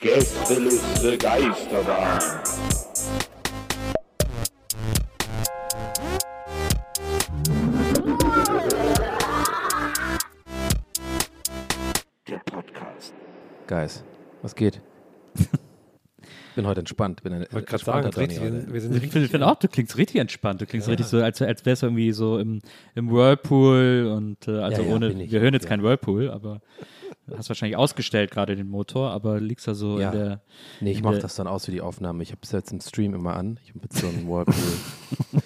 Gästeliste 0.00 1.18
Geisterbahn. 1.18 2.20
Der 12.28 12.38
Podcast. 12.38 13.14
Guys, 13.66 14.04
was 14.42 14.54
geht? 14.54 14.80
Bin 16.58 16.66
heute 16.66 16.80
entspannt. 16.80 17.22
Bin 17.22 17.32
ein 17.32 17.42
Ich 17.42 17.52
wollte 17.52 17.66
gerade 17.68 17.84
sagen, 17.84 18.04
entspannter 18.06 18.20
richtig, 18.20 18.42
wir 18.42 18.50
sind, 18.60 18.72
wir 18.72 18.80
sind 18.80 18.90
Ich 18.90 18.96
richtig. 19.02 19.12
finde 19.12 19.28
find 19.28 19.44
auch, 19.44 19.56
du 19.56 19.68
klingst 19.68 19.96
richtig 19.96 20.20
entspannt. 20.20 20.60
Du 20.60 20.66
klingst 20.66 20.88
richtig 20.88 21.06
so, 21.06 21.22
als, 21.22 21.40
als 21.40 21.64
wärst 21.64 21.82
du 21.82 21.86
irgendwie 21.86 22.12
so 22.12 22.38
im, 22.38 22.60
im 22.94 23.10
Whirlpool 23.10 24.12
und 24.16 24.48
äh, 24.48 24.58
also 24.58 24.82
Ja, 24.82 24.88
ja, 24.88 24.94
ohne, 24.94 25.22
ich. 25.22 25.30
wir 25.30 25.40
hören 25.40 25.54
jetzt 25.54 25.64
Ja. 25.64 25.68
kein 25.70 25.82
Whirlpool, 25.82 26.30
aber 26.30 26.60
du 27.28 27.36
hast 27.36 27.48
wahrscheinlich 27.48 27.76
ausgestellt 27.76 28.30
gerade 28.32 28.56
den 28.56 28.68
Motor, 28.68 29.10
aber 29.12 29.40
liegst 29.40 29.68
da 29.68 29.74
so 29.74 30.00
Ja. 30.00 30.10
in 30.10 30.18
der, 30.18 30.40
Nee, 30.80 30.92
ich 30.92 31.02
mache 31.02 31.18
das 31.20 31.36
dann 31.36 31.46
aus 31.46 31.66
für 31.66 31.70
die 31.70 31.80
Aufnahme. 31.80 32.22
Ich 32.22 32.30
habe 32.32 32.40
es 32.42 32.50
jetzt 32.52 32.72
im 32.72 32.80
Stream 32.80 33.14
immer 33.14 33.36
an. 33.36 33.60
Ich 33.62 33.70
habe 33.70 33.80
jetzt 33.84 33.98
so 33.98 34.08
einen 34.08 34.26
Whirlpool-Stream. 34.28 35.38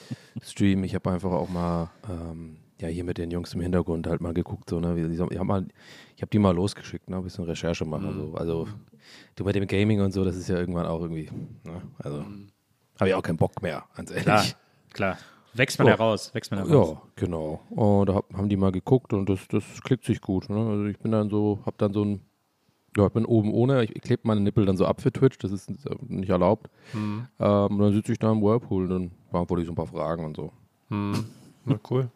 Ich 0.85 0.95
habe 0.95 1.11
einfach 1.11 1.31
auch 1.33 1.49
mal, 1.49 1.91
ähm, 2.09 2.57
ja, 2.81 2.89
hier 2.89 3.05
mit 3.05 3.19
den 3.19 3.31
Jungs 3.31 3.55
im 3.55 3.61
Hintergrund 3.61 4.07
halt 4.07 4.21
mal 4.21 4.35
geguckt. 4.35 4.71
So, 4.71 4.81
ne? 4.81 4.95
Ich 5.13 5.21
habe 5.21 5.67
ich 6.17 6.23
hab 6.23 6.31
die 6.31 6.39
mal 6.39 6.55
losgeschickt, 6.55 7.09
ne? 7.11 7.17
ein 7.17 7.23
bisschen 7.23 7.45
Recherche 7.45 7.85
machen. 7.85 8.15
So. 8.33 8.35
Also, 8.35 8.69
du 9.37 9.45
mit 9.45 9.55
dem 9.55 9.67
Gaming 9.67 10.01
und 10.01 10.13
so, 10.13 10.25
das 10.25 10.37
ist 10.37 10.49
ja 10.49 10.57
irgendwann 10.59 10.87
auch 10.87 11.01
irgendwie, 11.01 11.29
ne? 11.65 11.83
also, 11.99 12.25
habe 12.99 13.09
ich 13.09 13.15
auch 13.15 13.23
keinen 13.23 13.37
Bock 13.39 13.63
mehr, 13.63 13.85
ganz 13.97 14.11
ehrlich. 14.11 14.25
klar, 14.25 14.45
klar. 14.93 15.19
Wächst 15.55 15.79
man 15.79 15.87
Ja. 15.89 15.95
heraus, 15.95 16.33
wächst 16.35 16.51
man 16.51 16.67
heraus. 16.67 16.97
Ja, 16.97 17.03
genau. 17.17 17.61
Und 17.69 18.09
da 18.09 18.15
hab, 18.15 18.33
haben 18.33 18.49
die 18.49 18.57
mal 18.57 18.73
geguckt 18.73 19.13
und 19.13 19.29
das, 19.29 19.41
das 19.49 19.65
klickt 19.83 20.05
sich 20.05 20.23
gut. 20.23 20.49
Ne? 20.49 20.57
Also 20.57 20.85
ich 20.87 20.99
bin 20.99 21.13
dann 21.13 21.29
so, 21.29 21.59
hab 21.67 21.77
dann 21.77 21.93
so 21.93 22.05
ein, 22.07 22.23
ja, 22.97 23.07
ich 23.07 23.13
bin 23.13 23.27
oben 23.27 23.53
ohne, 23.53 23.85
ich, 23.85 23.95
ich 23.95 24.01
klebe 24.01 24.23
meine 24.25 24.41
Nippel 24.41 24.65
dann 24.65 24.79
so 24.79 24.87
ab 24.87 25.03
für 25.03 25.13
Twitch, 25.13 25.37
das 25.39 25.53
ist 25.53 25.69
äh, 25.69 25.75
nicht 26.09 26.31
erlaubt. 26.31 26.71
Hm. 26.93 27.27
Ähm, 27.39 27.67
und 27.67 27.79
dann 27.81 27.93
sitze 27.93 28.13
ich 28.13 28.19
da 28.19 28.33
im 28.33 28.41
Whirlpool 28.41 28.85
und 28.85 28.89
dann 28.91 29.11
beantworte 29.31 29.61
ich 29.63 29.67
so 29.67 29.73
ein 29.73 29.77
paar 29.77 29.87
Fragen 29.89 30.25
und 30.25 30.37
so. 30.37 30.53
Hm. 30.89 31.25
Na, 31.67 31.79
cool. 31.91 32.09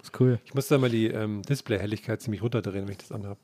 ist 0.00 0.20
cool. 0.20 0.38
Ich 0.44 0.54
muss 0.54 0.68
da 0.68 0.78
mal 0.78 0.88
die 0.90 1.08
ähm, 1.08 1.42
Display-Helligkeit 1.42 2.20
ziemlich 2.22 2.42
runterdrehen, 2.42 2.84
wenn 2.84 2.92
ich 2.92 2.98
das 2.98 3.10
anhab. 3.10 3.38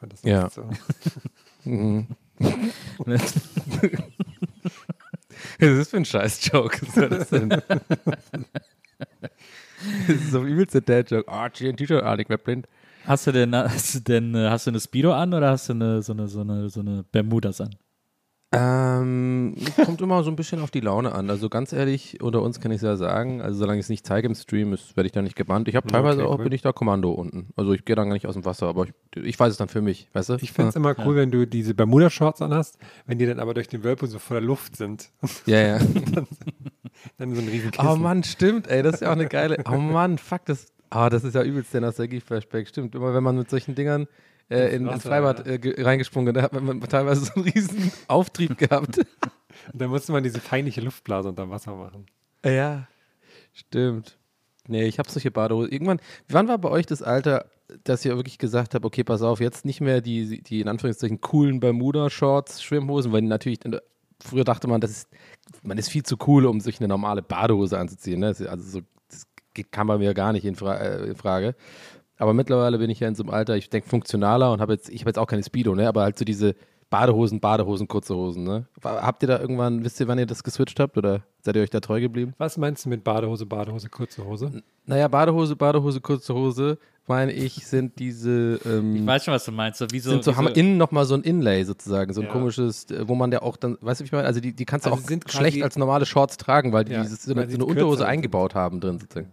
Weil 0.00 0.08
das 0.10 0.20
ist 0.20 0.26
Ja. 0.26 0.48
So. 0.48 0.62
Mhm. 1.64 2.06
Was 5.58 5.78
ist 5.78 5.90
für 5.90 5.96
ein 5.96 6.04
Scheiß-Joke? 6.04 6.86
Was 6.86 6.94
soll 6.94 7.08
das 7.08 7.28
denn? 7.30 7.48
das 7.48 7.62
ist 10.08 10.30
so 10.30 10.44
übelste 10.44 10.82
Dad-Joke. 10.82 11.30
Ah, 11.30 11.48
zieh 11.52 11.68
ein 11.68 11.76
T-Shirt 11.76 12.02
an, 12.02 12.18
ich 12.20 12.28
werd 12.28 12.44
blind. 12.44 12.68
Hast 13.04 13.26
du 13.26 13.32
denn, 13.32 13.54
hast 13.54 13.94
du 13.94 14.00
denn, 14.00 14.34
äh, 14.34 14.48
hast 14.50 14.66
du 14.66 14.70
eine 14.70 14.80
Speedo 14.80 15.12
an 15.14 15.32
oder 15.32 15.50
hast 15.50 15.68
du 15.68 15.74
eine, 15.74 16.02
so 16.02 16.12
eine, 16.12 16.28
so 16.28 16.40
eine, 16.40 16.68
so 16.68 16.80
eine 16.80 17.04
Bermudas 17.04 17.60
an? 17.60 17.70
Ähm, 18.58 19.54
kommt 19.84 20.00
immer 20.00 20.22
so 20.24 20.30
ein 20.30 20.36
bisschen 20.36 20.60
auf 20.60 20.70
die 20.70 20.80
Laune 20.80 21.12
an. 21.14 21.28
Also 21.30 21.48
ganz 21.48 21.72
ehrlich, 21.72 22.22
unter 22.22 22.42
uns 22.42 22.60
kann 22.60 22.70
ich 22.70 22.76
es 22.76 22.82
ja 22.82 22.96
sagen, 22.96 23.40
also 23.42 23.58
solange 23.58 23.78
ich 23.78 23.84
es 23.86 23.90
nicht 23.90 24.06
zeige 24.06 24.26
im 24.28 24.34
Stream, 24.34 24.72
ist- 24.72 24.96
werde 24.96 25.06
ich 25.06 25.12
da 25.12 25.22
nicht 25.22 25.36
gebannt. 25.36 25.68
Ich 25.68 25.76
habe 25.76 25.86
teilweise 25.88 26.22
Okay, 26.22 26.28
auch, 26.32 26.38
cool. 26.38 26.44
bin 26.44 26.52
ich 26.52 26.62
da 26.62 26.72
Kommando 26.72 27.12
unten. 27.12 27.48
Also 27.56 27.72
ich 27.72 27.84
gehe 27.84 27.94
dann 27.96 28.08
gar 28.08 28.14
nicht 28.14 28.26
aus 28.26 28.34
dem 28.34 28.44
Wasser, 28.44 28.66
aber 28.66 28.84
ich, 28.84 28.92
ich 29.24 29.38
weiß 29.38 29.50
es 29.52 29.56
dann 29.58 29.68
für 29.68 29.82
mich, 29.82 30.08
weißt 30.12 30.30
du? 30.30 30.34
Ich 30.40 30.52
finde 30.52 30.70
es 30.70 30.76
immer 30.76 30.94
cool, 31.04 31.16
wenn 31.16 31.30
du 31.30 31.46
diese 31.46 31.74
Bermuda-Shorts 31.74 32.42
anhast, 32.42 32.78
wenn 33.06 33.18
die 33.18 33.26
dann 33.26 33.40
aber 33.40 33.54
durch 33.54 33.68
den 33.68 33.84
Whirlpool 33.84 34.08
so 34.08 34.18
voller 34.18 34.40
Luft 34.40 34.76
sind. 34.76 35.10
Ja, 35.46 35.60
ja. 35.60 35.78
Dann 37.18 37.34
so 37.34 37.40
ein 37.42 37.48
riesen 37.48 37.70
Kissen. 37.70 37.86
oh 37.88 37.96
Mann, 37.96 38.24
stimmt, 38.24 38.68
ey, 38.68 38.82
das 38.82 38.94
ist 38.94 39.00
ja 39.00 39.08
auch 39.08 39.12
eine 39.12 39.26
geile. 39.26 39.62
Oh 39.70 39.76
Mann, 39.76 40.16
fuck, 40.18 40.44
das, 40.46 40.66
ah, 40.90 41.10
das 41.10 41.24
ist 41.24 41.34
ja 41.34 41.42
übelst 41.42 41.72
der 41.74 41.82
Nostalgie-Flashback. 41.82 42.66
Stimmt, 42.68 42.94
immer 42.94 43.12
wenn 43.14 43.22
man 43.22 43.36
mit 43.36 43.50
solchen 43.50 43.74
Dingern 43.74 44.06
äh, 44.50 44.74
in, 44.74 44.86
ins 44.86 45.02
Freibad 45.02 45.46
äh, 45.46 45.58
ge- 45.58 45.80
reingesprungen 45.82 46.32
da 46.34 46.42
hat 46.42 46.52
man 46.52 46.80
teilweise 46.82 47.24
so 47.26 47.34
einen 47.34 47.44
riesen 47.44 47.92
Auftrieb 48.08 48.56
gehabt. 48.58 48.98
Und 49.72 49.80
dann 49.80 49.90
musste 49.90 50.12
man 50.12 50.22
diese 50.22 50.40
feindliche 50.40 50.80
Luftblase 50.80 51.28
unter 51.30 51.48
Wasser 51.50 51.74
machen. 51.74 52.06
Ja, 52.44 52.86
stimmt. 53.52 54.18
Nee, 54.68 54.84
ich 54.84 54.98
habe 54.98 55.10
solche 55.10 55.30
Badehose. 55.30 55.70
Irgendwann, 55.70 56.00
wann 56.28 56.48
war 56.48 56.58
bei 56.58 56.68
euch 56.68 56.86
das 56.86 57.02
Alter, 57.02 57.46
dass 57.84 58.04
ihr 58.04 58.16
wirklich 58.16 58.38
gesagt 58.38 58.74
habt, 58.74 58.84
okay, 58.84 59.02
pass 59.04 59.22
auf, 59.22 59.40
jetzt 59.40 59.64
nicht 59.64 59.80
mehr 59.80 60.00
die, 60.00 60.42
die 60.42 60.60
in 60.60 60.68
Anführungszeichen 60.68 61.20
coolen 61.20 61.60
Bermuda-Shorts, 61.60 62.62
Schwimmhosen, 62.62 63.12
weil 63.12 63.22
natürlich, 63.22 63.60
früher 64.22 64.44
dachte 64.44 64.68
man, 64.68 64.80
das 64.80 64.90
ist, 64.90 65.08
man 65.62 65.78
ist 65.78 65.88
viel 65.88 66.02
zu 66.02 66.16
cool, 66.26 66.46
um 66.46 66.60
sich 66.60 66.78
eine 66.80 66.88
normale 66.88 67.22
Badehose 67.22 67.78
anzuziehen. 67.78 68.20
Ne? 68.20 68.26
Also 68.28 68.56
so, 68.58 68.80
das 69.08 69.26
kam 69.70 69.86
bei 69.86 69.98
mir 69.98 70.14
gar 70.14 70.32
nicht 70.32 70.44
in, 70.44 70.54
Fra 70.56 70.76
äh, 70.76 71.06
in 71.06 71.16
Frage. 71.16 71.54
Aber 72.18 72.32
mittlerweile 72.34 72.78
bin 72.78 72.90
ich 72.90 73.00
ja 73.00 73.08
in 73.08 73.14
so 73.14 73.22
einem 73.22 73.30
Alter, 73.34 73.56
ich 73.56 73.68
denke 73.70 73.88
funktionaler 73.88 74.52
und 74.52 74.60
habe 74.60 74.72
jetzt, 74.72 74.88
ich 74.88 75.00
habe 75.00 75.10
jetzt 75.10 75.18
auch 75.18 75.26
keine 75.26 75.42
Speedo, 75.42 75.74
ne? 75.74 75.86
aber 75.88 76.02
halt 76.02 76.18
so 76.18 76.24
diese 76.24 76.54
Badehosen, 76.88 77.40
Badehosen, 77.40 77.88
kurze 77.88 78.14
Hosen. 78.14 78.44
Ne? 78.44 78.66
Habt 78.82 79.22
ihr 79.22 79.28
da 79.28 79.40
irgendwann, 79.40 79.84
wisst 79.84 79.98
ihr, 80.00 80.08
wann 80.08 80.18
ihr 80.18 80.26
das 80.26 80.44
geswitcht 80.44 80.78
habt 80.80 80.96
oder 80.96 81.22
seid 81.42 81.56
ihr 81.56 81.62
euch 81.62 81.70
da 81.70 81.80
treu 81.80 82.00
geblieben? 82.00 82.32
Was 82.38 82.56
meinst 82.58 82.84
du 82.84 82.88
mit 82.88 83.02
Badehose, 83.04 83.44
Badehose, 83.44 83.88
kurze 83.88 84.24
Hose? 84.24 84.62
Naja, 84.86 85.08
Badehose, 85.08 85.56
Badehose, 85.56 86.00
kurze 86.00 86.32
Hose, 86.32 86.78
meine 87.08 87.32
ich, 87.32 87.66
sind 87.66 87.98
diese, 87.98 88.60
ähm, 88.64 88.94
Ich 88.96 89.06
weiß 89.06 89.24
schon, 89.24 89.34
was 89.34 89.44
du 89.44 89.52
meinst. 89.52 89.80
So, 89.80 89.86
wie 89.90 89.98
so, 89.98 90.10
sind 90.10 90.22
so, 90.24 90.30
wie 90.32 90.36
haben 90.36 90.48
innen 90.48 90.76
nochmal 90.76 91.04
so 91.06 91.14
ein 91.14 91.22
Inlay 91.22 91.64
sozusagen, 91.64 92.12
so 92.14 92.20
ein 92.20 92.28
Ja. 92.28 92.32
komisches, 92.32 92.88
äh, 92.90 93.06
wo 93.08 93.16
man 93.16 93.32
ja 93.32 93.42
auch 93.42 93.56
dann, 93.56 93.76
weißt 93.80 94.00
du, 94.00 94.04
wie 94.04 94.06
ich 94.06 94.12
meine? 94.12 94.26
Also 94.28 94.40
die, 94.40 94.52
die 94.52 94.64
kannst 94.64 94.86
du 94.86 94.90
Also 94.92 95.02
auch 95.04 95.30
schlecht 95.30 95.62
als 95.62 95.76
normale 95.76 96.06
Shorts 96.06 96.36
tragen, 96.36 96.72
weil 96.72 96.84
die 96.84 96.92
Ja, 96.92 97.02
dieses, 97.02 97.24
so 97.24 97.34
weil 97.34 97.42
eine, 97.42 97.50
sie 97.50 97.56
so 97.56 97.62
eine 97.64 97.66
Unterhose 97.66 97.98
sind. 97.98 98.06
eingebaut 98.06 98.54
haben 98.54 98.80
drin 98.80 99.00
sozusagen. 99.00 99.30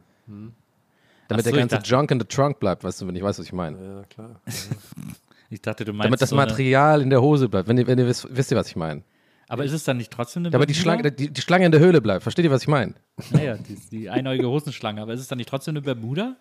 Damit 1.28 1.46
so, 1.46 1.52
der 1.52 1.60
ganze 1.60 1.76
dachte- 1.78 1.90
Junk 1.90 2.12
in 2.12 2.20
the 2.20 2.26
Trunk 2.26 2.60
bleibt, 2.60 2.84
weißt 2.84 3.02
du, 3.02 3.08
wenn 3.08 3.16
ich 3.16 3.24
weiß, 3.24 3.40
was 3.40 3.46
ich 3.46 3.54
meine. 3.54 3.78
Ja, 3.84 4.04
klar. 4.04 4.42
ich 5.50 5.62
dachte, 5.62 5.86
du 5.86 5.94
meinst 5.94 6.06
Damit 6.06 6.22
das 6.22 6.30
so 6.30 6.38
eine, 6.38 6.46
Material 6.48 7.02
in 7.02 7.10
der 7.10 7.22
Hose 7.22 7.50
bleibt, 7.50 7.68
wenn 7.68 7.78
ihr, 7.78 7.88
wenn 7.88 7.98
ihr 8.00 8.08
wisst, 8.08 8.28
wisst 8.30 8.52
ihr, 8.52 8.58
was 8.58 8.68
ich 8.68 8.76
meine. 8.76 9.04
Aber 9.48 9.64
ist 9.66 9.72
es 9.74 9.84
dann 9.84 9.98
nicht 9.98 10.12
trotzdem 10.12 10.42
eine 10.44 10.50
Damit 10.52 10.70
die 10.70 10.74
Bermuda? 10.74 11.00
Schlange, 11.00 11.12
die, 11.12 11.30
die 11.32 11.42
Schlange 11.42 11.66
in 11.66 11.72
der 11.72 11.82
Höhle 11.82 12.02
bleibt. 12.02 12.24
Versteht 12.24 12.44
ihr, 12.46 12.52
was 12.52 12.64
ich 12.64 12.68
meine? 12.68 12.94
Naja, 13.32 13.58
die, 13.58 13.76
die 13.92 14.10
einäugige 14.10 14.48
Hosenschlange. 14.50 15.02
Aber 15.02 15.14
ist 15.14 15.20
es 15.20 15.28
dann 15.28 15.38
nicht 15.38 15.50
trotzdem 15.50 15.74
eine 15.74 15.82
Bermuda? 15.82 16.36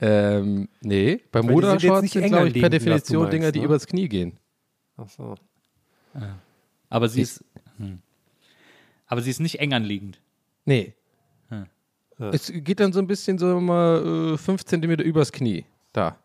Ähm, 0.00 0.68
nee, 0.80 1.20
Bermuda-Shorts 1.30 2.02
nicht 2.02 2.12
sind, 2.12 2.26
glaube 2.26 2.48
ich, 2.48 2.54
per 2.54 2.70
Definition 2.70 3.22
meinst, 3.22 3.32
Dinger, 3.34 3.52
die 3.52 3.60
ne? 3.60 3.64
übers 3.66 3.86
Knie 3.86 4.08
gehen. 4.08 4.36
Ach 4.96 5.08
so. 5.08 5.36
Aber 6.90 7.08
sie 7.08 7.22
Ich- 7.22 7.28
ist. 7.28 7.44
Hm. 7.78 8.00
Aber 9.06 9.20
sie 9.22 9.30
ist 9.30 9.40
nicht 9.40 9.60
eng 9.60 9.72
anliegend. 9.72 10.18
Nee. 10.64 10.94
Hm. 12.22 12.30
Es 12.32 12.52
geht 12.54 12.78
dann 12.78 12.92
so 12.92 13.00
ein 13.00 13.06
bisschen 13.06 13.38
so 13.38 13.60
mal 13.60 14.34
äh, 14.34 14.38
5 14.38 14.64
cm 14.64 14.90
übers 15.00 15.32
Knie. 15.32 15.64
Da. 15.92 16.16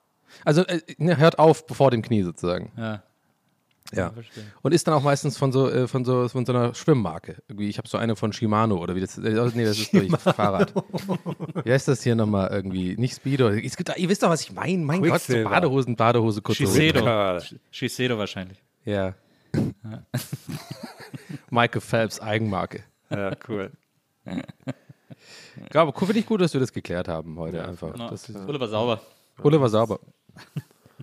Also 0.46 0.66
äh, 0.66 0.82
ne, 0.98 1.18
hört 1.18 1.40
auf 1.40 1.64
vor 1.70 1.92
dem 1.92 2.02
Knie 2.02 2.24
sozusagen. 2.24 2.72
Ja. 2.78 3.04
Ja. 3.94 4.12
verstehe. 4.12 4.44
Und 4.62 4.74
ist 4.74 4.86
dann 4.88 4.94
auch 4.94 5.02
meistens 5.02 5.38
von 5.38 5.52
so, 5.52 5.72
äh, 5.72 5.88
von 5.88 6.04
so, 6.04 6.28
von 6.28 6.46
so 6.46 6.52
einer 6.54 6.76
Schwimmmarke. 6.76 7.38
Irgendwie, 7.48 7.70
ich 7.70 7.78
habe 7.78 7.88
so 7.88 7.98
eine 7.98 8.16
von 8.16 8.34
Shimano 8.34 8.78
oder 8.78 8.96
wie 8.96 9.00
das 9.00 9.18
äh, 9.18 9.22
Nee, 9.56 9.64
das 9.66 9.80
ist 9.80 9.92
glaube 9.92 10.06
ich 10.06 10.18
Fahrrad. 10.18 10.74
Wie 11.64 11.72
heißt 11.72 11.88
das 11.88 12.04
hier 12.04 12.16
nochmal 12.16 12.50
irgendwie? 12.52 12.96
Nicht 12.98 13.16
Speedo. 13.16 13.48
Es 13.50 13.78
gibt, 13.78 13.98
ihr 13.98 14.10
wisst 14.10 14.24
doch, 14.24 14.30
was 14.30 14.42
ich 14.42 14.52
meine. 14.52 14.84
Mein 14.84 15.02
Gott, 15.02 15.22
so. 15.22 15.42
Badehosen, 15.44 15.96
Badehose, 15.96 16.42
Hose. 16.46 16.56
Shiseido. 16.56 17.40
Shiseido 17.72 18.18
wahrscheinlich. 18.18 18.62
Ja. 18.84 19.16
Michael 21.50 21.82
Phelps 21.82 22.20
Eigenmarke. 22.20 22.84
Ja, 23.10 23.32
cool. 23.48 23.72
Ja, 25.74 25.82
aber 25.82 25.98
finde 25.98 26.20
ich 26.20 26.26
gut, 26.26 26.42
dass 26.42 26.54
wir 26.54 26.62
das 26.62 26.72
geklärt 26.74 27.08
haben 27.08 27.38
heute 27.38 27.66
einfach. 27.68 27.96
No. 27.96 28.10
Das 28.10 28.30
ist, 28.30 28.36
Oliver 28.48 28.68
sauber. 28.68 29.02
Oliver 29.42 29.70
sauber. 29.70 30.00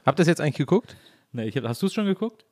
Habt 0.04 0.18
ihr 0.18 0.22
das 0.22 0.26
jetzt 0.28 0.40
eigentlich 0.40 0.56
geguckt? 0.56 0.96
Nee, 1.32 1.44
ich 1.46 1.56
hab, 1.56 1.64
hast 1.64 1.82
du 1.82 1.86
es 1.86 1.94
schon 1.94 2.06
geguckt? 2.06 2.44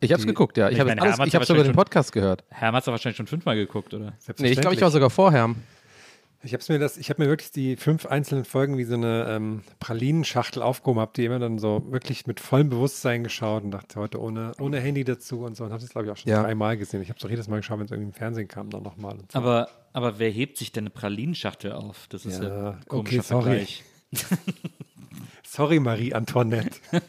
Ich 0.00 0.12
habe 0.12 0.20
es 0.20 0.26
geguckt, 0.26 0.58
ja. 0.58 0.68
Ich 0.68 0.74
Ich 0.74 0.80
habe 0.80 0.90
habe 0.94 1.44
sogar 1.46 1.64
den 1.64 1.72
Podcast 1.74 2.12
gehört. 2.12 2.44
Herr 2.50 2.72
hat 2.72 2.82
es 2.82 2.86
wahrscheinlich 2.86 3.16
schon 3.16 3.26
fünfmal 3.26 3.56
geguckt, 3.56 3.94
oder? 3.94 4.12
Nee, 4.38 4.50
ich 4.50 4.60
glaube, 4.60 4.74
ich 4.74 4.82
war 4.82 4.90
sogar 4.90 5.10
vorher. 5.10 5.54
Ich 6.42 6.52
habe 6.52 6.62
mir 6.68 6.78
das, 6.78 6.96
ich 6.98 7.08
habe 7.10 7.22
mir 7.22 7.28
wirklich 7.28 7.50
die 7.50 7.76
fünf 7.76 8.06
einzelnen 8.06 8.44
Folgen 8.44 8.76
wie 8.78 8.84
so 8.84 8.94
eine 8.94 9.26
ähm, 9.28 9.62
Pralinenschachtel 9.80 10.62
aufgehoben, 10.62 11.00
habe 11.00 11.12
die 11.16 11.24
immer 11.24 11.38
dann 11.38 11.58
so 11.58 11.82
wirklich 11.90 12.26
mit 12.26 12.40
vollem 12.40 12.68
Bewusstsein 12.68 13.24
geschaut 13.24 13.64
und 13.64 13.70
dachte 13.72 13.98
heute 13.98 14.20
ohne, 14.20 14.52
ohne 14.60 14.78
Handy 14.78 15.02
dazu 15.02 15.40
und 15.40 15.56
so 15.56 15.64
und 15.64 15.72
habe 15.72 15.80
das 15.80 15.90
glaube 15.90 16.06
ich 16.06 16.12
auch 16.12 16.16
schon 16.16 16.30
Ja. 16.30 16.42
dreimal 16.42 16.76
gesehen. 16.76 17.00
Ich 17.02 17.08
habe 17.08 17.18
es 17.18 17.24
auch 17.24 17.30
jedes 17.30 17.48
Mal 17.48 17.56
geschaut, 17.56 17.78
wenn 17.78 17.86
es 17.86 17.90
irgendwie 17.90 18.10
im 18.10 18.14
Fernsehen 18.14 18.46
kam, 18.48 18.70
dann 18.70 18.82
nochmal. 18.82 19.16
So. 19.32 19.38
Aber, 19.38 19.68
aber 19.96 20.18
wer 20.18 20.30
hebt 20.30 20.58
sich 20.58 20.72
denn 20.72 20.82
eine 20.82 20.90
Pralinenschachtel 20.90 21.72
auf? 21.72 22.06
Das 22.10 22.26
ist 22.26 22.42
ja, 22.42 22.48
Ja, 22.48 22.70
ein 22.72 22.84
komischer 22.86 23.20
okay, 23.20 23.26
sorry. 23.26 23.44
Vergleich. 23.44 23.84
Sorry, 25.42 25.80
Marie 25.80 26.12
Antoinette. 26.12 26.78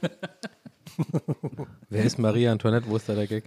Wer 1.89 2.03
ist 2.05 2.17
Marie 2.17 2.47
Antoinette? 2.47 2.87
Wo 2.87 2.95
ist 2.95 3.09
da 3.09 3.13
der 3.13 3.27
Gag? 3.27 3.43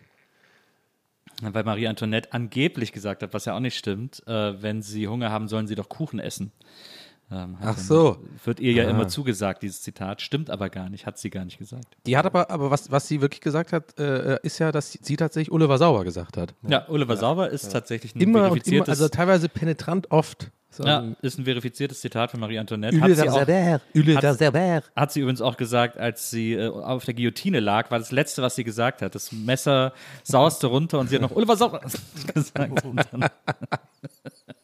Weil 1.40 1.64
Marie 1.64 1.88
Antoinette 1.88 2.34
angeblich 2.34 2.92
gesagt 2.92 3.22
hat, 3.22 3.32
was 3.32 3.46
ja 3.46 3.56
auch 3.56 3.60
nicht 3.60 3.78
stimmt, 3.78 4.22
äh, 4.26 4.60
wenn 4.60 4.82
sie 4.82 5.08
Hunger 5.08 5.30
haben, 5.30 5.48
sollen 5.48 5.66
sie 5.66 5.74
doch 5.74 5.88
Kuchen 5.88 6.18
essen. 6.18 6.52
Ähm, 7.32 7.56
Ach 7.60 7.76
dann- 7.76 7.84
so. 7.84 8.18
Wird 8.44 8.58
ihr 8.60 8.72
ja 8.72 8.86
Ah. 8.86 8.90
immer 8.90 9.06
zugesagt, 9.08 9.62
dieses 9.62 9.82
Zitat. 9.82 10.20
Stimmt 10.20 10.50
aber 10.50 10.68
gar 10.68 10.88
nicht, 10.88 11.06
hat 11.06 11.16
sie 11.18 11.30
gar 11.30 11.44
nicht 11.44 11.58
gesagt. 11.58 11.96
Die 12.06 12.16
hat 12.16 12.26
aber, 12.26 12.50
aber 12.50 12.70
was, 12.70 12.90
was 12.90 13.06
sie 13.06 13.20
wirklich 13.20 13.40
gesagt 13.40 13.72
hat, 13.72 13.98
äh, 14.00 14.38
ist 14.42 14.58
ja, 14.58 14.72
dass 14.72 14.92
sie 15.00 15.16
tatsächlich 15.16 15.52
Oliver 15.52 15.78
Sauer 15.78 16.02
gesagt 16.04 16.36
hat. 16.36 16.54
Ja, 16.66 16.88
Oliver 16.88 17.16
Sauber 17.16 17.48
ist 17.50 17.70
tatsächlich 17.70 18.14
ein 18.16 18.20
Immer 18.20 18.30
und 18.30 18.34
immer, 18.44 18.48
verifiziertes 18.54 18.88
also 18.88 19.08
teilweise 19.08 19.48
penetrant 19.48 20.10
oft. 20.10 20.50
So, 20.72 20.84
Ja, 20.84 21.04
ist 21.20 21.36
ein 21.38 21.44
verifiziertes 21.46 22.00
Zitat 22.00 22.30
von 22.30 22.38
Marie 22.38 22.56
Antoinette. 22.58 23.00
Hat 23.00 23.10
sie, 23.16 23.28
auch, 23.28 23.40
hat- 23.40 24.84
hat 24.94 25.12
sie 25.12 25.20
übrigens 25.20 25.40
auch 25.40 25.56
gesagt, 25.56 25.98
als 25.98 26.30
sie 26.30 26.54
äh, 26.54 26.68
auf 26.68 27.04
der 27.04 27.14
Guillotine 27.14 27.58
lag, 27.58 27.90
war 27.90 27.98
das 27.98 28.12
Letzte, 28.12 28.40
was 28.42 28.54
sie 28.54 28.62
gesagt 28.64 29.02
hat. 29.02 29.14
Das 29.16 29.32
Messer 29.32 29.92
sauste 30.22 30.68
runter 30.68 31.00
und 31.00 31.08
sie 31.10 31.16
hat 31.16 31.22
noch 31.22 31.34
Oliver 31.34 31.56
Sauer 31.56 31.80
gesagt. 32.34 32.84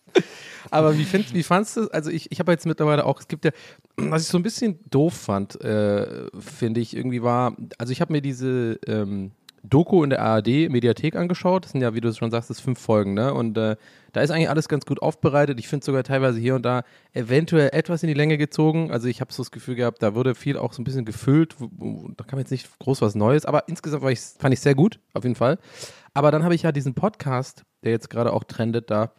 Aber 0.71 0.99
wie, 0.99 1.05
find, 1.05 1.33
wie 1.33 1.43
fandst 1.43 1.77
du? 1.77 1.89
Also 1.89 2.11
ich, 2.11 2.33
ich 2.33 2.41
habe 2.41 2.53
jetzt 2.53 2.67
mittlerweile 2.67 3.05
auch, 3.05 3.21
es 3.21 3.29
gibt 3.29 3.45
ja, 3.45 3.53
was 3.97 4.23
ich 4.23 4.29
so 4.29 4.39
ein 4.39 4.43
bisschen 4.43 4.81
doof 4.91 5.15
fand, 5.15 5.61
äh, 5.61 6.27
finde 6.39 6.81
ich, 6.81 6.97
irgendwie 6.97 7.23
war, 7.23 7.57
also 7.79 7.93
ich 7.93 8.01
habe 8.01 8.13
mir 8.13 8.21
diese 8.21 8.81
ähm, 8.87 9.33
Doku 9.69 10.05
in 10.05 10.11
der 10.11 10.23
ARD-Mediathek 10.23 11.17
angeschaut. 11.17 11.65
Das 11.65 11.73
sind 11.73 11.81
ja, 11.81 11.95
wie 11.95 12.01
du 12.01 12.09
es 12.09 12.19
schon 12.19 12.31
sagst, 12.31 12.51
das 12.51 12.61
fünf 12.61 12.79
Folgen, 12.79 13.15
ne? 13.15 13.35
Und 13.35 13.59
äh, 13.59 13.77
da 14.13 14.21
ist 14.21 14.31
eigentlich 14.31 14.49
alles 14.49 14.69
ganz 14.69 14.87
gut 14.87 15.03
aufbereitet. 15.03 15.59
Ich 15.59 15.69
finde 15.69 15.85
sogar 15.85 16.03
teilweise 16.05 16.39
hier 16.39 16.55
und 16.55 16.63
da 16.63 16.83
eventuell 17.13 17.71
etwas 17.73 18.03
in 18.03 18.09
die 18.09 18.15
Länge 18.15 18.39
gezogen. 18.39 18.91
Also 18.91 19.09
ich 19.09 19.21
habe 19.21 19.33
so 19.33 19.43
das 19.43 19.51
Gefühl 19.51 19.75
gehabt, 19.75 20.03
da 20.03 20.15
wurde 20.15 20.35
viel 20.35 20.57
auch 20.57 20.73
so 20.73 20.81
ein 20.81 20.85
bisschen 20.85 21.05
gefüllt. 21.05 21.57
Da 22.17 22.25
kam 22.25 22.39
jetzt 22.39 22.51
nicht 22.51 22.79
groß 22.79 23.03
was 23.03 23.15
Neues, 23.15 23.45
aber 23.45 23.69
insgesamt 23.69 24.05
ich, 24.11 24.21
fand 24.21 24.55
ich 24.55 24.61
sehr 24.61 24.75
gut, 24.75 25.01
auf 25.13 25.25
jeden 25.25 25.37
Fall. 25.37 25.59
Aber 26.15 26.31
dann 26.31 26.45
habe 26.45 26.55
ich 26.55 26.63
ja 26.63 26.73
diesen 26.73 26.95
Podcast, 26.95 27.65
der 27.85 27.93
jetzt 27.93 28.09
gerade 28.09 28.33
auch 28.33 28.45
trendet, 28.45 28.91
da 28.91 29.13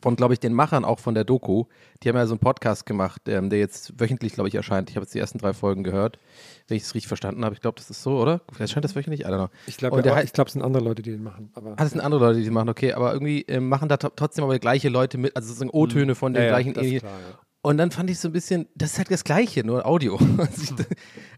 von, 0.00 0.16
glaube 0.16 0.34
ich, 0.34 0.40
den 0.40 0.54
Machern 0.54 0.84
auch 0.84 0.98
von 0.98 1.14
der 1.14 1.24
Doku. 1.24 1.64
Die 2.02 2.08
haben 2.08 2.16
ja 2.16 2.26
so 2.26 2.34
einen 2.34 2.40
Podcast 2.40 2.86
gemacht, 2.86 3.22
ähm, 3.28 3.50
der 3.50 3.58
jetzt 3.58 4.00
wöchentlich, 4.00 4.32
glaube 4.34 4.48
ich, 4.48 4.54
erscheint. 4.54 4.90
Ich 4.90 4.96
habe 4.96 5.04
jetzt 5.04 5.14
die 5.14 5.18
ersten 5.18 5.38
drei 5.38 5.52
Folgen 5.52 5.84
gehört, 5.84 6.18
wenn 6.68 6.76
ich 6.76 6.84
es 6.84 6.94
richtig 6.94 7.08
verstanden 7.08 7.44
habe. 7.44 7.54
Ich 7.54 7.60
glaube, 7.60 7.76
das 7.76 7.90
ist 7.90 8.02
so, 8.02 8.18
oder? 8.20 8.40
Vielleicht 8.48 8.60
erscheint 8.70 8.84
das 8.84 8.94
wöchentlich? 8.96 9.20
I 9.20 9.24
don't 9.24 9.36
know. 9.36 9.48
Ich 9.66 9.76
glaube, 9.76 10.02
ja, 10.04 10.20
ich 10.22 10.32
glaube, 10.32 10.48
es 10.48 10.54
sind 10.54 10.62
andere 10.62 10.82
Leute, 10.82 11.02
die 11.02 11.10
den 11.10 11.22
machen. 11.22 11.50
Aber 11.54 11.72
Ah, 11.72 11.76
das 11.82 11.90
sind 11.90 12.00
andere 12.00 12.20
Leute, 12.26 12.38
die 12.38 12.44
das 12.44 12.52
machen, 12.52 12.68
okay, 12.68 12.92
aber 12.92 13.12
irgendwie 13.12 13.42
ähm, 13.42 13.68
machen 13.68 13.88
da 13.88 13.96
trotzdem 13.96 14.44
aber 14.44 14.58
gleiche 14.58 14.88
Leute 14.88 15.18
mit, 15.18 15.36
also 15.36 15.48
sozusagen 15.48 15.70
O-Töne 15.70 16.14
von 16.14 16.32
den 16.32 16.42
ja, 16.42 16.48
ja, 16.48 16.54
gleichen. 16.60 16.74
ist 16.74 17.00
klar, 17.00 17.12
ja. 17.12 17.38
Und 17.64 17.78
dann 17.78 17.92
fand 17.92 18.10
ich 18.10 18.18
so 18.18 18.28
ein 18.28 18.32
bisschen, 18.32 18.66
das 18.74 18.92
ist 18.92 18.98
halt 18.98 19.10
das 19.12 19.22
Gleiche, 19.22 19.64
nur 19.64 19.86
Audio. 19.86 20.18
Also, 20.38 20.74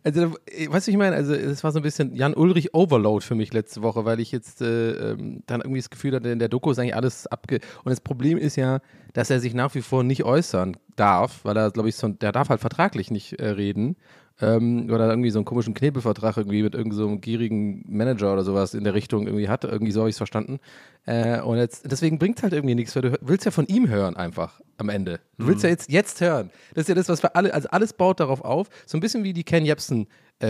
also 0.03 0.37
äh, 0.47 0.71
weißt 0.71 0.87
du, 0.87 0.91
ich 0.91 0.97
meine, 0.97 1.15
also 1.15 1.35
es 1.35 1.63
war 1.63 1.73
so 1.73 1.81
ein 1.81 1.83
bisschen 1.83 2.15
Jan 2.15 2.35
Ulrich 2.35 2.75
Overload 2.75 3.25
für 3.25 3.35
mich 3.35 3.53
letzte 3.53 3.83
Woche, 3.83 4.07
weil 4.07 4.21
ich 4.21 4.33
jetzt 4.33 4.63
äh, 4.63 5.13
ähm, 5.13 5.43
dann 5.47 5.61
irgendwie 5.61 5.81
das 5.81 5.91
Gefühl 5.91 6.15
hatte, 6.15 6.31
in 6.31 6.39
der 6.39 6.49
Doku 6.49 6.71
ist 6.71 6.79
eigentlich 6.79 6.97
alles 6.97 7.27
abge... 7.27 7.61
Und 7.85 7.91
das 7.91 8.01
Problem 8.01 8.39
ist 8.39 8.57
ja, 8.57 8.81
dass 9.13 9.29
er 9.29 9.41
sich 9.41 9.53
nach 9.53 9.75
wie 9.75 9.83
vor 9.83 10.03
nicht 10.03 10.25
äußern 10.25 10.79
darf, 10.97 11.45
weil 11.45 11.57
er, 11.57 11.71
glaube 11.71 11.91
ich, 11.91 11.97
so, 11.97 12.09
der 12.09 12.33
darf 12.33 12.49
halt 12.49 12.61
vertraglich 12.61 13.11
nicht 13.11 13.35
äh, 13.35 13.51
reden. 13.51 13.97
Ähm, 14.45 14.91
oder 14.91 15.09
irgendwie 15.09 15.31
so 15.31 15.39
einen 15.39 15.45
komischen 15.45 15.75
Knebelvertrag 15.75 16.37
irgendwie 16.37 16.63
mit 16.63 16.75
irgendeinem 16.75 16.99
so 16.99 17.07
einem 17.09 17.21
gierigen 17.21 17.85
Manager 17.89 18.33
oder 18.33 18.45
sowas 18.45 18.75
in 18.75 18.85
der 18.85 18.95
Richtung 18.95 19.27
irgendwie 19.27 19.49
hatte. 19.49 19.69
Irgendwie 19.69 19.93
so 19.93 20.01
habe 20.01 20.11
ich 20.11 20.15
es 20.15 20.19
verstanden. 20.19 20.61
Äh, 21.07 21.41
und 21.41 21.59
jetzt, 21.59 21.91
deswegen 21.91 22.19
bringt 22.19 22.39
es 22.39 22.43
halt 22.43 22.53
irgendwie 22.53 22.75
nichts, 22.75 22.95
weil 22.97 23.03
du 23.03 23.19
willst 23.21 23.45
ja 23.45 23.51
von 23.51 23.67
ihm 23.67 23.89
hören 23.89 24.17
einfach 24.17 24.61
am 24.79 24.89
Ende. 24.89 25.21
Du 25.39 25.47
willst 25.47 25.63
ja 25.63 25.69
jetzt, 25.69 25.91
jetzt 25.91 26.21
hören. 26.21 26.51
Das 26.75 26.83
ist 26.83 26.89
ja 26.89 26.95
das, 26.95 27.09
was 27.09 27.23
wir 27.23 27.37
alle, 27.37 27.53
also 27.53 27.69
alles 27.71 27.93
baut 27.93 28.21
darauf 28.21 28.43
auf. 28.43 28.69
So 28.87 28.97
ein 28.97 29.01
bisschen 29.01 29.25
wie 29.25 29.33
die 29.33 29.45
Ken 29.45 29.65
Jebsen 29.65 30.07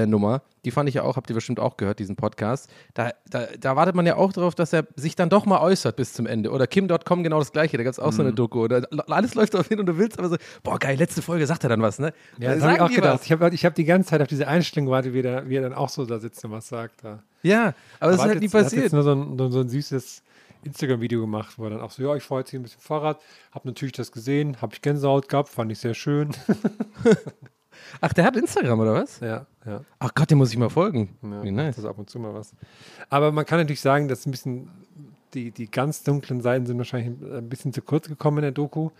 Nummer. 0.07 0.43
Die 0.65 0.71
fand 0.71 0.89
ich 0.89 0.95
ja 0.95 1.03
auch, 1.03 1.17
habt 1.17 1.31
ihr 1.31 1.35
bestimmt 1.35 1.61
auch 1.61 1.77
gehört, 1.77 1.99
diesen 1.99 2.17
Podcast. 2.17 2.71
Da, 2.95 3.13
da, 3.29 3.47
da 3.59 3.77
wartet 3.77 3.95
man 3.95 4.07
ja 4.07 4.17
auch 4.17 4.33
darauf, 4.33 4.55
dass 4.55 4.73
er 4.73 4.87
sich 4.97 5.15
dann 5.15 5.29
doch 5.29 5.45
mal 5.47 5.61
äußert 5.61 5.97
bis 5.97 6.13
zum 6.13 6.27
Ende. 6.27 6.51
Oder 6.51 6.67
Kim.com 6.67 7.23
genau 7.23 7.39
das 7.39 7.53
gleiche, 7.53 7.77
da 7.77 7.83
gab 7.83 7.93
es 7.93 7.99
auch 7.99 8.13
so 8.13 8.23
eine 8.23 8.33
Doku. 8.33 8.63
Oder 8.63 8.87
alles 9.09 9.35
läuft 9.35 9.55
darauf 9.55 9.69
hin 9.69 9.79
und 9.81 9.87
du 9.87 9.99
willst 9.99 10.19
aber 10.19 10.29
so, 10.29 10.37
boah, 10.63 10.79
geil, 10.79 10.97
letzte 10.99 11.23
Folge 11.23 11.47
sagt 11.47 11.65
er 11.65 11.69
dann 11.69 11.83
was, 11.83 11.99
ne? 11.99 12.13
Ja, 12.39 12.53
das 12.55 12.61
Sagen 12.61 12.63
habe 12.63 12.75
ich 12.75 12.81
auch 12.81 13.03
gedacht. 13.03 13.15
was? 13.21 13.27
Ich 13.27 13.33
habe 13.33 13.51
ich 13.55 13.65
hab 13.65 13.75
die 13.75 13.85
ganze 13.85 14.11
Zeit 14.11 14.23
auf 14.23 14.29
diese 14.29 14.49
Einstellung 14.49 14.87
gewartet, 14.87 15.13
wie, 15.13 15.23
der, 15.23 15.49
wie 15.49 15.57
er 15.57 15.63
dann 15.63 15.75
auch 15.75 15.89
so 15.89 16.05
da 16.07 16.19
sitzt 16.19 16.45
und 16.45 16.51
was 16.51 16.69
sagt. 16.69 17.05
Da. 17.05 17.23
Ja, 17.43 17.75
aber 18.01 18.13
das 18.13 18.21
ist 18.21 18.27
halt 18.27 18.41
nie 18.41 18.47
er 18.47 18.53
Hat 18.53 18.65
passiert. 18.65 18.83
jetzt 18.85 18.93
nur 18.93 19.03
so 19.03 19.13
ein, 19.13 19.53
so 19.53 19.61
ein 19.61 19.69
süßes 19.69 20.23
Instagram-Video 20.65 21.21
gemacht, 21.21 21.55
wo 21.59 21.65
er 21.65 21.71
dann 21.71 21.81
auch 21.81 21.91
so, 21.91 22.03
ja, 22.03 22.17
ich 22.17 22.23
fahre 22.23 22.41
jetzt 22.41 22.51
hier 22.51 22.59
ein 22.59 22.63
bisschen 22.63 22.81
Fahrrad, 22.81 23.21
habe 23.53 23.69
natürlich 23.69 23.93
das 23.93 24.11
gesehen, 24.13 24.61
habe 24.63 24.75
ich 24.75 24.83
Gänsehaut 24.83 25.29
gehabt, 25.29 25.51
fand 25.51 25.71
ich 25.71 25.79
sehr 25.79 25.95
schön. 25.95 26.31
Ach, 28.01 28.13
der 28.13 28.25
hat 28.25 28.37
Instagram 28.37 28.81
oder 28.81 28.95
was? 28.95 29.21
ja, 29.21 29.47
ja. 29.67 29.81
Ach 29.99 30.11
Gott, 30.15 30.31
dem 30.31 30.39
muss 30.39 30.51
ich 30.51 30.59
mal 30.59 30.71
folgen. 30.71 31.17
ja 31.23 31.43
Wie 31.43 31.51
nice. 31.51 31.77
Das 31.77 31.85
ist 31.85 31.91
ab 31.91 31.99
und 31.99 32.11
zu 32.11 32.19
mal 32.19 32.35
was. 32.35 32.55
Aber 33.09 33.33
man 33.33 33.45
kann 33.45 33.59
natürlich 33.59 33.81
sagen, 33.81 34.09
dass 34.09 34.27
ein 34.27 34.31
bisschen 34.31 34.69
die, 35.35 35.51
die 35.51 35.71
ganz 35.71 36.03
dunklen 36.03 36.41
Seiten 36.41 36.67
sind 36.67 36.79
wahrscheinlich 36.79 37.09
ein 37.23 37.49
bisschen 37.49 37.73
zu 37.73 37.83
kurz 37.83 38.09
gekommen 38.09 38.39
in 38.39 38.43
der 38.43 38.53
Doku. 38.53 38.91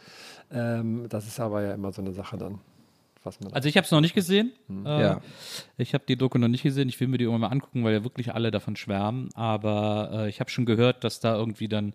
Ähm, 0.51 1.07
das 1.09 1.27
ist 1.27 1.39
aber 1.41 1.63
ja 1.63 1.75
immer 1.75 1.93
so 1.93 2.03
eine 2.03 2.13
Sache 2.13 2.37
dann. 2.37 2.59
Also 3.53 3.71
ich 3.71 3.77
habe 3.79 3.87
es 3.87 3.91
noch 3.91 4.03
nicht 4.03 4.15
gesehen. 4.15 4.53
Äh, 4.85 5.01
Ja. 5.01 5.21
Ich 5.79 5.95
habe 5.95 6.05
die 6.07 6.17
Doku 6.17 6.37
noch 6.37 6.49
nicht 6.49 6.63
gesehen. 6.63 6.91
Ich 6.91 7.01
will 7.01 7.09
mir 7.09 7.17
die 7.17 7.25
irgendwann 7.25 7.49
mal 7.49 7.55
angucken, 7.55 7.83
weil 7.83 7.95
ja 7.95 8.05
wirklich 8.05 8.35
alle 8.35 8.51
davon 8.51 8.77
schwärmen. 8.77 9.31
Aber 9.35 10.11
äh, 10.13 10.29
ich 10.29 10.41
habe 10.41 10.51
schon 10.51 10.67
gehört, 10.67 11.05
dass 11.05 11.21
da 11.21 11.35
irgendwie 11.35 11.69
dann 11.69 11.95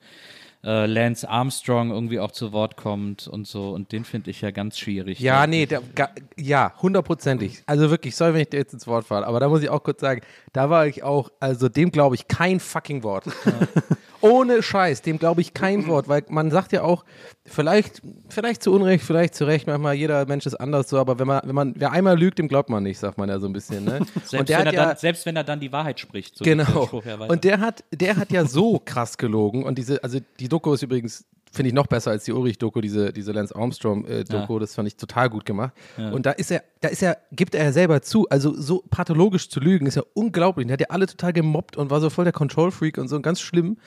äh, 0.64 0.86
Lance 0.88 1.28
Armstrong 1.30 1.92
irgendwie 1.92 2.20
auch 2.20 2.32
zu 2.32 2.52
Wort 2.52 2.76
kommt 2.76 3.28
und 3.28 3.48
so. 3.48 3.70
Und 3.72 3.92
den 3.92 4.04
finde 4.04 4.30
ich 4.32 4.42
ja 4.42 4.52
ganz 4.52 4.78
schwierig. 4.78 5.20
Ja, 5.20 5.40
Der- 5.40 5.48
nee, 5.48 5.66
der, 5.66 5.82
ga, 5.96 6.10
ja, 6.38 6.74
hundertprozentig. 6.82 7.64
Also 7.66 7.90
wirklich, 7.90 8.16
sorry, 8.16 8.34
wenn 8.34 8.42
ich 8.42 8.50
dir 8.50 8.58
jetzt 8.58 8.74
ins 8.74 8.86
Wort 8.88 9.06
falle, 9.06 9.26
aber 9.26 9.40
da 9.40 9.48
muss 9.48 9.62
ich 9.64 9.70
auch 9.70 9.84
kurz 9.84 10.02
sagen, 10.02 10.22
da 10.52 10.70
war 10.70 10.86
ich 10.88 11.04
auch, 11.04 11.30
also 11.40 11.70
dem 11.70 11.92
glaube 11.92 12.16
ich 12.16 12.28
kein 12.28 12.60
fucking 12.60 13.04
Wort. 13.04 13.26
Ohne 14.22 14.62
Scheiß, 14.62 15.02
dem 15.02 15.18
glaube 15.18 15.40
ich 15.40 15.54
kein 15.54 15.88
Wort, 15.88 16.10
weil 16.10 16.26
man 16.28 16.52
sagt 16.52 16.74
ja 16.74 16.84
auch, 16.84 17.06
vielleicht, 17.46 18.02
vielleicht 18.28 18.62
zu 18.62 18.74
Unrecht, 18.74 19.02
vielleicht 19.06 19.34
zu 19.34 19.46
Recht, 19.46 19.66
manchmal 19.66 19.96
jeder 19.96 20.26
Mensch 20.26 20.46
ist 20.46 20.56
anders 20.56 20.90
so, 20.90 20.98
aber 21.00 21.20
wenn 21.20 21.28
man, 21.28 21.40
wenn 21.46 21.56
man, 21.56 21.74
wer 21.78 21.94
einmal 21.94 22.20
lügt, 22.20 22.38
dem 22.38 22.50
glaubt 22.50 22.70
man 22.70 22.84
nicht, 22.84 23.00
sagt 23.00 23.18
man 23.18 23.30
ja 23.30 23.40
so 23.40 23.48
ein 23.48 23.54
bisschen, 23.54 23.86
ne? 23.86 24.00
Selbst, 24.26 24.34
wenn 24.34 24.66
er 24.66 24.72
dann, 24.74 24.98
selbst 24.98 25.26
wenn 25.26 25.38
er 25.38 25.46
dann 25.46 25.62
die 25.62 25.72
Wahrheit 25.72 26.02
spricht. 26.02 26.38
So 26.38 26.44
Genau. 26.44 27.02
Ja. 27.06 27.16
Und 27.28 27.46
der 27.46 27.62
hat, 27.62 27.86
der 27.94 28.18
hat 28.18 28.30
ja 28.34 28.44
so 28.44 28.82
krass 28.84 29.18
gelogen. 29.18 29.64
Und 29.64 29.78
diese, 29.78 30.04
also 30.04 30.20
die 30.42 30.49
Doku 30.50 30.74
ist 30.74 30.84
übrigens, 30.84 31.26
finde 31.52 31.70
ich, 31.70 31.74
noch 31.74 31.88
besser 31.88 32.12
als 32.12 32.26
die 32.26 32.32
Ulrich-Doku, 32.32 32.82
diese, 32.82 33.12
diese 33.14 33.32
Lance 33.32 33.56
Armstrong-Doku. 33.56 34.54
Ja. 34.54 34.60
Das 34.60 34.76
fand 34.76 34.88
ich 34.88 34.98
total 34.98 35.30
gut 35.30 35.46
gemacht. 35.46 35.74
Und 35.98 36.26
da 36.26 36.32
ist 36.32 36.52
er, 36.52 36.64
da 36.82 36.90
ist 36.90 37.02
er, 37.02 37.18
gibt 37.32 37.56
er 37.56 37.66
ja 37.66 37.72
selber 37.72 38.02
zu, 38.02 38.28
also 38.30 38.54
so 38.60 38.84
pathologisch 38.90 39.50
zu 39.50 39.60
lügen, 39.60 39.86
ist 39.86 39.96
ja 39.96 40.04
unglaublich. 40.14 40.68
Der 40.68 40.74
hat 40.74 40.82
ja 40.82 40.88
alle 40.90 41.08
total 41.08 41.34
gemobbt 41.34 41.78
und 41.78 41.90
war 41.90 42.02
so 42.02 42.10
voll 42.10 42.26
der 42.26 42.34
Control-Freak 42.34 42.98
und 42.98 43.08
so 43.08 43.20
ganz 43.22 43.42
schlimm. 43.42 43.78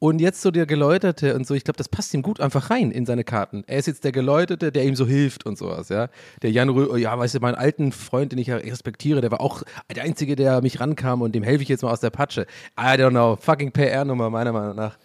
Und 0.00 0.20
jetzt 0.20 0.42
so 0.42 0.52
der 0.52 0.64
Geläuterte 0.64 1.34
und 1.34 1.44
so, 1.44 1.54
ich 1.54 1.64
glaube, 1.64 1.76
das 1.76 1.88
passt 1.88 2.14
ihm 2.14 2.22
gut 2.22 2.40
einfach 2.40 2.70
rein 2.70 2.92
in 2.92 3.04
seine 3.04 3.24
Karten. 3.24 3.64
Er 3.66 3.78
ist 3.78 3.86
jetzt 3.86 4.04
der 4.04 4.12
Geläuterte, 4.12 4.70
der 4.70 4.84
ihm 4.84 4.94
so 4.94 5.06
hilft 5.08 5.44
und 5.44 5.58
sowas, 5.58 5.88
ja. 5.88 6.08
Der 6.42 6.52
Jan 6.52 6.68
Rö, 6.68 6.96
ja, 6.98 7.18
weißt 7.18 7.34
du, 7.34 7.40
meinen 7.40 7.56
alten 7.56 7.90
Freund, 7.90 8.30
den 8.30 8.38
ich 8.38 8.46
ja 8.46 8.58
respektiere, 8.58 9.20
der 9.20 9.32
war 9.32 9.40
auch 9.40 9.64
der 9.92 10.04
Einzige, 10.04 10.36
der 10.36 10.62
mich 10.62 10.78
rankam 10.78 11.20
und 11.20 11.34
dem 11.34 11.42
helfe 11.42 11.64
ich 11.64 11.68
jetzt 11.68 11.82
mal 11.82 11.90
aus 11.90 11.98
der 11.98 12.10
Patsche. 12.10 12.46
I 12.78 12.94
don't 12.94 13.10
know, 13.10 13.34
fucking 13.34 13.72
PR-Nummer, 13.72 14.30
meiner 14.30 14.52
Meinung 14.52 14.76
nach. 14.76 14.98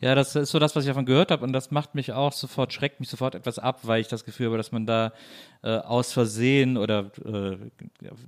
Ja, 0.00 0.14
das 0.14 0.36
ist 0.36 0.50
so 0.50 0.58
das, 0.58 0.76
was 0.76 0.84
ich 0.84 0.88
davon 0.88 1.06
gehört 1.06 1.30
habe 1.30 1.42
und 1.42 1.54
das 1.54 1.70
macht 1.70 1.94
mich 1.94 2.12
auch 2.12 2.32
sofort, 2.32 2.72
schreckt 2.72 3.00
mich 3.00 3.08
sofort 3.08 3.34
etwas 3.34 3.58
ab, 3.58 3.80
weil 3.84 4.02
ich 4.02 4.08
das 4.08 4.26
Gefühl 4.26 4.48
habe, 4.48 4.58
dass 4.58 4.70
man 4.70 4.84
da 4.84 5.12
äh, 5.62 5.78
aus 5.78 6.12
Versehen 6.12 6.76
oder 6.76 7.10
äh, 7.24 7.56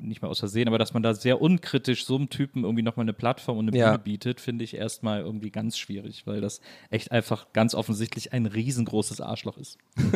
nicht 0.00 0.22
mal 0.22 0.28
aus 0.28 0.38
Versehen, 0.38 0.66
aber 0.66 0.78
dass 0.78 0.94
man 0.94 1.02
da 1.02 1.12
sehr 1.14 1.42
unkritisch 1.42 2.06
so 2.06 2.16
einem 2.16 2.30
Typen 2.30 2.64
irgendwie 2.64 2.82
nochmal 2.82 3.04
eine 3.04 3.12
Plattform 3.12 3.58
und 3.58 3.68
eine 3.68 3.76
Ja. 3.76 3.90
Bühne 3.90 3.98
bietet, 3.98 4.40
finde 4.40 4.64
ich 4.64 4.74
erstmal 4.74 5.20
irgendwie 5.20 5.50
ganz 5.50 5.76
schwierig, 5.76 6.26
weil 6.26 6.40
das 6.40 6.62
echt 6.90 7.12
einfach 7.12 7.48
ganz 7.52 7.74
offensichtlich 7.74 8.32
ein 8.32 8.46
riesengroßes 8.46 9.20
Arschloch 9.20 9.58
ist. 9.58 9.78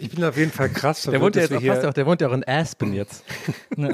Ich 0.00 0.10
bin 0.10 0.22
auf 0.22 0.36
jeden 0.36 0.52
Fall 0.52 0.68
krass. 0.68 1.02
Der 1.02 1.20
wohnt 1.20 1.34
ja 1.34 1.42
jetzt 1.42 1.54
auch, 1.54 1.60
hier, 1.60 1.88
auch, 1.88 1.94
der 1.94 2.06
wohnt 2.06 2.20
ja 2.20 2.28
auch 2.28 2.32
in 2.32 2.46
Aspen 2.46 2.92
jetzt. 2.92 3.24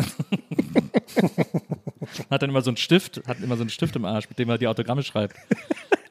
Hat 2.30 2.42
dann 2.42 2.50
immer 2.50 2.62
so 2.62 2.70
einen 2.70 2.76
Stift, 2.76 3.22
hat 3.26 3.40
immer 3.40 3.56
so 3.56 3.62
einen 3.62 3.70
Stift 3.70 3.96
im 3.96 4.04
Arsch, 4.04 4.28
mit 4.28 4.38
dem 4.38 4.48
er 4.50 4.58
die 4.58 4.66
Autogramme 4.66 5.02
schreibt. 5.02 5.36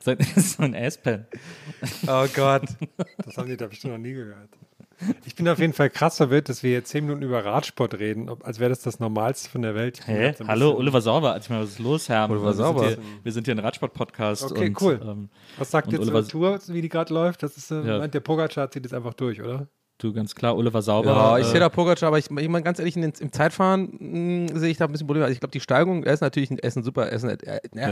Sein- 0.04 0.18
so 0.36 0.64
ein 0.64 0.74
S-Pen. 0.74 1.26
Oh 2.08 2.26
Gott. 2.36 2.64
Das 3.26 3.38
haben 3.38 3.48
die 3.48 3.58
da 3.58 3.68
bestimmt 3.68 3.94
noch 3.94 4.00
nie 4.00 4.14
gehört. 4.14 4.50
Ich 5.26 5.36
bin 5.36 5.48
auf 5.50 5.60
jeden 5.60 5.74
Fall 5.74 5.90
krass 5.90 6.18
verwirrt, 6.18 6.48
dass 6.50 6.62
wir 6.64 6.72
jetzt 6.72 6.90
zehn 6.90 7.06
Minuten 7.06 7.24
über 7.24 7.44
Radsport 7.44 7.96
reden, 7.96 8.30
als 8.44 8.60
wäre 8.60 8.70
das 8.70 8.82
das 8.82 9.00
Normalste 9.00 9.50
von 9.50 9.62
der 9.62 9.76
Welt. 9.76 10.06
Hä? 10.08 10.34
Hallo, 10.48 10.76
Oliver 10.78 11.02
Sauber. 11.02 11.36
Ich 11.38 11.50
meine, 11.50 11.64
was 11.64 11.72
ist 11.72 11.80
los, 11.80 12.08
Herr? 12.10 12.30
Oliver 12.30 12.46
wir 12.48 12.54
Sauber. 12.54 12.90
Sind 12.90 13.02
hier, 13.02 13.24
wir 13.24 13.32
sind 13.32 13.46
hier 13.48 13.56
ein 13.56 13.60
Radsport-Podcast. 13.60 14.52
Okay, 14.52 14.68
und, 14.68 14.82
cool. 14.82 15.02
Ähm, 15.04 15.30
Was 15.58 15.72
sagt 15.72 15.92
jetzt 15.92 16.02
Oliver- 16.02 16.22
zur 16.24 16.32
Tour, 16.32 16.60
wie 16.68 16.82
die 16.82 16.90
gerade 16.90 17.14
läuft? 17.14 17.44
Das 17.44 17.58
ist, 17.58 17.72
äh, 17.72 17.82
Ja. 17.82 17.98
meint 18.00 18.14
der 18.14 18.20
Pogacar 18.22 18.70
zieht 18.72 18.84
jetzt 18.84 18.94
einfach 18.94 19.14
durch, 19.16 19.42
oder? 19.42 19.68
Du, 20.04 20.14
ganz 20.14 20.36
klar, 20.36 20.56
Oliver 20.58 20.82
Sauber. 20.82 21.10
Ja, 21.12 21.38
ich 21.38 21.48
äh, 21.48 21.52
sehe 21.52 21.60
da 21.60 21.70
Pogacar, 21.70 22.08
aber 22.08 22.18
ich, 22.18 22.26
ich 22.30 22.50
meine 22.50 22.64
ganz 22.64 22.80
ehrlich, 22.80 22.94
den, 22.96 23.14
im 23.20 23.32
Zeitfahren 23.32 24.48
mh, 24.52 24.60
sehe 24.60 24.70
ich 24.70 24.78
da 24.78 24.86
ein 24.86 24.92
bisschen 24.92 25.08
Probleme. 25.08 25.26
Also 25.26 25.34
ich 25.34 25.40
glaube, 25.40 25.52
die 25.52 25.60
Steigung, 25.60 26.04
er 26.04 26.14
ist 26.14 26.22
natürlich 26.22 26.52
ein, 26.52 26.60
er 26.60 26.68
ist 26.68 26.76
ein 26.78 26.84
super, 26.84 27.08
er 27.08 27.14
ist 27.14 27.24
ein, 27.24 27.38
er, 27.42 27.62
er, 27.76 27.92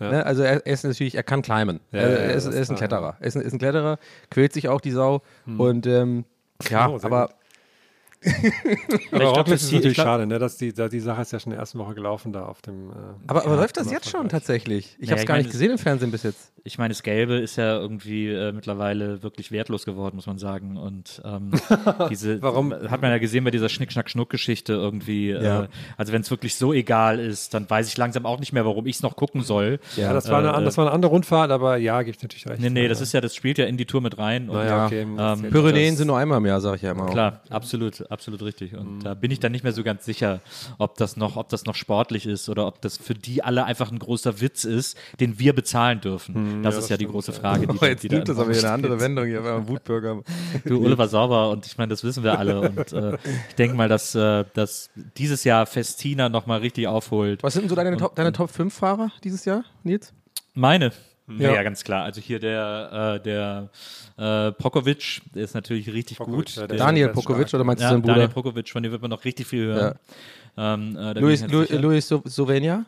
ja. 0.00 0.10
Ne, 0.10 0.26
also 0.26 0.42
er, 0.42 0.66
er 0.66 0.72
ist 0.72 0.84
natürlich, 0.84 1.14
er 1.14 1.22
kann 1.22 1.42
climben. 1.42 1.80
Ja, 1.92 2.00
er, 2.00 2.10
ja, 2.10 2.16
er, 2.16 2.34
ist, 2.34 2.46
er 2.46 2.60
ist 2.60 2.70
ein 2.70 2.76
Kletterer. 2.76 3.16
Er 3.20 3.26
ist 3.26 3.36
ein, 3.36 3.42
ist 3.42 3.52
ein 3.52 3.58
Kletterer, 3.58 3.98
quält 4.30 4.52
sich 4.52 4.68
auch 4.68 4.80
die 4.80 4.90
Sau 4.90 5.22
und 5.46 5.86
ähm, 5.86 6.24
ja, 6.68 6.88
Oh, 6.88 6.98
aber 7.02 7.26
gut. 7.28 7.36
Aber 9.10 9.24
Roglic 9.24 9.46
das 9.46 9.62
ist 9.64 9.72
natürlich 9.72 9.98
ich 9.98 10.02
schade, 10.02 10.26
ne? 10.26 10.38
Dass 10.38 10.56
die, 10.56 10.72
da- 10.72 10.88
die 10.88 11.00
Sache 11.00 11.22
ist 11.22 11.32
ja 11.32 11.40
schon 11.40 11.52
in 11.52 11.56
der 11.56 11.60
ersten 11.60 11.78
Woche 11.78 11.94
gelaufen 11.94 12.32
da 12.32 12.44
auf 12.46 12.62
dem. 12.62 12.90
Äh, 12.90 12.92
Aber, 13.26 13.42
aber 13.44 13.54
ja, 13.54 13.60
läuft 13.60 13.76
das 13.76 13.90
jetzt 13.90 14.08
schon 14.08 14.28
tatsächlich? 14.28 14.96
Ich 14.98 15.08
Ja, 15.08 15.12
habe 15.12 15.16
es 15.16 15.22
ich 15.22 15.26
gar 15.28 15.34
meine, 15.34 15.42
nicht 15.44 15.46
es- 15.48 15.52
gesehen 15.52 15.70
im 15.72 15.78
Fernsehen 15.78 16.10
bis 16.10 16.22
jetzt. 16.22 16.52
Ich 16.64 16.78
meine, 16.78 16.90
das 16.90 17.02
Gelbe 17.02 17.34
ist 17.38 17.56
ja 17.56 17.76
irgendwie 17.78 18.28
äh, 18.28 18.52
mittlerweile 18.52 19.22
wirklich 19.24 19.50
wertlos 19.50 19.84
geworden, 19.84 20.14
muss 20.16 20.26
man 20.26 20.38
sagen. 20.38 20.76
Und 20.76 21.20
ähm, 21.24 21.50
diese 22.10 22.40
Warum? 22.40 22.72
hat 22.72 23.02
man 23.02 23.10
ja 23.10 23.18
gesehen 23.18 23.42
bei 23.44 23.50
dieser 23.50 23.68
Schnick-Schnack-Schnuck-Geschichte 23.68 24.72
irgendwie. 24.72 25.30
Ja. 25.30 25.64
Äh, 25.64 25.68
also 25.96 26.12
wenn 26.12 26.22
es 26.22 26.30
wirklich 26.30 26.54
so 26.54 26.72
egal 26.72 27.18
ist, 27.18 27.54
dann 27.54 27.68
weiß 27.68 27.88
ich 27.88 27.96
langsam 27.96 28.26
auch 28.26 28.38
nicht 28.38 28.52
mehr, 28.52 28.64
warum 28.64 28.86
ich 28.86 28.96
es 28.96 29.02
noch 29.02 29.16
gucken 29.16 29.42
soll. 29.42 29.80
Ja, 29.96 30.12
das 30.12 30.30
war, 30.30 30.38
eine, 30.38 30.56
Äh, 30.60 30.64
das 30.64 30.76
war 30.78 30.86
eine 30.86 30.94
andere 30.94 31.10
Rundfahrt, 31.10 31.50
aber 31.50 31.76
ja, 31.78 32.00
gebe 32.02 32.16
ich 32.16 32.22
natürlich 32.22 32.46
recht. 32.48 32.60
Nee, 32.60 32.70
nee, 32.70 32.86
das 32.86 33.00
ist 33.00 33.12
ja, 33.12 33.20
das 33.20 33.34
spielt 33.34 33.58
ja 33.58 33.64
in 33.64 33.76
die 33.76 33.86
Tour 33.86 34.00
mit 34.00 34.16
rein. 34.18 34.48
Und 34.48 34.54
Naja, 34.56 34.70
Ja. 34.76 34.86
okay. 34.86 35.02
Ähm, 35.02 35.50
Pyrenäen 35.50 35.90
das- 35.90 35.98
sind 35.98 36.06
nur 36.06 36.18
einmal 36.18 36.38
im 36.38 36.46
Jahr, 36.46 36.60
sage 36.60 36.76
ich 36.76 36.82
ja 36.82 36.92
immer. 36.92 37.06
auch. 37.06 37.10
Klar, 37.10 37.40
absolut, 37.50 38.04
absolut 38.12 38.42
richtig. 38.42 38.74
Und 38.76 39.00
da 39.00 39.14
bin 39.14 39.30
ich 39.30 39.40
dann 39.40 39.52
nicht 39.52 39.64
mehr 39.64 39.72
so 39.72 39.82
ganz 39.82 40.04
sicher, 40.04 40.40
ob 40.78 40.96
das 40.96 41.16
noch, 41.16 41.36
ob 41.36 41.48
das 41.48 41.64
noch 41.64 41.74
sportlich 41.74 42.26
ist 42.26 42.48
oder 42.48 42.66
ob 42.66 42.80
das 42.80 42.96
für 42.98 43.14
die 43.14 43.42
alle 43.42 43.64
einfach 43.64 43.90
ein 43.90 43.98
großer 43.98 44.40
Witz 44.40 44.64
ist, 44.64 44.96
den 45.20 45.38
wir 45.38 45.54
bezahlen 45.54 46.00
dürfen. 46.00 46.62
das 46.62 46.76
ist 46.76 46.88
ja 46.90 46.96
die 46.96 47.06
große 47.06 47.32
Frage, 47.32 47.66
die, 47.66 47.78
Oh, 47.80 47.84
jetzt 47.84 48.02
die 48.04 48.08
da 48.08 48.16
nimmt 48.16 48.28
das 48.28 48.36
im 48.36 48.42
aber 48.42 48.50
wieder 48.50 48.60
eine 48.64 48.72
andere. 48.72 49.00
Wendung 49.00 49.26
hier, 49.26 49.40
beim 49.42 49.66
Wutbürger. 49.68 50.22
Du, 50.64 50.84
Ole 50.84 50.96
war 50.98 51.08
sauber 51.08 51.50
und 51.50 51.66
ich 51.66 51.78
meine, 51.78 51.88
das 51.90 52.04
wissen 52.04 52.22
wir 52.22 52.38
alle. 52.38 52.60
Und 52.60 52.92
äh, 52.92 53.18
ich 53.48 53.54
denke 53.56 53.76
mal, 53.76 53.88
dass, 53.88 54.14
äh, 54.14 54.44
dass 54.54 54.90
dieses 55.16 55.44
Jahr 55.44 55.66
Festina 55.66 56.28
nochmal 56.28 56.60
richtig 56.60 56.86
aufholt. 56.86 57.42
Was 57.42 57.54
sind 57.54 57.62
denn 57.62 57.68
so 57.70 57.74
deine, 57.74 57.96
Top, 57.96 58.14
deine 58.14 58.32
Top 58.32 58.50
5 58.50 58.72
Fahrer 58.72 59.10
dieses 59.24 59.44
Jahr, 59.44 59.64
Nils? 59.82 60.12
Meine. 60.54 60.92
Ja, 61.38 61.54
Ja. 61.54 61.62
ganz 61.62 61.82
klar. 61.84 62.04
Also 62.04 62.20
hier 62.20 62.38
der, 62.38 63.18
äh, 63.18 63.22
der 63.22 63.68
äh, 64.18 64.52
Pokovic, 64.52 65.20
der 65.34 65.44
ist 65.44 65.54
natürlich 65.54 65.92
richtig 65.92 66.18
Pokovic, 66.18 66.36
gut. 66.46 66.56
ja, 66.56 66.66
Daniel 66.66 67.08
Pokovic 67.08 67.52
oder 67.54 67.64
meinst 67.64 67.80
du 67.80 67.84
ja, 67.84 67.90
seinen 67.90 68.02
Daniel 68.02 68.28
Bruder? 68.28 68.34
Pokovic, 68.42 68.68
von 68.68 68.82
dem 68.82 68.92
wird 68.92 69.02
man 69.02 69.10
noch 69.10 69.24
richtig 69.24 69.46
viel 69.46 69.66
hören. 69.66 69.98
Ähm, 70.56 70.96
äh, 70.96 71.12
Luis, 71.18 71.46
Lu. 71.48 71.64
Luis 71.70 72.08
So- 72.08 72.22
Sovenia? 72.26 72.84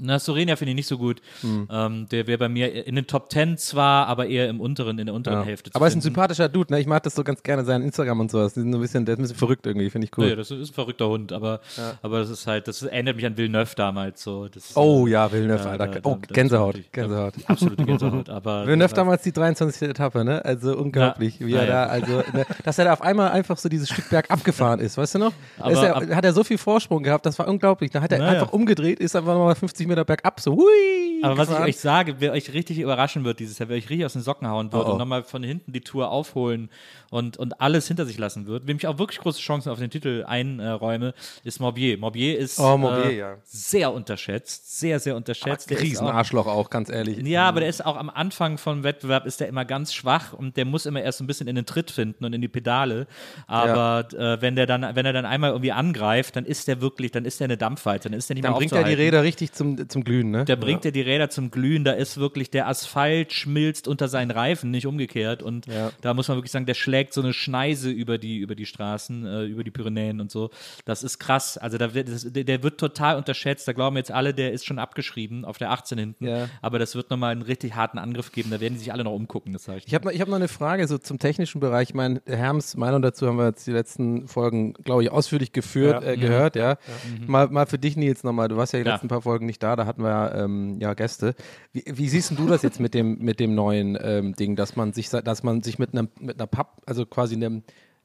Na, 0.00 0.18
Sorenia 0.18 0.56
finde 0.56 0.70
ich 0.70 0.76
nicht 0.76 0.86
so 0.86 0.98
gut. 0.98 1.20
Hm. 1.42 1.68
Ähm, 1.70 2.08
der 2.10 2.26
wäre 2.26 2.38
bei 2.38 2.48
mir 2.48 2.86
in 2.86 2.94
den 2.96 3.06
Top 3.06 3.30
10 3.32 3.58
zwar, 3.58 4.06
aber 4.06 4.26
eher 4.26 4.48
im 4.48 4.60
unteren, 4.60 4.98
in 4.98 5.06
der 5.06 5.14
unteren 5.14 5.40
Ja. 5.40 5.44
Hälfte 5.44 5.70
Aber 5.74 5.86
er 5.86 5.88
ist 5.88 5.94
ein 5.96 6.00
sympathischer 6.00 6.48
Dude, 6.48 6.72
ne? 6.72 6.80
Ich 6.80 6.86
mag 6.86 7.02
das 7.02 7.14
so 7.14 7.24
ganz 7.24 7.42
gerne, 7.42 7.64
sein 7.64 7.82
Instagram 7.82 8.20
und 8.20 8.30
sowas. 8.30 8.54
Sind 8.54 8.72
so 8.72 8.78
ein 8.78 8.80
bisschen, 8.80 9.04
der 9.04 9.14
ist 9.14 9.18
ein 9.18 9.22
bisschen 9.22 9.36
verrückt 9.38 9.66
irgendwie, 9.66 9.90
finde 9.90 10.06
ich 10.06 10.18
cool. 10.18 10.28
Ja, 10.28 10.36
das 10.36 10.50
ist 10.50 10.70
ein 10.70 10.74
verrückter 10.74 11.08
Hund, 11.08 11.32
aber, 11.32 11.60
aber 12.02 12.20
das 12.20 12.30
ist 12.30 12.46
halt, 12.46 12.68
das 12.68 12.82
erinnert 12.82 13.16
mich 13.16 13.26
an 13.26 13.36
Villeneuve 13.36 13.74
damals 13.76 14.22
so. 14.22 14.48
Das, 14.48 14.76
Oh 14.76 15.06
ja, 15.06 15.30
Villeneuve, 15.30 15.64
Ja, 15.64 15.76
da- 15.78 15.90
oh, 16.04 16.18
da- 16.26 16.32
Gänsehaut, 16.34 16.66
natürlich. 16.68 16.92
Gänsehaut. 16.92 17.34
absolute 17.46 17.84
Gänsehaut. 17.84 18.28
Aber 18.30 18.66
Villeneuve 18.66 18.94
damals 18.94 19.22
die 19.22 19.32
23. 19.32 19.88
Etappe, 19.88 20.24
ne? 20.24 20.44
Also 20.44 20.76
unglaublich, 20.76 21.40
wie 21.40 21.52
er 21.54 21.64
Ja, 21.64 21.68
ja. 21.68 21.86
da, 21.86 21.90
also, 21.92 22.12
ne? 22.32 22.46
dass 22.64 22.78
er 22.78 22.86
da 22.86 22.92
auf 22.92 23.02
einmal 23.02 23.30
einfach 23.30 23.56
so 23.58 23.68
dieses 23.68 23.88
Stück 23.88 24.08
Berg 24.10 24.30
abgefahren 24.30 24.80
ist, 24.80 24.96
weißt 24.96 25.16
du 25.16 25.18
noch? 25.18 25.32
Da 25.58 25.68
ist 25.70 25.78
Aber 25.78 25.86
er, 25.86 25.96
ab- 25.96 26.10
hat 26.16 26.24
er 26.24 26.32
so 26.32 26.44
viel 26.44 26.58
Vorsprung 26.58 27.02
gehabt, 27.02 27.26
das 27.26 27.38
war 27.38 27.48
unglaublich. 27.48 27.90
Da 27.90 28.00
hat 28.00 28.12
er 28.12 28.22
einfach 28.26 28.52
umgedreht, 28.52 29.00
ist 29.00 29.14
einfach 29.16 29.34
nochmal 29.34 29.54
50 29.54 29.81
Meter 29.86 30.04
bergab, 30.04 30.40
so 30.40 30.52
hui. 30.56 31.20
Aber 31.22 31.38
was 31.38 31.48
ich 31.50 31.56
euch 31.58 31.76
sage, 31.78 32.16
wer 32.18 32.32
euch 32.32 32.52
richtig 32.52 32.78
überraschen 32.80 33.24
wird 33.24 33.38
dieses 33.38 33.58
Jahr, 33.58 33.68
wer 33.68 33.76
euch 33.76 33.88
richtig 33.88 34.04
aus 34.06 34.14
den 34.14 34.22
Socken 34.22 34.48
hauen 34.48 34.72
wird 34.72 34.84
Oh, 34.84 34.88
oh. 34.88 34.92
und 34.92 34.98
nochmal 34.98 35.22
von 35.22 35.42
hinten 35.44 35.72
die 35.72 35.80
Tour 35.80 36.10
aufholen 36.10 36.68
und, 37.10 37.36
und 37.36 37.60
alles 37.60 37.86
hinter 37.86 38.06
sich 38.06 38.18
lassen 38.18 38.46
wird, 38.48 38.66
wem 38.66 38.76
ich 38.76 38.86
auch 38.88 38.98
wirklich 38.98 39.20
große 39.20 39.40
Chancen 39.40 39.70
auf 39.70 39.78
den 39.78 39.90
Titel 39.90 40.24
einräume, 40.26 41.14
ist 41.44 41.60
Morbier. 41.60 41.96
Morbier 41.98 42.38
ist 42.38 42.58
Oh, 42.58 42.76
Morbier, 42.76 43.04
äh, 43.04 43.16
ja. 43.18 43.36
sehr 43.44 43.92
unterschätzt, 43.92 44.80
sehr, 44.80 44.98
sehr 44.98 45.14
unterschätzt. 45.14 45.70
Der 45.70 45.76
ist 45.76 45.82
auch- 45.82 45.86
Riesenarschloch 45.86 46.46
auch, 46.48 46.70
ganz 46.70 46.88
ehrlich. 46.90 47.18
Ja, 47.26 47.48
aber 47.48 47.60
der 47.60 47.68
ist 47.68 47.84
auch 47.86 47.96
am 47.96 48.10
Anfang 48.10 48.58
vom 48.58 48.82
Wettbewerb 48.82 49.24
ist 49.26 49.38
der 49.40 49.46
immer 49.48 49.64
ganz 49.64 49.94
schwach 49.94 50.32
und 50.32 50.56
der 50.56 50.64
muss 50.64 50.86
immer 50.86 51.02
erst 51.02 51.18
so 51.18 51.24
ein 51.24 51.28
bisschen 51.28 51.46
in 51.46 51.54
den 51.54 51.66
Tritt 51.66 51.90
finden 51.92 52.24
und 52.24 52.32
in 52.32 52.40
die 52.40 52.48
Pedale. 52.48 53.06
Aber 53.46 54.08
äh, 54.12 54.40
wenn 54.40 54.56
der 54.56 54.66
dann, 54.66 54.82
wenn 54.96 55.06
er 55.06 55.12
dann 55.12 55.24
einmal 55.26 55.50
irgendwie 55.50 55.72
angreift, 55.72 56.34
dann 56.36 56.44
ist 56.44 56.66
der 56.68 56.80
wirklich, 56.80 57.10
dann 57.12 57.24
ist 57.24 57.40
der 57.40 57.44
eine 57.46 57.56
Dampfwalze, 57.56 58.08
dann 58.08 58.18
ist 58.18 58.28
der 58.28 58.34
nicht 58.34 58.44
Dann 58.44 58.52
mehr 58.52 58.58
bringt 58.58 58.72
er 58.72 58.84
die. 58.84 58.94
Räder 58.94 59.22
richtig 59.22 59.52
zum, 59.62 59.88
zum 59.88 60.04
Glühen, 60.04 60.30
ne? 60.30 60.44
Der 60.44 60.56
bringt 60.56 60.84
dir 60.84 60.92
die 60.92 61.00
Räder 61.00 61.30
zum 61.30 61.50
Glühen, 61.50 61.84
da 61.84 61.92
ist 61.92 62.18
wirklich 62.18 62.50
der 62.50 62.68
Asphalt 62.68 63.32
schmilzt 63.32 63.88
unter 63.88 64.08
seinen 64.08 64.30
Reifen, 64.30 64.70
nicht 64.70 64.86
umgekehrt. 64.86 65.42
Und 65.42 65.66
Ja. 65.66 65.90
da 66.00 66.14
muss 66.14 66.28
man 66.28 66.36
wirklich 66.36 66.52
sagen, 66.52 66.66
der 66.66 66.74
schlägt 66.74 67.14
so 67.14 67.22
eine 67.22 67.32
Schneise 67.32 67.90
über 67.90 68.18
die, 68.18 68.38
über 68.38 68.54
die 68.54 68.66
Straßen, 68.66 69.26
äh, 69.26 69.44
über 69.44 69.64
die 69.64 69.70
Pyrenäen 69.70 70.20
und 70.20 70.30
so. 70.30 70.50
Das 70.84 71.02
ist 71.02 71.18
krass. 71.18 71.56
Also 71.58 71.78
da 71.78 71.88
das, 71.88 72.26
der, 72.30 72.62
wird 72.62 72.78
total 72.78 73.16
unterschätzt. 73.16 73.66
Da 73.68 73.72
glauben 73.72 73.96
jetzt 73.96 74.10
alle, 74.10 74.34
der 74.34 74.52
ist 74.52 74.64
schon 74.66 74.78
abgeschrieben 74.78 75.44
auf 75.44 75.58
der 75.58 75.70
18 75.70 75.98
hinten. 75.98 76.26
Ja. 76.26 76.48
Aber 76.60 76.78
das 76.78 76.94
wird 76.94 77.10
nochmal 77.10 77.32
einen 77.32 77.42
richtig 77.42 77.74
harten 77.74 77.98
Angriff 77.98 78.32
geben. 78.32 78.50
Da 78.50 78.60
werden 78.60 78.74
die 78.74 78.78
sich 78.80 78.92
alle 78.92 79.04
noch 79.04 79.12
umgucken, 79.12 79.52
das 79.52 79.64
sage 79.64 79.80
ich. 79.84 79.94
Habe 79.94 80.06
noch, 80.06 80.12
ich 80.12 80.20
hab 80.20 80.28
noch 80.28 80.36
eine 80.36 80.48
Frage 80.48 80.86
so 80.88 80.98
zum 80.98 81.18
technischen 81.18 81.60
Bereich. 81.60 81.90
Ich 81.90 81.94
meine, 81.94 82.22
Herms 82.26 82.76
Meinung 82.76 83.02
dazu 83.02 83.26
haben 83.26 83.36
wir 83.36 83.46
jetzt 83.46 83.66
die 83.66 83.72
letzten 83.72 84.26
Folgen, 84.28 84.72
glaube 84.74 85.02
ich, 85.02 85.10
ausführlich 85.10 85.52
geführt, 85.52 86.02
Ja. 86.02 86.10
äh, 86.12 86.16
gehört, 86.16 86.56
ja. 86.56 86.78
Mal, 87.26 87.48
mal 87.48 87.66
für 87.66 87.78
dich, 87.78 87.96
Nils, 87.96 88.24
nochmal. 88.24 88.48
Du 88.48 88.56
warst 88.56 88.72
ja 88.72 88.78
die 88.80 88.86
Ja. 88.86 88.92
letzten 88.94 89.08
paar 89.08 89.22
Folgen 89.22 89.46
nicht 89.46 89.51
da, 89.58 89.76
da 89.76 89.86
hatten 89.86 90.02
wir 90.02 90.34
ähm, 90.34 90.78
ja 90.80 90.94
Gäste. 90.94 91.34
Wie, 91.72 91.84
wie 91.86 92.08
siehst 92.08 92.36
du 92.38 92.46
das 92.46 92.62
jetzt 92.62 92.80
mit 92.80 92.94
dem, 92.94 93.18
mit 93.18 93.40
dem 93.40 93.54
neuen 93.54 93.98
ähm, 94.00 94.34
Ding, 94.34 94.56
dass 94.56 94.76
man 94.76 94.92
sich, 94.92 95.08
dass 95.10 95.42
man 95.42 95.62
sich 95.62 95.78
mit, 95.78 95.92
einem, 95.92 96.08
mit 96.20 96.38
einer 96.38 96.46
Papp, 96.46 96.82
also 96.86 97.06
quasi 97.06 97.34
einem 97.34 97.62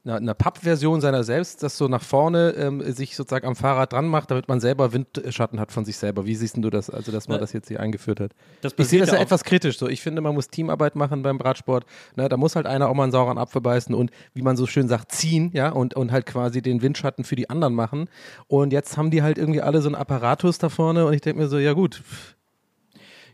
einer, 0.08 0.16
einer 0.16 0.34
Pappversion 0.34 1.00
seiner 1.00 1.22
selbst, 1.22 1.62
das 1.62 1.76
so 1.76 1.88
nach 1.88 2.02
vorne 2.02 2.54
ähm, 2.56 2.80
sich 2.92 3.14
sozusagen 3.14 3.46
am 3.46 3.56
Fahrrad 3.56 3.92
dran 3.92 4.06
macht, 4.06 4.30
damit 4.30 4.48
man 4.48 4.60
selber 4.60 4.92
Windschatten 4.92 5.60
hat 5.60 5.72
von 5.72 5.84
sich 5.84 5.96
selber. 5.96 6.26
Wie 6.26 6.34
siehst 6.34 6.56
du 6.56 6.70
das, 6.70 6.90
also 6.90 7.12
dass 7.12 7.28
man 7.28 7.36
Na, 7.36 7.40
das 7.40 7.52
jetzt 7.52 7.68
hier 7.68 7.80
eingeführt 7.80 8.20
hat? 8.20 8.32
das 8.62 8.74
ich 8.76 8.88
sehe 8.88 9.00
das 9.00 9.10
ja 9.10 9.18
etwas 9.18 9.44
kritisch. 9.44 9.78
So, 9.78 9.88
ich 9.88 10.00
finde, 10.00 10.22
man 10.22 10.34
muss 10.34 10.48
Teamarbeit 10.48 10.96
machen 10.96 11.22
beim 11.22 11.40
Radsport. 11.40 11.84
Ne, 12.16 12.28
da 12.28 12.36
muss 12.36 12.56
halt 12.56 12.66
einer 12.66 12.88
auch 12.88 12.94
mal 12.94 13.04
einen 13.04 13.12
sauren 13.12 13.38
Apfel 13.38 13.60
beißen 13.60 13.94
und, 13.94 14.10
wie 14.34 14.42
man 14.42 14.56
so 14.56 14.66
schön 14.66 14.88
sagt, 14.88 15.12
ziehen, 15.12 15.50
ja, 15.52 15.70
und, 15.70 15.94
und 15.94 16.10
halt 16.10 16.26
quasi 16.26 16.62
den 16.62 16.82
Windschatten 16.82 17.24
für 17.24 17.36
die 17.36 17.50
anderen 17.50 17.74
machen. 17.74 18.08
Und 18.46 18.72
jetzt 18.72 18.96
haben 18.96 19.10
die 19.10 19.22
halt 19.22 19.38
irgendwie 19.38 19.60
alle 19.60 19.82
so 19.82 19.88
einen 19.88 19.94
Apparatus 19.94 20.58
da 20.58 20.68
vorne 20.68 21.06
und 21.06 21.12
ich 21.12 21.20
denke 21.20 21.42
mir 21.42 21.48
so, 21.48 21.58
ja 21.58 21.72
gut. 21.74 22.02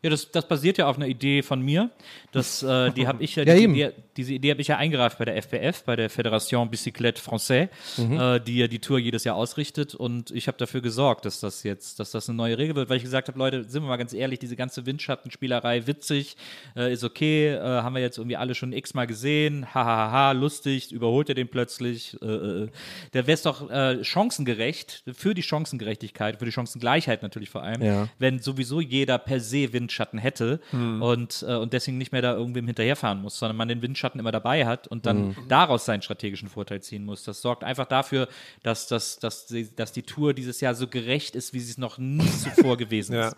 Ja, 0.05 0.11
das, 0.11 0.31
das 0.31 0.47
basiert 0.47 0.79
ja 0.79 0.87
auf 0.87 0.97
einer 0.97 1.07
Idee 1.09 1.43
von 1.43 1.61
mir. 1.63 1.91
Das, 2.31 2.63
äh, 2.63 2.91
die 2.93 3.07
habe 3.07 3.23
ich 3.25 3.35
ja, 3.37 3.43
Ja, 3.45 3.55
diese. 3.55 3.65
Idee, 3.69 3.93
diese 4.17 4.33
Idee 4.35 4.51
habe 4.51 4.61
ich 4.61 4.69
ja 4.69 4.77
eingereicht 4.77 5.19
bei 5.19 5.25
der 5.25 5.37
FBF, 5.43 5.83
bei 5.85 5.97
der 5.97 6.11
Fédération 6.11 6.69
Bicyclette 6.69 7.21
Française, 7.21 7.69
Mhm. 7.97 8.21
äh, 8.21 8.39
die 8.41 8.59
ja 8.59 8.67
die 8.69 8.79
Tour 8.79 8.99
jedes 8.99 9.25
Jahr 9.25 9.35
ausrichtet. 9.37 9.95
Und 9.95 10.31
ich 10.31 10.47
habe 10.47 10.59
dafür 10.59 10.83
gesorgt, 10.83 11.25
dass 11.25 11.41
das 11.41 11.63
jetzt, 11.63 11.99
dass 12.01 12.11
das 12.11 12.29
eine 12.29 12.37
neue 12.37 12.59
Regel 12.59 12.77
wird, 12.77 12.91
weil 12.91 12.99
ich 12.99 13.03
gesagt 13.03 13.29
habe, 13.29 13.39
Leute, 13.39 13.65
sind 13.65 13.83
wir 13.83 13.89
mal 13.89 13.97
ganz 13.97 14.13
ehrlich, 14.13 14.39
diese 14.39 14.57
ganze 14.57 14.85
Windschattenspielerei 14.87 15.87
witzig, 15.87 16.37
äh, 16.77 16.93
ist 16.93 17.03
okay, 17.03 17.55
äh, 17.55 17.59
haben 17.61 17.95
wir 17.95 18.03
jetzt 18.03 18.19
irgendwie 18.19 18.37
alle 18.37 18.55
schon 18.55 18.73
x-mal 18.73 19.07
gesehen, 19.07 19.73
hahaha, 19.75 20.33
lustig, 20.33 20.93
überholt 20.93 21.29
er 21.31 21.35
den 21.35 21.49
plötzlich. 21.49 22.17
Äh, 22.23 22.27
äh, 22.27 22.69
der 23.15 23.27
wäre 23.27 23.35
es 23.35 23.43
doch 23.43 23.69
chancengerecht, 24.03 25.03
für 25.13 25.35
die 25.35 25.43
Chancengerechtigkeit, 25.43 26.39
für 26.39 26.45
die 26.45 26.53
Chancengleichheit 26.53 27.23
natürlich 27.23 27.51
vor 27.51 27.63
allem, 27.63 27.83
Ja. 27.83 28.09
wenn 28.19 28.39
sowieso 28.41 28.81
jeder 28.81 29.19
per 29.19 29.41
se 29.41 29.73
Windschatten 29.95 30.19
hätte 30.19 30.61
und, 30.73 31.45
äh, 31.49 31.55
und 31.55 31.73
deswegen 31.73 31.99
nicht 31.99 32.13
mehr 32.13 32.23
da 32.23 32.35
irgendwem 32.35 32.67
hinterherfahren 32.67 33.23
muss, 33.23 33.39
sondern 33.39 33.57
man 33.57 33.69
den 33.69 33.81
Windschatten 33.83 34.19
immer 34.19 34.33
dabei 34.33 34.67
hat 34.67 34.89
und 34.89 35.07
dann 35.07 35.37
daraus 35.49 35.85
seinen 35.85 36.03
strategischen 36.03 36.49
Vorteil 36.49 36.81
ziehen 36.83 37.05
muss. 37.05 37.23
Das 37.23 37.41
sorgt 37.41 37.63
einfach 37.65 37.87
dafür, 37.87 38.29
dass, 38.63 38.89
dass, 38.89 39.19
dass, 39.19 39.47
die, 39.47 39.75
dass 39.75 39.93
die 39.93 40.03
Tour 40.03 40.35
dieses 40.35 40.61
Jahr 40.61 40.75
so 40.75 40.89
gerecht 40.89 41.37
ist, 41.37 41.53
wie 41.55 41.61
sie 41.61 41.71
es 41.71 41.79
noch 41.79 41.99
nie 41.99 42.27
zuvor 42.57 42.77
gewesen 42.77 43.15
Ja. 43.15 43.29
ist. 43.29 43.37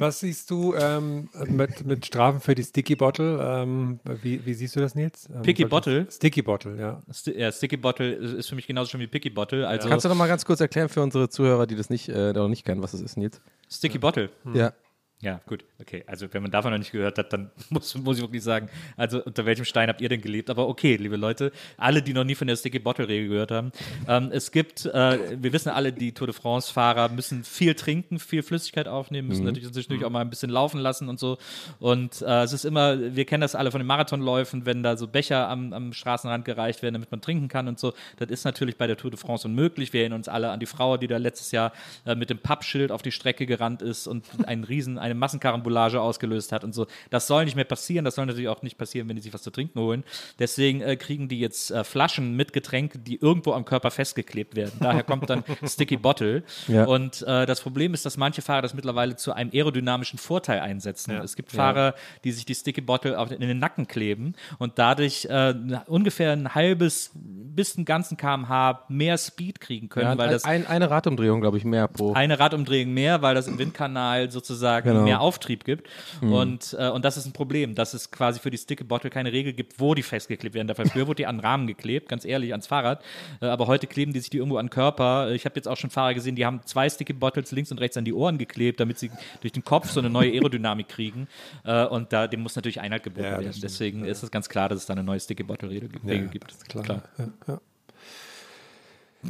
Was 0.00 0.20
siehst 0.20 0.48
du 0.52 0.76
ähm, 0.76 1.28
mit, 1.48 1.84
mit 1.84 2.06
Strafen 2.06 2.40
für 2.40 2.54
die 2.54 2.62
Sticky 2.62 2.94
Bottle? 2.94 3.40
Ähm, 3.42 3.98
wie, 4.22 4.46
wie 4.46 4.54
siehst 4.54 4.76
du 4.76 4.80
das, 4.80 4.94
Nils? 4.94 5.28
Ähm, 5.34 5.42
Picky 5.42 5.64
Bottle? 5.64 6.06
Sticky 6.08 6.42
Bottle, 6.42 6.78
ja. 6.78 7.02
Sti 7.12 7.32
ja, 7.36 7.50
Sticky 7.50 7.76
Bottle 7.78 8.12
ist 8.12 8.48
für 8.48 8.54
mich 8.54 8.68
genauso 8.68 8.90
schon 8.90 9.00
wie 9.00 9.08
Picky 9.08 9.28
Bottle. 9.30 9.66
Also 9.66 9.88
Kannst 9.88 10.04
du 10.04 10.08
noch 10.08 10.14
mal 10.14 10.28
ganz 10.28 10.44
kurz 10.44 10.60
erklären 10.60 10.88
für 10.88 11.02
unsere 11.02 11.28
Zuhörer, 11.28 11.66
die 11.66 11.74
das 11.74 11.90
nicht, 11.90 12.08
äh, 12.10 12.32
noch 12.32 12.46
nicht 12.46 12.64
kennen, 12.64 12.80
was 12.80 12.92
das 12.92 13.00
ist, 13.00 13.16
Nils? 13.16 13.40
Sticky 13.68 13.98
Bottle. 13.98 14.30
Ja. 14.54 14.72
Ja, 15.20 15.40
gut, 15.46 15.64
okay. 15.80 16.04
Also 16.06 16.32
wenn 16.32 16.42
man 16.42 16.52
davon 16.52 16.70
noch 16.70 16.78
nicht 16.78 16.92
gehört 16.92 17.18
hat, 17.18 17.32
dann 17.32 17.50
muss, 17.70 17.96
muss 17.96 18.18
ich 18.18 18.22
wirklich 18.22 18.42
sagen, 18.42 18.68
also 18.96 19.22
unter 19.24 19.46
welchem 19.46 19.64
Stein 19.64 19.88
habt 19.88 20.00
ihr 20.00 20.08
denn 20.08 20.20
gelebt? 20.20 20.48
Aber 20.48 20.68
okay, 20.68 20.94
liebe 20.94 21.16
Leute, 21.16 21.50
alle, 21.76 22.02
die 22.02 22.12
noch 22.12 22.22
nie 22.22 22.36
von 22.36 22.46
der 22.46 22.54
Sticky 22.54 22.78
Bottle 22.78 23.08
Regel 23.08 23.28
gehört 23.28 23.50
haben, 23.50 23.72
ähm, 24.06 24.30
es 24.32 24.52
gibt, 24.52 24.86
äh, 24.86 25.42
wir 25.42 25.52
wissen 25.52 25.70
alle, 25.70 25.92
die 25.92 26.12
Tour 26.12 26.28
de 26.28 26.34
France 26.34 26.72
Fahrer 26.72 27.08
müssen 27.08 27.42
viel 27.42 27.74
trinken, 27.74 28.20
viel 28.20 28.44
Flüssigkeit 28.44 28.86
aufnehmen, 28.86 29.26
müssen 29.26 29.44
natürlich 29.44 29.72
zwischendurch 29.72 30.04
auch 30.04 30.10
mal 30.10 30.20
ein 30.20 30.30
bisschen 30.30 30.50
laufen 30.50 30.78
lassen 30.78 31.08
und 31.08 31.18
so. 31.18 31.38
Und 31.80 32.22
äh, 32.22 32.42
es 32.42 32.52
ist 32.52 32.64
immer, 32.64 33.16
wir 33.16 33.24
kennen 33.24 33.40
das 33.40 33.56
alle 33.56 33.72
von 33.72 33.80
den 33.80 33.88
Marathonläufen, 33.88 34.66
wenn 34.66 34.84
da 34.84 34.96
so 34.96 35.08
Becher 35.08 35.48
am, 35.48 35.72
am 35.72 35.92
Straßenrand 35.92 36.44
gereicht 36.44 36.82
werden, 36.82 36.94
damit 36.94 37.10
man 37.10 37.20
trinken 37.20 37.48
kann 37.48 37.66
und 37.66 37.80
so. 37.80 37.92
Das 38.18 38.30
ist 38.30 38.44
natürlich 38.44 38.76
bei 38.76 38.86
der 38.86 38.96
Tour 38.96 39.10
de 39.10 39.18
France 39.18 39.48
unmöglich. 39.48 39.92
Wir 39.92 40.02
erinnern 40.02 40.20
uns 40.20 40.28
alle 40.28 40.50
an 40.50 40.60
die 40.60 40.66
Frau, 40.66 40.96
die 40.96 41.08
da 41.08 41.16
letztes 41.16 41.50
Jahr 41.50 41.72
äh, 42.06 42.14
mit 42.14 42.30
dem 42.30 42.38
Pappschild 42.38 42.92
auf 42.92 43.02
die 43.02 43.10
Strecke 43.10 43.46
gerannt 43.46 43.82
ist 43.82 44.06
und 44.06 44.24
einen 44.46 44.62
riesen, 44.62 44.96
eine 45.10 45.18
Massenkarambolage 45.18 46.00
ausgelöst 46.00 46.52
hat 46.52 46.64
und 46.64 46.74
so. 46.74 46.86
Das 47.10 47.26
soll 47.26 47.44
nicht 47.44 47.56
mehr 47.56 47.64
passieren. 47.64 48.04
Das 48.04 48.14
soll 48.14 48.26
natürlich 48.26 48.48
auch 48.48 48.62
nicht 48.62 48.78
passieren, 48.78 49.08
wenn 49.08 49.16
die 49.16 49.22
sich 49.22 49.32
was 49.34 49.42
zu 49.42 49.50
trinken 49.50 49.80
holen. 49.80 50.04
Deswegen 50.38 50.80
äh, 50.80 50.96
kriegen 50.96 51.28
die 51.28 51.40
jetzt 51.40 51.70
äh, 51.70 51.84
Flaschen 51.84 52.36
mit 52.36 52.52
Getränken, 52.52 53.04
die 53.04 53.16
irgendwo 53.20 53.52
am 53.52 53.64
Körper 53.64 53.90
festgeklebt 53.90 54.56
werden. 54.56 54.72
Daher 54.80 55.02
kommt 55.02 55.28
dann 55.30 55.44
Sticky 55.66 55.96
Bottle. 55.96 56.42
Ja. 56.66 56.84
Und 56.84 57.22
äh, 57.22 57.46
das 57.46 57.60
Problem 57.60 57.94
ist, 57.94 58.06
dass 58.06 58.16
manche 58.16 58.42
Fahrer 58.42 58.62
das 58.62 58.74
mittlerweile 58.74 59.16
zu 59.16 59.32
einem 59.32 59.50
aerodynamischen 59.52 60.18
Vorteil 60.18 60.60
einsetzen. 60.60 61.12
Ja. 61.12 61.22
Es 61.22 61.36
gibt 61.36 61.52
Fahrer, 61.52 61.94
die 62.24 62.32
sich 62.32 62.44
die 62.44 62.54
Sticky 62.54 62.80
Bottle 62.80 63.18
auf, 63.18 63.30
in 63.30 63.40
den 63.40 63.58
Nacken 63.58 63.86
kleben 63.86 64.34
und 64.58 64.78
dadurch 64.78 65.24
äh, 65.26 65.54
ungefähr 65.86 66.32
ein 66.32 66.54
halbes 66.54 67.10
bis 67.14 67.76
einen 67.76 67.84
ganzen 67.84 68.16
kmh 68.16 68.84
mehr 68.88 69.18
Speed 69.18 69.60
kriegen 69.60 69.88
können, 69.88 70.06
Ja, 70.06 70.18
weil 70.18 70.30
das 70.30 70.44
ein, 70.44 70.66
eine 70.66 70.90
Radumdrehung, 70.90 71.40
glaube 71.40 71.56
ich, 71.58 71.64
mehr 71.64 71.88
pro. 71.88 72.12
eine 72.12 72.38
Radumdrehung 72.38 72.92
mehr, 72.92 73.22
weil 73.22 73.34
das 73.34 73.48
im 73.48 73.58
Windkanal 73.58 74.30
sozusagen 74.30 74.88
Genau. 74.98 75.04
mehr 75.04 75.20
Auftrieb 75.20 75.64
gibt. 75.64 75.88
Mhm. 76.20 76.32
Und, 76.32 76.76
äh, 76.78 76.88
und 76.88 77.04
das 77.04 77.16
ist 77.16 77.26
ein 77.26 77.32
Problem, 77.32 77.74
dass 77.74 77.94
es 77.94 78.10
quasi 78.10 78.40
für 78.40 78.50
die 78.50 78.58
Sticky 78.58 78.84
Bottle 78.84 79.10
keine 79.10 79.32
Regel 79.32 79.52
gibt, 79.52 79.78
wo 79.80 79.94
die 79.94 80.02
festgeklebt 80.02 80.54
werden. 80.54 80.68
Dafür 80.68 80.86
früher 80.86 81.06
wurde 81.06 81.16
die 81.16 81.26
an 81.26 81.36
den 81.36 81.44
Rahmen 81.44 81.66
geklebt, 81.66 82.08
ganz 82.08 82.24
ehrlich, 82.24 82.52
ans 82.52 82.66
Fahrrad. 82.66 83.02
Äh, 83.40 83.46
aber 83.46 83.66
heute 83.66 83.86
kleben 83.86 84.12
die 84.12 84.20
sich 84.20 84.30
die 84.30 84.38
irgendwo 84.38 84.56
an 84.58 84.66
den 84.66 84.70
Körper. 84.70 85.30
Ich 85.32 85.44
habe 85.44 85.56
jetzt 85.56 85.68
auch 85.68 85.76
schon 85.76 85.90
Fahrer 85.90 86.14
gesehen, 86.14 86.36
die 86.36 86.44
haben 86.46 86.60
zwei 86.64 86.88
Sticky 86.88 87.12
Bottles 87.12 87.52
links 87.52 87.70
und 87.70 87.78
rechts 87.78 87.96
an 87.96 88.04
die 88.04 88.12
Ohren 88.12 88.38
geklebt, 88.38 88.80
damit 88.80 88.98
sie 88.98 89.10
durch 89.40 89.52
den 89.52 89.64
Kopf 89.64 89.90
so 89.90 90.00
eine 90.00 90.10
neue 90.10 90.30
Aerodynamik 90.32 90.88
kriegen. 90.88 91.28
Äh, 91.64 91.84
und 91.86 92.12
da, 92.12 92.26
dem 92.26 92.40
muss 92.40 92.56
natürlich 92.56 92.80
Einhalt 92.80 93.02
geboten 93.02 93.26
Ja, 93.26 93.40
werden. 93.40 93.60
Deswegen 93.62 94.04
ist 94.04 94.22
es 94.22 94.30
ganz 94.30 94.48
klar, 94.48 94.68
dass 94.68 94.78
es 94.80 94.86
da 94.86 94.94
eine 94.94 95.02
neue 95.04 95.20
Sticky 95.20 95.42
Bottle 95.42 95.70
Regel 95.70 95.88
Regel 96.06 96.28
gibt. 96.28 96.50
ist 96.50 96.68
klar. 96.68 97.02
Ja, 97.46 97.60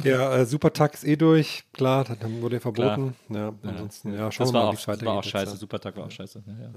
ja. 0.03 0.11
Ja, 0.11 0.35
äh, 0.37 0.45
Supertag 0.45 0.93
ist 0.93 1.03
eh 1.05 1.15
durch, 1.15 1.63
klar, 1.73 2.05
dann 2.19 2.41
wurde 2.41 2.57
er 2.57 2.61
verboten. 2.61 3.15
Ja, 3.29 3.53
ansonsten, 3.63 4.13
ja, 4.13 4.29
Das 4.29 4.39
war 4.39 4.51
mal, 4.51 4.61
auch, 4.67 4.71
wie 4.73 4.75
es 4.75 4.85
das 4.85 4.87
war 4.87 5.13
auch 5.13 5.17
weitergeht. 5.17 5.31
scheiße. 5.31 5.45
jetzt, 5.45 5.53
ja. 5.53 5.59
Supertag 5.59 5.97
war 5.97 6.05
auch 6.05 6.11
scheiße. 6.11 6.43
Ja, 6.45 6.53
ja. 6.63 6.69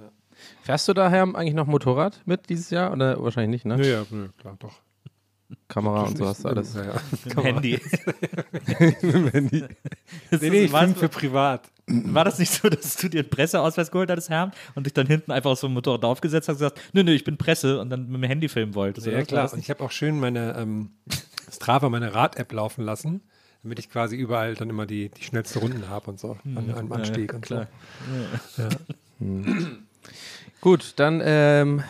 Fährst 0.62 0.88
du 0.88 0.94
daher 0.94 1.22
eigentlich 1.22 1.54
noch 1.54 1.66
Motorrad 1.66 2.20
mit 2.24 2.48
dieses 2.48 2.70
Jahr? 2.70 2.92
Oder 2.92 3.22
wahrscheinlich 3.22 3.64
nicht, 3.64 3.66
ne? 3.66 3.76
Nö, 3.76 3.90
ja, 3.90 4.04
nö, 4.10 4.28
klar, 4.38 4.56
doch. 4.58 4.74
Kamera 5.68 6.04
und 6.04 6.16
so 6.16 6.26
hast 6.26 6.44
du 6.44 6.48
alles. 6.48 6.74
Ja, 6.74 6.84
ja. 6.84 6.92
Mit 7.24 9.02
dem 9.02 9.28
Handy. 9.28 9.64
Nee, 10.40 10.50
nee, 10.50 10.60
ich 10.64 10.72
war, 10.72 10.88
für 10.88 11.08
privat. 11.08 11.68
war 11.86 12.24
das 12.24 12.38
nicht 12.38 12.52
so, 12.52 12.68
dass 12.68 12.96
du 12.96 13.08
dir 13.08 13.20
einen 13.20 13.30
Presseausweis 13.30 13.90
geholt 13.90 14.10
hattest, 14.10 14.30
Herr, 14.30 14.50
und 14.74 14.86
dich 14.86 14.94
dann 14.94 15.06
hinten 15.06 15.30
einfach 15.30 15.50
auf 15.50 15.58
so 15.58 15.66
ein 15.66 15.72
Motorrad 15.74 16.04
aufgesetzt 16.04 16.48
hast 16.48 16.56
und 16.56 16.60
gesagt, 16.60 16.80
nö, 16.94 17.02
nö, 17.02 17.12
ich 17.12 17.24
bin 17.24 17.36
Presse 17.36 17.80
und 17.80 17.90
dann 17.90 18.06
mit 18.08 18.22
dem 18.22 18.24
Handy 18.24 18.48
filmen 18.48 18.74
wolltest? 18.74 19.06
Ja, 19.06 19.12
oder? 19.14 19.24
klar. 19.24 19.42
Das 19.42 19.52
Und 19.52 19.58
ich 19.60 19.68
habe 19.70 19.82
auch 19.84 19.90
schön 19.90 20.18
meine 20.20 20.54
ähm, 20.56 20.90
Strava, 21.52 21.88
meine 21.88 22.14
Rad-App 22.14 22.52
laufen 22.52 22.84
lassen, 22.84 23.22
damit 23.62 23.78
ich 23.78 23.90
quasi 23.90 24.16
überall 24.16 24.54
dann 24.54 24.70
immer 24.70 24.86
die, 24.86 25.10
die 25.10 25.22
schnellsten 25.22 25.60
Runden 25.60 25.88
habe 25.88 26.10
und 26.10 26.18
so 26.18 26.36
an 26.44 26.74
einem 26.74 26.92
Anstieg 26.92 27.34
und 27.34 27.42
klar. 27.42 27.68
so. 28.56 28.68
Gut, 30.60 30.94
dann, 30.96 31.22
ähm, 31.24 31.82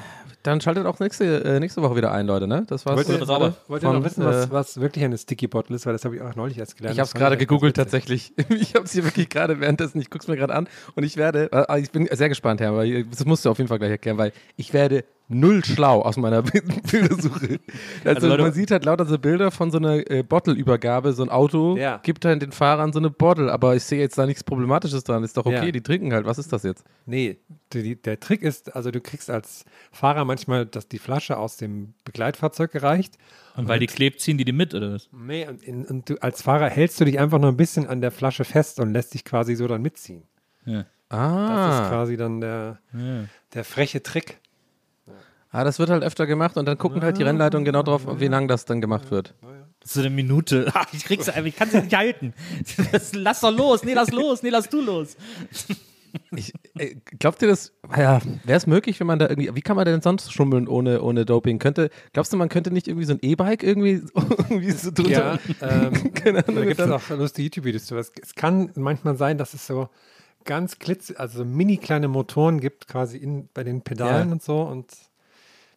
dann 0.43 0.61
schaltet 0.61 0.87
auch 0.87 0.99
nächste, 0.99 1.45
äh, 1.45 1.61
nächste 1.61 1.83
Woche 1.83 1.95
wieder 1.97 2.11
ein, 2.11 2.27
Leute, 2.27 2.49
ne? 2.49 2.65
Das 2.67 2.85
war's. 2.85 2.97
Wollt 2.97 3.09
ihr, 3.09 3.29
alle 3.29 3.55
wollt 3.69 3.83
ihr 3.83 3.87
noch 3.87 3.95
von, 3.95 4.05
wissen, 4.05 4.25
was, 4.25 4.47
äh, 4.47 4.51
was 4.51 4.81
wirklich 4.81 5.05
eine 5.05 5.17
Sticky 5.17 5.47
Bottle 5.47 5.77
ist? 5.77 5.87
Weil 5.87 5.93
das 5.93 6.05
habe 6.05 6.17
ich 6.17 6.23
auch 6.23 6.35
neulich 6.35 6.59
erst 6.59 6.77
gelernt. 6.77 6.95
Ich 6.95 6.99
habe 6.99 7.07
es 7.07 7.15
gerade 7.15 7.37
gegoogelt 7.37 7.77
tatsächlich. 7.77 8.33
Ich 8.49 8.75
habe 8.75 8.85
es 8.85 8.93
hier 8.93 9.05
wirklich 9.05 9.29
gerade 9.29 9.61
währenddessen, 9.61 10.01
ich 10.01 10.11
gucke 10.11 10.23
es 10.23 10.29
mir 10.29 10.37
gerade 10.37 10.55
an 10.55 10.69
und 10.95 11.05
ich 11.05 11.17
werde, 11.17 11.51
äh, 11.53 11.81
ich 11.81 11.91
bin 11.91 12.09
sehr 12.11 12.29
gespannt, 12.29 12.61
Herr, 12.61 12.75
weil 12.75 13.05
das 13.05 13.25
musst 13.25 13.45
du 13.45 13.51
auf 13.51 13.59
jeden 13.59 13.69
Fall 13.69 13.79
gleich 13.79 13.91
erklären, 13.91 14.19
weil 14.19 14.33
ich 14.57 14.73
werde 14.73 15.05
null 15.33 15.65
schlau 15.65 16.03
aus 16.03 16.17
meiner 16.17 16.43
Bildersuche. 16.91 17.61
Also, 18.05 18.29
Also, 18.31 18.43
man 18.43 18.53
sieht 18.53 18.71
halt 18.71 18.85
lauter 18.85 19.07
so 19.07 19.19
Bilder 19.19 19.51
von 19.51 19.71
so 19.71 19.79
einer 19.79 20.09
äh, 20.11 20.23
Bottle-Übergabe, 20.23 21.13
so 21.13 21.23
ein 21.23 21.29
Auto 21.29 21.77
Ja. 21.77 21.99
gibt 22.03 22.25
halt 22.25 22.43
den 22.43 22.53
Fahrern 22.53 22.93
so 22.93 22.99
eine 22.99 23.11
Bottle, 23.11 23.53
aber 23.53 23.75
ich 23.77 23.85
sehe 23.85 24.01
jetzt 24.01 24.19
da 24.19 24.27
nichts 24.27 24.45
Problematisches 24.45 25.05
dran. 25.05 25.25
Ist 25.25 25.37
doch 25.37 25.47
okay, 25.47 25.67
Ja. 25.67 25.71
die 25.73 25.81
trinken 25.83 26.13
halt. 26.13 26.27
Was 26.27 26.39
ist 26.39 26.53
das 26.53 26.63
jetzt? 26.63 26.85
Nee, 27.07 27.39
die, 27.73 27.97
der 28.01 28.21
Trick 28.21 28.43
ist, 28.43 28.75
also 28.77 28.91
du 28.91 29.01
kriegst 29.01 29.31
als 29.31 29.65
Fahrer 29.91 30.25
manchmal 30.25 30.67
dass 30.67 30.89
die 30.89 30.99
Flasche 30.99 31.37
aus 31.37 31.57
dem 31.57 31.95
Begleitfahrzeug 32.05 32.71
gereicht. 32.73 33.17
Und 33.57 33.69
weil 33.69 33.79
die 33.81 33.87
klebt, 33.87 34.21
ziehen 34.21 34.39
die 34.39 34.45
die 34.45 34.53
mit, 34.53 34.75
oder 34.75 34.93
was? 34.95 35.09
Nee, 35.13 35.47
und, 35.47 35.63
in, 35.63 35.85
und 35.85 36.09
du, 36.09 36.17
als 36.23 36.43
Fahrer 36.43 36.69
hältst 36.71 37.01
du 37.01 37.05
dich 37.05 37.19
einfach 37.19 37.39
noch 37.39 37.49
ein 37.49 37.57
bisschen 37.57 37.87
an 37.87 38.01
der 38.01 38.11
Flasche 38.11 38.45
fest 38.45 38.81
und 38.81 38.93
lässt 38.93 39.13
dich 39.15 39.25
quasi 39.25 39.55
so 39.55 39.67
dann 39.69 39.83
mitziehen. 39.83 40.23
Ja. 40.65 40.85
Das 41.09 41.19
ist 41.21 41.81
Ah, 41.83 41.89
quasi 41.91 42.17
dann 42.17 42.41
der, 42.41 42.79
Ja. 42.95 43.25
der 43.53 43.65
freche 43.65 44.03
Trick. 44.03 44.39
Ah, 45.53 45.65
das 45.65 45.79
wird 45.79 45.91
halt 45.91 46.03
öfter 46.03 46.27
gemacht 46.27 46.57
und 46.57 46.67
dann 46.67 46.77
gucken 46.79 47.03
halt 47.03 47.19
die 47.19 47.23
Rennleitungen 47.23 47.65
genau 47.65 47.83
drauf, 47.83 48.03
wie 48.19 48.27
lang 48.29 48.49
das 48.49 48.65
dann 48.65 48.81
gemacht 48.81 49.11
wird. 49.11 49.35
Das 49.81 49.91
ist 49.91 49.95
so 49.95 50.01
eine 50.01 50.11
Minute. 50.11 50.71
Ach, 50.75 50.87
ich 50.93 51.05
krieg's 51.05 51.29
einfach, 51.29 51.45
ich 51.45 51.57
kann 51.57 51.71
sie 51.71 51.81
nicht 51.81 51.97
halten. 51.97 52.35
Das, 52.93 53.15
lass 53.15 53.41
doch 53.41 53.57
los. 53.57 53.85
Nee, 53.85 53.95
lass 53.95 54.11
los. 54.11 54.43
Nee, 54.43 54.51
lass 54.51 54.69
du 54.69 54.81
los. 54.81 55.17
Ich, 56.37 56.53
äh, 56.77 56.97
glaubt 57.19 57.41
ihr 57.41 57.49
das, 57.49 57.73
ja, 57.97 58.21
wäre 58.45 58.59
es 58.59 58.67
möglich, 58.67 59.01
wenn 59.01 59.07
man 59.07 59.19
da 59.19 59.31
irgendwie, 59.31 59.55
wie 59.55 59.63
kann 59.63 59.77
man 59.77 59.87
denn 59.87 60.03
sonst 60.03 60.31
schummeln 60.31 60.69
ohne, 60.69 61.01
ohne 61.03 61.25
Doping? 61.25 61.59
Könnte, 61.59 61.89
glaubst 62.13 62.33
du, 62.33 62.37
man 62.37 62.51
könnte 62.51 62.71
nicht 62.71 62.87
irgendwie 62.87 63.07
so 63.07 63.15
ein 63.15 63.19
E-Bike 63.23 63.63
irgendwie, 63.63 64.03
irgendwie 64.15 64.71
so 64.73 64.91
drunter? 64.91 65.39
Ja, 65.61 65.67
ähm, 65.87 66.13
Keine 66.15 66.47
Ahnung. 66.47 66.57
da 66.61 66.65
gibt 66.67 66.81
es 66.81 66.91
auch 66.91 67.09
lustige 67.11 67.47
YouTube-Videos 67.47 67.87
zu. 67.87 67.97
Es, 67.97 68.13
es 68.23 68.35
kann 68.35 68.71
manchmal 68.77 69.17
sein, 69.17 69.39
dass 69.39 69.55
es 69.55 69.67
so 69.67 69.89
ganz 70.45 70.79
klitz, 70.79 71.13
also 71.17 71.39
so 71.39 71.45
mini 71.47 71.79
kleine 71.79 72.09
Motoren 72.09 72.61
gibt, 72.61 72.89
quasi 72.89 73.17
in, 73.17 73.49
bei 73.55 73.65
den 73.65 73.81
Pedalen 73.81 74.29
Ja. 74.29 74.33
und 74.33 74.43
so. 74.43 74.61
Und 74.61 74.93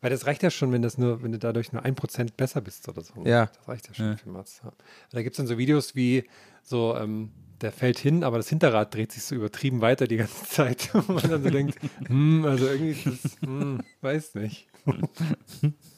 weil 0.02 0.10
das 0.10 0.26
reicht 0.26 0.44
ja 0.44 0.50
schon, 0.50 0.72
wenn 0.72 0.82
das 0.82 0.98
nur, 0.98 1.24
wenn 1.24 1.32
du 1.32 1.40
dadurch 1.40 1.72
nur 1.72 1.84
ein 1.84 1.96
Prozent 1.96 2.38
besser 2.38 2.62
bist 2.62 2.88
oder 2.88 3.02
so. 3.02 3.14
Ja. 3.26 3.48
Das 3.48 3.68
reicht 3.68 3.88
ja 3.88 3.94
schon 3.94 4.18
für 4.18 4.30
Mats. 4.30 4.62
Ja. 4.64 4.72
Da 5.12 5.22
gibt 5.22 5.34
es 5.34 5.38
dann 5.38 5.48
so 5.48 5.58
Videos 5.58 5.96
wie 5.96 6.26
so, 6.64 6.96
ähm, 6.96 7.32
der 7.62 7.72
fällt 7.72 8.00
hin, 8.00 8.24
aber 8.24 8.38
das 8.38 8.50
Hinterrad 8.50 8.94
dreht 8.94 9.12
sich 9.12 9.24
so 9.24 9.36
übertrieben 9.36 9.82
weiter 9.82 10.08
die 10.08 10.18
ganze 10.18 10.46
Zeit. 10.46 10.90
Und 10.94 11.10
man 11.10 11.30
dann 11.30 11.44
so 11.44 11.50
denkt, 11.50 11.78
hm, 12.08 12.46
also 12.46 12.68
irgendwie 12.68 12.92
ist 12.92 13.06
das, 13.06 13.38
hm, 13.42 13.82
weiß 14.02 14.36
nicht. 14.36 14.68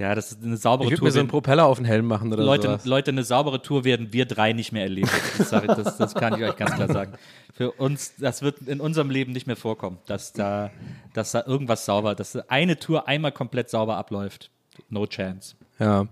Ja, 0.00 0.14
das 0.14 0.32
ist 0.32 0.42
eine 0.42 0.56
saubere 0.56 0.86
Ich 0.86 0.92
würde 0.92 1.00
Tour. 1.00 1.08
mir 1.08 1.12
so 1.12 1.18
einen 1.20 1.28
Propeller 1.28 1.66
auf 1.66 1.76
den 1.76 1.84
Helm 1.84 2.06
machen 2.06 2.32
oder 2.32 2.42
Leute, 2.42 2.68
sowas. 2.68 2.86
Leute, 2.86 3.10
eine 3.10 3.22
saubere 3.22 3.60
Tour 3.60 3.84
werden 3.84 4.14
wir 4.14 4.24
drei 4.24 4.54
nicht 4.54 4.72
mehr 4.72 4.84
erleben. 4.84 5.10
Das, 5.36 5.52
ich, 5.52 5.66
das, 5.66 5.98
das 5.98 6.14
kann 6.14 6.40
ich 6.40 6.42
euch 6.42 6.56
ganz 6.56 6.74
klar 6.74 6.90
sagen. 6.90 7.12
Für 7.52 7.72
uns, 7.72 8.14
das 8.16 8.40
wird 8.40 8.62
in 8.62 8.80
unserem 8.80 9.10
Leben 9.10 9.32
nicht 9.32 9.46
mehr 9.46 9.56
vorkommen, 9.56 9.98
dass 10.06 10.32
da, 10.32 10.70
dass 11.12 11.32
da 11.32 11.44
irgendwas 11.46 11.84
sauber, 11.84 12.14
dass 12.14 12.34
eine 12.48 12.78
Tour 12.78 13.08
einmal 13.08 13.32
komplett 13.32 13.68
sauber 13.68 13.98
abläuft. 13.98 14.50
No 14.88 15.06
chance. 15.06 15.54
Ja. 15.78 16.06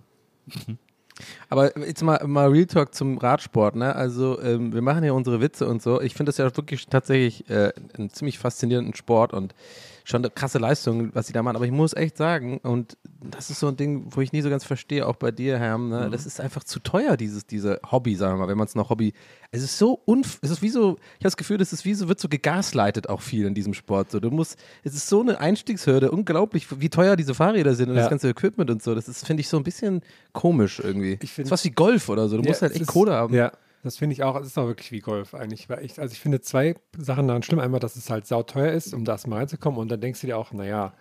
Aber 1.49 1.79
jetzt 1.79 2.03
mal, 2.03 2.23
mal 2.27 2.51
Real 2.51 2.67
Talk 2.67 2.95
zum 2.95 3.17
Radsport, 3.17 3.75
ne? 3.75 3.97
Also, 3.97 4.39
ähm, 4.43 4.75
wir 4.75 4.83
machen 4.83 5.03
ja 5.03 5.13
unsere 5.13 5.41
Witze 5.41 5.67
und 5.67 5.81
so. 5.81 6.01
Ich 6.03 6.13
finde 6.13 6.29
das 6.29 6.37
ja 6.37 6.45
wirklich 6.55 6.87
tatsächlich 6.89 7.49
äh, 7.49 7.73
einen 7.97 8.11
ziemlich 8.11 8.39
faszinierenden 8.39 8.95
Sport 8.95 9.33
und 9.33 9.55
schon 10.09 10.23
eine 10.23 10.31
krasse 10.31 10.59
Leistung, 10.59 11.15
was 11.15 11.27
sie 11.27 11.35
da 11.35 11.43
machen. 11.43 11.57
Aber 11.57 11.67
ich 11.67 11.71
muss 11.71 11.93
echt 11.95 12.17
sagen, 12.17 12.59
und 12.63 12.97
das 13.21 13.51
ist 13.51 13.61
so 13.61 13.69
ein 13.69 13.77
Ding, 13.77 14.07
wo 14.09 14.23
ich 14.23 14.33
nie 14.33 14.41
so 14.41 14.49
ganz 14.49 14.65
verstehe, 14.65 15.07
auch 15.07 15.17
bei 15.17 15.31
dir, 15.31 15.59
Herr, 15.59 15.77
ne? 15.77 16.09
das 16.11 16.25
ist 16.25 16.41
einfach 16.41 16.65
zu 16.65 16.81
teuer, 16.81 17.19
dieses, 17.19 17.47
diese 17.47 17.79
Hobby, 17.91 18.15
sagen 18.15 18.35
wir 18.35 18.39
mal, 18.47 18.49
wenn 18.49 18.57
man 18.57 18.67
es 18.67 18.75
noch 18.75 18.89
Hobby. 18.89 19.13
Es 19.51 19.63
ist 19.63 19.77
so 19.77 20.01
unf 20.07 20.39
es 20.41 20.51
ist 20.51 20.63
wie 20.63 20.71
so, 20.71 20.93
ich 20.93 21.17
habe 21.17 21.25
das 21.25 21.37
Gefühl, 21.37 21.59
das 21.59 21.75
ist 21.75 21.85
wie 21.85 21.93
so, 21.93 22.09
wird 22.09 22.21
so 22.21 22.29
gegaslightet 22.29 23.09
auch 23.11 23.21
viel 23.21 23.45
in 23.45 23.53
diesem 23.55 23.75
Sport. 23.75 24.11
So, 24.11 24.19
du 24.19 24.31
musst, 24.31 24.59
es 24.83 24.95
ist 24.95 25.09
so 25.09 25.21
eine 25.21 25.41
Einstiegshürde, 25.41 26.11
unglaublich, 26.11 26.67
wie 26.81 26.89
teuer 26.89 27.15
diese 27.15 27.35
Fahrräder 27.35 27.75
sind 27.75 27.91
und 27.91 27.97
Ja. 27.97 28.03
das 28.03 28.11
ganze 28.11 28.31
Equipment 28.31 28.71
und 28.71 28.83
so. 28.83 28.95
Das 28.95 29.09
ist, 29.09 29.27
finde 29.27 29.43
ich, 29.43 29.49
so 29.49 29.59
ein 29.59 29.65
bisschen 29.65 30.01
komisch 30.33 30.81
irgendwie. 30.81 31.19
Ich 31.23 31.33
find- 31.33 31.47
das 31.47 31.49
ist 31.49 31.53
was 31.53 31.65
wie 31.67 31.71
Golf 31.73 32.09
oder 32.09 32.29
so. 32.31 32.37
Du 32.39 32.43
musst 32.45 32.63
Ja, 32.63 32.69
halt 32.69 32.71
es 32.73 32.77
echt 32.77 32.83
ist- 32.89 32.89
Kohle 32.95 33.13
haben. 33.13 33.35
Ja, 33.35 33.53
das 33.83 33.97
finde 33.97 34.15
ich 34.15 34.23
auch. 34.23 34.37
Es 34.37 34.47
ist 34.49 34.59
auch 34.59 34.67
wirklich 34.67 34.93
wie 34.93 35.01
Golf 35.01 35.35
eigentlich. 35.35 35.69
Weil 35.69 35.85
ich, 35.85 35.99
also 36.01 36.13
ich 36.13 36.21
finde 36.21 36.41
zwei 36.41 36.75
Sachen 36.97 37.29
daran 37.29 37.43
schlimm. 37.43 37.61
Einmal, 37.61 37.81
dass 37.81 37.97
es 37.97 38.11
halt 38.11 38.27
sauteuer 38.27 38.73
ist, 38.73 38.95
um 38.95 39.05
da 39.05 39.13
erstmal 39.13 39.41
reinzukommen. 39.41 39.79
Und 39.79 39.89
dann 39.89 40.01
denkst 40.01 40.21
du 40.21 40.27
dir 40.27 40.39
auch, 40.39 40.53
naja, 40.53 40.95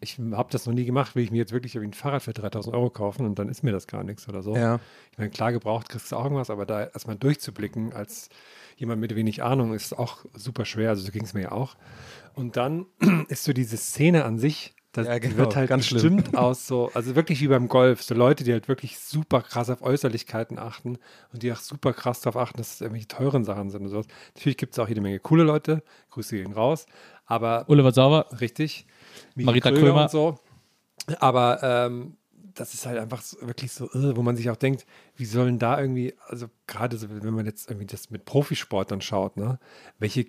ich 0.00 0.18
habe 0.18 0.50
das 0.50 0.66
noch 0.66 0.74
nie 0.74 0.84
gemacht, 0.84 1.16
will 1.16 1.24
ich 1.24 1.30
mir 1.30 1.38
jetzt 1.38 1.52
wirklich 1.52 1.74
irgendwie 1.74 1.90
ein 1.90 1.98
Fahrrad 2.00 2.22
für 2.22 2.32
3000 2.32 2.74
Euro 2.74 2.90
kaufen 2.90 3.26
und 3.26 3.38
dann 3.38 3.48
ist 3.48 3.64
mir 3.64 3.72
das 3.72 3.86
gar 3.86 4.04
nichts 4.04 4.28
oder 4.28 4.42
so. 4.42 4.54
Ja. 4.54 4.78
Ich 5.10 5.18
meine, 5.18 5.30
klar 5.30 5.52
gebraucht 5.52 5.88
kriegst 5.88 6.12
du 6.12 6.16
auch 6.16 6.24
irgendwas, 6.24 6.50
aber 6.50 6.66
da 6.66 6.84
erstmal 6.84 7.16
durchzublicken 7.16 7.92
als 7.92 8.28
jemand 8.76 9.00
mit 9.00 9.14
wenig 9.16 9.42
Ahnung 9.42 9.74
ist 9.74 9.98
auch 9.98 10.24
super 10.34 10.64
schwer. 10.64 10.90
Also 10.90 11.02
so 11.02 11.10
ging 11.10 11.24
es 11.24 11.34
mir 11.34 11.42
ja 11.42 11.52
auch. 11.52 11.76
Und 12.34 12.56
dann 12.56 12.86
ist 13.28 13.44
so 13.44 13.52
diese 13.52 13.76
Szene 13.76 14.24
an 14.24 14.38
sich, 14.38 14.74
das 14.98 15.08
Ja, 15.08 15.18
genau, 15.18 15.36
wird 15.38 15.56
halt 15.56 15.68
ganz 15.68 15.86
schlimm. 15.86 16.16
bestimmt 16.16 16.36
aus 16.36 16.66
so, 16.66 16.90
also 16.94 17.16
wirklich 17.16 17.40
wie 17.40 17.48
beim 17.48 17.68
Golf, 17.68 18.02
so 18.02 18.14
Leute, 18.14 18.44
die 18.44 18.52
halt 18.52 18.68
wirklich 18.68 18.98
super 18.98 19.42
krass 19.42 19.70
auf 19.70 19.82
Äußerlichkeiten 19.82 20.58
achten 20.58 20.98
und 21.32 21.42
die 21.42 21.52
auch 21.52 21.56
super 21.60 21.92
krass 21.92 22.20
darauf 22.20 22.40
achten, 22.40 22.58
dass 22.58 22.74
es 22.74 22.80
irgendwelche 22.80 23.08
teuren 23.08 23.44
Sachen 23.44 23.70
sind 23.70 23.82
und 23.82 23.88
sowas. 23.88 24.06
Natürlich 24.34 24.56
gibt 24.56 24.74
es 24.74 24.78
auch 24.78 24.88
jede 24.88 25.00
Menge 25.00 25.18
coole 25.20 25.44
Leute, 25.44 25.82
Grüße 26.10 26.36
gehen 26.36 26.52
raus, 26.52 26.86
aber 27.26 27.64
Oliver 27.68 27.92
Sauber, 27.92 28.26
richtig. 28.40 28.86
Michi 29.34 29.46
Marita 29.46 29.70
Kröger 29.70 29.82
Krömer. 29.86 30.02
und 30.02 30.10
so. 30.10 30.38
Aber 31.20 31.62
ähm, 31.62 32.16
das 32.54 32.74
ist 32.74 32.86
halt 32.86 32.98
einfach 32.98 33.22
so, 33.22 33.40
wirklich 33.46 33.70
so, 33.72 33.88
wo 34.16 34.22
man 34.22 34.36
sich 34.36 34.50
auch 34.50 34.56
denkt, 34.56 34.84
wie 35.16 35.24
sollen 35.24 35.58
da 35.58 35.80
irgendwie, 35.80 36.14
also 36.26 36.46
gerade 36.66 36.96
so, 36.98 37.06
wenn 37.08 37.32
man 37.34 37.46
jetzt 37.46 37.70
irgendwie 37.70 37.86
das 37.86 38.10
mit 38.10 38.24
Profisport 38.24 38.90
dann 38.90 39.00
schaut, 39.00 39.36
ne, 39.36 39.58
welche, 39.98 40.26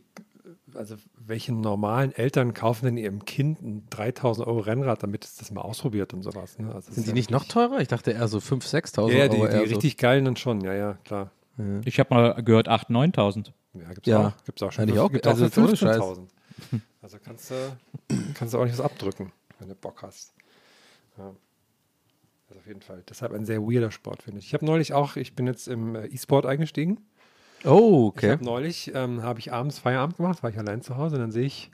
also 0.76 0.96
welche 1.18 1.54
normalen 1.54 2.12
Eltern 2.12 2.54
kaufen 2.54 2.86
denn 2.86 2.98
ihrem 2.98 3.26
Kind 3.26 3.62
ein 3.62 3.88
3000 3.90 4.48
Euro 4.48 4.60
Rennrad, 4.60 5.04
damit 5.04 5.26
es 5.26 5.36
das 5.36 5.52
mal 5.52 5.62
ausprobiert 5.62 6.14
und 6.14 6.24
sowas. 6.24 6.58
Ne? 6.60 6.74
Also 6.74 6.92
Sind 6.92 7.06
die 7.06 7.10
ja 7.10 7.14
nicht 7.14 7.32
noch 7.32 7.46
teurer? 7.46 7.80
Ich 7.82 7.88
dachte 7.88 8.12
eher 8.12 8.28
so 8.28 8.38
5.000, 8.40 8.94
6.000 8.96 9.12
Ja, 9.12 9.18
ja, 9.18 9.28
die, 9.28 9.38
Euro. 9.38 9.48
die 9.52 9.58
so. 9.70 9.76
richtig 9.76 9.98
geilen 9.98 10.26
dann 10.26 10.36
schon, 10.36 10.62
ja, 10.62 10.74
ja, 10.74 10.94
klar. 11.04 11.32
ich 11.86 12.00
habe 12.00 12.14
mal 12.14 12.44
gehört 12.44 12.68
8.000, 12.70 13.14
9.000. 13.16 13.52
Ja, 13.74 13.90
gibt's 13.94 14.08
Ja. 14.08 14.28
auch, 14.28 14.44
gibt's 14.46 14.64
auch 14.64 14.72
schon. 14.72 14.88
Für- 14.90 15.04
auch. 15.04 15.12
gibt's 15.12 15.28
Also 15.28 15.46
auch 15.46 15.52
für 15.52 15.62
ohne 15.62 15.76
Scheiß. 15.76 15.98
15.000. 15.98 16.28
Also 17.02 17.18
kannst 17.24 17.52
du, 17.52 17.56
kannst 18.34 18.54
du 18.54 18.58
auch 18.60 18.66
nicht 18.66 18.74
was 18.78 18.82
abdrücken, 18.84 19.32
wenn 19.60 19.70
du 19.70 19.76
Bock 19.76 20.04
hast. 20.04 20.34
Ja. 21.18 21.34
Also 22.50 22.60
auf 22.60 22.68
jeden 22.68 22.82
Fall. 22.82 23.04
Deshalb 23.10 23.32
ein 23.32 23.46
sehr 23.46 23.62
weirder 23.62 23.92
Sport, 23.92 24.24
finde 24.24 24.40
ich. 24.40 24.48
Ich 24.48 24.54
habe 24.54 24.66
neulich 24.66 24.94
auch, 24.94 25.16
ich 25.16 25.34
bin 25.36 25.48
jetzt 25.48 25.68
im 25.70 25.96
äh, 25.96 26.08
E-Sport 26.08 26.46
eingestiegen. 26.46 27.00
Oh, 27.66 28.12
Ich 28.16 28.18
okay. 28.24 28.32
habe 28.32 28.44
neulich, 28.46 28.92
ähm, 28.96 29.24
habe 29.24 29.40
ich 29.40 29.52
abends 29.52 29.80
Feierabend 29.80 30.18
gemacht, 30.18 30.44
war 30.44 30.50
ich 30.50 30.58
allein 30.58 30.82
zu 30.82 30.98
Hause 30.98 31.16
und 31.16 31.22
dann 31.22 31.32
sehe 31.32 31.46
ich, 31.46 31.72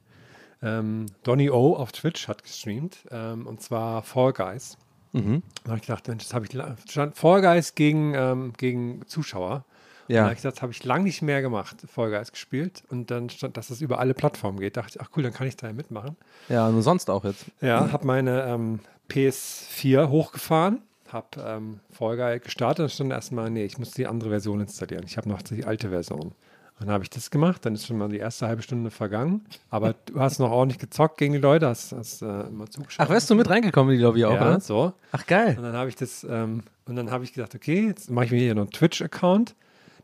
ähm, 0.63 1.05
Donny 1.23 1.49
O 1.49 1.75
auf 1.75 1.91
Twitch 1.91 2.27
hat 2.27 2.43
gestreamt 2.43 2.97
ähm, 3.11 3.45
und 3.45 3.61
zwar 3.61 4.01
Fall 4.03 4.33
Guys. 4.33 4.77
Mhm. 5.13 5.43
Da 5.63 5.69
habe 5.71 5.77
ich 5.79 5.85
gedacht, 5.85 6.07
Mensch, 6.07 6.23
das 6.23 6.33
habe 6.33 6.45
ich 6.45 6.57
stand 6.91 7.15
Fall 7.17 7.41
Guys 7.41 7.75
gegen, 7.75 8.13
ähm, 8.15 8.53
gegen 8.57 9.05
Zuschauer. 9.07 9.65
Und 10.07 10.09
Da 10.09 10.15
Ja. 10.15 10.21
habe 10.23 10.33
ich 10.33 10.37
gesagt, 10.37 10.57
das 10.57 10.61
habe 10.61 10.71
ich 10.71 10.83
lange 10.83 11.03
nicht 11.05 11.21
mehr 11.21 11.41
gemacht, 11.41 11.77
Fall 11.87 12.09
Guys 12.11 12.31
gespielt 12.31 12.83
und 12.89 13.09
dann 13.11 13.29
stand, 13.29 13.57
dass 13.57 13.67
das 13.69 13.81
über 13.81 13.99
alle 13.99 14.13
Plattformen 14.13 14.59
geht. 14.59 14.77
Da 14.77 14.81
dachte 14.81 14.97
ich, 14.97 15.01
ach 15.01 15.09
cool, 15.15 15.23
dann 15.23 15.33
kann 15.33 15.47
ich 15.47 15.57
da 15.57 15.67
ja 15.67 15.73
mitmachen. 15.73 16.15
Ja, 16.49 16.67
und 16.67 16.81
sonst 16.81 17.09
auch 17.09 17.23
jetzt. 17.25 17.45
Ja, 17.61 17.91
habe 17.91 18.05
meine 18.05 18.43
ähm, 18.43 18.79
PS4 19.09 20.09
hochgefahren, 20.09 20.81
habe 21.09 21.27
ähm, 21.39 21.79
Fall 21.91 22.17
Guy 22.17 22.39
gestartet 22.39 22.83
und 22.83 22.89
stand 22.89 23.11
erstmal, 23.11 23.49
nee, 23.49 23.65
ich 23.65 23.77
muss 23.77 23.91
die 23.91 24.07
andere 24.07 24.29
Version 24.29 24.59
installieren. 24.59 25.03
Ich 25.05 25.17
habe 25.17 25.29
noch 25.29 25.41
die 25.41 25.65
alte 25.65 25.89
Version. 25.89 26.33
Und 26.77 26.87
dann 26.87 26.93
habe 26.93 27.05
ich 27.05 27.09
das 27.09 27.31
gemacht, 27.31 27.65
dann 27.65 27.73
ist 27.73 27.87
schon 27.87 27.97
mal 27.97 28.09
die 28.09 28.17
erste 28.17 28.47
halbe 28.47 28.61
Stunde 28.61 28.91
vergangen. 28.91 29.45
Aber 29.69 29.95
du 30.05 30.19
hast 30.19 30.39
noch 30.39 30.51
ordentlich 30.51 30.79
gezockt 30.79 31.17
gegen 31.17 31.33
die 31.33 31.39
Leute, 31.39 31.67
hast, 31.67 31.93
hast 31.93 32.21
äh, 32.21 32.25
immer 32.25 32.69
zugeschaut. 32.69 33.05
Ach, 33.05 33.09
wärst 33.09 33.29
du 33.29 33.35
mit 33.35 33.49
reingekommen 33.49 33.93
in 33.93 33.99
die 33.99 34.03
Lobby 34.03 34.25
auch, 34.25 34.33
ja, 34.33 34.41
oder? 34.41 34.59
so. 34.59 34.93
Ach, 35.11 35.25
geil. 35.25 35.55
Und 35.57 35.63
dann 35.63 35.73
habe 35.73 35.89
ich 35.89 35.95
das, 35.95 36.25
ähm, 36.29 36.63
und 36.85 36.95
dann 36.97 37.11
habe 37.11 37.23
ich 37.23 37.33
gedacht, 37.33 37.55
okay, 37.55 37.87
jetzt 37.87 38.09
mache 38.09 38.25
ich 38.25 38.31
mir 38.31 38.39
hier 38.39 38.55
noch 38.55 38.63
einen 38.63 38.71
Twitch-Account, 38.71 39.55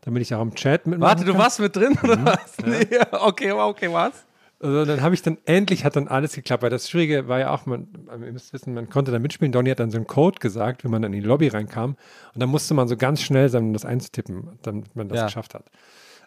damit 0.02 0.22
ich 0.22 0.34
auch 0.34 0.40
im 0.40 0.54
Chat 0.54 0.86
mitmachen 0.86 1.10
Warte, 1.10 1.24
du 1.24 1.32
kann. 1.32 1.40
warst 1.42 1.60
mit 1.60 1.76
drin, 1.76 1.98
oder 2.02 2.24
was? 2.24 2.56
Nee, 2.64 2.86
okay, 3.12 3.52
okay, 3.52 3.92
was? 3.92 4.24
Also 4.62 4.84
dann 4.84 5.02
habe 5.02 5.14
ich 5.14 5.22
dann, 5.22 5.38
endlich 5.44 5.84
hat 5.84 5.96
dann 5.96 6.06
alles 6.06 6.34
geklappt, 6.34 6.62
weil 6.62 6.70
das 6.70 6.88
Schwierige 6.88 7.26
war 7.26 7.40
ja 7.40 7.52
auch, 7.52 7.66
man, 7.66 7.88
ihr 8.08 8.32
müsst 8.32 8.52
wissen, 8.52 8.74
man 8.74 8.88
konnte 8.88 9.10
da 9.10 9.18
mitspielen. 9.18 9.50
Donny 9.50 9.70
hat 9.70 9.80
dann 9.80 9.90
so 9.90 9.96
einen 9.98 10.06
Code 10.06 10.38
gesagt, 10.38 10.84
wenn 10.84 10.92
man 10.92 11.02
dann 11.02 11.12
in 11.12 11.20
die 11.20 11.26
Lobby 11.26 11.48
reinkam. 11.48 11.96
Und 12.32 12.40
dann 12.40 12.48
musste 12.48 12.72
man 12.72 12.86
so 12.86 12.96
ganz 12.96 13.22
schnell 13.22 13.48
sein, 13.48 13.64
um 13.64 13.72
das 13.72 13.84
einzutippen, 13.84 14.58
damit 14.62 14.94
man 14.94 15.08
das 15.08 15.18
Ja. 15.18 15.24
geschafft 15.26 15.54
hat. 15.54 15.68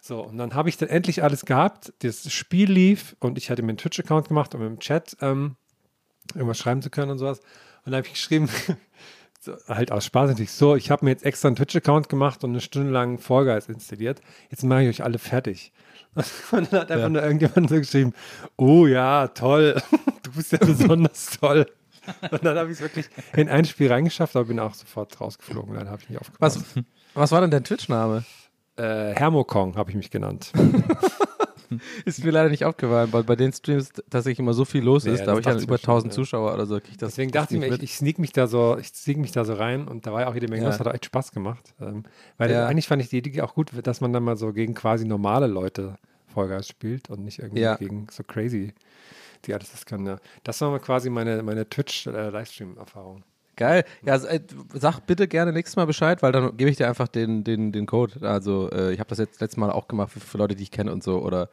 So, 0.01 0.21
und 0.21 0.37
dann 0.37 0.53
habe 0.53 0.67
ich 0.69 0.75
dann 0.77 0.89
endlich 0.89 1.23
alles 1.23 1.45
gehabt. 1.45 1.93
Das 1.99 2.29
Spiel 2.31 2.69
lief 2.69 3.15
und 3.19 3.37
ich 3.37 3.49
hatte 3.49 3.63
mir 3.63 3.69
einen 3.69 3.77
Twitch-Account 3.77 4.27
gemacht, 4.27 4.53
um 4.53 4.61
im 4.61 4.79
Chat 4.79 5.15
ähm, 5.21 5.55
irgendwas 6.33 6.57
schreiben 6.57 6.81
zu 6.81 6.89
können 6.89 7.11
und 7.11 7.17
sowas. 7.17 7.39
Und 7.39 7.91
dann 7.91 7.95
habe 7.95 8.07
ich 8.07 8.13
geschrieben, 8.13 8.49
so, 9.39 9.53
halt 9.67 9.91
aus 9.91 10.05
Spaß 10.05 10.29
natürlich, 10.29 10.51
so, 10.51 10.75
ich 10.75 10.91
habe 10.91 11.05
mir 11.05 11.11
jetzt 11.11 11.23
extra 11.25 11.47
einen 11.47 11.55
Twitch-Account 11.55 12.09
gemacht 12.09 12.43
und 12.43 12.49
eine 12.51 12.61
Stunde 12.61 12.91
lang 12.91 13.17
Fall 13.17 13.45
Guys 13.45 13.69
installiert. 13.69 14.19
Jetzt 14.49 14.63
mache 14.63 14.83
ich 14.83 14.89
euch 14.89 15.03
alle 15.03 15.19
fertig. 15.19 15.71
Und 16.51 16.71
dann 16.71 16.81
hat 16.81 16.91
einfach 16.91 16.97
Ja. 17.03 17.09
nur 17.09 17.23
irgendjemand 17.23 17.69
so 17.69 17.75
geschrieben, 17.75 18.13
oh 18.57 18.85
ja, 18.87 19.27
toll, 19.29 19.81
du 20.23 20.31
bist 20.31 20.51
ja 20.51 20.57
besonders 20.59 21.37
toll. 21.41 21.65
Und 22.31 22.45
dann 22.45 22.57
habe 22.57 22.69
ich 22.71 22.77
es 22.77 22.81
wirklich 22.81 23.07
in 23.35 23.49
ein 23.49 23.65
Spiel 23.65 23.91
reingeschafft, 23.91 24.35
aber 24.35 24.45
bin 24.45 24.59
auch 24.59 24.73
sofort 24.75 25.19
rausgeflogen. 25.19 25.73
Dann 25.75 25.89
habe 25.89 26.01
ich 26.03 26.09
nicht 26.09 26.21
aufgepasst. 26.21 26.59
Was, 26.75 26.83
was 27.15 27.31
war 27.31 27.41
denn 27.41 27.49
dein 27.51 27.63
Twitch-Name? 27.63 28.23
Äh, 28.77 29.13
Hermokong 29.15 29.75
habe 29.75 29.89
ich 29.89 29.95
mich 29.95 30.11
genannt. 30.11 30.51
Ist 32.05 32.23
mir 32.23 32.31
leider 32.31 32.49
nicht 32.49 32.65
aufgefallen, 32.65 33.11
weil 33.13 33.23
bei 33.23 33.35
den 33.35 33.51
Streams 33.53 33.91
tatsächlich 34.09 34.39
immer 34.39 34.53
so 34.53 34.65
viel 34.65 34.83
los 34.83 35.03
Nee, 35.05 35.11
ist. 35.13 35.19
das 35.19 35.25
Da 35.25 35.31
habe 35.31 35.41
ich 35.41 35.47
ich 35.47 35.63
über 35.63 35.73
mir 35.73 35.77
schon, 35.79 35.89
1000 35.89 36.13
ja. 36.13 36.15
Zuschauer 36.15 36.53
oder 36.53 36.65
so. 36.65 36.77
Ich 36.77 36.97
das 36.97 37.11
Deswegen 37.11 37.31
dachte 37.31 37.55
ich 37.55 37.59
mir, 37.59 37.81
ich, 37.81 37.95
sneak 37.95 38.19
mich 38.19 38.31
da 38.33 38.47
so, 38.47 38.77
ich 38.79 38.87
sneak 38.87 39.17
mich 39.17 39.31
da 39.31 39.45
so 39.45 39.53
rein 39.53 39.87
und 39.87 40.05
da 40.05 40.13
war 40.13 40.21
ja 40.21 40.27
auch 40.27 40.33
jede 40.33 40.47
Menge 40.47 40.63
Ja. 40.63 40.69
los, 40.69 40.79
hat 40.79 40.87
auch 40.87 40.93
echt 40.93 41.05
Spaß 41.05 41.31
gemacht. 41.31 41.73
Ähm, 41.81 42.03
weil 42.37 42.51
Ja. 42.51 42.67
eigentlich 42.67 42.87
fand 42.87 43.01
ich 43.01 43.09
die 43.09 43.17
Idee 43.17 43.41
auch 43.41 43.53
gut, 43.53 43.71
dass 43.83 44.01
man 44.01 44.13
dann 44.13 44.23
mal 44.23 44.37
so 44.37 44.53
gegen 44.53 44.73
quasi 44.73 45.05
normale 45.05 45.47
Leute 45.47 45.97
Vollgas 46.27 46.67
spielt 46.67 47.09
und 47.09 47.23
nicht 47.23 47.39
irgendwie 47.39 47.61
Ja. 47.61 47.75
gegen 47.75 48.07
so 48.11 48.23
crazy, 48.23 48.73
die 49.45 49.53
alles 49.53 49.71
das 49.71 49.85
können. 49.85 50.05
Ja. 50.05 50.17
Das 50.43 50.59
war 50.61 50.77
quasi 50.79 51.09
meine, 51.09 51.41
meine 51.43 51.67
Twitch-Livestream-Erfahrung. 51.69 53.23
Geil. 53.55 53.85
Ja, 54.05 54.15
äh, 54.15 54.39
sag 54.73 54.99
bitte 55.01 55.27
gerne 55.27 55.53
nächstes 55.53 55.75
Mal 55.75 55.85
Bescheid, 55.85 56.21
weil 56.21 56.31
dann 56.31 56.57
gebe 56.57 56.69
ich 56.69 56.77
dir 56.77 56.87
einfach 56.87 57.07
den, 57.07 57.43
den, 57.43 57.71
den 57.71 57.85
Code. 57.85 58.27
Also 58.27 58.69
äh, 58.71 58.93
ich 58.93 58.99
habe 58.99 59.09
das 59.09 59.17
jetzt 59.19 59.39
letztes 59.41 59.57
Mal 59.57 59.71
auch 59.71 59.87
gemacht 59.87 60.11
für, 60.11 60.19
für 60.19 60.37
Leute, 60.37 60.55
die 60.55 60.63
ich 60.63 60.71
kenne 60.71 60.91
und 60.91 61.03
so. 61.03 61.19
Oder 61.19 61.49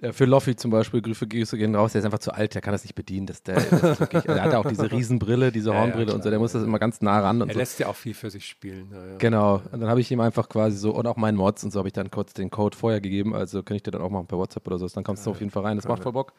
äh, 0.00 0.12
für 0.12 0.24
Loffi 0.26 0.54
zum 0.56 0.70
Beispiel, 0.70 1.02
Grüße, 1.02 1.26
Grüße 1.26 1.56
gehen 1.56 1.74
raus, 1.74 1.92
der 1.92 2.00
ist 2.00 2.04
einfach 2.04 2.18
zu 2.18 2.32
alt, 2.32 2.54
der 2.54 2.62
kann 2.62 2.72
das 2.72 2.84
nicht 2.84 2.94
bedienen. 2.94 3.26
Das, 3.26 3.42
der, 3.42 3.56
das 3.56 4.00
wirklich, 4.00 4.22
der 4.24 4.42
hat 4.42 4.52
ja 4.52 4.58
auch 4.58 4.66
diese 4.68 4.90
Riesenbrille, 4.90 5.50
diese 5.50 5.70
Ja, 5.70 5.74
ja, 5.74 5.80
Hornbrille 5.80 6.14
und 6.14 6.22
so, 6.22 6.30
der 6.30 6.38
muss 6.38 6.52
das 6.52 6.62
immer 6.62 6.78
ganz 6.78 7.00
nah 7.00 7.20
ran 7.20 7.42
und 7.42 7.48
Er 7.48 7.54
so. 7.54 7.58
lässt 7.60 7.78
ja 7.78 7.86
auch 7.88 7.96
viel 7.96 8.14
für 8.14 8.30
sich 8.30 8.46
spielen. 8.46 8.90
Ja, 8.92 9.06
ja. 9.06 9.16
Genau. 9.18 9.62
Und 9.72 9.80
dann 9.80 9.88
habe 9.88 10.00
ich 10.00 10.10
ihm 10.10 10.20
einfach 10.20 10.48
quasi 10.48 10.76
so, 10.76 10.94
und 10.94 11.06
auch 11.06 11.16
meinen 11.16 11.36
Mods 11.36 11.64
und 11.64 11.72
so 11.72 11.78
habe 11.78 11.88
ich 11.88 11.92
dann 11.94 12.10
kurz 12.10 12.32
den 12.32 12.50
Code 12.50 12.76
vorher 12.76 13.00
gegeben. 13.00 13.34
Also 13.34 13.62
kann 13.62 13.76
ich 13.76 13.82
dir 13.82 13.92
dann 13.92 14.02
auch 14.02 14.10
machen 14.10 14.26
per 14.26 14.38
WhatsApp 14.38 14.66
oder 14.66 14.78
so. 14.78 14.86
Dann 14.88 15.04
kommst 15.04 15.26
du 15.26 15.30
auf 15.30 15.40
jeden 15.40 15.50
Fall 15.50 15.62
rein. 15.62 15.76
Das 15.76 15.88
macht 15.88 16.02
voll 16.02 16.12
Bock. 16.12 16.32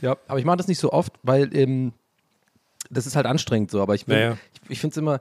Ja, 0.00 0.16
aber 0.26 0.38
ich 0.38 0.44
mache 0.44 0.56
das 0.56 0.68
nicht 0.68 0.78
so 0.78 0.90
oft, 0.92 1.12
weil 1.22 1.54
ähm, 1.54 1.92
das 2.90 3.06
ist 3.06 3.16
halt 3.16 3.26
anstrengend 3.26 3.70
so. 3.70 3.80
Aber 3.80 3.94
ich, 3.94 4.06
bin- 4.06 4.16
Ja, 4.16 4.20
ja. 4.20 4.36
ich, 4.64 4.70
ich 4.72 4.80
finde 4.80 4.92
es 4.92 4.96
immer 4.98 5.20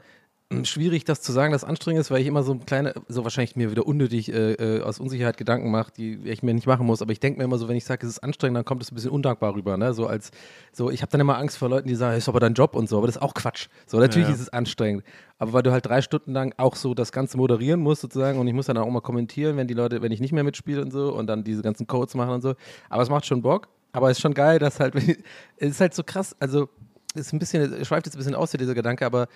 ähm, 0.51 0.65
schwierig, 0.65 1.03
das 1.05 1.21
zu 1.21 1.31
sagen, 1.31 1.51
dass 1.53 1.61
es 1.61 1.69
anstrengend 1.69 2.01
ist, 2.01 2.09
weil 2.09 2.21
ich 2.21 2.25
immer 2.27 2.41
so 2.41 2.55
kleine, 2.55 2.95
so 3.07 3.23
wahrscheinlich 3.23 3.55
mir 3.55 3.69
wieder 3.69 3.85
unnötig 3.85 4.33
äh, 4.33 4.53
äh, 4.53 4.81
aus 4.81 4.99
Unsicherheit 4.99 5.37
Gedanken 5.37 5.69
mache, 5.69 5.91
die 5.95 6.15
ich 6.23 6.41
mir 6.41 6.55
nicht 6.55 6.65
machen 6.65 6.87
muss. 6.87 7.03
Aber 7.03 7.11
ich 7.11 7.19
denke 7.19 7.37
mir 7.37 7.43
immer 7.43 7.59
so, 7.59 7.67
wenn 7.67 7.75
ich 7.77 7.85
sage, 7.85 8.03
es 8.07 8.13
ist 8.13 8.19
anstrengend, 8.23 8.57
dann 8.57 8.65
kommt 8.65 8.81
es 8.81 8.91
ein 8.91 8.95
bisschen 8.95 9.11
undankbar 9.11 9.53
rüber. 9.53 9.77
Ne? 9.77 9.93
So 9.93 10.07
als, 10.07 10.31
so, 10.71 10.89
ich 10.89 11.03
habe 11.03 11.11
dann 11.11 11.21
immer 11.21 11.37
Angst 11.37 11.59
vor 11.59 11.69
Leuten, 11.69 11.87
die 11.87 11.93
sagen, 11.93 12.17
ist 12.17 12.27
aber 12.27 12.39
dein 12.39 12.55
Job 12.55 12.75
und 12.75 12.89
so. 12.89 12.97
Aber 12.97 13.05
das 13.05 13.17
ist 13.17 13.21
auch 13.21 13.35
Quatsch. 13.35 13.67
So, 13.85 13.99
natürlich 13.99 14.27
Ja. 14.27 14.33
ist 14.33 14.41
es 14.41 14.49
anstrengend. 14.49 15.03
Aber 15.37 15.53
weil 15.53 15.61
du 15.61 15.71
halt 15.71 15.85
drei 15.85 16.01
Stunden 16.01 16.33
lang 16.33 16.55
auch 16.57 16.75
so 16.75 16.95
das 16.95 17.11
Ganze 17.11 17.37
moderieren 17.37 17.79
musst 17.79 18.01
sozusagen 18.01 18.39
und 18.39 18.47
ich 18.47 18.53
muss 18.55 18.65
dann 18.65 18.77
auch 18.77 18.89
mal 18.89 19.01
kommentieren, 19.01 19.55
wenn 19.55 19.67
die 19.67 19.75
Leute, 19.75 20.01
wenn 20.01 20.11
ich 20.11 20.19
nicht 20.19 20.31
mehr 20.31 20.43
mitspiele 20.43 20.81
und 20.81 20.89
so 20.91 21.13
und 21.13 21.27
dann 21.27 21.43
diese 21.43 21.61
ganzen 21.61 21.85
Codes 21.85 22.15
machen 22.15 22.31
und 22.33 22.41
so. 22.41 22.55
Aber 22.89 23.03
es 23.03 23.09
macht 23.09 23.27
schon 23.27 23.43
Bock. 23.43 23.67
Aber 23.91 24.09
es 24.09 24.17
ist 24.17 24.21
schon 24.21 24.33
geil, 24.35 24.57
dass 24.59 24.79
halt, 24.79 24.95
es 25.57 25.69
ist 25.69 25.79
halt 25.81 25.93
so 25.93 26.03
krass, 26.03 26.35
also 26.39 26.69
ist 27.19 27.33
ein 27.33 27.39
bisschen, 27.39 27.85
schweift 27.85 28.05
jetzt 28.05 28.15
ein 28.15 28.19
bisschen 28.19 28.35
aus, 28.35 28.51
dieser 28.51 28.73
Gedanke, 28.73 29.05
aber 29.05 29.27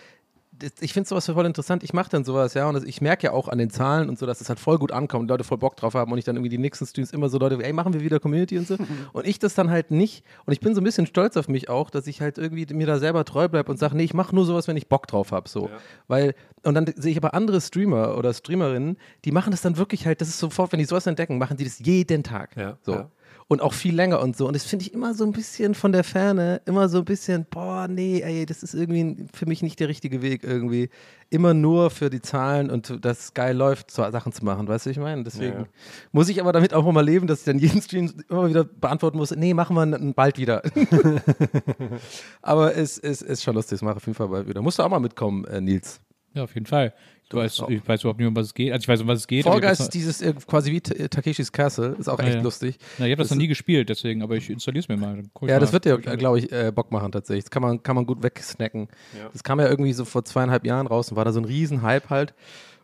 ich 0.79 0.93
finde 0.93 1.09
sowas 1.09 1.25
voll 1.25 1.45
interessant. 1.45 1.83
Ich 1.83 1.93
mache 1.93 2.09
dann 2.09 2.23
sowas, 2.23 2.53
ja, 2.53 2.67
und 2.69 2.87
ich 2.87 3.01
merke 3.01 3.27
ja 3.27 3.31
auch 3.31 3.47
an 3.47 3.57
den 3.57 3.69
Zahlen 3.69 4.09
und 4.09 4.19
so, 4.19 4.25
dass 4.25 4.39
es 4.39 4.49
halt 4.49 4.59
voll 4.59 4.77
gut 4.77 4.91
ankommt 4.91 5.23
und 5.23 5.27
Leute 5.29 5.43
voll 5.43 5.57
Bock 5.57 5.75
drauf 5.75 5.93
haben 5.95 6.11
und 6.11 6.17
ich 6.17 6.25
dann 6.25 6.35
irgendwie 6.35 6.49
die 6.49 6.57
nächsten 6.57 6.85
Streams 6.85 7.11
immer 7.11 7.29
so 7.29 7.37
Leute, 7.39 7.61
ey, 7.63 7.73
machen 7.73 7.93
wir 7.93 8.01
wieder 8.01 8.19
Community 8.19 8.57
und 8.57 8.67
so. 8.67 8.77
Und 9.13 9.27
ich 9.27 9.39
das 9.39 9.53
dann 9.53 9.69
halt 9.69 9.91
nicht. 9.91 10.23
Und 10.45 10.53
ich 10.53 10.59
bin 10.59 10.75
so 10.75 10.81
ein 10.81 10.83
bisschen 10.83 11.05
stolz 11.05 11.37
auf 11.37 11.47
mich 11.47 11.69
auch, 11.69 11.89
dass 11.89 12.07
ich 12.07 12.21
halt 12.21 12.37
irgendwie 12.37 12.71
mir 12.73 12.87
da 12.87 12.99
selber 12.99 13.25
treu 13.25 13.47
bleibe 13.47 13.71
und 13.71 13.77
sage, 13.77 13.95
nee, 13.95 14.03
ich 14.03 14.13
mache 14.13 14.33
nur 14.33 14.45
sowas, 14.45 14.67
wenn 14.67 14.77
ich 14.77 14.87
Bock 14.87 15.07
drauf 15.07 15.31
habe. 15.31 15.49
So. 15.49 15.69
Weil, 16.07 16.35
und 16.63 16.73
dann 16.75 16.85
sehe 16.95 17.11
ich 17.11 17.17
aber 17.17 17.33
andere 17.33 17.61
Streamer 17.61 18.17
oder 18.17 18.33
Streamerinnen, 18.33 18.97
die 19.25 19.31
machen 19.31 19.51
das 19.51 19.61
dann 19.61 19.77
wirklich 19.77 20.05
halt, 20.05 20.21
das 20.21 20.29
ist 20.29 20.39
sofort, 20.39 20.71
wenn 20.71 20.79
die 20.79 20.85
sowas 20.85 21.07
entdecken, 21.07 21.37
machen 21.37 21.57
die 21.57 21.63
das 21.63 21.79
jeden 21.79 22.23
Tag. 22.23 22.55
Ja, 22.55 22.77
so. 22.81 22.93
ja. 22.93 23.09
Und 23.53 23.61
auch 23.61 23.73
viel 23.73 23.95
länger 23.95 24.19
und 24.19 24.35
so. 24.35 24.47
Und 24.47 24.55
das 24.55 24.63
finde 24.63 24.85
ich 24.85 24.93
immer 24.93 25.13
so 25.13 25.23
ein 25.23 25.31
bisschen 25.31 25.75
von 25.75 25.91
der 25.91 26.03
Ferne, 26.03 26.59
immer 26.65 26.89
so 26.89 26.97
ein 26.97 27.05
bisschen, 27.05 27.45
boah, 27.49 27.87
nee, 27.87 28.21
ey, 28.21 28.47
das 28.47 28.63
ist 28.63 28.73
irgendwie 28.73 29.27
für 29.31 29.45
mich 29.45 29.61
nicht 29.61 29.79
der 29.79 29.87
richtige 29.87 30.23
Weg 30.23 30.43
irgendwie. 30.43 30.89
Immer 31.29 31.53
nur 31.53 31.91
für 31.91 32.09
die 32.09 32.21
Zahlen 32.21 32.71
und 32.71 33.05
dass 33.05 33.19
es 33.19 33.33
geil 33.35 33.55
läuft, 33.55 33.91
so 33.91 34.09
Sachen 34.09 34.31
zu 34.33 34.43
machen, 34.43 34.67
weißt 34.67 34.87
du, 34.87 34.89
ich 34.89 34.97
meine? 34.97 35.23
Deswegen 35.23 35.59
Ja, 35.59 35.65
muss 36.11 36.29
ich 36.29 36.41
aber 36.41 36.51
damit 36.51 36.73
auch 36.73 36.91
mal 36.91 37.05
leben, 37.05 37.27
dass 37.27 37.39
ich 37.39 37.45
dann 37.45 37.59
jeden 37.59 37.81
Stream 37.81 38.11
immer 38.27 38.49
wieder 38.49 38.63
beantworten 38.63 39.17
muss, 39.17 39.31
nee, 39.31 39.53
machen 39.53 39.75
wir 39.75 40.13
bald 40.13 40.37
wieder. 40.39 40.63
aber 42.41 42.75
es 42.75 42.97
ist, 42.97 43.21
ist 43.21 43.43
schon 43.43 43.53
lustig, 43.53 43.77
das 43.77 43.81
mache 43.83 43.93
ich 43.93 43.97
auf 43.97 44.05
jeden 44.07 44.15
Fall 44.15 44.29
bald 44.29 44.47
wieder. 44.47 44.61
Musst 44.63 44.79
du 44.79 44.83
auch 44.83 44.89
mal 44.89 44.99
mitkommen, 44.99 45.45
äh, 45.45 45.61
Nils. 45.61 46.01
Ja, 46.33 46.43
auf 46.43 46.55
jeden 46.55 46.65
Fall. 46.65 46.93
Du 47.33 47.39
weißt, 47.39 47.63
ich 47.69 47.87
weiß 47.87 48.01
überhaupt 48.01 48.19
nicht, 48.19 48.27
um 48.27 48.35
was 48.35 48.47
es 48.47 48.53
geht. 48.53 48.71
Also 48.71 48.83
ich 48.83 48.87
weiß, 48.87 49.01
um 49.01 49.07
was 49.07 49.19
es 49.19 49.27
geht. 49.27 49.43
Fall 49.43 49.59
Guys 49.59 49.79
ist 49.79 49.89
dieses 49.89 50.21
äh, 50.21 50.33
quasi 50.47 50.71
wie 50.71 50.81
T- 50.81 51.07
Takeshis 51.09 51.51
Castle, 51.51 51.95
ist 51.99 52.07
auch 52.07 52.19
Ah, 52.19 52.23
echt 52.23 52.35
ja. 52.35 52.41
lustig. 52.41 52.77
Na, 52.99 53.05
ich 53.05 53.11
habe 53.11 53.19
das 53.21 53.29
das 53.29 53.35
noch 53.35 53.41
nie 53.41 53.47
gespielt, 53.47 53.89
deswegen, 53.89 54.21
aber 54.21 54.35
ich 54.35 54.49
installiere 54.49 54.83
es 54.83 54.87
mir 54.87 54.97
mal. 54.97 55.17
Ja, 55.17 55.21
mal. 55.55 55.59
das 55.59 55.73
wird 55.73 55.85
dir, 55.85 55.97
glaube 55.97 56.39
ich, 56.39 56.51
äh, 56.51 56.71
Bock 56.73 56.91
machen 56.91 57.11
tatsächlich. 57.11 57.43
Das 57.45 57.51
kann 57.51 57.61
man, 57.61 57.81
kann 57.83 57.95
man 57.95 58.05
gut 58.05 58.21
wegsnacken. 58.23 58.87
Ja. 59.17 59.29
Das 59.33 59.43
kam 59.43 59.59
ja 59.59 59.67
irgendwie 59.67 59.93
so 59.93 60.05
vor 60.05 60.23
zweieinhalb 60.23 60.65
Jahren 60.65 60.87
raus 60.87 61.09
und 61.11 61.17
war 61.17 61.25
da 61.25 61.31
so 61.31 61.39
ein 61.41 61.45
Riesen-Hype 61.45 62.09
halt, 62.09 62.33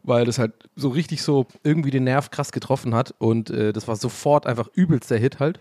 weil 0.04 0.26
das 0.26 0.40
halt 0.40 0.54
so 0.76 0.90
richtig 0.90 1.22
so 1.22 1.46
irgendwie 1.64 1.92
den 1.92 2.04
Nerv 2.06 2.32
krass 2.32 2.52
getroffen 2.52 2.96
hat 2.96 3.14
und 3.20 3.50
äh, 3.50 3.72
das 3.74 3.88
war 3.88 3.96
sofort 3.96 4.48
einfach 4.48 4.68
übelst 4.74 5.12
der 5.12 5.20
Hit 5.20 5.40
halt. 5.40 5.60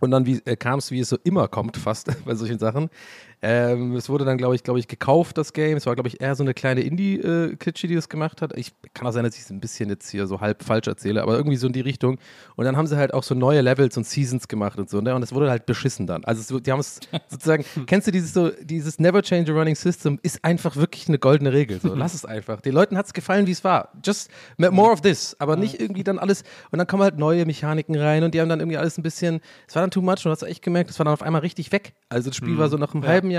Und 0.00 0.10
dann 0.10 0.26
wie, 0.26 0.40
äh, 0.44 0.56
kam 0.56 0.80
es, 0.80 0.90
wie 0.90 0.98
es 1.00 1.08
so 1.08 1.16
immer 1.24 1.48
kommt, 1.48 1.76
fast 1.78 2.10
bei 2.26 2.34
solchen 2.34 2.58
Sachen. 2.58 2.90
Ähm, 3.46 3.94
es 3.94 4.08
wurde 4.08 4.24
dann, 4.24 4.38
glaube 4.38 4.54
ich, 4.54 4.62
glaube 4.62 4.78
ich, 4.78 4.88
gekauft, 4.88 5.36
das 5.36 5.52
Game. 5.52 5.76
Es 5.76 5.84
war, 5.84 5.94
glaube 5.94 6.08
ich, 6.08 6.18
eher 6.18 6.34
so 6.34 6.42
eine 6.42 6.54
kleine 6.54 6.80
Indie-Klitsche, 6.80 7.86
die 7.86 7.94
das 7.94 8.08
gemacht 8.08 8.40
hat. 8.40 8.56
Ich 8.56 8.72
kann 8.94 9.06
auch 9.06 9.12
sein, 9.12 9.22
dass 9.22 9.34
ich 9.34 9.42
es 9.42 9.50
ein 9.50 9.60
bisschen 9.60 9.90
jetzt 9.90 10.08
hier 10.08 10.26
so 10.26 10.40
halb 10.40 10.64
falsch 10.64 10.88
erzähle, 10.88 11.20
aber 11.20 11.36
irgendwie 11.36 11.58
so 11.58 11.66
in 11.66 11.74
die 11.74 11.82
Richtung. 11.82 12.16
Und 12.56 12.64
dann 12.64 12.74
haben 12.78 12.86
sie 12.86 12.96
halt 12.96 13.12
auch 13.12 13.22
so 13.22 13.34
neue 13.34 13.60
Levels 13.60 13.98
und 13.98 14.06
Seasons 14.06 14.48
gemacht 14.48 14.78
und 14.78 14.88
so. 14.88 15.02
Ne? 15.02 15.14
Und 15.14 15.20
das 15.20 15.34
wurde 15.34 15.50
halt 15.50 15.66
beschissen 15.66 16.06
dann. 16.06 16.24
Also 16.24 16.40
es, 16.40 16.62
die 16.62 16.72
haben 16.72 16.80
es 16.80 17.00
sozusagen, 17.28 17.66
kennst 17.84 18.06
du 18.06 18.12
dieses 18.12 18.32
so, 18.32 18.50
dieses 18.62 18.98
Never 18.98 19.20
Change 19.20 19.52
a 19.52 19.54
Running 19.54 19.76
System 19.76 20.18
ist 20.22 20.42
einfach 20.42 20.76
wirklich 20.76 21.08
eine 21.08 21.18
goldene 21.18 21.52
Regel. 21.52 21.80
So, 21.80 21.94
lass 21.94 22.14
es 22.14 22.24
einfach. 22.24 22.62
Den 22.62 22.72
Leuten 22.72 22.96
hat 22.96 23.04
es 23.04 23.12
gefallen, 23.12 23.46
wie 23.46 23.52
es 23.52 23.62
war. 23.62 23.90
Just 24.02 24.30
more 24.56 24.90
of 24.90 25.02
this. 25.02 25.36
Aber 25.38 25.56
nicht 25.56 25.82
irgendwie 25.82 26.02
dann 26.02 26.18
alles. 26.18 26.44
Und 26.70 26.78
dann 26.78 26.86
kommen 26.86 27.02
halt 27.02 27.18
neue 27.18 27.44
Mechaniken 27.44 27.94
rein 27.94 28.24
und 28.24 28.32
die 28.32 28.40
haben 28.40 28.48
dann 28.48 28.60
irgendwie 28.60 28.78
alles 28.78 28.96
ein 28.96 29.02
bisschen, 29.02 29.40
es 29.68 29.74
war 29.74 29.82
dann 29.82 29.90
too 29.90 30.00
much 30.00 30.12
und 30.12 30.24
du 30.24 30.30
hast 30.30 30.44
echt 30.44 30.62
gemerkt, 30.62 30.88
es 30.88 30.98
war 30.98 31.04
dann 31.04 31.12
auf 31.12 31.22
einmal 31.22 31.42
richtig 31.42 31.72
weg. 31.72 31.92
Also 32.08 32.30
das 32.30 32.36
Spiel 32.38 32.56
war 32.56 32.70
so 32.70 32.78
nach 32.78 32.94
einem 32.94 33.06
halben 33.06 33.30
Jahr 33.30 33.33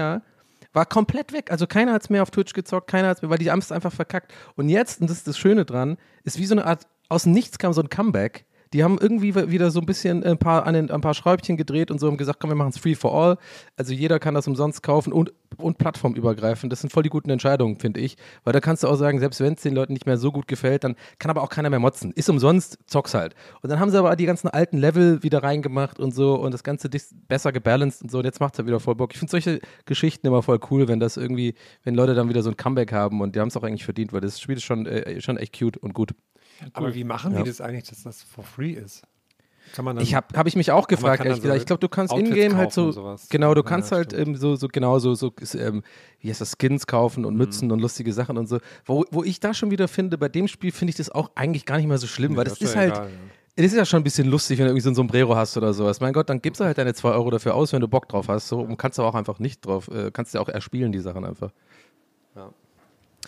war 0.73 0.85
komplett 0.85 1.33
weg. 1.33 1.51
Also 1.51 1.67
keiner 1.67 1.93
hat 1.93 2.03
es 2.03 2.09
mehr 2.09 2.21
auf 2.21 2.31
Twitch 2.31 2.53
gezockt, 2.53 2.87
keiner 2.87 3.07
hat 3.07 3.17
es 3.17 3.21
mehr, 3.21 3.31
weil 3.31 3.37
die 3.37 3.49
haben 3.49 3.59
es 3.59 3.71
einfach 3.71 3.93
verkackt. 3.93 4.33
Und 4.55 4.69
jetzt, 4.69 5.01
und 5.01 5.09
das 5.09 5.17
ist 5.17 5.27
das 5.27 5.37
Schöne 5.37 5.65
dran, 5.65 5.97
ist 6.23 6.37
wie 6.37 6.45
so 6.45 6.53
eine 6.53 6.65
Art, 6.65 6.87
aus 7.09 7.23
dem 7.23 7.31
Nichts 7.31 7.57
kam 7.57 7.73
so 7.73 7.81
ein 7.81 7.89
Comeback. 7.89 8.45
Die 8.75 8.83
haben 8.83 8.97
irgendwie 8.99 9.33
wieder 9.35 9.71
so 9.71 9.79
ein 9.79 9.85
bisschen 9.85 10.21
ein 10.25 10.37
paar, 10.37 10.65
an 10.65 10.73
den, 10.73 10.91
ein 10.91 10.99
paar 10.99 11.13
Schräubchen 11.13 11.55
gedreht 11.55 11.91
und 11.91 11.99
so 12.01 12.07
haben 12.07 12.17
gesagt, 12.17 12.41
komm, 12.41 12.49
wir 12.49 12.55
machen 12.55 12.71
es 12.71 12.77
free 12.77 12.93
for 12.93 13.13
all. 13.13 13.37
Also 13.77 13.93
jeder 13.93 14.19
kann 14.19 14.33
das 14.33 14.49
umsonst 14.49 14.83
kaufen 14.83 15.13
und, 15.13 15.31
und 15.55 15.77
plattformübergreifend. 15.77 16.73
Das 16.73 16.81
sind 16.81 16.91
voll 16.91 17.03
die 17.03 17.09
guten 17.09 17.29
Entscheidungen, 17.29 17.79
finde 17.79 18.01
ich. 18.01 18.17
Weil 18.43 18.51
da 18.51 18.59
kannst 18.59 18.83
du 18.83 18.89
auch 18.89 18.97
sagen, 18.97 19.21
selbst 19.21 19.39
wenn 19.39 19.53
es 19.53 19.61
den 19.61 19.73
Leuten 19.73 19.93
nicht 19.93 20.05
mehr 20.05 20.17
so 20.17 20.29
gut 20.29 20.49
gefällt, 20.49 20.83
dann 20.83 20.97
kann 21.19 21.31
aber 21.31 21.41
auch 21.41 21.47
keiner 21.47 21.69
mehr 21.69 21.79
motzen. 21.79 22.11
Ist 22.11 22.29
umsonst, 22.29 22.77
zock's 22.85 23.13
halt. 23.13 23.33
Und 23.61 23.69
dann 23.69 23.79
haben 23.79 23.91
sie 23.91 23.97
aber 23.97 24.13
die 24.17 24.25
ganzen 24.25 24.49
alten 24.49 24.77
Level 24.77 25.23
wieder 25.23 25.41
reingemacht 25.41 25.97
und 25.97 26.13
so 26.13 26.35
und 26.35 26.51
das 26.51 26.65
Ganze 26.65 26.89
besser 27.29 27.53
gebalanced 27.53 28.01
und 28.01 28.11
so. 28.11 28.17
Und 28.17 28.25
jetzt 28.25 28.41
macht 28.41 28.55
es 28.55 28.59
halt 28.59 28.67
wieder 28.67 28.81
voll 28.81 28.95
Bock. 28.95 29.13
Ich 29.13 29.19
finde 29.19 29.31
solche 29.31 29.61
Geschichten 29.85 30.27
immer 30.27 30.43
voll 30.43 30.59
cool, 30.69 30.89
wenn 30.89 30.99
das 30.99 31.15
irgendwie, 31.15 31.55
wenn 31.85 31.95
Leute 31.95 32.13
dann 32.13 32.27
wieder 32.27 32.43
so 32.43 32.49
ein 32.49 32.57
Comeback 32.57 32.91
haben 32.91 33.21
und 33.21 33.37
die 33.37 33.39
haben 33.39 33.47
es 33.47 33.55
auch 33.55 33.63
eigentlich 33.63 33.85
verdient, 33.85 34.11
weil 34.11 34.19
das 34.19 34.41
Spiel 34.41 34.57
ist 34.57 34.63
schon, 34.63 34.85
äh, 34.85 35.21
schon 35.21 35.37
echt 35.37 35.57
cute 35.57 35.77
und 35.77 35.93
gut. 35.93 36.11
Aber 36.73 36.93
wie 36.93 37.03
machen 37.03 37.33
Ja. 37.33 37.41
die 37.43 37.49
das 37.49 37.61
eigentlich, 37.61 37.85
dass 37.89 38.03
das 38.03 38.23
for 38.23 38.43
free 38.43 38.71
ist? 38.73 39.03
Kann 39.73 39.83
man 39.83 39.95
dann, 39.95 40.03
Ich 40.03 40.13
habe 40.13 40.27
hab 40.37 40.45
ich 40.45 40.55
mich 40.55 40.71
auch 40.71 40.87
gefragt, 40.87 41.21
ehrlich 41.25 41.37
so 41.37 41.41
gesagt. 41.41 41.59
Ich 41.61 41.65
glaube, 41.65 41.79
du 41.79 41.89
kannst 41.89 42.13
in-game 42.13 42.55
halt 42.55 42.71
so, 42.71 42.91
genau, 43.29 43.55
du 43.55 43.61
Ja, 43.61 43.67
kannst 43.67 43.91
halt 43.91 44.11
stimmt. 44.11 44.27
ähm, 44.29 44.35
so, 44.35 44.55
so 44.55 44.67
genau 44.67 44.99
so, 44.99 45.15
so 45.15 45.33
ähm, 45.55 45.81
wie 46.19 46.29
heißt 46.29 46.39
das, 46.39 46.55
Skins 46.59 46.85
kaufen 46.85 47.21
Mhm. 47.21 47.25
und 47.27 47.35
Mützen 47.35 47.71
und 47.71 47.79
lustige 47.79 48.13
Sachen 48.13 48.37
und 48.37 48.47
so. 48.47 48.59
Wo, 48.85 49.05
wo 49.09 49.23
ich 49.23 49.39
da 49.39 49.53
schon 49.55 49.71
wieder 49.71 49.87
finde, 49.87 50.17
bei 50.19 50.29
dem 50.29 50.47
Spiel 50.47 50.71
finde 50.71 50.91
ich 50.91 50.97
das 50.97 51.09
auch 51.09 51.31
eigentlich 51.35 51.65
gar 51.65 51.77
nicht 51.77 51.87
mehr 51.87 51.97
so 51.97 52.05
schlimm, 52.07 52.33
Nee, 52.33 52.37
weil 52.37 52.43
das 52.45 52.59
das 52.59 52.69
ist 52.69 52.75
ja 52.75 52.81
halt, 52.81 52.93
egal, 52.93 53.09
ja. 53.09 53.15
es 53.55 53.65
ist 53.71 53.75
ja 53.75 53.85
schon 53.85 54.01
ein 54.01 54.03
bisschen 54.03 54.27
lustig, 54.27 54.59
wenn 54.59 54.65
du 54.65 54.69
irgendwie 54.69 54.83
so 54.83 54.91
ein 54.91 54.95
Sombrero 54.95 55.35
hast 55.35 55.57
oder 55.57 55.73
sowas. 55.73 55.99
Mein 55.99 56.13
Gott, 56.13 56.29
dann 56.29 56.43
gibst 56.43 56.61
du 56.61 56.65
halt 56.65 56.77
deine 56.77 56.93
2 56.93 57.09
Euro 57.13 57.31
dafür 57.31 57.55
aus, 57.55 57.73
wenn 57.73 57.81
du 57.81 57.87
Bock 57.87 58.07
drauf 58.07 58.27
hast. 58.29 58.47
So 58.47 58.59
und 58.59 58.77
kannst 58.77 58.99
du 58.99 59.01
auch 59.03 59.15
einfach 59.15 59.39
nicht 59.39 59.65
drauf, 59.65 59.87
äh, 59.87 60.11
kannst 60.11 60.33
du 60.33 60.37
ja 60.37 60.43
auch 60.43 60.49
erspielen, 60.49 60.91
die 60.91 60.99
Sachen 60.99 61.25
einfach. 61.25 61.51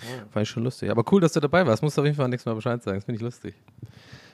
Ja. 0.03 0.23
Fand 0.31 0.43
ich 0.43 0.49
schon 0.49 0.63
lustig. 0.63 0.89
Aber 0.89 1.03
cool, 1.11 1.21
dass 1.21 1.33
du 1.33 1.39
dabei 1.39 1.65
warst. 1.65 1.83
Musst 1.83 1.97
du 1.97 2.01
auf 2.01 2.05
jeden 2.05 2.17
Fall 2.17 2.27
nächstes 2.29 2.45
Mal 2.45 2.55
Bescheid 2.55 2.81
sagen. 2.83 2.97
Das 2.97 3.05
finde 3.05 3.17
ich 3.17 3.23
lustig. 3.23 3.55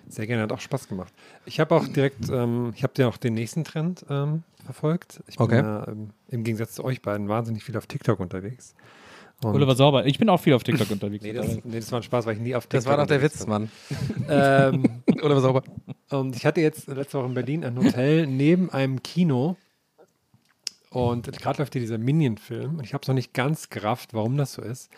Sehr 0.09 0.27
gerne, 0.27 0.43
hat 0.43 0.51
auch 0.51 0.59
Spaß 0.59 0.87
gemacht. 0.89 1.13
Ich 1.45 1.59
habe 1.59 1.75
auch 1.75 1.87
direkt, 1.87 2.29
ähm, 2.29 2.73
ich 2.75 2.83
habe 2.83 2.93
ja 2.97 3.07
auch 3.07 3.17
den 3.17 3.33
nächsten 3.33 3.63
Trend 3.63 4.05
ähm, 4.09 4.43
verfolgt. 4.65 5.23
Ich 5.27 5.37
bin 5.37 5.45
Okay. 5.45 5.57
ja, 5.59 5.87
ähm, 5.87 6.09
im 6.27 6.43
Gegensatz 6.43 6.73
zu 6.73 6.83
euch 6.83 7.01
beiden 7.01 7.29
wahnsinnig 7.29 7.63
viel 7.63 7.77
auf 7.77 7.87
TikTok 7.87 8.19
unterwegs. 8.19 8.75
Und 9.41 9.55
Oliver 9.55 9.75
Sauber. 9.75 10.05
Ich 10.05 10.19
bin 10.19 10.29
auch 10.29 10.39
viel 10.39 10.53
auf 10.53 10.63
TikTok 10.63 10.89
unterwegs. 10.91 11.23
nee, 11.23 11.33
das, 11.33 11.47
nee, 11.63 11.79
das 11.79 11.91
war 11.91 11.99
ein 11.99 12.03
Spaß, 12.03 12.25
weil 12.25 12.35
ich 12.35 12.41
nie 12.41 12.55
auf 12.55 12.65
TikTok 12.65 12.79
Das 12.79 12.85
war 12.85 12.97
doch 12.97 13.07
der 13.07 13.21
Witz, 13.21 13.39
bin. 13.39 13.49
Mann. 13.49 13.71
Ähm, 14.29 15.01
was 15.21 15.43
auch 15.43 15.61
und 16.11 16.35
ich 16.35 16.45
hatte 16.45 16.61
jetzt 16.61 16.87
letzte 16.87 17.17
Woche 17.17 17.27
in 17.27 17.33
Berlin 17.33 17.65
ein 17.65 17.77
Hotel 17.77 18.27
neben 18.27 18.69
einem 18.69 19.01
Kino. 19.01 19.57
Und 20.93 21.31
gerade 21.39 21.59
läuft 21.59 21.73
hier 21.73 21.81
dieser 21.81 21.97
Minion-Film. 21.97 22.77
Und 22.77 22.83
ich 22.83 22.93
habe 22.93 23.01
es 23.01 23.07
noch 23.07 23.15
nicht 23.15 23.33
ganz 23.33 23.69
gerafft, 23.69 24.13
warum 24.13 24.37
das 24.37 24.53
so 24.53 24.61
ist. 24.61 24.91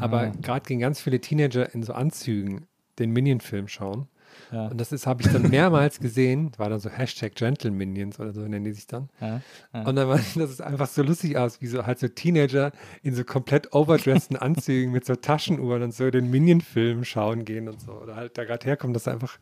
Aber 0.00 0.30
gerade 0.30 0.66
gehen 0.66 0.80
ganz 0.80 1.00
viele 1.00 1.20
Teenager 1.20 1.74
in 1.74 1.82
so 1.82 1.92
Anzügen 1.92 2.66
den 2.98 3.10
Minion-Film 3.10 3.68
schauen. 3.68 4.08
Ja. 4.50 4.66
Und 4.68 4.80
das 4.80 4.92
ist, 4.92 5.06
habe 5.06 5.22
ich 5.22 5.28
dann 5.32 5.48
mehrmals 5.50 6.00
gesehen. 6.00 6.52
War 6.56 6.68
dann 6.68 6.80
so 6.80 6.90
Hashtag 6.90 7.34
Gentle 7.34 7.70
Minions 7.70 8.18
oder 8.20 8.32
so 8.32 8.40
nennen 8.40 8.64
die 8.64 8.72
sich 8.72 8.86
dann. 8.86 9.08
Ja, 9.20 9.40
ja. 9.72 9.82
Und 9.82 9.96
dann 9.96 10.08
war 10.08 10.16
das 10.34 10.50
ist 10.50 10.60
einfach 10.60 10.88
so 10.88 11.02
lustig 11.02 11.36
aus, 11.36 11.60
wie 11.60 11.66
so 11.66 11.86
halt 11.86 11.98
so 11.98 12.08
Teenager 12.08 12.72
in 13.02 13.14
so 13.14 13.24
komplett 13.24 13.72
overdressten 13.74 14.36
Anzügen 14.38 14.92
mit 14.92 15.04
so 15.04 15.16
Taschenuhren 15.16 15.82
und 15.82 15.94
so 15.94 16.10
den 16.10 16.30
Minion-Film 16.30 17.04
schauen 17.04 17.44
gehen 17.44 17.68
und 17.68 17.80
so. 17.80 17.92
Oder 17.92 18.16
halt 18.16 18.38
da 18.38 18.44
gerade 18.44 18.64
herkommen, 18.66 18.94
das 18.94 19.04
sah 19.04 19.12
einfach, 19.12 19.38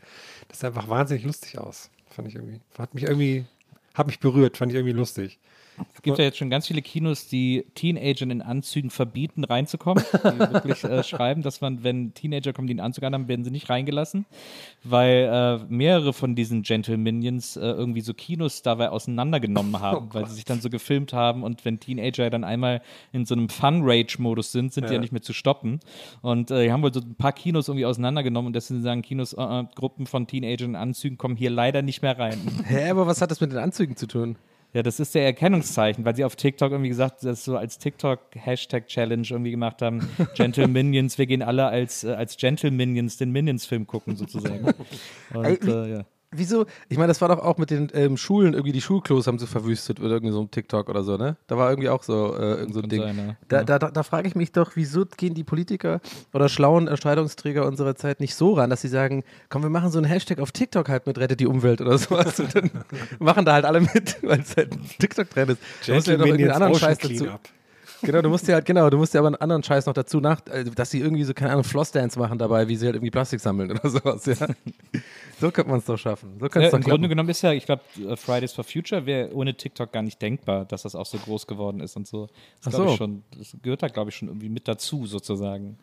das 0.48 0.60
sah 0.60 0.68
einfach 0.68 0.88
wahnsinnig 0.88 1.24
lustig 1.24 1.58
aus. 1.58 1.90
Fand 2.08 2.28
ich 2.28 2.34
irgendwie. 2.34 2.60
Hat 2.78 2.94
mich 2.94 3.04
irgendwie, 3.04 3.46
hat 3.94 4.06
mich 4.06 4.20
berührt, 4.20 4.56
fand 4.56 4.72
ich 4.72 4.76
irgendwie 4.76 4.96
lustig. 4.96 5.38
Es 5.94 6.02
gibt 6.02 6.18
ja 6.18 6.24
jetzt 6.24 6.38
schon 6.38 6.50
ganz 6.50 6.66
viele 6.66 6.82
Kinos, 6.82 7.28
die 7.28 7.66
Teenagern 7.74 8.30
in 8.30 8.42
Anzügen 8.42 8.90
verbieten, 8.90 9.44
reinzukommen. 9.44 10.02
Die 10.12 10.38
wirklich 10.52 10.82
äh, 10.84 11.02
schreiben, 11.02 11.42
dass 11.42 11.60
man, 11.60 11.82
wenn 11.84 12.14
Teenager 12.14 12.52
kommen, 12.52 12.66
die 12.68 12.72
einen 12.72 12.80
Anzug 12.80 13.04
haben, 13.04 13.28
werden 13.28 13.44
sie 13.44 13.50
nicht 13.50 13.68
reingelassen. 13.68 14.26
Weil 14.82 15.60
äh, 15.60 15.64
mehrere 15.68 16.12
von 16.12 16.34
diesen 16.34 16.62
Gentle 16.62 16.96
Minions 16.96 17.56
äh, 17.56 17.60
irgendwie 17.60 18.00
so 18.00 18.14
Kinos 18.14 18.62
dabei 18.62 18.90
auseinandergenommen 18.90 19.78
haben, 19.80 20.08
weil 20.12 20.26
sie 20.26 20.34
sich 20.34 20.44
dann 20.44 20.60
so 20.60 20.70
gefilmt 20.70 21.12
haben 21.12 21.42
und 21.42 21.64
wenn 21.64 21.80
Teenager 21.80 22.30
dann 22.30 22.44
einmal 22.44 22.80
in 23.12 23.26
so 23.26 23.34
einem 23.34 23.48
Fun-Rage-Modus 23.48 24.52
sind, 24.52 24.72
sind 24.72 24.84
die 24.84 24.88
ja 24.88 24.94
Ja. 24.94 25.00
nicht 25.00 25.12
mehr 25.12 25.22
zu 25.22 25.32
stoppen. 25.32 25.80
Und 26.22 26.50
äh, 26.50 26.64
die 26.64 26.72
haben 26.72 26.82
wohl 26.82 26.92
so 26.92 27.00
ein 27.00 27.14
paar 27.14 27.32
Kinos 27.32 27.68
irgendwie 27.68 27.86
auseinandergenommen 27.86 28.48
und 28.48 28.52
deswegen 28.54 28.82
sagen 28.82 29.02
Kinos, 29.02 29.32
äh, 29.32 29.42
äh, 29.42 29.64
Gruppen 29.74 30.06
von 30.06 30.26
Teenagern 30.26 30.70
in 30.70 30.76
Anzügen 30.76 31.18
kommen 31.18 31.36
hier 31.36 31.50
leider 31.50 31.82
nicht 31.82 32.02
mehr 32.02 32.18
rein. 32.18 32.38
Hä, 32.66 32.90
aber 32.90 33.06
was 33.06 33.20
hat 33.20 33.30
das 33.30 33.40
mit 33.40 33.52
den 33.52 33.58
Anzügen 33.58 33.96
zu 33.96 34.06
tun? 34.06 34.36
Ja, 34.72 34.84
das 34.84 35.00
ist 35.00 35.14
der 35.16 35.24
Erkennungszeichen, 35.24 36.04
weil 36.04 36.14
sie 36.14 36.24
auf 36.24 36.36
TikTok 36.36 36.70
irgendwie 36.70 36.90
gesagt, 36.90 37.24
das 37.24 37.44
so 37.44 37.56
als 37.56 37.78
TikTok-Hashtag-Challenge 37.78 39.26
irgendwie 39.28 39.50
gemacht 39.50 39.82
haben. 39.82 40.08
Gentle 40.36 40.68
Minions, 40.68 41.18
wir 41.18 41.26
gehen 41.26 41.42
alle 41.42 41.66
als, 41.66 42.04
äh, 42.04 42.12
als 42.12 42.36
Gentle 42.36 42.70
Minions 42.70 43.16
den 43.16 43.32
Minions-Film 43.32 43.86
gucken, 43.86 44.16
sozusagen. 44.16 44.64
Und, 45.34 45.64
äh, 45.64 45.92
ja. 45.94 46.04
Wieso? 46.32 46.66
Ich 46.88 46.96
meine, 46.96 47.08
das 47.08 47.20
war 47.20 47.28
doch 47.28 47.40
auch 47.40 47.58
mit 47.58 47.70
den 47.70 47.88
ähm, 47.92 48.16
Schulen, 48.16 48.54
irgendwie 48.54 48.70
die 48.70 48.80
Schulklos 48.80 49.26
haben 49.26 49.40
sie 49.40 49.48
verwüstet 49.48 49.98
oder 49.98 50.12
irgendwie 50.12 50.32
so 50.32 50.40
ein 50.40 50.48
TikTok 50.48 50.88
oder 50.88 51.02
so, 51.02 51.16
ne? 51.16 51.36
Da 51.48 51.56
war 51.58 51.70
irgendwie 51.70 51.88
auch 51.88 52.04
so, 52.04 52.36
äh, 52.36 52.54
irgend 52.54 52.74
so 52.74 52.82
ein 52.82 52.88
Ding. 52.88 53.02
sein, 53.02 53.18
ja. 53.18 53.36
Da, 53.48 53.64
da, 53.64 53.80
da, 53.80 53.90
da 53.90 54.02
frage 54.04 54.28
ich 54.28 54.36
mich 54.36 54.52
doch, 54.52 54.72
wieso 54.76 55.04
gehen 55.16 55.34
die 55.34 55.42
Politiker 55.42 56.00
oder 56.32 56.48
schlauen 56.48 56.86
Entscheidungsträger 56.86 57.66
unserer 57.66 57.96
Zeit 57.96 58.20
nicht 58.20 58.36
so 58.36 58.54
ran, 58.54 58.70
dass 58.70 58.80
sie 58.80 58.88
sagen, 58.88 59.24
komm, 59.48 59.64
wir 59.64 59.70
machen 59.70 59.90
so 59.90 59.98
einen 59.98 60.06
Hashtag 60.06 60.38
auf 60.38 60.52
TikTok 60.52 60.88
halt 60.88 61.06
mit 61.06 61.18
Rettet 61.18 61.40
die 61.40 61.48
Umwelt 61.48 61.80
oder 61.80 61.98
sowas. 61.98 62.38
Und 62.38 62.54
dann 62.54 62.70
machen 63.18 63.44
da 63.44 63.54
halt 63.54 63.64
alle 63.64 63.80
mit, 63.80 64.22
weil 64.22 64.38
es 64.38 64.56
halt 64.56 64.72
ein 64.72 64.88
TikTok-Trend 65.00 65.50
ist. 65.50 65.60
Da 65.84 65.94
musst 65.94 66.06
du 66.06 66.12
ja 66.12 66.18
noch 66.18 66.26
irgendwie 66.26 66.44
einen 66.44 66.62
anderen 66.62 66.74
Scheiß 66.76 66.98
dazu. 66.98 67.26
Genau, 68.02 68.22
du 68.22 68.28
musst 68.28 68.46
ja 68.48 68.54
halt, 68.54 68.64
genau, 68.64 68.88
du 68.90 68.96
musst 68.96 69.14
ja 69.14 69.20
aber 69.20 69.28
einen 69.28 69.36
anderen 69.36 69.62
Scheiß 69.62 69.86
noch 69.86 69.94
dazu 69.94 70.20
nach, 70.20 70.40
äh, 70.46 70.64
dass 70.64 70.90
sie 70.90 71.00
irgendwie 71.00 71.24
so, 71.24 71.34
keine 71.34 71.52
Ahnung, 71.52 71.64
Flossdance 71.64 72.18
machen 72.18 72.38
dabei, 72.38 72.68
wie 72.68 72.76
sie 72.76 72.86
halt 72.86 72.96
irgendwie 72.96 73.10
Plastik 73.10 73.40
sammeln 73.40 73.70
oder 73.70 73.88
sowas, 73.88 74.26
ja. 74.26 74.34
so 75.40 75.50
könnte 75.50 75.70
man 75.70 75.78
es 75.78 75.84
doch 75.84 75.96
schaffen. 75.96 76.38
So 76.38 76.46
Ja, 76.46 76.50
es 76.50 76.54
Im 76.54 76.70
klappen. 76.70 76.82
Grunde 76.82 77.08
genommen 77.08 77.28
ist 77.28 77.42
ja, 77.42 77.52
ich 77.52 77.66
glaube, 77.66 77.82
Fridays 78.16 78.52
for 78.52 78.64
Future 78.64 79.06
wäre 79.06 79.34
ohne 79.34 79.54
TikTok 79.54 79.92
gar 79.92 80.02
nicht 80.02 80.20
denkbar, 80.20 80.64
dass 80.64 80.82
das 80.82 80.94
auch 80.94 81.06
so 81.06 81.18
groß 81.18 81.46
geworden 81.46 81.80
ist 81.80 81.96
und 81.96 82.06
so. 82.06 82.28
Das, 82.64 82.74
so. 82.74 82.96
schon, 82.96 83.22
das 83.36 83.56
gehört 83.62 83.82
da, 83.82 83.88
glaube 83.88 84.10
ich, 84.10 84.16
schon 84.16 84.28
irgendwie 84.28 84.48
mit 84.48 84.68
dazu, 84.68 85.06
sozusagen. 85.06 85.78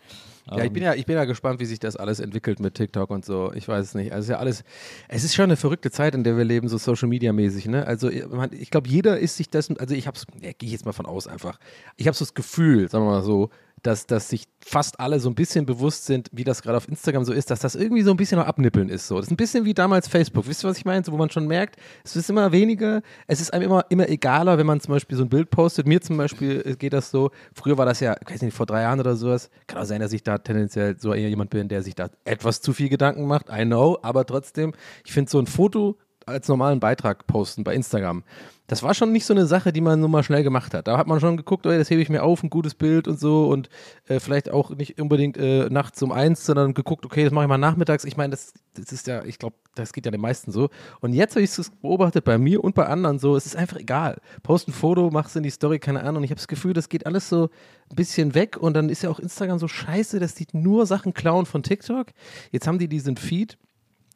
Ja, 0.50 0.64
ich 0.64 0.72
bin 0.72 0.84
ja, 0.84 0.94
ich 0.94 1.06
bin 1.06 1.16
ja 1.16 1.26
gespannt, 1.26 1.60
wie 1.60 1.66
sich 1.66 1.80
das 1.80 1.98
alles 1.98 2.20
entwickelt 2.20 2.60
mit 2.60 2.76
TikTok 2.76 3.10
und 3.10 3.26
so. 3.26 3.52
Ich 3.54 3.68
weiß 3.68 3.86
es 3.86 3.96
nicht. 3.96 4.14
Also 4.14 4.32
ja 4.32 4.40
alles, 4.40 4.64
es 5.10 5.24
ist 5.24 5.36
schon 5.36 5.46
eine 5.46 5.58
verrückte 5.58 5.92
Zeit, 5.92 6.16
in 6.16 6.24
der 6.24 6.38
wir 6.38 6.46
leben, 6.46 6.70
so 6.70 6.78
Social 6.78 7.10
Media 7.10 7.34
mäßig, 7.34 7.66
ne? 7.66 7.86
Also 7.86 8.10
ich 8.10 8.72
glaube, 8.72 8.88
jeder 8.88 9.20
ist 9.20 9.36
sich 9.36 9.50
dessen, 9.50 9.78
also 9.78 9.94
ich 9.94 10.08
hab's, 10.08 10.26
ja, 10.42 10.52
gehe 10.54 10.68
ich 10.68 10.72
jetzt 10.72 10.86
mal 10.86 10.94
von 10.94 11.06
aus 11.06 11.28
einfach. 11.28 11.60
Ich 11.98 12.07
habe 12.08 12.16
so 12.16 12.26
das 12.26 12.34
Gefühl, 12.34 12.90
sagen 12.90 13.06
wir 13.06 13.12
mal 13.12 13.24
so, 13.24 13.50
dass, 13.84 14.08
dass 14.08 14.30
sich 14.30 14.48
fast 14.66 15.00
alle 15.00 15.20
so 15.20 15.30
ein 15.30 15.36
bisschen 15.36 15.66
bewusst 15.66 16.06
sind, 16.06 16.30
wie 16.34 16.44
das 16.44 16.62
gerade 16.62 16.78
auf 16.78 16.88
Instagram 16.90 17.24
so 17.24 17.32
ist, 17.32 17.52
dass 17.52 17.60
das 17.60 17.76
irgendwie 17.76 18.02
so 18.02 18.12
ein 18.12 18.18
bisschen 18.18 18.40
noch 18.40 18.48
abnippeln 18.48 18.90
ist. 18.90 19.08
So. 19.08 19.16
Das 19.16 19.28
ist 19.28 19.32
ein 19.32 19.38
bisschen 19.38 19.66
wie 19.66 19.74
damals 19.74 20.08
Facebook. 20.08 20.48
Wisst 20.48 20.66
ihr, 20.66 20.70
was 20.70 20.78
ich 20.78 20.86
meine? 20.86 21.06
So, 21.06 21.12
wo 21.12 21.18
man 21.18 21.30
schon 21.30 21.48
merkt, 21.48 21.78
es 22.04 22.16
ist 22.16 22.30
immer 22.30 22.52
weniger, 22.52 23.02
es 23.28 23.40
ist 23.40 23.54
einem 23.54 23.66
immer, 23.66 23.86
immer 23.90 24.10
egaler, 24.10 24.58
wenn 24.58 24.66
man 24.66 24.80
zum 24.80 24.94
Beispiel 24.94 25.16
so 25.16 25.24
ein 25.24 25.30
Bild 25.30 25.52
postet. 25.52 25.88
Mir 25.88 26.02
zum 26.02 26.18
Beispiel 26.18 26.64
äh, 26.66 26.76
geht 26.76 26.94
das 26.94 27.12
so, 27.12 27.32
früher 27.54 27.78
war 27.78 27.86
das 27.86 28.00
ja, 28.00 28.16
ich 28.20 28.30
weiß 28.30 28.42
nicht, 28.42 28.56
vor 28.56 28.66
drei 28.66 28.82
Jahren 28.82 29.00
oder 29.00 29.16
sowas, 29.16 29.50
kann 29.68 29.82
auch 29.82 29.86
sein, 29.86 30.02
dass 30.02 30.12
ich 30.12 30.24
da 30.24 30.38
tendenziell 30.40 30.98
so 31.00 31.14
eher 31.14 31.30
jemand 31.30 31.52
bin, 31.52 31.70
der 31.70 31.84
sich 31.84 31.96
da 31.96 32.10
etwas 32.26 32.62
zu 32.62 32.74
viel 32.74 32.90
Gedanken 32.90 33.26
macht, 33.26 33.48
I 33.50 33.64
know, 33.64 34.00
aber 34.02 34.26
trotzdem, 34.26 34.74
ich 35.06 35.14
finde 35.14 35.30
so 35.30 35.40
ein 35.40 35.48
Foto 35.48 35.98
als 36.28 36.48
normalen 36.48 36.80
Beitrag 36.80 37.28
posten 37.28 37.64
bei 37.64 37.74
Instagram. 37.74 38.24
Das 38.68 38.84
war 38.84 38.94
schon 38.94 39.14
nicht 39.14 39.26
so 39.26 39.34
eine 39.34 39.48
Sache, 39.48 39.72
die 39.72 39.80
man 39.80 40.02
nur 40.02 40.10
mal 40.10 40.24
schnell 40.24 40.44
gemacht 40.44 40.74
hat. 40.74 40.90
Da 40.90 40.98
hat 40.98 41.08
man 41.08 41.22
schon 41.22 41.38
geguckt, 41.38 41.66
oh, 41.66 41.70
das 41.70 41.90
hebe 41.90 42.02
ich 42.02 42.10
mir 42.10 42.24
auf, 42.24 42.44
ein 42.44 42.50
gutes 42.50 42.76
Bild 42.76 43.08
und 43.08 43.18
so 43.18 43.48
und 43.48 43.70
äh, 44.08 44.20
vielleicht 44.20 44.52
auch 44.52 44.72
nicht 44.72 45.00
unbedingt 45.00 45.38
äh, 45.38 45.70
nachts 45.70 46.04
um 46.04 46.12
eins, 46.12 46.46
sondern 46.46 46.74
geguckt, 46.74 47.06
okay, 47.06 47.24
das 47.24 47.32
mache 47.32 47.46
ich 47.46 47.50
mal 47.50 47.58
nachmittags. 47.58 48.04
Ich 48.04 48.18
meine, 48.18 48.32
das, 48.32 48.54
das 48.74 48.92
ist 48.92 49.08
ja, 49.08 49.24
ich 49.24 49.40
glaube, 49.40 49.56
das 49.76 49.94
geht 49.94 50.06
ja 50.06 50.12
den 50.12 50.20
meisten 50.20 50.52
so. 50.52 50.70
Und 51.00 51.14
jetzt 51.14 51.36
habe 51.36 51.44
ich 51.44 51.58
es 51.58 51.70
beobachtet 51.82 52.26
bei 52.26 52.38
mir 52.38 52.62
und 52.62 52.76
bei 52.76 52.86
anderen 52.88 53.20
so, 53.20 53.38
es 53.38 53.46
ist 53.46 53.56
einfach 53.56 53.78
egal. 53.78 54.20
Post 54.44 54.68
ein 54.68 54.74
Foto, 54.74 55.12
machst 55.12 55.38
in 55.38 55.44
die 55.44 55.50
Story, 55.50 55.80
keine 55.80 56.02
Ahnung. 56.02 56.18
Und 56.18 56.24
ich 56.26 56.32
habe 56.32 56.40
das 56.40 56.50
Gefühl, 56.50 56.74
das 56.74 56.90
geht 56.90 57.06
alles 57.06 57.30
so 57.30 57.50
ein 57.90 57.96
bisschen 57.96 58.36
weg 58.36 58.58
und 58.58 58.74
dann 58.74 58.90
ist 58.90 59.02
ja 59.02 59.10
auch 59.10 59.20
Instagram 59.20 59.60
so 59.60 59.70
scheiße, 59.70 60.20
dass 60.20 60.36
die 60.36 60.48
nur 60.52 60.86
Sachen 60.86 61.14
klauen 61.14 61.46
von 61.46 61.64
TikTok. 61.64 62.08
Jetzt 62.52 62.68
haben 62.68 62.80
die 62.80 62.90
diesen 62.90 63.16
Feed. 63.16 63.58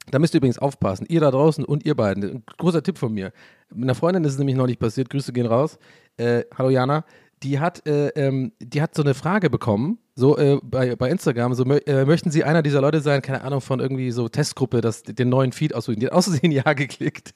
Da 0.09 0.19
müsst 0.19 0.33
ihr 0.33 0.39
übrigens 0.39 0.57
aufpassen, 0.57 1.05
ihr 1.07 1.21
da 1.21 1.31
draußen 1.31 1.63
und 1.63 1.85
ihr 1.85 1.95
beiden. 1.95 2.23
Ein 2.23 2.43
großer 2.57 2.81
Tipp 2.81 2.97
von 2.97 3.13
mir. 3.13 3.31
Mit 3.73 3.83
einer 3.83 3.95
Freundin 3.95 4.23
ist 4.23 4.33
es 4.33 4.37
nämlich 4.39 4.55
neulich 4.55 4.79
passiert. 4.79 5.09
Grüße 5.09 5.31
gehen 5.31 5.45
raus. 5.45 5.77
Äh, 6.17 6.43
hallo 6.57 6.69
Jana. 6.69 7.05
Die 7.43 7.59
hat, 7.59 7.87
äh, 7.87 8.09
ähm, 8.09 8.51
die 8.59 8.81
hat 8.81 8.93
so 8.93 9.01
eine 9.01 9.13
Frage 9.15 9.49
bekommen, 9.49 9.97
so 10.15 10.37
äh, 10.37 10.59
bei, 10.61 10.95
bei 10.95 11.09
Instagram, 11.09 11.55
so 11.55 11.63
äh, 11.63 12.05
möchten 12.05 12.29
Sie 12.29 12.43
einer 12.43 12.61
dieser 12.61 12.81
Leute 12.81 13.01
sein, 13.01 13.23
keine 13.23 13.41
Ahnung, 13.41 13.61
von 13.61 13.79
irgendwie 13.79 14.11
so 14.11 14.29
Testgruppe, 14.29 14.81
das 14.81 15.01
den 15.01 15.29
neuen 15.29 15.51
Feed 15.51 15.73
aussuchen. 15.73 15.99
Die 15.99 16.05
hat 16.05 16.13
außerdem 16.13 16.51
Ja 16.51 16.73
geklickt. 16.73 17.33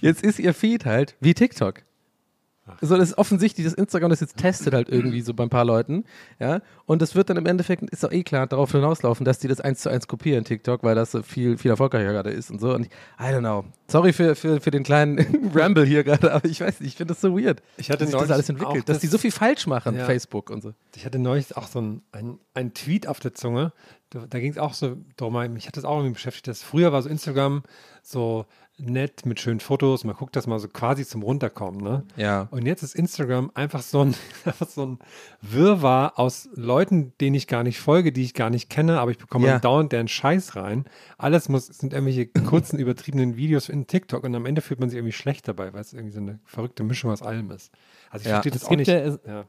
Jetzt 0.00 0.24
ist 0.24 0.38
ihr 0.38 0.54
Feed 0.54 0.84
halt 0.84 1.16
wie 1.20 1.34
TikTok. 1.34 1.82
So, 2.80 2.96
das 2.96 3.10
ist 3.10 3.18
offensichtlich, 3.18 3.64
dass 3.64 3.74
Instagram 3.74 4.10
das 4.10 4.20
jetzt 4.20 4.36
testet 4.36 4.74
halt 4.74 4.88
irgendwie 4.88 5.20
so 5.20 5.34
bei 5.34 5.44
ein 5.44 5.50
paar 5.50 5.64
Leuten, 5.64 6.04
ja. 6.40 6.60
Und 6.84 7.00
das 7.02 7.14
wird 7.14 7.30
dann 7.30 7.36
im 7.36 7.46
Endeffekt, 7.46 7.82
ist 7.90 8.02
doch 8.04 8.10
eh 8.12 8.22
klar, 8.24 8.46
darauf 8.46 8.72
hinauslaufen, 8.72 9.24
dass 9.24 9.38
die 9.38 9.48
das 9.48 9.60
eins 9.60 9.80
zu 9.80 9.88
eins 9.88 10.08
kopieren, 10.08 10.44
TikTok, 10.44 10.82
weil 10.82 10.94
das 10.94 11.12
so 11.12 11.22
viel, 11.22 11.58
viel 11.58 11.70
erfolgreicher 11.70 12.12
gerade 12.12 12.30
ist 12.30 12.50
und 12.50 12.60
so. 12.60 12.74
Und 12.74 12.86
ich, 12.86 12.90
I 13.20 13.32
don't 13.32 13.40
know. 13.40 13.64
Sorry 13.88 14.12
für, 14.12 14.34
für, 14.34 14.60
für 14.60 14.70
den 14.72 14.82
kleinen 14.82 15.50
Ramble 15.54 15.84
hier 15.84 16.02
gerade, 16.04 16.32
aber 16.32 16.44
ich 16.44 16.60
weiß 16.60 16.80
nicht, 16.80 16.88
ich 16.90 16.96
finde 16.96 17.14
das 17.14 17.20
so 17.20 17.38
weird, 17.38 17.62
Ich 17.76 17.90
hatte 17.90 18.00
dass 18.04 18.08
sich 18.08 18.12
das 18.12 18.20
neulich 18.22 18.32
alles 18.34 18.48
entwickelt, 18.48 18.88
dass 18.88 18.96
das- 18.96 19.00
die 19.00 19.06
so 19.06 19.18
viel 19.18 19.30
falsch 19.30 19.66
machen, 19.66 19.94
Ja. 19.96 20.04
Facebook 20.04 20.50
und 20.50 20.62
so. 20.62 20.72
Ich 20.96 21.04
hatte 21.06 21.18
neulich 21.18 21.56
auch 21.56 21.68
so 21.68 21.78
einen 21.78 22.02
ein 22.54 22.74
Tweet 22.74 23.06
auf 23.06 23.20
der 23.20 23.34
Zunge, 23.34 23.72
da, 24.10 24.24
da 24.28 24.40
ging 24.40 24.50
es 24.50 24.58
auch 24.58 24.72
so 24.74 24.96
darum, 25.16 25.34
mich 25.52 25.66
hat 25.66 25.76
das 25.76 25.84
auch 25.84 25.98
irgendwie 25.98 26.14
beschäftigt, 26.14 26.46
dass 26.48 26.62
früher 26.62 26.92
war 26.92 27.02
so 27.02 27.08
Instagram 27.08 27.62
so 28.02 28.46
nett 28.78 29.24
mit 29.24 29.40
schönen 29.40 29.60
Fotos, 29.60 30.04
man 30.04 30.14
guckt 30.16 30.36
das 30.36 30.46
mal 30.46 30.58
so 30.58 30.68
quasi 30.68 31.06
zum 31.06 31.22
Runterkommen, 31.22 31.80
ne? 31.80 32.04
Ja. 32.16 32.46
Und 32.50 32.66
jetzt 32.66 32.82
ist 32.82 32.94
Instagram 32.94 33.50
einfach 33.54 33.80
so 33.82 34.02
ein, 34.04 34.14
einfach 34.44 34.68
so 34.68 34.84
ein 34.84 34.98
Wirrwarr 35.40 36.18
aus 36.18 36.48
Leuten, 36.54 37.12
denen 37.20 37.34
ich 37.34 37.46
gar 37.46 37.62
nicht 37.62 37.78
folge, 37.80 38.12
die 38.12 38.22
ich 38.22 38.34
gar 38.34 38.50
nicht 38.50 38.68
kenne, 38.68 39.00
aber 39.00 39.10
ich 39.10 39.18
bekomme 39.18 39.46
Ja. 39.46 39.58
dauernd 39.58 39.92
deren 39.92 40.08
Scheiß 40.08 40.56
rein. 40.56 40.84
Alles 41.18 41.48
muss, 41.48 41.66
sind 41.68 41.92
irgendwelche 41.92 42.26
kurzen, 42.26 42.78
übertriebenen 42.78 43.36
Videos 43.36 43.68
in 43.68 43.86
TikTok 43.86 44.24
und 44.24 44.34
am 44.34 44.46
Ende 44.46 44.60
fühlt 44.60 44.80
man 44.80 44.90
sich 44.90 44.98
irgendwie 44.98 45.12
schlecht 45.12 45.48
dabei, 45.48 45.72
weil 45.72 45.80
es 45.80 45.92
irgendwie 45.92 46.12
so 46.12 46.20
eine 46.20 46.38
verrückte 46.44 46.84
Mischung 46.84 47.10
aus 47.10 47.22
allem 47.22 47.50
ist. 47.50 47.72
Also 48.10 48.24
ich 48.24 48.28
Ja. 48.30 48.42
verstehe 48.42 48.52
das 48.52 48.62
Es 48.62 48.68
auch 48.68 48.76
nicht. 48.76 48.88
ja- 48.88 48.98
es- 48.98 49.20
ja. 49.26 49.44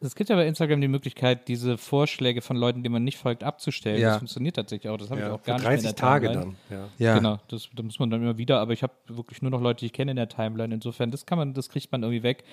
Es 0.00 0.14
gibt 0.14 0.30
ja 0.30 0.36
bei 0.36 0.46
Instagram 0.46 0.80
die 0.80 0.88
Möglichkeit, 0.88 1.48
diese 1.48 1.76
Vorschläge 1.76 2.40
von 2.40 2.56
Leuten, 2.56 2.82
denen 2.84 2.92
man 2.92 3.04
nicht 3.04 3.18
folgt, 3.18 3.42
abzustellen. 3.42 4.00
Ja. 4.00 4.10
Das 4.10 4.18
funktioniert 4.18 4.54
tatsächlich 4.56 4.88
auch. 4.90 4.96
Das 4.96 5.10
habe 5.10 5.20
ich 5.20 5.26
Ja, 5.26 5.32
auch 5.32 5.40
für 5.40 5.46
gar 5.46 5.54
nicht 5.56 5.64
mehr 5.64 5.72
in 5.74 5.80
30 5.82 5.90
der 5.90 5.96
Tage 5.96 6.26
Timeline. 6.28 6.56
dann. 6.68 6.78
Ja. 6.78 6.88
Ja. 7.06 7.14
Genau, 7.16 7.38
das, 7.48 7.68
da 7.74 7.82
muss 7.82 7.98
man 7.98 8.10
dann 8.10 8.22
immer 8.22 8.38
wieder, 8.38 8.60
aber 8.60 8.72
ich 8.72 8.82
habe 8.84 8.92
wirklich 9.08 9.42
nur 9.42 9.50
noch 9.50 9.60
Leute, 9.60 9.80
die 9.80 9.86
ich 9.86 9.92
kenne 9.92 10.12
in 10.12 10.16
der 10.16 10.28
Timeline. 10.28 10.72
Insofern, 10.72 11.10
das 11.10 11.26
kann 11.26 11.36
man, 11.38 11.52
das 11.54 11.68
kriegt 11.68 11.90
man 11.90 12.02
irgendwie 12.04 12.22
weg. 12.22 12.44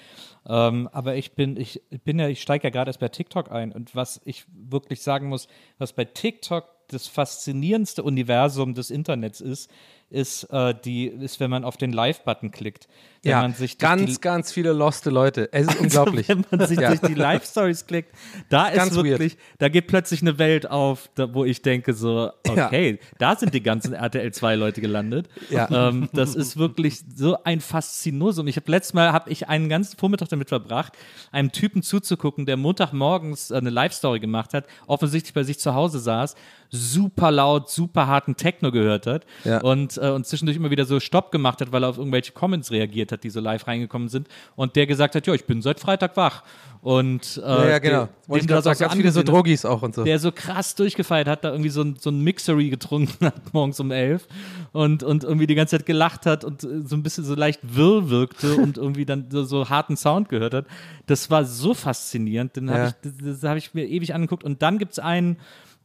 Ähm, 0.47 0.89
aber 0.91 1.15
ich 1.15 1.34
bin, 1.34 1.55
ich 1.58 1.81
bin 2.03 2.17
ja, 2.17 2.27
ich 2.27 2.41
steige 2.41 2.63
ja 2.63 2.69
gerade 2.71 2.89
erst 2.89 2.99
bei 2.99 3.10
TikTok 3.10 3.51
ein 3.51 3.71
und 3.71 3.95
was 3.95 4.21
ich 4.25 4.45
wirklich 4.51 5.01
sagen 5.01 5.27
muss, 5.29 5.47
was 5.77 5.93
bei 5.93 6.05
TikTok 6.05 6.65
das 6.89 7.08
faszinierendste 7.08 8.03
Universum 8.03 8.73
des 8.75 8.91
Internets 8.91 9.41
ist, 9.41 9.71
ist 10.10 10.43
äh, 10.45 10.75
die, 10.86 11.08
ist, 11.08 11.39
wenn 11.39 11.49
man 11.49 11.63
auf 11.63 11.77
den 11.77 11.91
Live-Button 11.91 12.51
klickt. 12.51 12.88
Wenn 13.25 13.31
Ja, 13.31 13.41
man 13.41 13.53
sich 13.55 13.79
ganz, 13.79 14.21
ganz 14.21 14.51
viele 14.51 14.71
loste 14.71 15.09
Leute. 15.09 15.49
Es 15.51 15.65
ist 15.67 15.79
unglaublich. 15.79 16.29
Also, 16.29 16.43
wenn 16.51 16.59
man 16.59 16.67
sich 16.67 16.79
Ja. 16.79 16.89
durch 16.89 17.01
die 17.01 17.15
Live-Stories 17.15 17.88
klickt, 17.88 18.15
da 18.49 18.67
ist 18.67 18.75
Ganz 18.77 18.95
weird. 18.95 19.05
wirklich, 19.05 19.38
da 19.57 19.67
geht 19.67 19.88
plötzlich 19.88 20.21
eine 20.21 20.38
Welt 20.38 20.69
auf, 20.69 21.09
da, 21.15 21.33
wo 21.33 21.43
ich 21.43 21.63
denke 21.63 21.93
so, 21.93 22.29
Ja. 22.45 22.67
okay, 22.67 22.99
da 23.17 23.35
sind 23.35 23.53
die 23.55 23.63
ganzen 23.63 23.93
RTL 23.93 24.31
2 24.31 24.53
Leute 24.55 24.79
gelandet. 24.79 25.27
Ja. 25.49 25.89
Ähm, 25.89 26.07
das 26.13 26.35
ist 26.35 26.57
wirklich 26.57 26.99
so 27.15 27.43
ein 27.43 27.61
Faszinosum. 27.61 28.47
Ich 28.47 28.57
habe 28.57 28.69
letztes 28.71 28.93
Mal 28.93 29.11
habe 29.11 29.31
ich 29.31 29.49
einen 29.49 29.69
ganzen 29.69 29.97
Vormittag 29.97 30.29
damit 30.29 30.49
verbracht, 30.49 30.93
einem 31.31 31.51
Typen 31.51 31.81
zuzugucken, 31.81 32.45
der 32.45 32.57
Montagmorgens 32.57 33.51
eine 33.51 33.71
Live-Story 33.71 34.19
gemacht 34.19 34.53
hat, 34.53 34.65
offensichtlich 34.85 35.33
bei 35.33 35.41
sich 35.43 35.57
zu 35.59 35.73
Hause 35.73 35.97
saß, 35.99 36.35
super 36.69 37.31
laut, 37.31 37.69
super 37.69 38.07
harten 38.07 38.35
Techno 38.35 38.71
gehört 38.71 39.07
hat 39.07 39.25
Ja. 39.45 39.61
und, 39.61 39.97
äh, 39.97 40.09
und 40.09 40.25
zwischendurch 40.27 40.57
immer 40.57 40.71
wieder 40.71 40.85
so 40.85 40.99
Stopp 40.99 41.31
gemacht 41.31 41.61
hat, 41.61 41.71
weil 41.71 41.83
er 41.83 41.89
auf 41.89 41.97
irgendwelche 41.97 42.33
Comments 42.33 42.69
reagiert 42.71 43.11
hat, 43.11 43.14
die 43.23 43.30
so 43.30 43.39
live 43.39 43.65
reingekommen 43.67 44.10
sind 44.10 44.28
und 44.56 44.75
der 44.75 44.86
gesagt 44.88 45.15
hat, 45.15 45.25
ja, 45.28 45.34
ich 45.34 45.45
bin 45.45 45.62
seit 45.62 45.80
Freitag 45.80 46.17
wach. 46.17 46.43
Und 46.82 47.41
äh, 47.43 47.47
ja, 47.47 47.67
ja, 47.69 47.80
genau. 47.80 48.10
Wollte 48.28 48.45
ich 48.45 48.54
auch 48.54 48.62
so 48.62 48.69
ganz 48.71 48.93
viele 48.93 49.12
so 49.12 49.21
hat 49.21 49.28
Drogis 49.28 49.65
auch 49.65 49.82
und 49.82 49.95
so. 49.95 50.04
der 50.04 50.19
so 50.19 50.32
krass 50.32 50.75
durchgefeiert 50.75 51.28
hat, 51.28 51.43
da 51.43 51.49
irgendwie 51.49 51.71
so 51.71 51.82
ein, 51.82 51.95
so 51.99 52.12
ein 52.12 52.21
Mixery 52.21 52.69
getrunken 52.69 53.25
hat 53.25 53.54
morgens 53.56 53.80
um 53.80 53.89
elf 53.89 54.28
und, 54.71 55.01
und 55.01 55.23
irgendwie 55.23 55.47
die 55.47 55.56
ganze 55.56 55.78
Zeit 55.80 55.88
gelacht 55.88 56.28
hat 56.28 56.43
und 56.43 56.63
äh, 56.63 56.82
so 56.86 56.95
ein 56.95 57.01
bisschen 57.01 57.23
so 57.23 57.34
leicht 57.34 57.60
wirr 57.63 58.10
wirkte 58.12 58.56
und 58.62 58.78
irgendwie 58.78 59.06
dann 59.06 59.25
so, 59.32 59.43
so 59.45 59.67
harten 59.67 59.97
Sound 59.97 60.30
gehört 60.30 60.54
hat. 60.54 60.67
Das 61.08 61.32
war 61.32 61.43
so 61.45 61.73
faszinierend. 61.73 62.56
Den 62.56 62.67
Ja. 62.67 62.73
hab 62.75 62.88
ich, 62.89 62.93
das, 63.01 63.13
das 63.41 63.49
habe 63.49 63.58
ich 63.58 63.73
mir 63.73 63.88
ewig 63.88 64.13
angeguckt. 64.13 64.43
Und 64.43 64.62
dann 64.62 64.78
gibt 64.78 64.91
es 64.91 64.99
einen, 64.99 65.38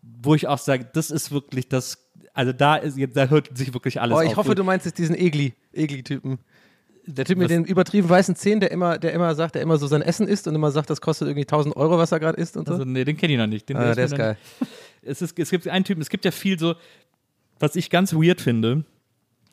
wo 0.02 0.34
ich 0.34 0.48
auch 0.48 0.58
sage, 0.58 0.86
das 0.92 1.10
ist 1.10 1.30
wirklich 1.32 1.68
das, 1.68 1.96
also 2.34 2.52
da 2.52 2.76
ist 2.76 2.98
jetzt, 2.98 3.16
da 3.16 3.26
hört 3.28 3.56
sich 3.56 3.72
wirklich 3.72 4.02
alles 4.02 4.18
Oh, 4.18 4.20
ich 4.20 4.30
auf. 4.32 4.36
hoffe, 4.36 4.54
du 4.54 4.64
meinst 4.64 4.84
jetzt 4.84 4.98
diesen 4.98 5.14
Egli, 5.16 5.54
Egli-Typen. 5.72 6.38
Der 7.14 7.24
Typ 7.24 7.38
mit 7.38 7.46
Was- 7.46 7.56
den 7.56 7.64
übertrieben 7.64 8.08
weißen 8.08 8.36
Zähnen, 8.36 8.60
der 8.60 8.70
immer, 8.70 8.98
der 8.98 9.12
immer 9.12 9.34
sagt, 9.34 9.54
der 9.54 9.62
immer 9.62 9.78
so 9.78 9.86
sein 9.86 10.02
Essen 10.02 10.28
isst 10.28 10.46
und 10.46 10.54
immer 10.54 10.70
sagt, 10.70 10.90
das 10.90 11.00
kostet 11.00 11.28
irgendwie 11.28 11.42
1000 11.46 11.76
Euro, 11.76 11.98
was 11.98 12.12
er 12.12 12.20
gerade 12.20 12.40
isst 12.40 12.56
und 12.56 12.66
so. 12.66 12.74
also, 12.74 12.84
nee, 12.84 13.04
den 13.04 13.16
kenne 13.16 13.32
ich 13.32 13.38
noch 13.38 13.46
nicht. 13.46 13.68
Den, 13.68 13.76
ah, 13.76 13.94
der 13.94 14.04
ist 14.04 14.16
geil. 14.16 14.36
es, 15.02 15.22
ist, 15.22 15.38
es 15.38 15.50
gibt 15.50 15.66
einen 15.68 15.84
Typen, 15.84 16.00
es 16.00 16.08
gibt 16.08 16.24
ja 16.24 16.30
viel 16.30 16.58
so, 16.58 16.74
was 17.58 17.76
ich 17.76 17.90
ganz 17.90 18.14
weird 18.14 18.40
finde, 18.40 18.84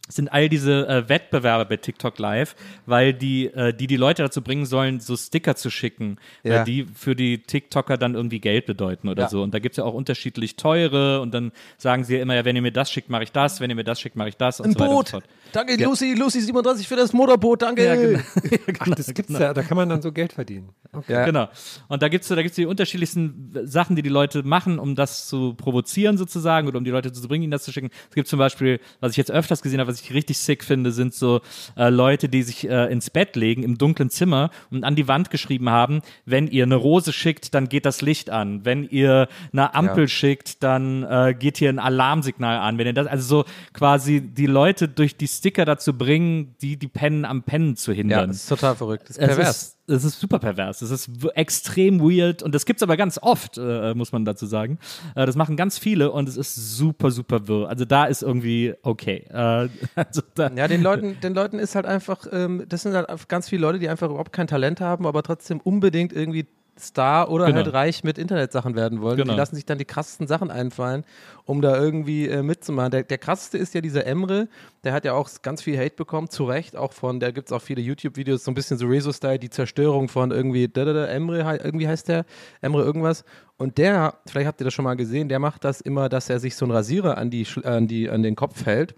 sind 0.08 0.32
all 0.32 0.48
diese 0.50 0.88
äh, 0.88 1.10
Wettbewerbe 1.10 1.66
bei 1.66 1.78
TikTok 1.78 2.18
Live, 2.20 2.56
weil 2.86 3.14
die, 3.14 3.48
äh, 3.48 3.74
die 3.74 3.88
die 3.88 3.98
Leute 3.98 4.24
dazu 4.24 4.42
bringen 4.42 4.66
sollen, 4.66 5.00
so 5.00 5.16
Sticker 5.18 5.56
zu 5.56 5.70
schicken, 5.70 6.18
Ja. 6.44 6.62
äh, 6.62 6.66
die 6.66 6.86
für 6.94 7.16
die 7.16 7.40
TikToker 7.40 7.98
dann 7.98 8.16
irgendwie 8.16 8.40
Geld 8.40 8.66
bedeuten 8.66 9.10
oder 9.10 9.24
Ja. 9.24 9.30
so. 9.30 9.44
Und 9.44 9.54
da 9.54 9.60
gibt's 9.60 9.78
ja 9.78 9.84
auch 9.84 9.94
unterschiedlich 9.94 10.56
teure 10.56 11.20
und 11.22 11.34
dann 11.34 11.52
sagen 11.78 12.04
sie 12.04 12.16
ja 12.16 12.22
immer, 12.22 12.36
ja, 12.36 12.46
wenn 12.46 12.56
ihr 12.56 12.62
mir 12.62 12.72
das 12.72 12.92
schickt, 12.92 13.10
mache 13.10 13.24
ich 13.24 13.32
das, 13.32 13.60
wenn 13.60 13.70
ihr 13.70 13.76
mir 13.76 13.84
das 13.84 14.00
schickt, 14.00 14.16
mache 14.16 14.30
ich 14.30 14.38
das 14.38 14.60
und 14.60 14.68
Ein 14.68 14.74
so 14.74 14.80
Boot. 14.86 15.08
so. 15.10 15.22
Danke, 15.52 15.76
Lucy, 15.84 16.14
Lucy 16.14 16.42
37 16.42 16.88
für 16.88 16.96
das 16.96 17.14
Motorboot, 17.14 17.62
danke. 17.62 17.86
Ja, 17.86 17.96
genau. 17.96 18.20
Ach, 18.80 18.88
das 18.96 19.14
gibt's 19.14 19.34
ja, 19.38 19.54
da 19.54 19.62
kann 19.64 19.76
man 19.78 19.90
dann 19.90 20.02
so 20.02 20.12
Geld 20.12 20.34
verdienen. 20.34 20.70
Okay. 20.94 21.14
Ja. 21.14 21.26
Genau. 21.26 21.48
Und 21.90 22.02
da 22.02 22.08
gibt's 22.08 22.28
da 22.28 22.42
gibt's 22.42 22.56
die 22.56 22.66
unterschiedlichsten 22.66 23.52
Sachen, 23.64 23.96
die 23.96 24.02
die 24.02 24.10
Leute 24.10 24.44
machen, 24.44 24.80
um 24.80 24.96
das 24.96 25.28
zu 25.28 25.54
provozieren 25.54 26.18
sozusagen 26.18 26.68
oder 26.68 26.78
um 26.78 26.84
die 26.84 26.92
Leute 26.92 27.12
zu 27.12 27.28
bringen, 27.28 27.44
ihnen 27.44 27.52
das 27.52 27.64
zu 27.64 27.72
schicken. 27.72 27.90
Es 28.10 28.16
gibt 28.16 28.28
zum 28.28 28.40
Beispiel, 28.40 28.80
was 29.00 29.12
ich 29.12 29.18
jetzt 29.18 29.32
öfters 29.32 29.62
gesehen 29.62 29.80
habe, 29.80 29.90
was 29.90 29.97
ich 30.02 30.14
richtig 30.14 30.38
sick 30.38 30.64
finde, 30.64 30.92
sind 30.92 31.14
so 31.14 31.42
äh, 31.76 31.90
Leute, 31.90 32.30
die 32.30 32.44
sich 32.44 32.68
äh, 32.70 32.92
ins 32.92 33.10
Bett 33.10 33.36
legen 33.36 33.64
im 33.64 33.78
dunklen 33.78 34.10
Zimmer 34.10 34.50
und 34.72 34.84
an 34.84 34.96
die 34.96 35.08
Wand 35.08 35.30
geschrieben 35.30 35.70
haben, 35.70 36.02
wenn 36.26 36.48
ihr 36.48 36.64
eine 36.64 36.76
Rose 36.76 37.14
schickt, 37.14 37.54
dann 37.54 37.70
geht 37.70 37.86
das 37.86 38.02
Licht 38.02 38.30
an. 38.30 38.66
Wenn 38.66 38.84
ihr 38.90 39.28
eine 39.52 39.74
Ampel 39.76 40.04
Ja. 40.04 40.08
schickt, 40.08 40.64
dann 40.64 41.04
äh, 41.04 41.36
geht 41.38 41.58
hier 41.58 41.70
ein 41.70 41.80
Alarmsignal 41.80 42.58
an. 42.60 42.78
Wenn 42.78 42.88
ihr 42.88 42.94
das, 42.94 43.08
also 43.08 43.44
so 43.44 43.46
quasi 43.74 44.22
die 44.22 44.46
Leute 44.48 44.88
durch 44.88 45.18
die 45.18 45.28
Sticker 45.28 45.66
dazu 45.66 45.94
bringen, 45.98 46.56
die 46.62 46.78
die 46.78 46.88
Pennen 46.88 47.26
am 47.26 47.44
Pennen 47.44 47.76
zu 47.76 47.92
Ja, 47.92 47.98
hindern. 47.98 48.28
das 48.30 48.38
ist 48.38 48.50
total 48.50 48.76
verrückt. 48.76 49.10
Das 49.10 49.18
ist 49.18 49.24
Es 49.24 49.28
pervers. 49.36 49.77
Es 49.88 50.04
ist 50.04 50.20
super 50.20 50.40
pervers. 50.40 50.82
Es 50.82 50.92
ist 50.92 51.10
extrem 51.36 52.02
weird 52.02 52.44
und 52.44 52.54
das 52.54 52.66
gibt's 52.66 52.84
aber 52.84 52.98
ganz 52.98 53.18
oft, 53.22 53.58
äh, 53.58 53.94
muss 53.94 54.12
man 54.12 54.26
dazu 54.26 54.46
sagen. 54.46 54.80
Äh, 55.16 55.26
das 55.26 55.36
machen 55.36 55.56
ganz 55.56 55.78
viele 55.80 56.12
und 56.12 56.28
es 56.28 56.38
ist 56.38 56.56
super, 56.56 57.12
super 57.12 57.48
wirr. 57.48 57.70
Also 57.70 57.86
da 57.86 58.06
ist 58.06 58.22
irgendwie 58.22 58.74
okay. 58.82 59.26
Äh, 59.30 59.70
also 59.96 60.22
Ja, 60.38 60.68
den 60.68 60.82
Leuten, 60.82 61.20
den 61.22 61.34
Leuten 61.34 61.60
ist 61.60 61.76
halt 61.76 61.86
einfach, 61.86 62.26
ähm, 62.32 62.66
das 62.68 62.84
sind 62.84 62.94
halt 62.94 63.08
ganz 63.30 63.50
viele 63.50 63.62
Leute, 63.62 63.80
die 63.80 63.90
einfach 63.90 64.10
überhaupt 64.10 64.34
kein 64.34 64.48
Talent 64.48 64.82
haben, 64.82 65.08
aber 65.08 65.24
trotzdem 65.24 65.60
unbedingt 65.62 66.12
irgendwie 66.14 66.48
Star 66.80 67.30
oder 67.30 67.46
Genau. 67.48 67.58
halt 67.58 67.74
reich 67.74 68.04
mit 68.04 68.18
Internetsachen 68.18 68.76
werden 68.76 69.02
wollen. 69.02 69.18
Genau. 69.18 69.34
Die 69.34 69.38
lassen 69.38 69.56
sich 69.56 69.66
dann 69.66 69.78
die 69.78 69.86
krassesten 69.86 70.28
Sachen 70.28 70.52
einfallen, 70.52 71.04
um 71.46 71.62
da 71.62 71.78
irgendwie 71.78 72.28
äh, 72.28 72.44
mitzumachen. 72.44 72.92
Der, 72.92 73.04
der 73.04 73.18
krasseste 73.18 73.58
ist 73.58 73.74
ja 73.74 73.82
dieser 73.82 74.06
Emre, 74.06 74.48
der 74.84 74.94
hat 74.94 75.06
ja 75.06 75.14
auch 75.14 75.30
ganz 75.42 75.62
viel 75.62 75.78
Hate 75.78 75.96
bekommen, 75.96 76.30
zu 76.30 76.46
Recht, 76.46 76.76
auch 76.76 76.94
von, 76.94 77.20
da 77.20 77.32
gibt 77.32 77.48
es 77.50 77.52
auch 77.52 77.62
viele 77.62 77.82
YouTube-Videos, 77.82 78.44
so 78.44 78.52
ein 78.52 78.56
bisschen 78.56 78.78
so 78.78 78.88
Rezo-Style, 78.88 79.40
die 79.40 79.50
Zerstörung 79.50 80.10
von 80.10 80.32
irgendwie, 80.32 80.68
da, 80.68 80.86
da, 80.86 80.94
da, 80.94 81.06
Emre, 81.06 81.40
irgendwie 81.64 81.88
heißt 81.88 82.08
der, 82.08 82.26
Emre 82.62 82.84
irgendwas. 82.84 83.24
Und 83.58 83.78
der, 83.78 84.16
vielleicht 84.28 84.48
habt 84.48 84.62
ihr 84.62 84.66
das 84.66 84.74
schon 84.74 84.86
mal 84.86 84.96
gesehen, 84.96 85.30
der 85.30 85.40
macht 85.40 85.64
das 85.64 85.82
immer, 85.82 86.10
dass 86.10 86.30
er 86.30 86.40
sich 86.40 86.56
so 86.56 86.66
einen 86.66 86.74
Rasierer 86.74 87.18
an, 87.18 87.30
die, 87.30 87.48
an, 87.64 87.88
die, 87.88 88.10
an 88.10 88.24
den 88.24 88.36
Kopf 88.36 88.66
hält 88.66 88.96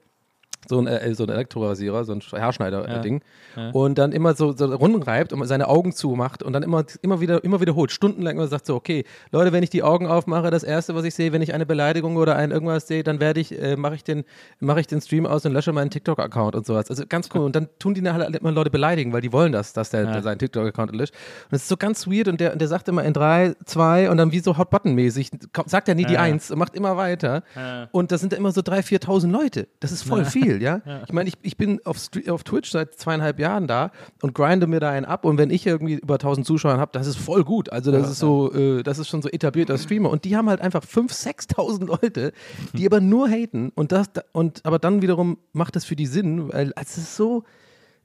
so 0.70 0.80
ein, 0.80 0.88
äh, 0.88 1.14
so 1.14 1.24
ein 1.24 1.30
Elektrorasierer, 1.30 2.06
so 2.06 2.14
ein 2.14 2.22
Haarschneider-Ding. 2.22 3.22
Ja. 3.56 3.72
Und 3.72 3.98
dann 3.98 4.12
immer 4.12 4.36
so, 4.36 4.56
so 4.56 4.66
rumreibt 4.74 5.34
und 5.34 5.46
seine 5.46 5.68
Augen 5.68 5.92
zumacht 5.92 6.44
und 6.44 6.54
dann 6.54 6.64
immer, 6.64 6.86
immer, 7.02 7.20
wieder, 7.20 7.44
immer 7.44 7.60
wiederholt, 7.60 7.92
stundenlang 7.92 8.38
immer 8.38 8.48
sagt 8.48 8.68
so, 8.68 8.76
okay, 8.76 9.04
Leute, 9.32 9.52
wenn 9.52 9.64
ich 9.64 9.70
die 9.70 9.84
Augen 9.84 10.08
aufmache, 10.08 10.52
das 10.52 10.64
Erste, 10.64 10.96
was 10.96 11.04
ich 11.04 11.16
sehe, 11.16 11.34
wenn 11.34 11.42
ich 11.42 11.54
eine 11.54 11.66
Beleidigung 11.66 12.16
oder 12.16 12.36
ein 12.36 12.52
irgendwas 12.52 12.88
sehe, 12.88 13.04
dann 13.04 13.20
werde 13.20 13.40
ich, 13.40 13.60
äh, 13.60 13.76
mache 13.76 13.96
ich, 13.96 14.04
den, 14.04 14.24
ich 14.62 14.88
den 14.88 15.02
Stream 15.02 15.26
aus 15.26 15.46
und 15.46 15.54
lösche 15.54 15.74
meinen 15.74 15.90
TikTok-Account 15.90 16.56
und 16.56 16.66
sowas. 16.66 16.90
Also 16.90 17.04
ganz 17.08 17.30
cool. 17.34 17.42
Und 17.42 17.56
dann 17.56 17.68
tun 17.80 17.96
die 17.96 18.08
halt 18.08 18.36
immer 18.36 18.52
Leute 18.52 18.70
beleidigen, 18.70 19.12
weil 19.12 19.22
die 19.22 19.34
wollen 19.34 19.52
das, 19.52 19.74
dass 19.74 19.90
der, 19.90 20.06
der 20.06 20.22
seinen 20.22 20.40
TikTok-Account 20.40 20.96
löscht. 20.96 21.14
Und 21.46 21.54
das 21.54 21.64
ist 21.64 21.70
so 21.70 21.78
ganz 21.78 22.08
weird 22.08 22.28
und 22.28 22.40
der, 22.40 22.56
der 22.56 22.68
sagt 22.68 22.88
immer 22.88 23.04
in 23.04 23.14
drei, 23.14 23.56
zwei 23.66 24.10
und 24.10 24.18
dann 24.18 24.32
wie 24.32 24.40
so 24.40 24.58
Hot-Button-mäßig, 24.58 25.32
sagt 25.66 25.90
er 25.90 25.96
nie 25.96 26.06
die 26.06 26.14
Ja. 26.14 26.20
Eins 26.20 26.52
und 26.52 26.60
macht 26.60 26.76
immer 26.76 26.98
weiter. 26.98 27.44
Und 27.92 28.12
das 28.12 28.22
sind 28.22 28.34
da 28.34 28.38
immer 28.38 28.52
so 28.52 28.62
3.000, 28.62 29.00
4.000 29.06 29.32
Leute. 29.32 29.68
Das 29.80 29.92
ist 29.92 30.04
voll 30.04 30.26
viel, 30.26 30.59
ja. 30.60 30.82
Ich 31.06 31.14
meine, 31.14 31.30
ich, 31.30 31.36
ich 31.42 31.58
bin 31.58 31.80
auf, 31.86 31.98
auf 32.30 32.44
Twitch 32.44 32.72
seit 32.72 32.96
zweieinhalb 32.96 33.40
Jahren 33.40 33.68
da 33.68 33.92
und 34.22 34.34
grinde 34.34 34.68
mir 34.68 34.80
da 34.80 34.90
einen 34.90 35.06
ab. 35.06 35.26
Und 35.26 35.38
wenn 35.38 35.50
ich 35.50 35.66
irgendwie 35.66 35.96
über 35.96 36.16
1.000 36.16 36.44
Zuschauer 36.44 36.78
habe, 36.78 36.92
das 36.94 37.08
ist 37.08 37.18
voll 37.18 37.44
gut. 37.44 37.72
Also 37.72 37.92
das 37.92 38.10
ist 38.10 38.20
so, 38.20 38.54
äh, 38.54 38.84
das 38.84 39.00
ist 39.00 39.08
schon 39.10 39.22
so 39.22 39.30
etablierter 39.30 39.78
Streamer. 39.78 40.10
Und 40.10 40.26
die 40.26 40.36
haben 40.36 40.50
halt 40.50 40.62
einfach 40.62 40.84
5.000, 40.84 41.56
6.000 41.56 41.86
Leute, 41.86 42.34
die 42.74 42.86
aber 42.86 43.02
nur 43.02 43.30
haten. 43.30 43.72
Und 43.76 43.92
das, 43.92 44.08
und 44.32 44.66
aber 44.66 44.80
dann 44.80 45.02
wiederum 45.02 45.38
macht 45.54 45.76
das 45.76 45.86
für 45.86 45.96
die 45.96 46.08
Sinn, 46.08 46.52
weil 46.52 46.74
es 46.76 46.98
ist 46.98 47.16
so, 47.16 47.44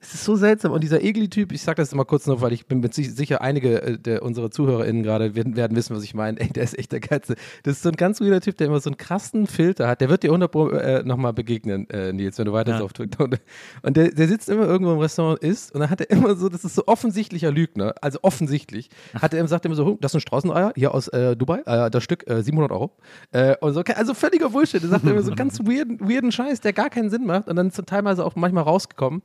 es 0.07 0.15
ist 0.15 0.25
so 0.25 0.37
seltsam. 0.37 0.73
Und 0.73 0.83
dieser 0.85 1.03
Egli-Typ, 1.03 1.51
ich 1.53 1.63
sage 1.63 1.77
das 1.77 1.93
immer 1.93 2.05
kurz 2.05 2.27
noch, 2.27 2.41
weil 2.41 2.53
ich 2.53 2.67
bin 2.67 2.81
mir 2.81 2.93
sich- 2.93 3.15
sicher, 3.15 3.41
einige 3.41 3.83
äh, 3.83 3.99
der, 3.99 4.23
unserer 4.23 4.51
ZuhörerInnen 4.51 5.03
gerade 5.03 5.35
werden, 5.35 5.57
werden 5.57 5.77
wissen, 5.77 5.97
was 5.97 6.03
ich 6.05 6.15
meine. 6.15 6.39
Ey, 6.41 6.49
der 6.49 6.63
ist 6.65 6.79
echt 6.79 6.93
der 6.93 7.01
Geilste. 7.01 7.35
Das 7.63 7.77
ist 7.77 7.83
so 7.83 7.89
ein 7.89 7.97
ganz 7.97 8.21
weirder 8.21 8.41
Typ, 8.41 8.57
der 8.59 8.67
immer 8.67 8.81
so 8.81 8.91
einen 8.91 8.97
krassen 8.99 9.47
Filter 9.47 9.89
hat. 9.89 10.01
Der 10.01 10.09
wird 10.11 10.23
dir 10.23 10.29
100 10.29 10.51
Pro 10.53 10.69
äh, 10.69 11.03
nochmal 11.05 11.33
begegnen, 11.33 11.89
äh, 11.91 12.13
Nils, 12.13 12.39
wenn 12.39 12.45
du 12.47 12.53
weiter 12.53 12.79
Ja. 12.79 12.81
auf 12.85 12.93
Twitter. 12.93 13.25
Und, 13.25 13.41
und 13.83 13.97
der, 13.97 14.11
der 14.11 14.29
sitzt 14.29 14.49
immer 14.49 14.67
irgendwo 14.67 14.93
im 14.93 14.99
Restaurant 14.99 15.41
und 15.43 15.49
isst 15.49 15.73
und 15.75 15.81
dann 15.81 15.91
hat 15.91 16.01
er 16.01 16.11
immer 16.11 16.35
so, 16.37 16.49
das 16.49 16.65
ist 16.65 16.75
so 16.75 16.87
offensichtlicher 16.87 17.51
Lügner, 17.51 17.95
also 18.01 18.19
offensichtlich, 18.23 18.91
hat 19.15 19.33
er, 19.35 19.47
sagt 19.49 19.65
er 19.65 19.69
immer 19.71 19.77
so, 19.77 19.87
"Hm, 19.87 19.99
das 20.01 20.13
sind 20.13 20.21
Straußeneier, 20.21 20.73
hier 20.77 20.95
aus 20.95 21.09
äh, 21.09 21.37
Dubai, 21.37 21.61
äh, 21.67 21.91
das 21.91 22.03
Stück 22.05 22.29
äh, 22.31 22.43
700 22.43 22.71
Euro. 22.73 22.93
Äh, 23.33 23.57
und 23.61 23.73
so, 23.75 23.81
also 23.95 24.15
völliger 24.15 24.51
Bullshit. 24.51 24.83
Der 24.83 24.91
sagt 24.91 25.05
immer 25.05 25.23
so 25.23 25.33
ganz 25.37 25.59
weirden, 25.61 25.99
weirden 26.01 26.31
Scheiß, 26.33 26.61
der 26.61 26.73
gar 26.73 26.91
keinen 26.91 27.11
Sinn 27.11 27.25
macht 27.27 27.49
und 27.49 27.57
dann 27.57 27.69
ist 27.69 27.79
er 27.79 27.87
teilweise 27.87 28.25
auch 28.25 28.37
manchmal 28.37 28.65
rausgekommen 28.65 29.23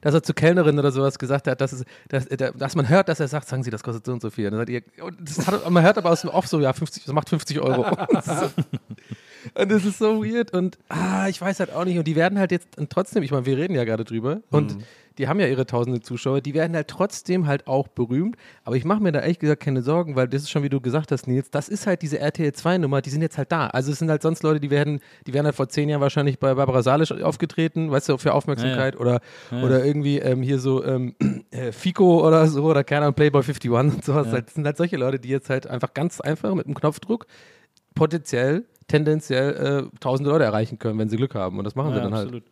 dass 0.00 0.14
er 0.14 0.22
zur 0.22 0.34
Kellnerin 0.34 0.78
oder 0.78 0.92
sowas 0.92 1.18
gesagt 1.18 1.46
hat, 1.46 1.60
dass, 1.60 1.72
es, 1.72 1.84
dass, 2.08 2.26
dass 2.28 2.76
man 2.76 2.88
hört, 2.88 3.08
dass 3.08 3.20
er 3.20 3.28
sagt, 3.28 3.48
sagen 3.48 3.62
Sie, 3.62 3.70
das 3.70 3.82
kostet 3.82 4.06
so 4.06 4.12
und 4.12 4.22
so 4.22 4.30
viel. 4.30 4.52
Und 4.52 4.68
ihr, 4.68 4.82
und 5.00 5.46
hat, 5.46 5.70
man 5.70 5.82
hört 5.82 5.98
aber 5.98 6.10
aus 6.10 6.22
dem 6.22 6.30
Off 6.30 6.46
so, 6.46 6.60
ja, 6.60 6.72
50, 6.72 7.04
das 7.04 7.12
macht 7.12 7.28
50 7.28 7.60
Euro. 7.60 7.86
Und 9.54 9.70
das 9.70 9.84
ist 9.84 9.98
so- 9.98 10.22
weird 10.24 10.52
und 10.52 10.78
ah, 10.88 11.28
ich 11.28 11.40
weiß 11.40 11.60
halt 11.60 11.72
auch 11.72 11.84
nicht. 11.84 11.98
Und 11.98 12.06
die 12.06 12.16
werden 12.16 12.38
halt 12.38 12.52
jetzt 12.52 12.78
und 12.78 12.90
trotzdem, 12.90 13.22
ich 13.22 13.30
meine, 13.30 13.46
wir 13.46 13.56
reden 13.56 13.74
ja 13.74 13.84
gerade 13.84 14.04
drüber 14.04 14.40
und 14.50 14.76
die 15.18 15.28
haben 15.28 15.38
ja 15.40 15.46
ihre 15.48 15.66
tausende 15.66 16.00
Zuschauer, 16.00 16.40
die 16.40 16.54
werden 16.54 16.74
halt 16.74 16.88
trotzdem 16.88 17.46
halt 17.46 17.66
auch 17.66 17.88
berühmt. 17.88 18.36
Aber 18.64 18.76
ich 18.76 18.84
mache 18.86 19.02
mir 19.02 19.12
da 19.12 19.20
ehrlich 19.20 19.38
gesagt 19.38 19.62
keine 19.62 19.82
Sorgen, 19.82 20.16
weil 20.16 20.28
das 20.28 20.42
ist 20.42 20.50
schon, 20.50 20.62
wie 20.62 20.70
du 20.70 20.80
gesagt 20.80 21.12
hast, 21.12 21.26
Nils, 21.26 21.50
das 21.50 21.68
ist 21.68 21.86
halt 21.86 22.00
diese 22.00 22.18
RTL 22.20 22.50
2-Nummer, 22.52 23.02
die 23.02 23.10
sind 23.10 23.20
jetzt 23.20 23.36
halt 23.36 23.52
da. 23.52 23.66
Also 23.66 23.92
es 23.92 23.98
sind 23.98 24.08
halt 24.08 24.22
sonst 24.22 24.42
Leute, 24.42 24.60
die 24.60 24.70
werden, 24.70 25.00
die 25.26 25.34
werden 25.34 25.44
halt 25.46 25.56
vor 25.56 25.68
zehn 25.68 25.88
Jahren 25.90 26.00
wahrscheinlich 26.00 26.38
bei 26.38 26.54
Barbara 26.54 26.82
Salisch 26.82 27.12
aufgetreten, 27.12 27.90
weißt 27.90 28.08
du, 28.08 28.16
für 28.18 28.32
Aufmerksamkeit 28.32 28.98
oder, 28.98 29.20
oder 29.64 29.84
irgendwie 29.84 30.18
ähm, 30.20 30.40
hier 30.42 30.58
so 30.58 30.82
ähm, 30.84 31.14
äh, 31.50 31.72
Fico 31.72 32.26
oder 32.26 32.46
so 32.46 32.64
oder 32.64 32.82
keine 32.84 33.02
Ahnung, 33.06 33.14
Playboy 33.14 33.42
51 33.42 33.70
und 33.70 34.04
sowas. 34.04 34.28
Das 34.30 34.54
sind 34.54 34.64
halt 34.64 34.76
solche 34.78 34.96
Leute, 34.96 35.18
die 35.18 35.28
jetzt 35.28 35.50
halt 35.50 35.66
einfach 35.66 35.92
ganz 35.92 36.20
einfach 36.20 36.54
mit 36.54 36.64
einem 36.66 36.74
Knopfdruck 36.76 37.26
potenziell, 37.94 38.64
tendenziell 38.90 39.88
äh, 39.92 39.98
tausende 40.00 40.30
Leute 40.30 40.44
erreichen 40.44 40.78
können, 40.78 40.98
wenn 40.98 41.08
sie 41.08 41.16
Glück 41.16 41.34
haben. 41.34 41.58
Und 41.58 41.64
das 41.64 41.74
machen 41.74 41.92
sie 41.92 41.98
Ja, 41.98 42.04
dann 42.04 42.14
halt. 42.14 42.26
absolut. 42.26 42.44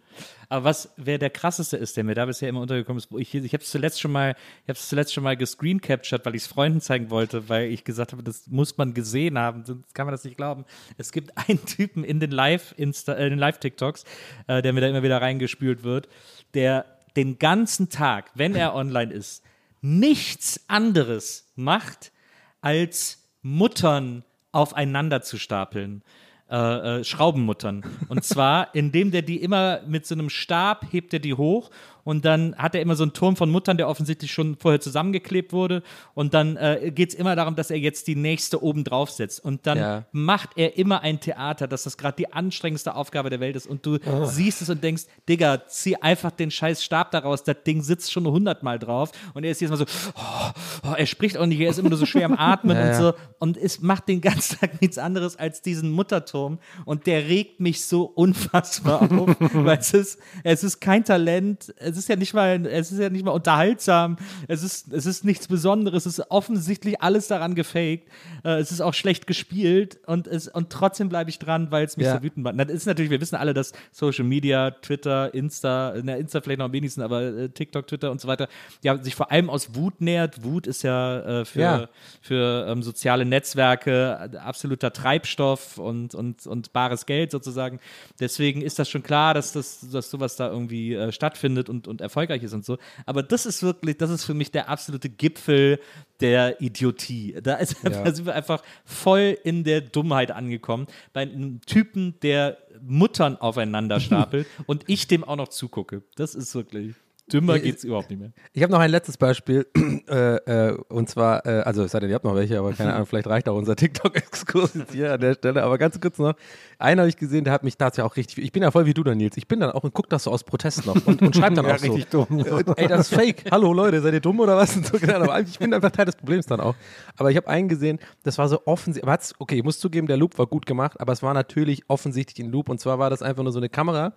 Aber 0.49 0.65
was, 0.65 0.93
wer 0.97 1.19
der 1.19 1.31
krasseste 1.31 1.77
ist, 1.77 1.97
der 1.97 2.05
mir 2.05 2.15
da 2.15 2.25
bisher 2.27 2.49
immer 2.49 2.61
untergekommen 2.61 2.99
ist, 2.99 3.11
wo 3.13 3.19
ich, 3.19 3.35
ich 3.35 3.53
habe 3.53 3.63
es 3.63 3.71
zuletzt 3.71 4.01
schon 4.01 4.13
mal, 4.13 4.31
ich 4.63 4.69
habe 4.69 4.79
es 4.79 4.89
zuletzt 4.89 5.13
schon 5.13 5.25
mal 5.25 5.37
gescreen 5.37 5.81
captured, 5.81 6.25
weil 6.25 6.35
ich 6.35 6.43
es 6.43 6.49
Freunden 6.49 6.81
zeigen 6.81 7.11
wollte, 7.11 7.49
weil 7.49 7.71
ich 7.71 7.85
gesagt 7.85 8.13
habe, 8.13 8.23
das 8.23 8.47
muss 8.47 8.77
man 8.79 8.95
gesehen 8.95 9.39
haben, 9.39 9.65
sonst 9.65 9.95
kann 9.95 10.07
man 10.07 10.13
das 10.13 10.25
nicht 10.25 10.37
glauben. 10.37 10.65
Es 10.97 11.13
gibt 11.13 11.33
einen 11.49 11.65
Typen 11.67 12.05
in 12.05 12.21
den 12.21 12.31
Live 12.31 12.75
Insta, 12.77 13.15
äh, 13.15 13.25
in 13.25 13.31
den 13.31 13.39
Live 13.39 13.59
TikToks, 13.59 14.05
äh, 14.47 14.63
der 14.63 14.73
mir 14.73 14.81
da 14.81 14.89
immer 14.89 15.03
wieder 15.03 15.21
reingespült 15.21 15.83
wird, 15.83 16.09
der 16.55 16.87
den 17.17 17.39
ganzen 17.39 17.91
Tag, 17.91 18.31
wenn 18.35 18.55
er 18.55 18.75
online 18.75 19.13
ist, 19.13 19.43
nichts 19.81 20.65
anderes 20.69 21.53
macht, 21.57 22.13
als 22.61 23.29
Muttern 23.43 24.25
aufeinander 24.53 25.23
zu 25.23 25.39
stapeln. 25.39 26.03
Äh, 26.51 27.01
äh, 27.01 27.05
Schraubenmuttern. 27.05 27.85
Und 28.09 28.25
zwar, 28.25 28.75
indem 28.75 29.11
der 29.11 29.21
die 29.21 29.43
immer 29.43 29.81
mit 29.87 30.07
so 30.07 30.15
einem 30.15 30.31
Stab 30.31 30.87
hebt 30.91 31.13
er 31.13 31.19
die 31.19 31.35
hoch 31.35 31.71
und 32.09 32.25
dann 32.25 32.57
hat 32.57 32.75
er 32.75 32.81
immer 32.81 32.97
so 32.97 33.03
einen 33.05 33.13
Turm 33.13 33.37
von 33.37 33.51
Muttern, 33.51 33.77
der 33.77 33.87
offensichtlich 33.87 34.33
schon 34.33 34.57
vorher 34.57 34.81
zusammengeklebt 34.81 35.53
wurde. 35.53 35.83
Und 36.15 36.33
dann 36.33 36.57
äh, 36.57 36.91
geht 36.95 37.11
es 37.11 37.15
immer 37.15 37.37
darum, 37.37 37.55
dass 37.55 37.71
er 37.71 37.79
jetzt 37.79 38.07
die 38.07 38.17
nächste 38.17 38.63
oben 38.63 38.83
drauf 38.83 39.11
setzt. 39.11 39.45
Und 39.45 39.67
dann 39.67 39.77
Ja. 39.77 40.05
macht 40.13 40.53
er 40.57 40.79
immer 40.79 41.03
ein 41.03 41.21
Theater, 41.21 41.69
dass 41.69 41.83
das 41.83 41.99
gerade 41.99 42.17
die 42.17 42.33
anstrengendste 42.33 42.95
Aufgabe 42.95 43.29
der 43.29 43.41
Welt 43.41 43.57
ist. 43.57 43.67
Und 43.67 43.85
du 43.85 43.99
siehst 44.25 44.63
es 44.63 44.71
und 44.71 44.83
denkst, 44.83 45.03
Digga, 45.29 45.67
zieh 45.67 45.97
einfach 45.97 46.31
den 46.31 46.51
scheiß 46.51 46.83
Stab 46.83 47.11
daraus. 47.11 47.45
Das 47.45 47.57
Ding 47.67 47.83
sitzt 47.83 48.11
schon 48.11 48.27
hundertmal 48.27 48.79
drauf. 48.79 49.13
Und 49.35 49.45
er 49.45 49.51
ist 49.51 49.61
jedes 49.61 49.79
Mal 49.79 49.87
so, 49.87 49.93
oh, 50.17 50.89
oh, 50.91 50.95
er 50.97 51.05
spricht 51.05 51.37
auch 51.37 51.45
nicht, 51.45 51.61
er 51.61 51.69
ist 51.69 51.79
immer 51.79 51.91
nur 51.91 51.99
so 51.99 52.07
schwer 52.07 52.25
am 52.25 52.33
Atmen 52.39 52.75
Ja, 52.75 52.83
und 52.85 52.89
ja. 52.89 52.95
so. 52.99 53.13
Und 53.39 53.59
es 53.59 53.83
macht 53.83 54.09
den 54.09 54.23
ganzen 54.23 54.59
Tag 54.59 54.81
nichts 54.81 54.97
anderes 54.97 55.37
als 55.37 55.61
diesen 55.61 55.91
Mutterturm. 55.91 56.59
Und 56.87 57.07
der 57.07 57.27
regt 57.29 57.61
mich 57.61 57.85
so 57.85 58.05
unfassbar 58.05 59.03
auf, 59.03 59.37
weil 59.53 59.77
es 59.77 59.93
ist, 59.93 60.19
es 60.43 60.65
ist 60.65 60.81
kein 60.81 61.05
Talent, 61.05 61.75
es 61.77 61.98
ist 61.99 62.09
ja 62.09 62.17
nicht 62.17 62.33
mal, 62.35 62.65
es 62.67 62.93
ist 62.93 62.99
ja 63.01 63.11
nicht 63.11 63.25
mal 63.25 63.33
unterhaltsam, 63.33 64.17
es 64.47 64.63
ist, 64.63 64.93
es 64.93 65.05
ist 65.07 65.25
nichts 65.25 65.49
Besonderes, 65.49 66.07
es 66.07 66.19
ist 66.19 66.31
offensichtlich 66.31 67.01
alles 67.03 67.29
daran 67.29 67.55
gefaked. 67.55 68.09
Äh, 68.45 68.59
es 68.61 68.71
ist 68.73 68.81
auch 68.81 68.95
schlecht 68.95 69.27
gespielt 69.27 69.99
und, 70.07 70.27
es, 70.27 70.49
und 70.49 70.71
trotzdem 70.71 71.09
bleibe 71.09 71.29
ich 71.31 71.39
dran, 71.39 71.71
weil 71.71 71.85
es 71.85 71.97
mich 71.97 72.07
Ja. 72.07 72.17
so 72.17 72.23
wütend 72.23 72.45
macht. 72.45 72.59
Das 72.59 72.69
ist 72.71 72.87
natürlich, 72.87 73.11
wir 73.11 73.21
wissen 73.21 73.35
alle, 73.37 73.53
dass 73.55 73.73
Social 73.93 74.25
Media, 74.25 74.71
Twitter, 74.71 75.35
Insta, 75.35 75.95
na, 76.03 76.17
Insta 76.17 76.41
vielleicht 76.41 76.59
noch 76.61 76.67
am 76.67 76.73
wenigsten, 76.73 77.03
aber 77.03 77.23
äh, 77.23 77.49
TikTok, 77.49 77.87
Twitter 77.87 78.11
und 78.11 78.21
so 78.21 78.29
weiter, 78.29 78.49
ja, 78.83 78.97
sich 79.03 79.15
vor 79.15 79.31
allem 79.33 79.51
aus 79.51 79.75
Wut 79.75 80.01
nähert. 80.01 80.45
Wut 80.45 80.67
ist 80.67 80.83
ja 80.83 81.41
äh, 81.41 81.45
für, 81.45 81.61
Ja. 81.61 81.89
für 82.21 82.67
ähm, 82.69 82.83
soziale 82.83 83.25
Netzwerke 83.25 84.31
äh, 84.33 84.37
absoluter 84.39 84.93
Treibstoff 84.93 85.79
und, 85.79 86.15
und, 86.15 86.47
und 86.47 86.73
bares 86.73 87.07
Geld 87.07 87.31
sozusagen. 87.33 87.81
Deswegen 88.21 88.63
ist 88.63 88.79
das 88.79 88.89
schon 88.89 89.03
klar, 89.03 89.35
dass, 89.35 89.53
das, 89.53 89.87
dass 89.91 90.11
sowas 90.11 90.37
da 90.37 90.49
irgendwie 90.49 90.95
äh, 90.95 91.11
stattfindet 91.13 91.69
und, 91.69 91.88
und 91.89 92.01
erfolgreich 92.01 92.43
ist 92.43 92.53
und 92.53 92.65
so. 92.65 92.79
Aber 93.07 93.23
das 93.23 93.47
ist 93.47 93.63
wirklich, 93.63 93.97
das 93.97 94.11
ist 94.11 94.25
für 94.25 94.35
mich 94.35 94.51
der 94.51 94.69
absolute 94.69 95.09
Gipfel 95.09 95.81
der 96.21 96.61
Idiotie. 96.61 97.37
Da, 97.43 97.55
ist, 97.55 97.77
da 97.83 98.15
sind 98.15 98.27
wir 98.27 98.35
einfach 98.35 98.63
voll 98.85 99.37
in 99.45 99.65
der 99.65 99.81
Dummheit 99.81 100.31
angekommen. 100.31 100.87
Bei 101.13 101.23
einem 101.23 101.61
Typen, 101.63 102.15
der 102.23 102.59
Muttern 102.81 103.37
aufeinander 103.37 104.01
stapelt 104.01 104.47
und 104.67 104.85
ich 104.87 105.09
dem 105.09 105.25
auch 105.25 105.37
noch 105.37 105.49
zugucke. 105.49 106.03
Das 106.17 106.35
ist 106.35 106.55
wirklich. 106.55 106.95
Dümmer 107.29 107.59
geht's 107.59 107.85
überhaupt 107.85 108.11
nicht 108.11 108.19
mehr. 108.19 108.33
Ich 108.53 108.63
habe 108.63 108.73
noch 108.73 108.81
ein 108.81 108.91
letztes 108.91 109.17
Beispiel. 109.17 109.67
äh, 110.09 110.37
äh, 110.37 110.79
und 110.89 111.09
zwar, 111.09 111.45
äh, 111.47 111.61
also 111.61 111.85
es 111.85 111.93
sei 111.93 112.01
denn, 112.01 112.09
ihr 112.09 112.15
habt 112.15 112.25
noch 112.25 112.35
welche, 112.35 112.59
aber 112.59 112.73
keine 112.73 112.93
Ahnung, 112.95 113.07
vielleicht 113.07 113.27
reicht 113.27 113.49
auch 113.49 113.57
unser 113.57 113.77
TikTok-Exkurs 113.77 114.75
jetzt 114.75 114.93
hier 114.93 115.13
an 115.13 115.21
der 115.21 115.35
Stelle. 115.35 115.63
Aber 115.63 115.79
ganz 115.79 116.01
kurz 116.01 116.19
noch, 116.19 116.35
einen 116.79 117.01
habe 117.01 117.09
ich 117.09 117.17
gesehen, 117.17 117.45
der 117.45 117.53
hat 117.53 117.65
mich 117.65 117.77
tatsächlich 117.77 118.11
auch 118.11 118.17
richtig. 118.17 118.39
Ich 118.39 118.53
bin 118.53 118.63
ja 118.63 118.71
voll 118.71 118.87
wie 118.87 118.95
du, 118.95 119.05
dann, 119.05 119.19
Nils. 119.19 119.37
Ich 119.37 119.49
bin 119.49 119.61
dann 119.61 119.71
auch 119.71 119.85
und 119.85 119.95
guck 119.95 120.09
das 120.09 120.25
so 120.25 120.31
aus 120.31 120.45
Protest 120.45 120.87
noch 120.87 120.95
und, 121.07 121.23
und 121.23 121.37
schreib 121.37 121.55
dann 121.55 121.65
Ja, 121.69 121.75
auch 121.75 121.79
so. 121.79 121.99
dumm. 122.11 122.41
Äh, 122.41 122.65
Ey, 122.77 122.89
das 122.89 123.11
ist 123.11 123.15
fake. 123.15 123.45
Hallo 123.51 123.73
Leute, 123.73 124.01
seid 124.01 124.15
ihr 124.15 124.21
dumm 124.21 124.41
oder 124.41 124.57
was? 124.57 124.77
Und 124.77 124.87
so, 124.87 124.99
genau. 124.99 125.17
Aber 125.17 125.41
ich 125.41 125.59
bin 125.59 125.73
einfach 125.75 125.91
Teil 125.91 126.07
des 126.07 126.17
Problems 126.17 126.47
dann 126.47 126.61
auch. 126.61 126.75
Aber 127.17 127.31
ich 127.31 127.37
habe 127.37 127.49
einen 127.49 127.69
gesehen, 127.69 127.99
das 128.23 128.39
war 128.39 128.49
so 128.49 128.63
offensichtlich. 128.67 129.15
Okay, 129.39 129.57
ich 129.57 129.65
muss 129.65 129.79
zugeben, 129.79 130.07
der 130.07 130.17
Loop 130.17 130.39
war 130.39 130.47
gut 130.47 130.67
gemacht, 130.67 131.01
aber 131.01 131.13
es 131.13 131.23
war 131.23 131.35
natürlich 131.35 131.83
offensichtlich 131.89 132.45
ein 132.45 132.51
Loop. 132.51 132.69
Und 132.69 132.81
zwar 132.81 132.99
war 132.99 133.11
das 133.11 133.23
einfach 133.23 133.43
nur 133.43 133.53
so 133.53 133.59
eine 133.59 133.69
Kamera, 133.69 134.13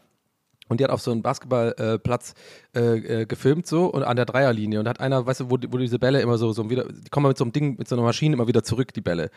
und 0.68 0.80
die 0.80 0.84
hat 0.84 0.91
auf 0.91 1.01
so 1.01 1.12
einem 1.12 1.22
Basketballplatz 1.22 2.34
äh, 2.76 3.22
äh, 3.22 3.26
gefilmt 3.26 3.68
so 3.68 3.88
und 3.88 4.03
an 4.03 4.16
der 4.16 4.26
Dreierlinie 4.26 4.80
und 4.80 4.88
hat 4.88 4.99
einer, 4.99 5.26
weißt 5.26 5.41
du, 5.41 5.51
wo, 5.51 5.57
wo 5.70 5.78
diese 5.78 5.99
Bälle 5.99 6.22
immer 6.22 6.38
so, 6.38 6.53
so 6.53 6.70
wieder, 6.70 6.86
die 6.86 7.09
kommen 7.09 7.28
mit 7.28 7.38
so 7.38 7.43
einem 7.43 7.51
Ding, 7.51 7.76
mit 7.78 7.88
so 7.88 7.95
einer 7.95 8.03
Maschine 8.03 8.36
immer 8.36 8.47
wieder 8.47 8.64
zurück, 8.64 8.93
die 8.93 9.01
Bälle. 9.01 9.32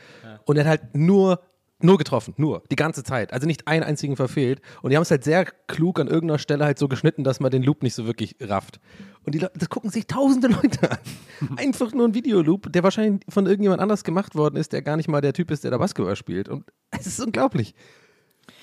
Und 0.45 0.57
er 0.57 0.65
hat 0.65 0.71
halt 0.71 0.95
nur, 0.95 1.41
nur 1.81 1.99
getroffen, 1.99 2.35
nur, 2.37 2.63
die 2.71 2.77
ganze 2.77 3.03
Zeit. 3.03 3.33
Also 3.33 3.47
nicht 3.47 3.67
einen 3.67 3.83
einzigen 3.83 4.17
verfehlt. 4.17 4.61
Und 4.83 4.91
die 4.91 4.97
haben 4.97 5.03
es 5.03 5.11
halt 5.11 5.25
sehr 5.25 5.45
klug 5.67 5.99
an 5.99 6.07
irgendeiner 6.07 6.39
Stelle 6.39 6.65
halt 6.65 6.79
so 6.79 6.89
geschnitten, 6.89 7.25
dass 7.25 7.41
man 7.41 7.51
den 7.51 7.63
Loop 7.63 7.83
nicht 7.83 7.95
so 7.95 8.07
wirklich 8.07 8.37
rafft. 8.41 8.79
Und 9.25 9.35
die 9.35 9.41
Leute, 9.41 9.59
das 9.59 9.69
gucken 9.69 9.91
sich 9.91 10.07
tausende 10.07 10.49
Leute 10.49 10.91
an. 10.91 10.99
Einfach 11.57 11.93
nur 11.93 12.07
ein 12.07 12.15
Videoloop, 12.15 12.73
der 12.73 12.85
wahrscheinlich 12.85 13.23
von 13.29 13.47
irgendjemand 13.47 13.83
anders 13.83 14.05
gemacht 14.05 14.35
worden 14.35 14.57
ist, 14.57 14.73
der 14.73 14.83
gar 14.83 14.97
nicht 14.97 15.09
mal 15.09 15.21
der 15.21 15.33
Typ 15.33 15.51
ist, 15.51 15.65
der 15.65 15.73
da 15.73 15.79
Basketball 15.79 16.17
spielt. 16.17 16.49
Und 16.49 16.65
es 16.91 17.07
ist 17.07 17.21
unglaublich. 17.21 17.75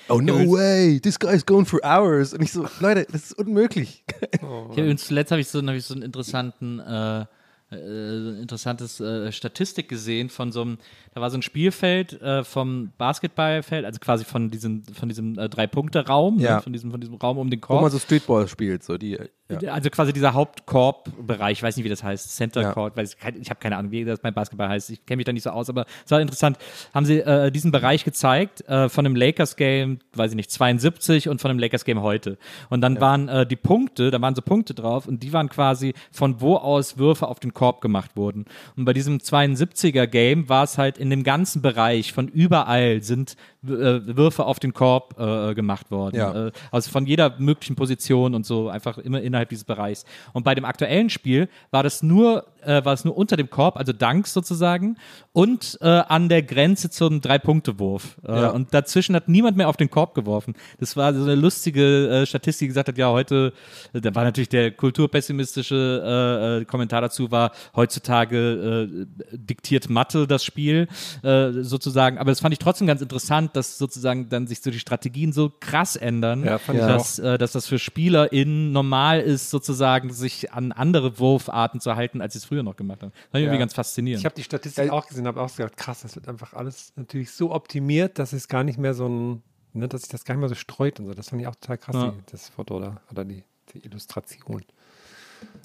Oh 0.08 0.20
no 0.20 0.34
way, 0.50 0.98
this 1.00 1.18
guy's 1.18 1.44
going 1.44 1.64
for 1.66 1.80
hours. 1.84 2.34
Und 2.34 2.42
ich 2.42 2.52
so, 2.52 2.66
Leute, 2.80 3.06
das 3.10 3.24
ist 3.30 3.38
unmöglich. 3.38 4.04
Ich 4.32 4.40
hab 4.42 4.98
zuletzt 4.98 5.30
habe 5.30 5.40
ich 5.40 5.48
so, 5.48 5.60
hab 5.64 5.74
ich 5.74 5.84
so 5.84 5.94
einen 5.94 6.02
interessanten, 6.02 6.80
äh, 6.80 7.24
äh, 7.70 8.40
interessantes 8.42 9.00
äh, 9.00 9.32
Statistik 9.32 9.88
gesehen 9.88 10.28
von 10.28 10.52
so 10.52 10.60
einem, 10.62 10.78
da 11.14 11.20
war 11.20 11.30
so 11.30 11.38
ein 11.38 11.42
Spielfeld 11.42 12.20
äh, 12.20 12.44
vom 12.44 12.92
Basketballfeld, 12.98 13.84
also 13.86 13.98
quasi 14.00 14.24
von 14.24 14.50
diesem, 14.50 14.84
von 14.84 15.08
diesem 15.08 15.38
äh, 15.38 15.48
Drei-Punkte-Raum, 15.48 16.38
Ja. 16.38 16.56
ne, 16.56 16.62
von, 16.62 16.72
diesem, 16.72 16.90
von 16.90 17.00
diesem 17.00 17.14
Raum 17.16 17.38
um 17.38 17.48
den 17.48 17.62
Wo 17.62 17.66
Korb. 17.68 17.82
man 17.82 17.90
so 17.90 17.98
Streetball 17.98 18.46
spielt, 18.48 18.82
so 18.84 18.98
die. 18.98 19.18
Ja. 19.60 19.72
Also 19.72 19.90
quasi 19.90 20.12
dieser 20.12 20.34
Hauptkorb-Bereich, 20.34 21.58
ich 21.58 21.62
weiß 21.62 21.76
nicht, 21.76 21.84
wie 21.84 21.88
das 21.90 22.02
heißt, 22.02 22.34
Center 22.34 22.62
Ja. 22.62 22.72
Court, 22.72 22.96
weiß 22.96 23.16
ich, 23.40 23.50
habe 23.50 23.60
keine 23.60 23.76
Ahnung, 23.76 23.90
wie 23.90 24.04
das 24.04 24.20
beim 24.20 24.34
Basketball 24.34 24.68
heißt, 24.68 24.90
ich 24.90 25.04
kenne 25.04 25.18
mich 25.18 25.26
da 25.26 25.32
nicht 25.32 25.42
so 25.42 25.50
aus, 25.50 25.68
aber 25.68 25.86
es 26.04 26.10
war 26.10 26.20
interessant. 26.20 26.58
Haben 26.94 27.06
sie 27.06 27.20
äh, 27.20 27.50
diesen 27.50 27.72
Bereich 27.72 28.04
gezeigt 28.04 28.62
äh, 28.68 28.88
von 28.88 29.06
einem 29.06 29.16
Lakers-Game, 29.16 29.98
weiß 30.14 30.32
ich 30.32 30.36
nicht, 30.36 30.50
72 30.50 31.28
und 31.28 31.40
von 31.40 31.50
einem 31.50 31.60
Lakers-Game 31.60 32.02
heute. 32.02 32.38
Und 32.70 32.80
dann 32.80 33.00
waren 33.00 33.28
äh, 33.28 33.46
die 33.46 33.56
Punkte, 33.56 34.10
da 34.10 34.20
waren 34.20 34.34
so 34.34 34.42
Punkte 34.42 34.74
drauf 34.74 35.06
und 35.06 35.22
die 35.22 35.32
waren 35.32 35.48
quasi 35.48 35.94
von 36.10 36.40
wo 36.40 36.56
aus 36.56 36.98
Würfe 36.98 37.28
auf 37.28 37.40
den 37.40 37.52
Korb 37.54 37.80
gemacht 37.80 38.12
wurden. 38.16 38.46
Und 38.76 38.84
bei 38.84 38.92
diesem 38.92 39.18
72er-Game 39.18 40.48
war 40.48 40.64
es 40.64 40.78
halt 40.78 40.98
in 40.98 41.10
dem 41.10 41.24
ganzen 41.24 41.62
Bereich, 41.62 42.12
von 42.12 42.28
überall 42.28 43.02
sind 43.02 43.36
äh, 43.64 43.68
Würfe 43.68 44.44
auf 44.44 44.58
den 44.58 44.72
Korb 44.72 45.18
äh, 45.18 45.54
gemacht 45.54 45.90
worden. 45.90 46.16
Ja. 46.16 46.48
Äh, 46.48 46.52
also 46.70 46.90
von 46.90 47.06
jeder 47.06 47.34
möglichen 47.38 47.76
Position 47.76 48.34
und 48.34 48.46
so, 48.46 48.68
einfach 48.68 48.98
immer 48.98 49.20
innerhalb 49.20 49.41
dieses 49.50 49.64
Bereichs. 49.64 50.04
Und 50.32 50.44
bei 50.44 50.54
dem 50.54 50.64
aktuellen 50.64 51.10
Spiel 51.10 51.48
war 51.70 51.82
das 51.82 52.02
nur, 52.02 52.46
äh, 52.64 52.84
war 52.84 52.92
es 52.92 53.04
nur 53.04 53.16
unter 53.16 53.36
dem 53.36 53.50
Korb, 53.50 53.76
also 53.76 53.92
Danks 53.92 54.32
sozusagen, 54.32 54.96
und 55.32 55.78
äh, 55.80 55.86
an 55.86 56.28
der 56.28 56.42
Grenze 56.42 56.90
zum 56.90 57.20
Drei-Punkte-Wurf. 57.20 58.18
Äh, 58.26 58.32
Ja. 58.32 58.50
Und 58.50 58.72
dazwischen 58.74 59.14
hat 59.14 59.28
niemand 59.28 59.56
mehr 59.56 59.68
auf 59.68 59.76
den 59.76 59.90
Korb 59.90 60.14
geworfen. 60.14 60.54
Das 60.78 60.96
war 60.96 61.14
so 61.14 61.22
eine 61.22 61.34
lustige 61.34 62.08
äh, 62.22 62.26
Statistik, 62.26 62.66
die 62.66 62.68
gesagt 62.68 62.88
hat, 62.88 62.98
ja, 62.98 63.10
heute, 63.10 63.52
äh, 63.92 64.00
da 64.00 64.14
war 64.14 64.24
natürlich 64.24 64.48
der 64.48 64.70
kulturpessimistische 64.72 66.60
äh, 66.62 66.64
Kommentar 66.64 67.00
dazu, 67.00 67.30
war 67.30 67.52
heutzutage 67.76 69.06
diktiert 69.32 69.88
Mathe 69.90 70.26
das 70.26 70.44
Spiel 70.44 70.88
sozusagen. 71.22 72.18
Aber 72.18 72.30
das 72.30 72.40
fand 72.40 72.52
ich 72.52 72.58
trotzdem 72.58 72.86
ganz 72.86 73.00
interessant, 73.00 73.56
dass 73.56 73.78
sozusagen 73.78 74.28
dann 74.28 74.46
sich 74.46 74.60
so 74.60 74.70
die 74.70 74.78
Strategien 74.78 75.32
so 75.32 75.50
krass 75.60 75.96
ändern, 75.96 76.44
Ja, 76.78 76.88
dass, 76.88 77.16
dass 77.16 77.52
das 77.52 77.66
für 77.66 77.78
SpielerInnen 77.78 78.72
normal 78.72 79.20
ist, 79.20 79.50
sozusagen 79.50 80.12
sich 80.12 80.52
an 80.52 80.72
andere 80.72 81.18
Wurfarten 81.18 81.80
zu 81.80 81.94
halten, 81.96 82.20
als 82.20 82.34
sie 82.34 82.38
es 82.40 82.44
früher 82.52 82.62
noch 82.62 82.76
gemacht 82.76 83.02
haben. 83.02 83.12
Das 83.12 83.20
fand 83.30 83.40
ich 83.40 83.44
irgendwie 83.44 83.58
ganz 83.60 83.72
faszinierend. 83.72 84.20
Ich 84.20 84.24
habe 84.26 84.34
die 84.34 84.42
Statistik 84.42 84.90
auch 84.90 85.06
gesehen, 85.06 85.26
habe 85.26 85.40
auch 85.40 85.48
gesagt, 85.48 85.78
krass, 85.78 86.02
das 86.02 86.16
wird 86.16 86.28
einfach 86.28 86.52
alles 86.52 86.92
natürlich 86.96 87.30
so 87.30 87.50
optimiert, 87.52 88.18
dass 88.18 88.34
es 88.34 88.46
gar 88.46 88.62
nicht 88.62 88.78
mehr 88.78 88.92
so 88.92 89.08
ein, 89.08 89.42
ne, 89.72 89.88
dass 89.88 90.02
sich 90.02 90.10
das 90.10 90.24
gar 90.24 90.34
nicht 90.34 90.40
mehr 90.40 90.48
so 90.50 90.54
streut 90.54 91.00
und 91.00 91.06
so. 91.06 91.14
Das 91.14 91.30
fand 91.30 91.40
ich 91.40 91.48
auch 91.48 91.54
total 91.56 91.78
krass, 91.78 91.94
Ja. 91.96 92.14
das 92.30 92.50
Foto 92.50 92.78
da 92.78 93.00
oder 93.10 93.24
die 93.24 93.42
die 93.72 93.84
Illustration. 93.86 94.62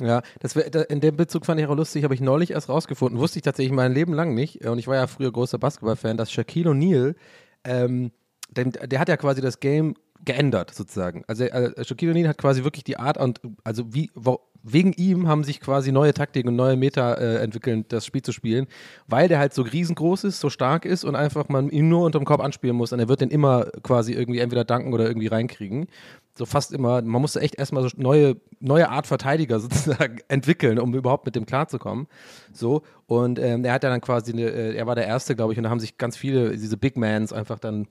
Ja, 0.02 0.22
das 0.40 0.56
wär, 0.56 0.70
da, 0.70 0.82
in 0.84 1.02
dem 1.02 1.18
Bezug 1.18 1.46
fand 1.46 1.60
ich 1.60 1.68
auch 1.68 1.76
lustig, 1.76 2.04
habe 2.04 2.14
ich 2.14 2.22
neulich 2.22 2.52
erst 2.52 2.70
rausgefunden, 2.70 3.20
wusste 3.20 3.40
ich 3.40 3.44
tatsächlich 3.44 3.74
mein 3.74 3.92
Leben 3.94 4.14
lang 4.14 4.34
nicht. 4.34 4.66
Und 4.66 4.80
ich 4.80 4.88
war 4.88 4.96
ja 4.96 5.08
früher 5.08 5.32
großer 5.32 5.60
Basketballfan, 5.60 6.18
dass 6.18 6.32
Shaquille 6.32 6.72
O'Neal, 6.72 7.16
ähm, 7.64 8.12
denn, 8.50 8.72
der 8.72 9.00
hat 9.00 9.10
ja 9.10 9.18
quasi 9.18 9.42
das 9.42 9.60
Game 9.60 9.96
geändert 10.26 10.74
sozusagen. 10.74 11.24
Also 11.28 11.44
äh, 11.44 11.84
Shaquille 11.84 12.14
O'Neal 12.14 12.28
hat 12.28 12.38
quasi 12.38 12.64
wirklich 12.64 12.84
die 12.86 12.98
Art 12.98 13.18
und 13.18 13.40
also 13.64 13.94
wie 13.94 14.10
wo, 14.16 14.40
wegen 14.70 14.92
ihm 14.94 15.28
haben 15.28 15.44
sich 15.44 15.62
quasi 15.62 15.92
neue 15.92 16.14
Taktiken 16.14 16.50
und 16.50 16.56
neue 16.56 16.76
Meta 16.76 17.14
äh, 17.14 17.38
entwickelt, 17.38 17.94
das 17.94 18.06
Spiel 18.06 18.22
zu 18.22 18.32
spielen, 18.32 18.68
weil 19.08 19.28
der 19.28 19.40
halt 19.40 19.54
so 19.54 19.62
riesengroß 19.62 20.26
ist, 20.26 20.40
so 20.40 20.50
stark 20.50 20.86
ist 20.86 21.06
und 21.06 21.16
einfach 21.16 21.48
man 21.48 21.70
ihn 21.70 21.88
nur 21.88 22.06
unterm 22.06 22.26
Korb 22.26 22.42
anspielen 22.42 22.76
muss 22.76 22.92
und 22.92 23.00
er 23.00 23.08
wird 23.08 23.22
den 23.22 23.30
immer 23.30 23.66
quasi 23.84 24.14
irgendwie 24.14 24.40
entweder 24.40 24.66
danken 24.66 24.94
oder 24.94 25.08
irgendwie 25.08 25.28
reinkriegen. 25.28 25.88
So 26.36 26.46
fast 26.46 26.74
immer, 26.74 27.02
man 27.02 27.22
musste 27.22 27.40
echt 27.40 27.56
erstmal 27.56 27.84
so 27.84 27.90
neue, 27.96 28.36
neue 28.60 28.90
Art 28.90 29.08
Verteidiger 29.08 29.60
sozusagen 29.62 30.20
entwickeln, 30.28 30.80
um 30.80 30.94
überhaupt 30.94 31.26
mit 31.26 31.36
dem 31.36 31.46
klarzukommen. 31.46 32.08
So, 32.52 32.82
und 33.06 33.40
ähm, 33.40 33.64
er 33.64 33.74
hat 33.74 33.84
ja 33.84 33.90
dann 33.90 34.02
quasi, 34.02 34.34
eine, 34.34 34.50
äh, 34.50 34.76
er 34.76 34.86
war 34.86 34.96
der 34.96 35.08
Erste, 35.08 35.36
glaube 35.36 35.54
ich, 35.54 35.60
und 35.60 35.64
da 35.64 35.70
haben 35.70 35.80
sich 35.80 35.98
ganz 35.98 36.18
viele, 36.18 36.52
diese 36.52 36.78
Big 36.78 36.98
Mans 36.98 37.32
einfach 37.32 37.60
dann 37.60 37.88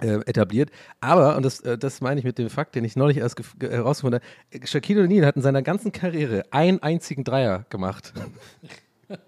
äh, 0.00 0.20
etabliert. 0.26 0.70
Aber, 1.00 1.36
und 1.36 1.44
das, 1.44 1.60
äh, 1.60 1.78
das 1.78 2.00
meine 2.00 2.20
ich 2.20 2.24
mit 2.24 2.38
dem 2.38 2.50
Fakt, 2.50 2.74
den 2.74 2.84
ich 2.84 2.96
neulich 2.96 3.18
erst 3.18 3.40
herausgefunden 3.60 4.20
habe, 4.52 4.66
Shaquille 4.66 5.02
O'Neal 5.04 5.26
hat 5.26 5.36
in 5.36 5.42
seiner 5.42 5.62
ganzen 5.62 5.92
Karriere 5.92 6.44
einen 6.50 6.82
einzigen 6.82 7.24
Dreier 7.24 7.64
gemacht. 7.70 8.12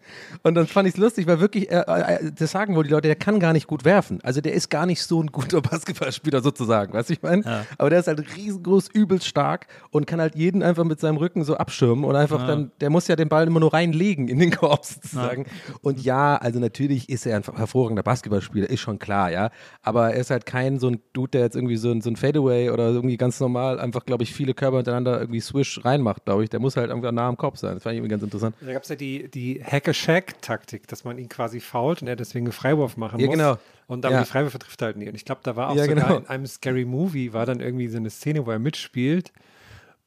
Und 0.42 0.54
dann 0.54 0.66
fand 0.66 0.88
ich 0.88 0.94
es 0.94 1.00
lustig, 1.00 1.26
weil 1.26 1.40
wirklich, 1.40 1.70
äh, 1.70 1.84
äh, 1.86 2.32
das 2.32 2.50
sagen 2.50 2.74
wohl 2.76 2.84
die 2.84 2.90
Leute, 2.90 3.08
der 3.08 3.16
kann 3.16 3.40
gar 3.40 3.52
nicht 3.52 3.66
gut 3.66 3.84
werfen. 3.84 4.20
Also 4.22 4.40
der 4.40 4.52
ist 4.52 4.70
gar 4.70 4.86
nicht 4.86 5.02
so 5.02 5.22
ein 5.22 5.28
guter 5.28 5.60
Basketballspieler 5.62 6.42
sozusagen, 6.42 6.92
weißt 6.92 7.08
du, 7.08 7.12
ich 7.14 7.22
meine? 7.22 7.42
Ja. 7.44 7.66
Aber 7.78 7.90
der 7.90 8.00
ist 8.00 8.06
halt 8.06 8.36
riesengroß, 8.36 8.88
übelst 8.92 9.26
stark 9.26 9.66
und 9.90 10.06
kann 10.06 10.20
halt 10.20 10.34
jeden 10.34 10.62
einfach 10.62 10.84
mit 10.84 11.00
seinem 11.00 11.16
Rücken 11.16 11.44
so 11.44 11.56
abschirmen 11.56 12.04
und 12.04 12.16
einfach 12.16 12.40
ja. 12.40 12.46
dann, 12.46 12.72
der 12.80 12.90
muss 12.90 13.08
ja 13.08 13.16
den 13.16 13.28
Ball 13.28 13.46
immer 13.46 13.60
nur 13.60 13.72
reinlegen 13.72 14.28
in 14.28 14.38
den 14.38 14.50
Korb 14.50 14.84
sozusagen. 14.84 15.44
Ja. 15.44 15.74
Und 15.82 16.02
ja, 16.02 16.36
also 16.36 16.58
natürlich 16.58 17.08
ist 17.08 17.26
er 17.26 17.36
ein 17.36 17.42
hervorragender 17.42 18.02
Basketballspieler, 18.02 18.68
ist 18.68 18.80
schon 18.80 18.98
klar, 18.98 19.30
ja. 19.30 19.50
Aber 19.82 20.12
er 20.12 20.20
ist 20.20 20.30
halt 20.30 20.46
kein 20.46 20.78
so 20.78 20.88
ein 20.88 21.00
Dude, 21.12 21.30
der 21.30 21.42
jetzt 21.42 21.56
irgendwie 21.56 21.76
so 21.76 21.90
ein, 21.90 22.00
so 22.00 22.10
ein 22.10 22.16
Fadeaway 22.16 22.70
oder 22.70 22.88
irgendwie 22.88 23.16
ganz 23.16 23.40
normal 23.40 23.80
einfach, 23.80 24.04
glaube 24.04 24.22
ich, 24.22 24.32
viele 24.32 24.54
Körper 24.54 24.78
hintereinander 24.78 25.20
irgendwie 25.20 25.40
Swish 25.40 25.84
reinmacht, 25.84 26.24
glaube 26.24 26.44
ich. 26.44 26.50
Der 26.50 26.60
muss 26.60 26.76
halt 26.76 26.90
irgendwie 26.90 27.10
nah 27.12 27.28
am 27.28 27.36
Kopf 27.36 27.58
sein. 27.58 27.74
Das 27.74 27.82
fand 27.82 27.94
ich 27.94 27.98
irgendwie 27.98 28.10
ganz 28.10 28.22
interessant. 28.22 28.56
Da 28.60 28.72
gab 28.72 28.82
es 28.82 28.88
ja 28.88 28.96
die, 28.96 29.28
die 29.30 29.62
Hack-a-Shack-Taktik, 30.06 30.86
dass 30.88 31.04
man 31.04 31.18
ihn 31.18 31.28
quasi 31.28 31.60
fault 31.60 32.02
und 32.02 32.08
er 32.08 32.16
deswegen 32.16 32.46
einen 32.46 32.52
Freiwurf 32.52 32.96
machen 32.96 33.20
ja, 33.20 33.26
muss. 33.26 33.36
Genau. 33.36 33.58
Und 33.86 34.04
aber 34.06 34.14
ja. 34.14 34.20
die 34.22 34.28
Freiwürfe 34.28 34.58
trifft 34.58 34.80
er 34.82 34.86
halt 34.86 34.96
nie. 34.96 35.08
Und 35.08 35.14
ich 35.14 35.24
glaube, 35.24 35.40
da 35.44 35.56
war 35.56 35.70
auch 35.70 35.76
ja, 35.76 35.84
sogar 35.84 36.04
genau. 36.04 36.18
in 36.18 36.26
einem 36.26 36.46
Scary 36.46 36.84
Movie, 36.84 37.32
war 37.32 37.46
dann 37.46 37.60
irgendwie 37.60 37.88
so 37.88 37.96
eine 37.96 38.10
Szene, 38.10 38.46
wo 38.46 38.50
er 38.50 38.58
mitspielt 38.58 39.32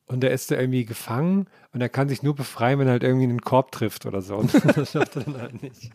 und 0.07 0.23
er 0.23 0.31
ist 0.31 0.51
da 0.51 0.55
irgendwie 0.55 0.85
gefangen 0.85 1.47
und 1.73 1.81
er 1.81 1.89
kann 1.89 2.07
sich 2.09 2.21
nur 2.21 2.35
befreien, 2.35 2.79
wenn 2.79 2.87
er 2.87 2.93
halt 2.93 3.03
irgendwie 3.03 3.25
einen 3.25 3.41
Korb 3.41 3.71
trifft 3.71 4.05
oder 4.05 4.21
so. 4.21 4.35
Und 4.37 4.53
das 4.53 4.91
schafft 4.91 5.15
er 5.15 5.23
dann 5.23 5.41
halt 5.41 5.63
nicht. 5.63 5.91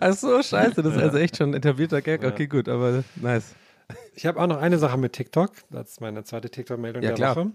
Ach 0.00 0.14
so, 0.14 0.42
scheiße, 0.42 0.82
das 0.82 0.94
ist 0.94 1.02
also 1.02 1.18
echt 1.18 1.36
schon 1.36 1.50
ein 1.50 1.54
etablierter 1.54 2.00
Gag. 2.00 2.24
Okay, 2.24 2.46
gut, 2.46 2.68
aber 2.68 3.04
nice. 3.16 3.54
Ich 4.14 4.24
habe 4.24 4.40
auch 4.40 4.46
noch 4.46 4.56
eine 4.56 4.78
Sache 4.78 4.96
mit 4.96 5.12
TikTok. 5.12 5.52
Das 5.70 5.90
ist 5.90 6.00
meine 6.00 6.24
zweite 6.24 6.48
TikTok-Meldung 6.48 7.02
der 7.02 7.12
klar. 7.12 7.36
Woche. 7.36 7.50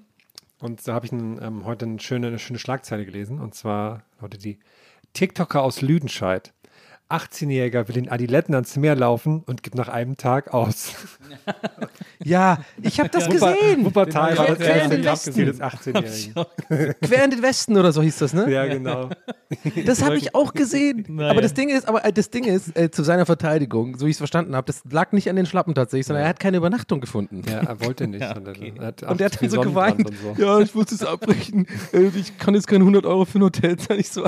Und 0.59 0.87
da 0.87 0.93
habe 0.93 1.05
ich 1.05 1.11
ein, 1.11 1.41
ähm, 1.41 1.65
heute 1.65 1.85
eine 1.85 1.99
schöne, 1.99 2.27
eine 2.27 2.39
schöne 2.39 2.59
Schlagzeile 2.59 3.05
gelesen. 3.05 3.39
Und 3.39 3.55
zwar 3.55 4.03
lautet 4.21 4.43
die 4.43 4.59
TikToker 5.17 5.63
aus 5.63 5.81
Lüdenscheid. 5.81 6.53
18-Jähriger 7.09 7.87
will 7.87 7.97
in 7.97 8.09
Adiletten 8.09 8.53
ans 8.53 8.75
Meer 8.75 8.95
laufen 8.95 9.41
und 9.45 9.63
gibt 9.63 9.75
nach 9.75 9.87
einem 9.87 10.17
Tag 10.17 10.53
aus. 10.53 10.93
Ja, 12.23 12.57
ich 12.81 12.99
habe 12.99 13.09
das 13.09 13.29
gesehen. 13.29 13.85
Wuppertal 13.85 14.37
war 14.37 14.47
das 14.47 14.59
erste 14.59 15.01
Kampfgefühl 15.01 15.45
des 15.45 15.61
18-Jährigen. 15.61 16.95
Quer 16.99 17.23
in 17.23 17.31
den 17.31 17.41
Westen 17.43 17.77
oder 17.77 17.91
so 17.91 18.01
hieß 18.01 18.17
das, 18.17 18.33
ne? 18.33 18.51
Ja, 18.51 18.65
genau. 18.65 19.09
Das 19.85 20.03
habe 20.03 20.17
ich 20.17 20.35
auch 20.35 20.53
gesehen. 20.53 21.05
Naja. 21.07 21.31
Aber 21.31 21.41
das 21.41 21.53
Ding 21.53 21.69
ist, 21.69 21.87
aber 21.87 22.03
äh, 22.03 22.11
das 22.11 22.31
Ding 22.31 22.43
ist, 22.43 22.75
äh, 22.75 22.91
zu 22.91 23.03
seiner 23.03 23.25
Verteidigung, 23.25 23.97
so 23.97 24.05
wie 24.05 24.09
ich 24.09 24.15
es 24.15 24.17
verstanden 24.17 24.55
habe, 24.55 24.65
das 24.65 24.81
lag 24.89 25.11
nicht 25.11 25.29
an 25.29 25.35
den 25.35 25.45
Schlappen 25.45 25.75
tatsächlich, 25.75 26.07
sondern 26.07 26.23
er 26.23 26.29
hat 26.29 26.39
keine 26.39 26.57
Übernachtung 26.57 26.99
gefunden. 26.99 27.43
Ja, 27.47 27.59
er 27.59 27.79
wollte 27.81 28.07
nicht. 28.07 28.21
ja, 28.21 28.35
okay. 28.35 28.73
er 28.75 29.09
und 29.09 29.21
er 29.21 29.25
hat 29.25 29.41
dann 29.41 29.49
so 29.49 29.61
geweint. 29.61 30.09
So. 30.21 30.43
Ja, 30.43 30.59
ich 30.59 30.73
muss 30.75 30.91
es 30.91 31.05
abbrechen. 31.05 31.67
Äh, 31.93 32.07
ich 32.15 32.37
kann 32.37 32.55
jetzt 32.55 32.67
keine 32.67 32.81
100 32.81 33.05
Euro 33.05 33.25
für 33.25 33.39
ein 33.39 33.43
Hotel 33.43 33.77
zahlen. 33.77 33.99
Ich 33.99 34.09
so, 34.09 34.27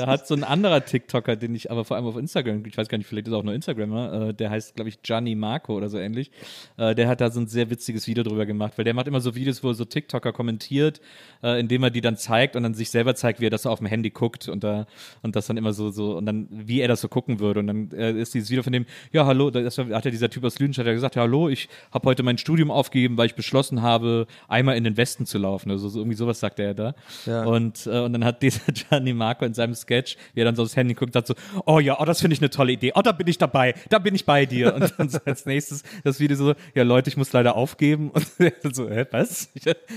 da 0.00 0.06
hat 0.06 0.26
so 0.26 0.34
ein 0.34 0.44
anderer 0.44 0.84
TikToker, 0.84 1.36
den 1.36 1.54
ich 1.54 1.70
aber 1.70 1.84
vor 1.84 1.96
allem 1.96 2.06
auf 2.06 2.16
Instagram, 2.16 2.64
ich 2.66 2.76
weiß 2.76 2.88
gar 2.88 2.98
nicht, 2.98 3.06
vielleicht 3.06 3.26
ist 3.26 3.32
er 3.32 3.38
auch 3.38 3.42
nur 3.42 3.54
Instagrammer, 3.54 4.28
äh, 4.28 4.34
der 4.34 4.50
heißt, 4.50 4.76
glaube 4.76 4.88
ich, 4.88 5.02
Gianni 5.02 5.34
Marco 5.34 5.74
oder 5.74 5.88
so 5.88 5.98
ähnlich. 5.98 6.30
Äh, 6.76 6.94
der 6.94 7.08
hat 7.08 7.20
da 7.20 7.30
so 7.30 7.40
ein 7.40 7.46
sehr 7.46 7.70
witziges 7.70 8.06
Video 8.06 8.22
drüber 8.22 8.46
gemacht, 8.46 8.74
weil 8.76 8.84
der 8.84 8.94
macht 8.94 9.06
immer 9.08 9.20
so 9.20 9.34
Videos, 9.34 9.62
wo 9.62 9.68
er 9.68 9.74
so 9.74 9.84
TikToker 9.84 10.32
kommentiert, 10.32 11.00
äh, 11.42 11.60
indem 11.60 11.82
er 11.82 11.90
die 11.90 12.00
dann 12.00 12.16
zeigt 12.16 12.56
und 12.56 12.62
dann 12.62 12.74
sich 12.74 12.90
selber 12.90 13.14
zeigt, 13.14 13.40
wie 13.40 13.46
er 13.46 13.50
das 13.50 13.62
so 13.62 13.70
auf 13.70 13.78
dem 13.78 13.86
Handy 13.86 14.10
guckt 14.10 14.48
und 14.48 14.64
da 14.64 14.86
und 15.22 15.36
das 15.36 15.46
dann 15.46 15.56
immer 15.56 15.72
so, 15.72 15.90
so 15.90 16.16
und 16.16 16.26
dann, 16.26 16.48
wie 16.50 16.80
er 16.80 16.88
das 16.88 17.00
so 17.00 17.08
gucken 17.08 17.40
würde. 17.40 17.60
Und 17.60 17.66
dann 17.66 17.90
äh, 17.92 18.12
ist 18.12 18.34
dieses 18.34 18.50
Video 18.50 18.62
von 18.62 18.72
dem, 18.72 18.86
ja, 19.12 19.26
hallo, 19.26 19.50
da 19.50 19.60
hat 19.64 20.04
ja 20.04 20.10
dieser 20.10 20.30
Typ 20.30 20.44
aus 20.44 20.58
Lüdenstadt 20.58 20.86
gesagt, 20.86 21.16
ja, 21.16 21.22
hallo, 21.22 21.48
ich 21.48 21.68
habe 21.92 22.08
heute 22.08 22.22
mein 22.22 22.38
Studium 22.38 22.70
aufgegeben, 22.70 23.16
weil 23.16 23.26
ich 23.26 23.34
beschlossen 23.34 23.82
habe, 23.82 24.26
einmal 24.48 24.76
in 24.76 24.84
den 24.84 24.96
Westen 24.96 25.26
zu 25.26 25.38
laufen. 25.38 25.70
Also 25.70 25.88
so, 25.88 26.00
irgendwie 26.00 26.16
sowas 26.16 26.40
sagt 26.40 26.58
er 26.58 26.74
da. 26.74 26.94
Ja. 27.26 27.44
Und, 27.44 27.86
äh, 27.86 28.00
und 28.00 28.12
dann 28.12 28.24
hat 28.24 28.42
dieser 28.42 28.72
Gianni 28.72 29.12
Marco 29.12 29.44
in 29.44 29.54
seinem 29.54 29.74
Sketch, 29.90 30.16
wie 30.34 30.40
er 30.40 30.44
dann 30.44 30.54
so 30.54 30.62
aufs 30.62 30.76
Handy 30.76 30.94
guckt, 30.94 31.12
sagt 31.12 31.26
so, 31.26 31.34
oh 31.66 31.80
ja, 31.80 32.00
oh, 32.00 32.04
das 32.04 32.20
finde 32.20 32.34
ich 32.34 32.40
eine 32.40 32.50
tolle 32.50 32.72
Idee, 32.72 32.92
oh, 32.94 33.02
da 33.02 33.10
bin 33.12 33.26
ich 33.26 33.38
dabei, 33.38 33.74
da 33.88 33.98
bin 33.98 34.14
ich 34.14 34.24
bei 34.24 34.46
dir. 34.46 34.74
Und 34.74 34.94
dann 34.96 35.08
so 35.08 35.18
als 35.24 35.46
nächstes 35.46 35.82
das 36.04 36.20
Video 36.20 36.36
so, 36.36 36.54
ja 36.74 36.84
Leute, 36.84 37.10
ich 37.10 37.16
muss 37.16 37.32
leider 37.32 37.56
aufgeben. 37.56 38.10
Und 38.10 38.74
so, 38.74 38.88
hä, 38.88 39.06
was? 39.10 39.50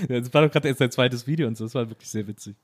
das 0.08 0.34
war 0.34 0.42
doch 0.42 0.50
gerade 0.50 0.68
erst 0.68 0.78
sein 0.78 0.90
zweites 0.90 1.26
Video 1.26 1.46
und 1.46 1.56
so, 1.56 1.64
das 1.64 1.74
war 1.74 1.88
wirklich 1.88 2.10
sehr 2.10 2.26
witzig. 2.26 2.56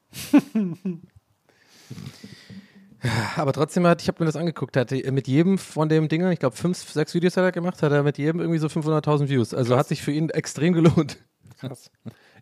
Aber 3.36 3.52
trotzdem 3.52 3.86
hat, 3.86 4.02
ich 4.02 4.08
habe 4.08 4.22
mir 4.22 4.26
das 4.26 4.36
angeguckt, 4.36 4.76
hat 4.76 4.90
mit 4.90 5.28
jedem 5.28 5.56
von 5.56 5.88
dem 5.88 6.08
Dinger, 6.08 6.32
ich 6.32 6.38
glaube 6.38 6.56
fünf, 6.56 6.78
sechs 6.78 7.14
Videos 7.14 7.36
hat 7.36 7.44
er 7.44 7.52
gemacht, 7.52 7.82
hat 7.82 7.92
er 7.92 8.02
mit 8.02 8.18
jedem 8.18 8.40
irgendwie 8.40 8.58
so 8.58 8.66
500.000 8.66 9.28
Views. 9.28 9.54
Also 9.54 9.70
Krass. 9.70 9.78
hat 9.78 9.88
sich 9.88 10.02
für 10.02 10.12
ihn 10.12 10.28
extrem 10.30 10.74
gelohnt. 10.74 11.18
Krass. 11.58 11.90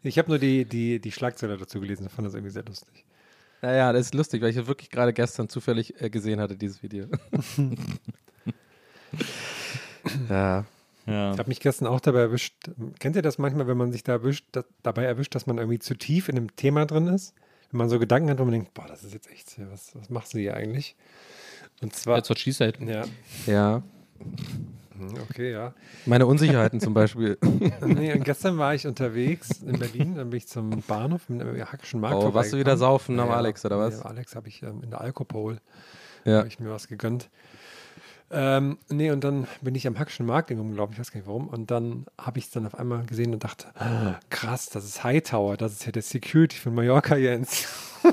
Ich 0.03 0.19
habe 0.19 0.29
nur 0.29 0.39
die, 0.39 0.65
die, 0.65 1.01
die 1.01 1.13
Schlagzeile 1.13 1.57
dazu 1.59 1.81
gelesen, 1.81 2.09
fand 2.09 2.27
das 2.27 2.35
irgendwie 2.35 2.53
sehr 2.53 2.65
lustig. 2.65 3.05
Naja, 3.63 3.93
das 3.93 4.07
ist 4.07 4.15
lustig, 4.15 4.41
weil 4.43 4.51
ich 4.51 4.67
wirklich 4.67 4.91
gerade 4.91 5.13
gestern 5.13 5.49
zufällig 5.49 6.01
äh, 6.01 6.11
gesehen 6.11 6.41
hatte, 6.41 6.57
dieses 6.57 6.83
Video. 6.83 7.07
ja. 10.29 10.65
ja. 11.07 11.33
Ich 11.33 11.39
habe 11.39 11.49
mich 11.49 11.61
gestern 11.61 11.89
auch 11.89 12.01
dabei 12.01 12.21
erwischt. 12.21 12.55
Kennt 13.01 13.17
ihr 13.17 13.23
das 13.23 13.39
manchmal, 13.39 13.67
wenn 13.67 13.77
man 13.77 13.93
sich 13.93 14.05
da 14.05 14.13
erwischt, 14.13 14.47
da, 14.53 14.65
dabei 14.83 15.05
erwischt, 15.05 15.35
dass 15.35 15.47
man 15.47 15.59
irgendwie 15.59 15.79
zu 15.81 15.97
tief 15.97 16.29
in 16.29 16.37
einem 16.37 16.55
Thema 16.55 16.87
drin 16.87 17.09
ist? 17.09 17.35
Wenn 17.71 17.79
man 17.79 17.89
so 17.89 17.99
Gedanken 17.99 18.31
hat, 18.31 18.39
wo 18.39 18.45
man 18.45 18.53
denkt, 18.53 18.75
boah, 18.75 18.87
das 18.87 19.03
ist 19.03 19.13
jetzt 19.13 19.31
echt, 19.31 19.59
was, 19.71 19.95
was 19.95 20.09
machst 20.09 20.35
du 20.35 20.39
hier 20.39 20.55
eigentlich? 20.55 20.97
Und 21.83 21.95
zwar. 21.95 22.17
That's 22.17 22.31
what 22.31 22.39
she 22.39 22.53
said. 22.53 22.79
Ja. 22.81 23.05
Ja. 23.47 23.83
Mhm, 24.99 25.15
okay, 25.31 25.53
ja. 25.53 25.75
Meine 26.07 26.27
Unsicherheiten 26.27 26.81
zum 26.81 26.95
Beispiel. 26.95 27.39
nee, 27.87 28.19
gestern 28.19 28.59
war 28.59 28.75
ich 28.75 28.87
unterwegs 28.87 29.63
in 29.63 29.79
Berlin, 29.79 30.17
dann 30.17 30.31
bin 30.31 30.39
ich 30.39 30.49
zum 30.49 30.83
Bahnhof 30.83 31.23
im 31.29 31.41
Hackischen 31.41 32.01
Markt. 32.01 32.17
Oh, 32.17 32.35
warst 32.35 32.53
du 32.53 32.59
wieder 32.59 32.77
saufen 32.77 33.19
am 33.21 33.29
ja, 33.29 33.37
Alex 33.37 33.65
oder 33.65 33.79
was? 33.79 34.01
Ja, 34.01 34.07
Alex 34.07 34.35
habe 34.35 34.49
ich 34.49 34.63
ähm, 34.63 34.83
in 34.83 34.91
der 34.91 35.01
Alkopol. 35.01 35.59
Ja. 36.25 36.39
Habe 36.39 36.49
ich 36.49 36.59
mir 36.59 36.71
was 36.71 36.89
gegönnt. 36.89 37.31
Ähm, 38.31 38.77
nee, 38.91 39.11
und 39.11 39.25
dann 39.25 39.47
bin 39.63 39.75
ich 39.75 39.87
am 39.87 39.99
Hackischen 39.99 40.27
Markt 40.27 40.49
glaube 40.49 40.93
ich, 40.93 40.99
weiß 40.99 41.13
gar 41.13 41.21
nicht 41.21 41.27
warum. 41.27 41.49
Und 41.49 41.71
dann 41.71 42.05
habe 42.19 42.39
ich 42.39 42.47
es 42.47 42.51
dann 42.51 42.67
auf 42.67 42.75
einmal 42.75 43.07
gesehen 43.07 43.33
und 43.33 43.45
dachte, 43.45 43.69
ah, 43.77 44.17
krass, 44.29 44.69
das 44.69 44.85
ist 44.85 45.03
Hightower, 45.03 45.57
das 45.57 45.73
ist 45.73 45.87
ja 45.87 45.93
der 45.93 46.03
Security 46.03 46.59
von 46.59 46.75
Mallorca 46.75 47.17
Jens. 47.17 47.67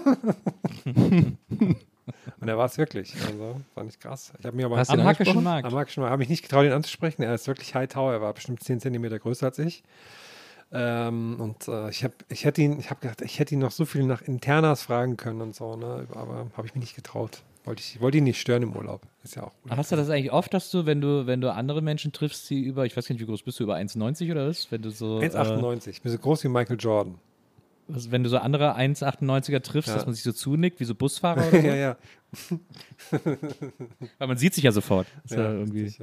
Und 2.39 2.47
er 2.47 2.57
war 2.57 2.65
es 2.65 2.77
wirklich. 2.77 3.13
Also 3.25 3.61
fand 3.73 3.89
ich 3.89 3.99
krass. 3.99 4.31
Ich 4.39 4.45
habe 4.45 4.55
mir 4.55 4.65
aber 4.65 4.77
Hast 4.77 4.91
am 4.91 5.03
Hackischen 5.03 5.43
Markt. 5.43 5.67
Am 5.67 5.75
Hackischen 5.75 6.01
Markt 6.01 6.11
habe 6.11 6.23
ich 6.23 6.29
nicht 6.29 6.43
getraut, 6.43 6.65
ihn 6.65 6.71
anzusprechen. 6.71 7.23
Er 7.23 7.33
ist 7.33 7.47
wirklich 7.47 7.73
Hightower. 7.75 8.13
Er 8.13 8.21
war 8.21 8.33
bestimmt 8.33 8.63
10 8.63 8.79
Zentimeter 8.79 9.19
größer 9.19 9.47
als 9.47 9.59
ich. 9.59 9.83
Ähm, 10.71 11.37
und 11.39 11.67
äh, 11.67 11.89
ich 11.89 12.03
habe 12.03 12.13
ich 12.27 12.43
hätte 12.43 12.61
ihn, 12.61 12.79
ich 12.79 12.89
habe 12.89 12.99
gedacht, 12.99 13.21
ich 13.21 13.39
hätte 13.39 13.53
ihn 13.53 13.59
noch 13.59 13.71
so 13.71 13.85
viel 13.85 14.03
nach 14.03 14.21
Internas 14.21 14.81
fragen 14.81 15.15
können 15.15 15.41
und 15.41 15.55
so, 15.55 15.75
ne? 15.75 16.07
Aber 16.11 16.47
habe 16.57 16.67
ich 16.67 16.73
mich 16.73 16.81
nicht 16.81 16.95
getraut. 16.95 17.43
Wollte 17.65 17.81
ich 17.81 17.99
wollte 18.01 18.17
ihn 18.17 18.25
nicht 18.25 18.39
stören 18.39 18.63
im 18.63 18.75
Urlaub. 18.75 19.01
Ist 19.23 19.35
ja 19.35 19.43
auch 19.43 19.53
gut. 19.61 19.71
Hast 19.71 19.91
du 19.91 19.95
das 19.95 20.09
eigentlich 20.09 20.31
oft, 20.31 20.53
dass 20.53 20.69
du, 20.71 20.85
wenn 20.85 21.01
du, 21.01 21.25
wenn 21.25 21.41
du 21.41 21.51
andere 21.51 21.81
Menschen 21.81 22.11
triffst, 22.11 22.49
die 22.49 22.61
über, 22.61 22.85
ich 22.85 22.95
weiß 22.95 23.09
nicht, 23.09 23.19
wie 23.19 23.25
groß 23.25 23.43
bist 23.43 23.59
du, 23.59 23.63
über 23.63 23.75
1,90 23.75 24.31
oder 24.31 24.47
was? 24.47 24.71
Wenn 24.71 24.81
du 24.81 24.91
so. 24.91 25.19
1,98. 25.19 25.87
Äh, 25.87 25.89
ich 25.91 26.01
bin 26.01 26.11
so 26.11 26.17
groß 26.17 26.43
wie 26.43 26.49
Michael 26.49 26.77
Jordan. 26.79 27.19
Also 27.91 28.11
wenn 28.11 28.23
du 28.23 28.29
so 28.29 28.37
andere 28.37 28.77
1,98er 28.77 29.61
triffst, 29.61 29.89
ja. 29.89 29.95
dass 29.95 30.05
man 30.05 30.15
sich 30.15 30.23
so 30.23 30.31
zunickt, 30.31 30.79
wie 30.79 30.85
so 30.85 30.95
Busfahrer 30.95 31.47
oder 31.47 31.61
so. 31.61 31.67
ja, 31.67 31.75
ja. 31.75 31.97
Weil 34.17 34.27
man 34.27 34.37
sieht 34.37 34.53
sich 34.53 34.63
ja 34.63 34.71
sofort. 34.71 35.07
Ja, 35.29 35.53
ja 35.53 35.63
richtig, 35.63 35.99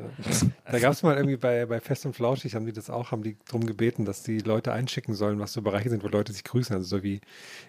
da 0.64 0.78
gab 0.78 0.92
es 0.92 1.02
mal 1.02 1.16
irgendwie 1.16 1.36
bei, 1.36 1.66
bei 1.66 1.80
Fest 1.80 2.06
und 2.06 2.14
Flauschig, 2.14 2.54
haben 2.54 2.64
die 2.64 2.72
das 2.72 2.88
auch, 2.88 3.10
haben 3.10 3.22
die 3.22 3.36
darum 3.46 3.66
gebeten, 3.66 4.04
dass 4.04 4.22
die 4.22 4.38
Leute 4.38 4.72
einschicken 4.72 5.14
sollen, 5.14 5.38
was 5.40 5.52
so 5.52 5.62
Bereiche 5.62 5.90
sind, 5.90 6.02
wo 6.02 6.08
Leute 6.08 6.32
sich 6.32 6.44
grüßen, 6.44 6.74
also 6.74 6.98
so 6.98 7.02
wie 7.02 7.20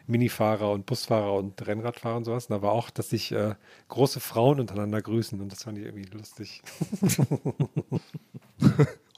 Minifahrer 0.08 0.72
und 0.72 0.86
Busfahrer 0.86 1.34
und 1.34 1.66
Rennradfahrer 1.66 2.18
und 2.18 2.26
sowas. 2.26 2.46
Und 2.46 2.56
da 2.56 2.62
war 2.62 2.72
auch, 2.72 2.90
dass 2.90 3.10
sich 3.10 3.32
äh, 3.32 3.56
große 3.90 4.20
Frauen 4.20 4.60
untereinander 4.60 5.02
grüßen 5.02 5.42
und 5.42 5.52
das 5.52 5.64
fand 5.64 5.80
ich 5.80 5.86
irgendwie 5.86 6.10
lustig. 6.16 6.62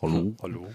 Hallo. 0.01 0.33
Hallo. 0.41 0.67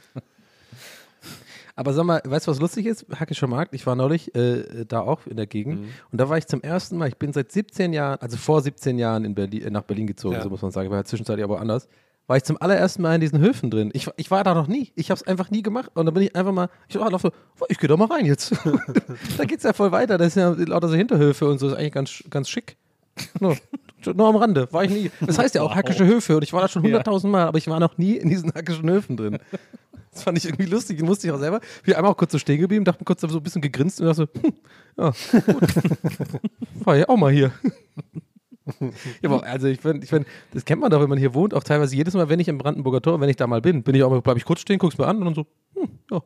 Aber 1.81 1.95
sag 1.95 2.05
mal, 2.05 2.21
weißt 2.23 2.47
du, 2.47 2.51
was 2.51 2.61
lustig 2.61 2.85
ist? 2.85 3.07
Hackischer 3.19 3.47
Markt, 3.47 3.75
ich 3.75 3.87
war 3.87 3.97
neulich 3.97 4.35
äh, 4.35 4.85
da 4.87 5.01
auch 5.01 5.27
in 5.27 5.39
der 5.39 5.47
Gegend 5.47 5.79
und 6.13 6.21
da 6.21 6.29
war 6.29 6.37
ich 6.37 6.47
zum 6.47 6.61
ersten 6.61 6.99
Mal, 6.99 7.09
ich 7.09 7.17
bin 7.17 7.33
seit 7.33 7.51
17 7.51 7.95
Jahren, 7.95 8.19
also 8.21 8.37
vor 8.37 8.61
17 8.61 8.99
Jahren 8.99 9.25
in 9.25 9.35
Berlin, 9.35 9.63
äh, 9.63 9.71
nach 9.71 9.85
Berlin 9.85 10.07
gezogen, 10.07 10.35
Ja. 10.35 10.43
so 10.43 10.51
muss 10.51 10.61
man 10.61 10.73
sagen, 10.73 10.89
ich 10.89 10.91
war 10.91 10.99
ja 10.99 11.05
zwischenzeitlich 11.05 11.43
aber 11.43 11.59
anders, 11.59 11.89
war 12.27 12.37
ich 12.37 12.45
zum 12.45 12.61
allerersten 12.61 13.01
Mal 13.01 13.15
in 13.15 13.23
diesen 13.23 13.41
Höfen 13.41 13.71
drin. 13.71 13.89
Ich, 13.95 14.07
ich 14.19 14.31
war 14.31 14.45
da 14.45 14.53
noch 14.53 14.67
nie, 14.67 14.93
ich 14.95 15.11
habe 15.11 15.19
es 15.19 15.27
einfach 15.27 15.51
nie 15.51 15.63
gemacht 15.63 15.91
und 15.95 16.05
dann 16.05 16.13
bin 16.13 16.23
ich 16.23 16.37
einfach 16.37 16.53
mal, 16.53 16.69
ich 16.87 16.99
war 16.99 17.19
so, 17.19 17.31
oh, 17.61 17.65
ich 17.71 17.79
gehe 17.79 17.89
da 17.89 17.97
mal 17.97 18.09
rein 18.09 18.27
jetzt. 18.27 18.53
da 19.39 19.45
geht's 19.47 19.65
ja 19.65 19.73
voll 19.73 19.91
weiter, 19.91 20.19
das 20.19 20.35
sind 20.35 20.43
ja 20.43 20.65
lauter 20.67 20.89
so 20.89 20.97
Hinterhöfe 20.97 21.49
und 21.49 21.61
so, 21.61 21.69
ist 21.69 21.73
eigentlich 21.77 21.93
ganz, 21.93 22.23
ganz 22.29 22.51
schick. 22.51 22.77
Nur, 23.41 23.57
nur 24.15 24.29
am 24.29 24.37
Rande, 24.37 24.69
war 24.71 24.85
ich 24.85 24.91
nie. 24.91 25.11
Das 25.23 25.39
heißt 25.39 25.55
ja 25.55 25.63
auch 25.63 25.75
hackische 25.75 26.05
Höfe 26.05 26.37
und 26.37 26.43
ich 26.43 26.53
war 26.53 26.61
da 26.61 26.69
schon 26.69 26.83
hunderttausend 26.83 27.33
Mal, 27.33 27.47
aber 27.47 27.57
ich 27.57 27.69
war 27.69 27.81
noch 27.81 27.97
nie 27.97 28.17
in 28.17 28.29
diesen 28.29 28.53
hackischen 28.53 28.91
Höfen 28.91 29.17
drin. 29.17 29.39
Das 30.13 30.25
fand 30.25 30.39
ich 30.39 30.45
irgendwie 30.45 30.67
lustig, 30.67 30.97
den 30.97 31.07
musste 31.07 31.27
ich 31.27 31.33
auch 31.33 31.39
selber. 31.39 31.61
Wir 31.85 31.97
einmal 31.97 32.11
auch 32.13 32.17
kurz 32.17 32.33
so 32.33 32.39
stehen 32.39 32.61
geblieben, 32.61 32.85
dachte 32.85 33.05
kurz 33.05 33.21
so 33.21 33.29
ein 33.29 33.43
bisschen 33.43 33.63
gegrinst 33.63 34.01
und 34.01 34.07
dachte 34.07 34.29
so, 34.35 34.43
hm, 34.43 34.53
ja, 34.99 35.53
gut. 35.53 35.63
War 36.85 36.97
ja 36.97 37.09
auch 37.09 37.17
mal 37.17 37.33
hier. 37.33 37.53
ja, 39.23 39.31
aber 39.31 39.45
also 39.45 39.69
ich 39.69 39.81
finde, 39.81 40.05
ich 40.05 40.11
find, 40.11 40.27
das 40.53 40.65
kennt 40.65 40.81
man 40.81 40.91
doch, 40.91 41.01
wenn 41.01 41.09
man 41.09 41.19
hier 41.19 41.35
wohnt, 41.35 41.55
auch 41.55 41.63
teilweise 41.63 41.95
jedes 41.95 42.15
Mal, 42.15 42.29
wenn 42.29 42.41
ich 42.41 42.49
im 42.49 42.59
Brandenburger 42.59 43.01
Tor, 43.01 43.21
wenn 43.21 43.29
ich 43.29 43.37
da 43.37 43.47
mal 43.47 43.61
bin, 43.61 43.83
bin 43.83 43.95
ich 43.95 44.03
auch 44.03 44.11
mal, 44.11 44.21
bleib 44.21 44.37
ich 44.37 44.45
kurz 44.45 44.61
stehen, 44.61 44.79
guck's 44.79 44.99
mir 44.99 45.07
an 45.07 45.19
und 45.19 45.25
dann 45.27 45.35
so, 45.35 45.47
hm, 45.75 45.89
ja, 46.11 46.21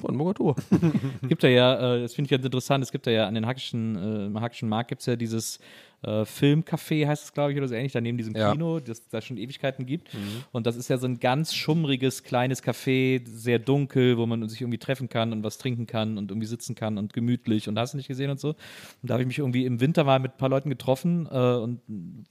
Brandenburger 0.00 0.34
Tor. 0.34 0.56
gibt 1.22 1.42
ja 1.42 1.48
ja, 1.48 1.94
äh, 1.96 2.02
das 2.02 2.14
finde 2.14 2.26
ich 2.26 2.30
ganz 2.30 2.44
interessant, 2.44 2.82
es 2.84 2.92
gibt 2.92 3.06
ja 3.06 3.12
ja 3.12 3.26
an 3.26 3.34
den 3.34 3.46
Hackischen, 3.46 4.34
äh, 4.34 4.40
Hackischen 4.40 4.68
Markt 4.68 4.88
gibt 4.88 5.00
es 5.00 5.06
ja 5.06 5.16
dieses 5.16 5.58
äh, 6.02 6.24
Filmcafé, 6.24 7.06
heißt 7.06 7.24
es, 7.24 7.32
glaube 7.32 7.52
ich, 7.52 7.58
oder 7.58 7.68
so 7.68 7.74
ähnlich, 7.74 7.92
da 7.92 8.00
neben 8.00 8.16
diesem 8.16 8.34
Ja. 8.34 8.52
Kino, 8.52 8.80
das 8.80 9.08
da 9.08 9.20
schon 9.20 9.36
Ewigkeiten 9.36 9.86
gibt. 9.86 10.08
Und 10.52 10.66
das 10.66 10.76
ist 10.76 10.88
ja 10.88 10.96
so 10.98 11.06
ein 11.06 11.20
ganz 11.20 11.54
schummriges, 11.54 12.22
kleines 12.22 12.62
Café, 12.62 13.20
sehr 13.26 13.58
dunkel, 13.58 14.16
wo 14.16 14.26
man 14.26 14.48
sich 14.48 14.60
irgendwie 14.60 14.78
treffen 14.78 15.08
kann 15.08 15.32
und 15.32 15.42
was 15.42 15.58
trinken 15.58 15.86
kann 15.86 16.16
und 16.18 16.30
irgendwie 16.30 16.46
sitzen 16.46 16.74
kann 16.74 16.96
und 16.98 17.12
gemütlich 17.12 17.68
und 17.68 17.78
hast 17.78 17.92
du 17.92 17.96
nicht 17.98 18.08
gesehen 18.08 18.30
und 18.30 18.40
so. 18.40 18.50
Und 18.50 18.56
da 19.02 19.14
habe 19.14 19.22
ich 19.22 19.26
mich 19.28 19.38
irgendwie 19.38 19.64
im 19.66 19.80
Winter 19.80 20.04
mal 20.04 20.18
mit 20.18 20.32
ein 20.32 20.38
paar 20.38 20.48
Leuten 20.48 20.70
getroffen 20.70 21.26
äh, 21.30 21.36
und 21.36 21.80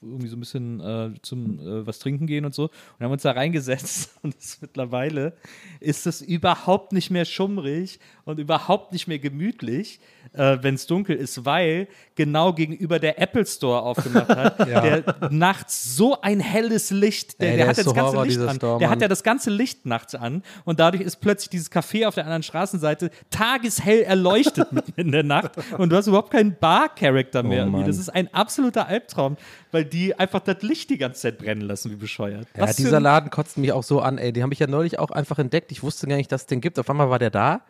irgendwie 0.02 0.28
so 0.28 0.36
ein 0.36 0.40
bisschen 0.40 0.80
äh, 0.80 1.12
zum 1.22 1.60
äh, 1.60 1.86
was 1.86 2.00
trinken 2.00 2.26
gehen 2.28 2.46
und 2.46 2.54
so. 2.56 2.64
Und 2.64 3.06
haben 3.06 3.12
uns 3.12 3.24
da 3.24 3.32
reingesetzt 3.32 4.18
und 4.24 4.36
es 4.38 4.62
mittlerweile 4.62 5.34
ist 5.80 6.08
es 6.08 6.22
überhaupt 6.22 6.92
nicht 6.92 7.12
mehr 7.12 7.26
schummrig 7.26 8.00
und 8.26 8.40
überhaupt 8.40 8.94
nicht 8.94 9.08
mehr 9.08 9.20
gemütlich, 9.20 10.00
äh, 10.34 10.58
wenn 10.62 10.76
es 10.76 10.88
dunkel 10.88 11.16
ist, 11.16 11.46
weil 11.46 11.88
genau 12.16 12.54
gegenüber 12.54 13.00
der 13.00 13.20
Apple 13.20 13.46
Store 13.46 13.82
aufgemacht 13.82 14.30
hat, 14.30 14.60
der 14.68 15.04
nachts 15.32 15.96
so 15.96 16.20
ein 16.22 16.40
helles 16.40 16.92
Licht, 16.92 17.40
der, 17.42 17.52
Ey, 17.52 17.58
der, 17.58 17.66
der 17.66 17.70
hat 17.70 17.78
ja 17.78 17.84
das 17.84 17.90
so 17.90 17.94
ganze 17.94 18.12
Horror, 18.14 18.26
Licht 18.26 18.40
an. 18.40 18.56
Store, 18.56 18.80
der 18.80 18.90
hat 18.90 19.02
ja 19.02 19.08
das 19.08 19.24
ganze 19.24 19.50
Licht 19.50 19.86
nachts 19.86 20.16
an 20.16 20.44
und 20.66 20.80
dadurch 20.80 21.04
ist 21.04 21.18
plötzlich 21.18 21.50
dieses 21.50 21.72
Café 21.72 22.08
auf 22.08 22.16
der 22.16 22.26
anderen 22.26 22.44
Straßenseite 22.44 23.10
tageshell 23.30 24.02
erleuchtet 24.02 24.72
mitten 24.72 24.94
in 24.96 25.12
der 25.12 25.24
Nacht 25.24 25.52
und 25.78 25.90
du 25.92 25.96
hast 25.96 26.08
überhaupt 26.08 26.32
keinen 26.32 26.56
Bar-Charakter 26.58 27.44
mehr. 27.44 27.66
Mann. 27.66 27.86
das 27.86 27.98
ist 27.98 28.10
ein 28.10 28.34
absoluter 28.34 28.88
Albtraum, 28.88 29.38
weil 29.72 29.86
die 29.86 30.18
einfach 30.18 30.40
das 30.42 30.62
Licht 30.62 30.90
die 30.90 30.98
ganze 30.98 31.22
Zeit 31.22 31.38
brennen 31.38 31.62
lassen, 31.62 31.92
wie 31.92 31.96
bescheuert. 31.96 32.48
Ja, 32.56 32.64
Was 32.64 32.76
dieser 32.76 33.00
Laden 33.00 33.30
kotzt 33.30 33.58
mich 33.58 33.72
auch 33.72 33.84
so 33.84 34.02
an, 34.02 34.18
ey. 34.18 34.34
Die 34.34 34.44
habe 34.44 34.54
ich 34.54 34.60
ja 34.60 34.68
neulich 34.68 35.00
auch 35.00 35.12
einfach 35.12 35.40
entdeckt. 35.40 35.72
Ich 35.72 35.84
wusste 35.84 36.08
gar 36.08 36.16
nicht, 36.16 36.32
dass 36.32 36.42
es 36.42 36.48
den 36.48 36.62
gibt. 36.62 36.80
Auf 36.80 36.90
einmal 36.90 37.10
war 37.10 37.20
der 37.20 37.30
da. 37.30 37.62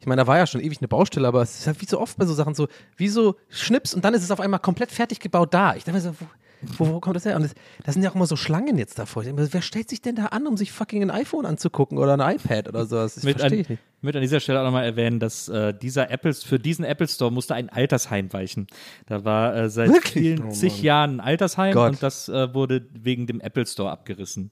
Ich 0.00 0.06
meine, 0.06 0.22
da 0.22 0.26
war 0.26 0.38
ja 0.38 0.46
schon 0.46 0.60
ewig 0.60 0.78
eine 0.78 0.88
Baustelle, 0.88 1.26
aber 1.26 1.42
es 1.42 1.58
ist 1.58 1.66
halt 1.66 1.80
wie 1.80 1.86
so 1.86 2.00
oft 2.00 2.16
bei 2.16 2.24
so 2.24 2.34
Sachen 2.34 2.54
so, 2.54 2.68
wie 2.96 3.08
so 3.08 3.36
Schnips 3.48 3.94
und 3.94 4.04
dann 4.04 4.14
ist 4.14 4.22
es 4.22 4.30
auf 4.30 4.40
einmal 4.40 4.60
komplett 4.60 4.90
fertig 4.90 5.18
gebaut 5.20 5.52
da. 5.52 5.74
Ich 5.74 5.84
dachte 5.84 5.92
mir 5.92 6.00
so, 6.00 6.14
wo, 6.62 6.88
wo, 6.88 7.00
kommt 7.00 7.16
das 7.16 7.24
her? 7.24 7.36
Und 7.36 7.42
das, 7.42 7.54
das 7.84 7.94
sind 7.94 8.02
ja 8.02 8.10
auch 8.10 8.14
immer 8.14 8.26
so 8.26 8.36
Schlangen 8.36 8.78
jetzt 8.78 8.98
davor. 8.98 9.22
Ich 9.22 9.28
denke 9.28 9.48
wer 9.50 9.62
stellt 9.62 9.88
sich 9.88 10.02
denn 10.02 10.16
da 10.16 10.26
an, 10.26 10.46
um 10.46 10.56
sich 10.56 10.72
fucking 10.72 11.02
ein 11.02 11.10
iPhone 11.10 11.46
anzugucken 11.46 11.98
oder 11.98 12.18
ein 12.18 12.36
iPad 12.36 12.68
oder 12.68 12.86
so? 12.86 12.96
Das 12.96 13.22
mit 13.22 13.38
verstehe 13.38 13.58
an, 13.58 13.62
ich 13.62 13.68
nicht. 13.68 13.82
mit 14.00 14.16
an 14.16 14.22
dieser 14.22 14.40
Stelle 14.40 14.60
auch 14.60 14.64
nochmal 14.64 14.84
erwähnen, 14.84 15.20
dass 15.20 15.48
äh, 15.48 15.72
dieser 15.72 16.10
Apples, 16.10 16.42
für 16.42 16.58
diesen 16.58 16.84
Apple 16.84 17.08
Store 17.08 17.30
musste 17.30 17.54
ein 17.54 17.68
Altersheim 17.68 18.32
weichen. 18.32 18.66
Da 19.06 19.24
war 19.24 19.54
äh, 19.54 19.70
seit 19.70 19.90
Wirklich? 19.90 20.12
vielen 20.12 20.52
zig 20.52 20.82
Jahren 20.82 21.20
ein 21.20 21.20
Altersheim 21.20 21.74
Gott. 21.74 21.90
und 21.90 22.02
das 22.02 22.28
äh, 22.28 22.52
wurde 22.54 22.86
wegen 22.92 23.26
dem 23.26 23.40
Apple 23.40 23.66
Store 23.66 23.90
abgerissen. 23.90 24.50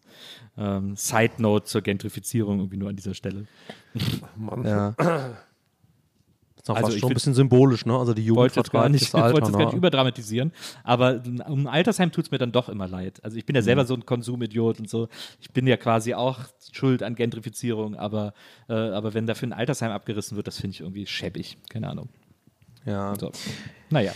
Ähm, 0.57 0.97
Side 0.97 1.35
Note 1.39 1.67
zur 1.67 1.83
Gentrifizierung 1.83 2.59
irgendwie 2.59 2.77
nur 2.77 2.89
an 2.89 2.97
dieser 2.97 3.15
Stelle. 3.15 3.47
Ja. 4.65 4.95
Ist 6.67 6.71
auch 6.71 6.77
Also 6.77 6.89
fast 6.89 6.99
schon 6.99 7.11
ein 7.11 7.15
bisschen 7.15 7.35
symbolisch, 7.35 7.87
ne? 7.87 7.97
Also 7.97 8.13
die 8.13 8.23
Jugend 8.25 8.39
wollte 8.41 8.59
jetzt 8.59 8.73
gar 8.73 8.83
vertreibt 8.83 8.93
nicht, 9.01 9.05
das 9.15 9.23
Alter, 9.23 9.35
wollte 9.35 9.47
jetzt 9.51 9.57
gar 9.59 9.65
nicht 9.67 9.77
überdramatisieren, 9.77 10.53
aber 10.83 11.23
um 11.47 11.61
ein 11.61 11.67
Altersheim 11.69 12.11
tut 12.11 12.25
es 12.25 12.31
mir 12.33 12.39
dann 12.39 12.51
doch 12.51 12.69
immer 12.69 12.89
leid. 12.89 13.23
Also 13.23 13.37
ich 13.37 13.47
bin 13.47 13.55
ja 13.55 13.63
selber 13.63 13.85
Mhm. 13.85 13.87
so 13.87 13.95
ein 13.95 14.05
Konsumidiot 14.05 14.81
und 14.81 14.91
so. 14.91 15.07
Ich 15.41 15.53
bin 15.53 15.69
ja 15.69 15.77
quasi 15.77 16.15
auch 16.15 16.41
schuld 16.73 17.05
an 17.05 17.15
Gentrifizierung, 17.15 17.95
aber, 17.95 18.35
äh, 18.69 18.73
aber 18.75 19.15
wenn 19.15 19.29
dafür 19.29 19.47
ein 19.49 19.53
Altersheim 19.53 19.93
abgerissen 19.93 20.37
wird, 20.37 20.49
das 20.49 20.59
finde 20.59 20.75
ich 20.75 20.81
irgendwie 20.81 21.07
schäbig. 21.07 21.57
Keine 21.69 21.89
Ahnung. 21.89 22.09
Ja. 22.85 23.15
So. 23.17 23.31
Naja, 23.91 24.13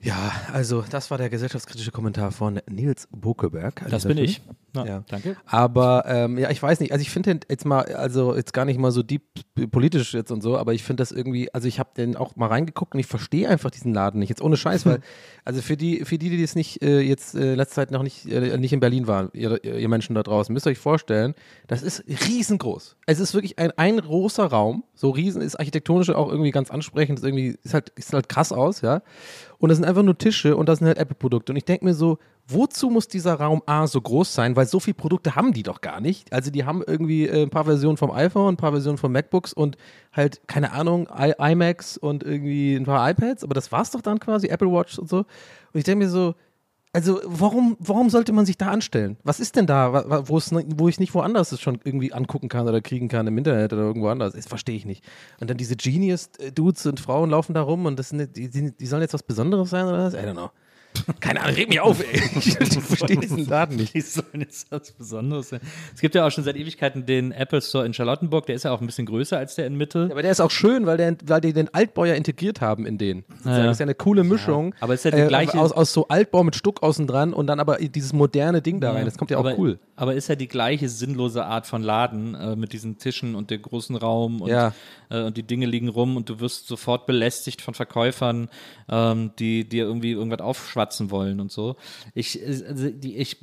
ja, 0.00 0.32
also 0.52 0.84
das 0.88 1.10
war 1.10 1.18
der 1.18 1.28
gesellschaftskritische 1.28 1.90
Kommentar 1.90 2.30
von 2.30 2.60
Nils 2.70 3.08
Bokeberg. 3.10 3.84
das 3.90 4.06
bin 4.06 4.18
ich. 4.18 4.40
Na, 4.72 4.86
Ja. 4.86 5.04
Danke. 5.08 5.36
Aber 5.46 6.04
ähm, 6.06 6.38
ja, 6.38 6.50
ich 6.50 6.62
weiß 6.62 6.80
nicht. 6.80 6.92
Also 6.92 7.02
ich 7.02 7.10
finde 7.10 7.34
den 7.34 7.40
jetzt 7.48 7.64
mal, 7.64 7.84
also 7.94 8.36
jetzt 8.36 8.52
gar 8.52 8.64
nicht 8.64 8.78
mal 8.78 8.92
so 8.92 9.02
deep 9.02 9.22
politisch 9.70 10.14
jetzt 10.14 10.30
und 10.30 10.42
so, 10.42 10.56
aber 10.56 10.74
ich 10.74 10.84
finde 10.84 11.00
das 11.00 11.10
irgendwie, 11.10 11.52
also 11.52 11.66
ich 11.66 11.78
habe 11.78 11.90
den 11.96 12.16
auch 12.16 12.36
mal 12.36 12.46
reingeguckt 12.46 12.94
und 12.94 13.00
ich 13.00 13.06
verstehe 13.06 13.48
einfach 13.48 13.70
diesen 13.70 13.92
Laden 13.92 14.20
nicht. 14.20 14.28
Jetzt 14.28 14.42
ohne 14.42 14.56
Scheiß, 14.56 14.86
weil, 14.86 15.00
also 15.44 15.62
für 15.62 15.76
die, 15.76 16.04
für 16.04 16.18
die, 16.18 16.30
die 16.30 16.40
das 16.40 16.54
nicht 16.54 16.82
äh, 16.82 17.00
jetzt 17.00 17.34
äh, 17.34 17.54
letzte 17.54 17.76
Zeit 17.76 17.90
noch 17.90 18.02
nicht, 18.02 18.26
äh, 18.26 18.56
nicht 18.58 18.72
in 18.72 18.80
Berlin 18.80 19.06
waren, 19.06 19.30
ihr, 19.32 19.64
ihr 19.64 19.88
Menschen 19.88 20.14
da 20.14 20.22
draußen, 20.22 20.52
müsst 20.52 20.66
ihr 20.66 20.70
euch 20.70 20.78
vorstellen, 20.78 21.34
das 21.66 21.82
ist 21.82 22.04
riesengroß. 22.06 22.96
Es 23.06 23.18
ist 23.18 23.34
wirklich 23.34 23.58
ein, 23.58 23.72
ein 23.72 23.98
großer 23.98 24.44
Raum, 24.44 24.84
so 24.94 25.10
riesen, 25.10 25.42
ist 25.42 25.58
architektonisch 25.58 26.10
auch 26.10 26.30
irgendwie 26.30 26.50
ganz 26.50 26.70
ansprechend, 26.70 27.18
ist 27.18 27.24
irgendwie, 27.24 27.58
ist 27.64 27.74
halt, 27.74 27.88
ist 27.96 28.12
halt 28.12 28.28
krass 28.28 28.52
aus, 28.52 28.82
ja. 28.82 29.02
Und 29.58 29.70
das 29.70 29.78
sind 29.78 29.86
einfach 29.86 30.02
nur 30.02 30.16
Tische 30.16 30.56
und 30.56 30.68
das 30.68 30.78
sind 30.78 30.86
halt 30.86 30.98
Apple-Produkte. 30.98 31.52
Und 31.52 31.56
ich 31.56 31.64
denke 31.64 31.84
mir 31.84 31.94
so, 31.94 32.18
wozu 32.46 32.90
muss 32.90 33.08
dieser 33.08 33.34
Raum 33.34 33.62
A 33.66 33.86
so 33.86 34.00
groß 34.00 34.32
sein? 34.32 34.54
Weil 34.54 34.66
so 34.66 34.78
viele 34.78 34.94
Produkte 34.94 35.34
haben 35.34 35.52
die 35.52 35.64
doch 35.64 35.80
gar 35.80 36.00
nicht. 36.00 36.32
Also 36.32 36.50
die 36.50 36.64
haben 36.64 36.82
irgendwie 36.86 37.26
äh, 37.26 37.42
ein 37.42 37.50
paar 37.50 37.64
Versionen 37.64 37.96
vom 37.96 38.12
iPhone, 38.12 38.54
ein 38.54 38.56
paar 38.56 38.70
Versionen 38.70 38.98
von 38.98 39.10
MacBooks 39.10 39.52
und 39.52 39.76
halt, 40.12 40.40
keine 40.46 40.72
Ahnung, 40.72 41.08
I 41.16 41.32
iMacs 41.38 41.98
und 41.98 42.22
irgendwie 42.22 42.76
ein 42.76 42.84
paar 42.84 43.10
iPads. 43.10 43.42
Aber 43.42 43.54
das 43.54 43.72
war's 43.72 43.90
doch 43.90 44.00
dann 44.00 44.20
quasi, 44.20 44.46
Apple 44.46 44.70
Watch 44.70 44.98
und 44.98 45.08
so. 45.08 45.18
Und 45.18 45.26
ich 45.74 45.84
denke 45.84 46.04
mir 46.04 46.10
so, 46.10 46.34
also 46.92 47.20
warum, 47.24 47.76
warum 47.80 48.08
sollte 48.08 48.32
man 48.32 48.46
sich 48.46 48.56
da 48.56 48.70
anstellen? 48.70 49.18
Was 49.22 49.40
ist 49.40 49.56
denn 49.56 49.66
da, 49.66 50.26
wo, 50.28 50.40
wo 50.40 50.88
ich 50.88 51.00
nicht 51.00 51.14
woanders 51.14 51.52
es 51.52 51.60
schon 51.60 51.78
irgendwie 51.84 52.12
angucken 52.12 52.48
kann 52.48 52.66
oder 52.66 52.80
kriegen 52.80 53.08
kann 53.08 53.26
im 53.26 53.36
Internet 53.36 53.72
oder 53.72 53.82
irgendwo 53.82 54.08
anders? 54.08 54.32
Das 54.32 54.46
verstehe 54.46 54.76
ich 54.76 54.86
nicht. 54.86 55.04
Und 55.40 55.50
dann 55.50 55.58
diese 55.58 55.76
Genius-Dudes 55.76 56.86
und 56.86 57.00
Frauen 57.00 57.30
laufen 57.30 57.52
da 57.52 57.62
rum 57.62 57.86
und 57.86 57.98
das 57.98 58.08
sind, 58.08 58.36
die, 58.36 58.48
die, 58.48 58.72
die 58.72 58.86
sollen 58.86 59.02
jetzt 59.02 59.14
was 59.14 59.22
Besonderes 59.22 59.70
sein 59.70 59.86
oder 59.86 59.98
was? 59.98 60.14
I 60.14 60.18
don't 60.18 60.32
know. 60.32 60.50
Keine 61.20 61.40
Ahnung, 61.40 61.54
red 61.56 61.68
mich 61.68 61.80
auf, 61.80 62.00
ey. 62.00 62.20
Ich, 62.38 62.54
verstehe 62.80 63.16
diesen 63.16 63.46
Laden 63.46 63.76
nicht. 63.76 63.94
Die 63.94 64.00
sollen 64.00 64.40
jetzt 64.40 64.70
was 64.70 64.92
Besonderes 64.92 65.48
sein. 65.50 65.60
Es 65.94 66.00
gibt 66.00 66.14
ja 66.14 66.26
auch 66.26 66.30
schon 66.30 66.44
seit 66.44 66.56
Ewigkeiten 66.56 67.06
den 67.06 67.32
Apple 67.32 67.60
Store 67.60 67.84
in 67.86 67.94
Charlottenburg, 67.94 68.46
der 68.46 68.54
ist 68.54 68.64
ja 68.64 68.72
auch 68.72 68.80
ein 68.80 68.86
bisschen 68.86 69.06
größer 69.06 69.36
als 69.38 69.54
der 69.56 69.66
in 69.66 69.76
Mitte. 69.76 70.08
Aber 70.10 70.22
der 70.22 70.30
ist 70.30 70.40
auch 70.40 70.50
schön, 70.50 70.86
weil, 70.86 70.96
der, 70.96 71.16
weil 71.26 71.40
die 71.40 71.52
den 71.52 71.72
Altbau 71.74 72.04
ja 72.04 72.14
integriert 72.14 72.60
haben 72.60 72.86
in 72.86 72.98
den. 72.98 73.24
Ja. 73.44 73.64
Das 73.64 73.72
ist 73.72 73.78
ja 73.80 73.84
eine 73.86 73.94
coole 73.94 74.24
Mischung. 74.24 74.74
aber 74.80 74.94
es 74.94 75.04
ist 75.04 75.12
ja 75.12 75.22
die 75.22 75.28
gleiche- 75.28 75.58
Aus, 75.58 75.72
aus 75.72 75.92
so 75.92 76.08
Altbau 76.08 76.44
mit 76.44 76.56
Stuck 76.56 76.82
außen 76.82 77.06
dran 77.06 77.32
und 77.32 77.46
dann 77.46 77.60
aber 77.60 77.76
dieses 77.78 78.12
moderne 78.12 78.62
Ding 78.62 78.80
da 78.80 78.92
rein. 78.92 79.04
Das 79.04 79.16
kommt 79.18 79.30
ja 79.30 79.38
auch 79.38 79.44
aber, 79.46 79.58
cool. 79.58 79.78
Aber 79.96 80.14
ist 80.14 80.28
ja 80.28 80.34
die 80.36 80.48
gleiche 80.48 80.88
sinnlose 80.88 81.44
Art 81.44 81.66
von 81.66 81.82
Laden 81.82 82.34
äh, 82.34 82.56
mit 82.56 82.72
diesen 82.72 82.98
Tischen 82.98 83.34
und 83.34 83.50
dem 83.50 83.60
großen 83.62 83.96
Raum 83.96 84.40
und, 84.42 84.50
Ja. 84.50 84.72
äh, 85.10 85.22
und 85.22 85.36
die 85.36 85.42
Dinge 85.42 85.66
liegen 85.66 85.88
rum 85.88 86.16
und 86.16 86.28
du 86.28 86.40
wirst 86.40 86.68
sofort 86.68 87.06
belästigt 87.06 87.60
von 87.62 87.74
Verkäufern, 87.74 88.48
ähm, 88.88 89.30
die 89.38 89.68
dir 89.68 89.84
irgendwie 89.84 90.12
irgendwas 90.12 90.40
aufschwatzen 90.40 90.87
wollen 91.10 91.40
und 91.40 91.52
so. 91.52 91.76
Ich, 92.14 92.42
äh, 92.42 92.64
also 92.66 92.90
die, 92.90 93.16
ich, 93.16 93.38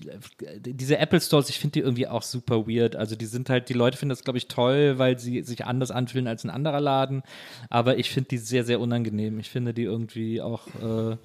diese 0.61 0.97
Apple 0.97 1.21
Stores, 1.21 1.49
ich 1.49 1.59
finde 1.59 1.73
die 1.73 1.79
irgendwie 1.79 2.07
auch 2.07 2.21
super 2.21 2.67
weird. 2.67 2.95
Also 2.95 3.15
die 3.15 3.25
sind 3.25 3.49
halt, 3.49 3.69
die 3.69 3.73
Leute 3.73 3.97
finden 3.97 4.09
das, 4.09 4.23
glaube 4.23 4.37
ich, 4.37 4.47
toll, 4.47 4.97
weil 4.97 5.19
sie 5.19 5.41
sich 5.43 5.65
anders 5.65 5.91
anfühlen 5.91 6.27
als 6.27 6.43
ein 6.43 6.49
anderer 6.49 6.81
Laden. 6.81 7.23
Aber 7.69 7.97
ich 7.97 8.09
finde 8.09 8.29
die 8.29 8.37
sehr, 8.37 8.63
sehr 8.63 8.79
unangenehm. 8.79 9.39
Ich 9.39 9.49
finde 9.49 9.73
die 9.73 9.83
irgendwie 9.83 10.41
auch. 10.41 10.67
Äh, 10.81 11.17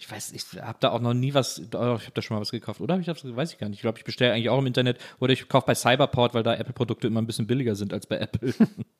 ich 0.00 0.10
weiß, 0.10 0.32
ich 0.32 0.62
habe 0.62 0.78
da 0.80 0.92
auch 0.92 1.00
noch 1.00 1.12
nie 1.12 1.34
was, 1.34 1.58
ich 1.58 1.74
habe 1.74 2.00
da 2.14 2.22
schon 2.22 2.34
mal 2.34 2.40
was 2.40 2.50
gekauft, 2.50 2.80
oder? 2.80 2.98
Ich 2.98 3.04
das, 3.04 3.22
weiß 3.22 3.52
ich 3.52 3.58
gar 3.58 3.68
nicht. 3.68 3.76
Ich 3.76 3.82
glaube, 3.82 3.98
ich 3.98 4.04
bestelle 4.04 4.32
eigentlich 4.32 4.48
auch 4.48 4.58
im 4.58 4.64
Internet 4.64 4.98
oder 5.18 5.34
ich 5.34 5.46
kaufe 5.46 5.66
bei 5.66 5.74
Cyberport, 5.74 6.32
weil 6.32 6.42
da 6.42 6.54
Apple-Produkte 6.54 7.06
immer 7.06 7.20
ein 7.20 7.26
bisschen 7.26 7.46
billiger 7.46 7.74
sind 7.74 7.92
als 7.92 8.06
bei 8.06 8.16
Apple. 8.16 8.54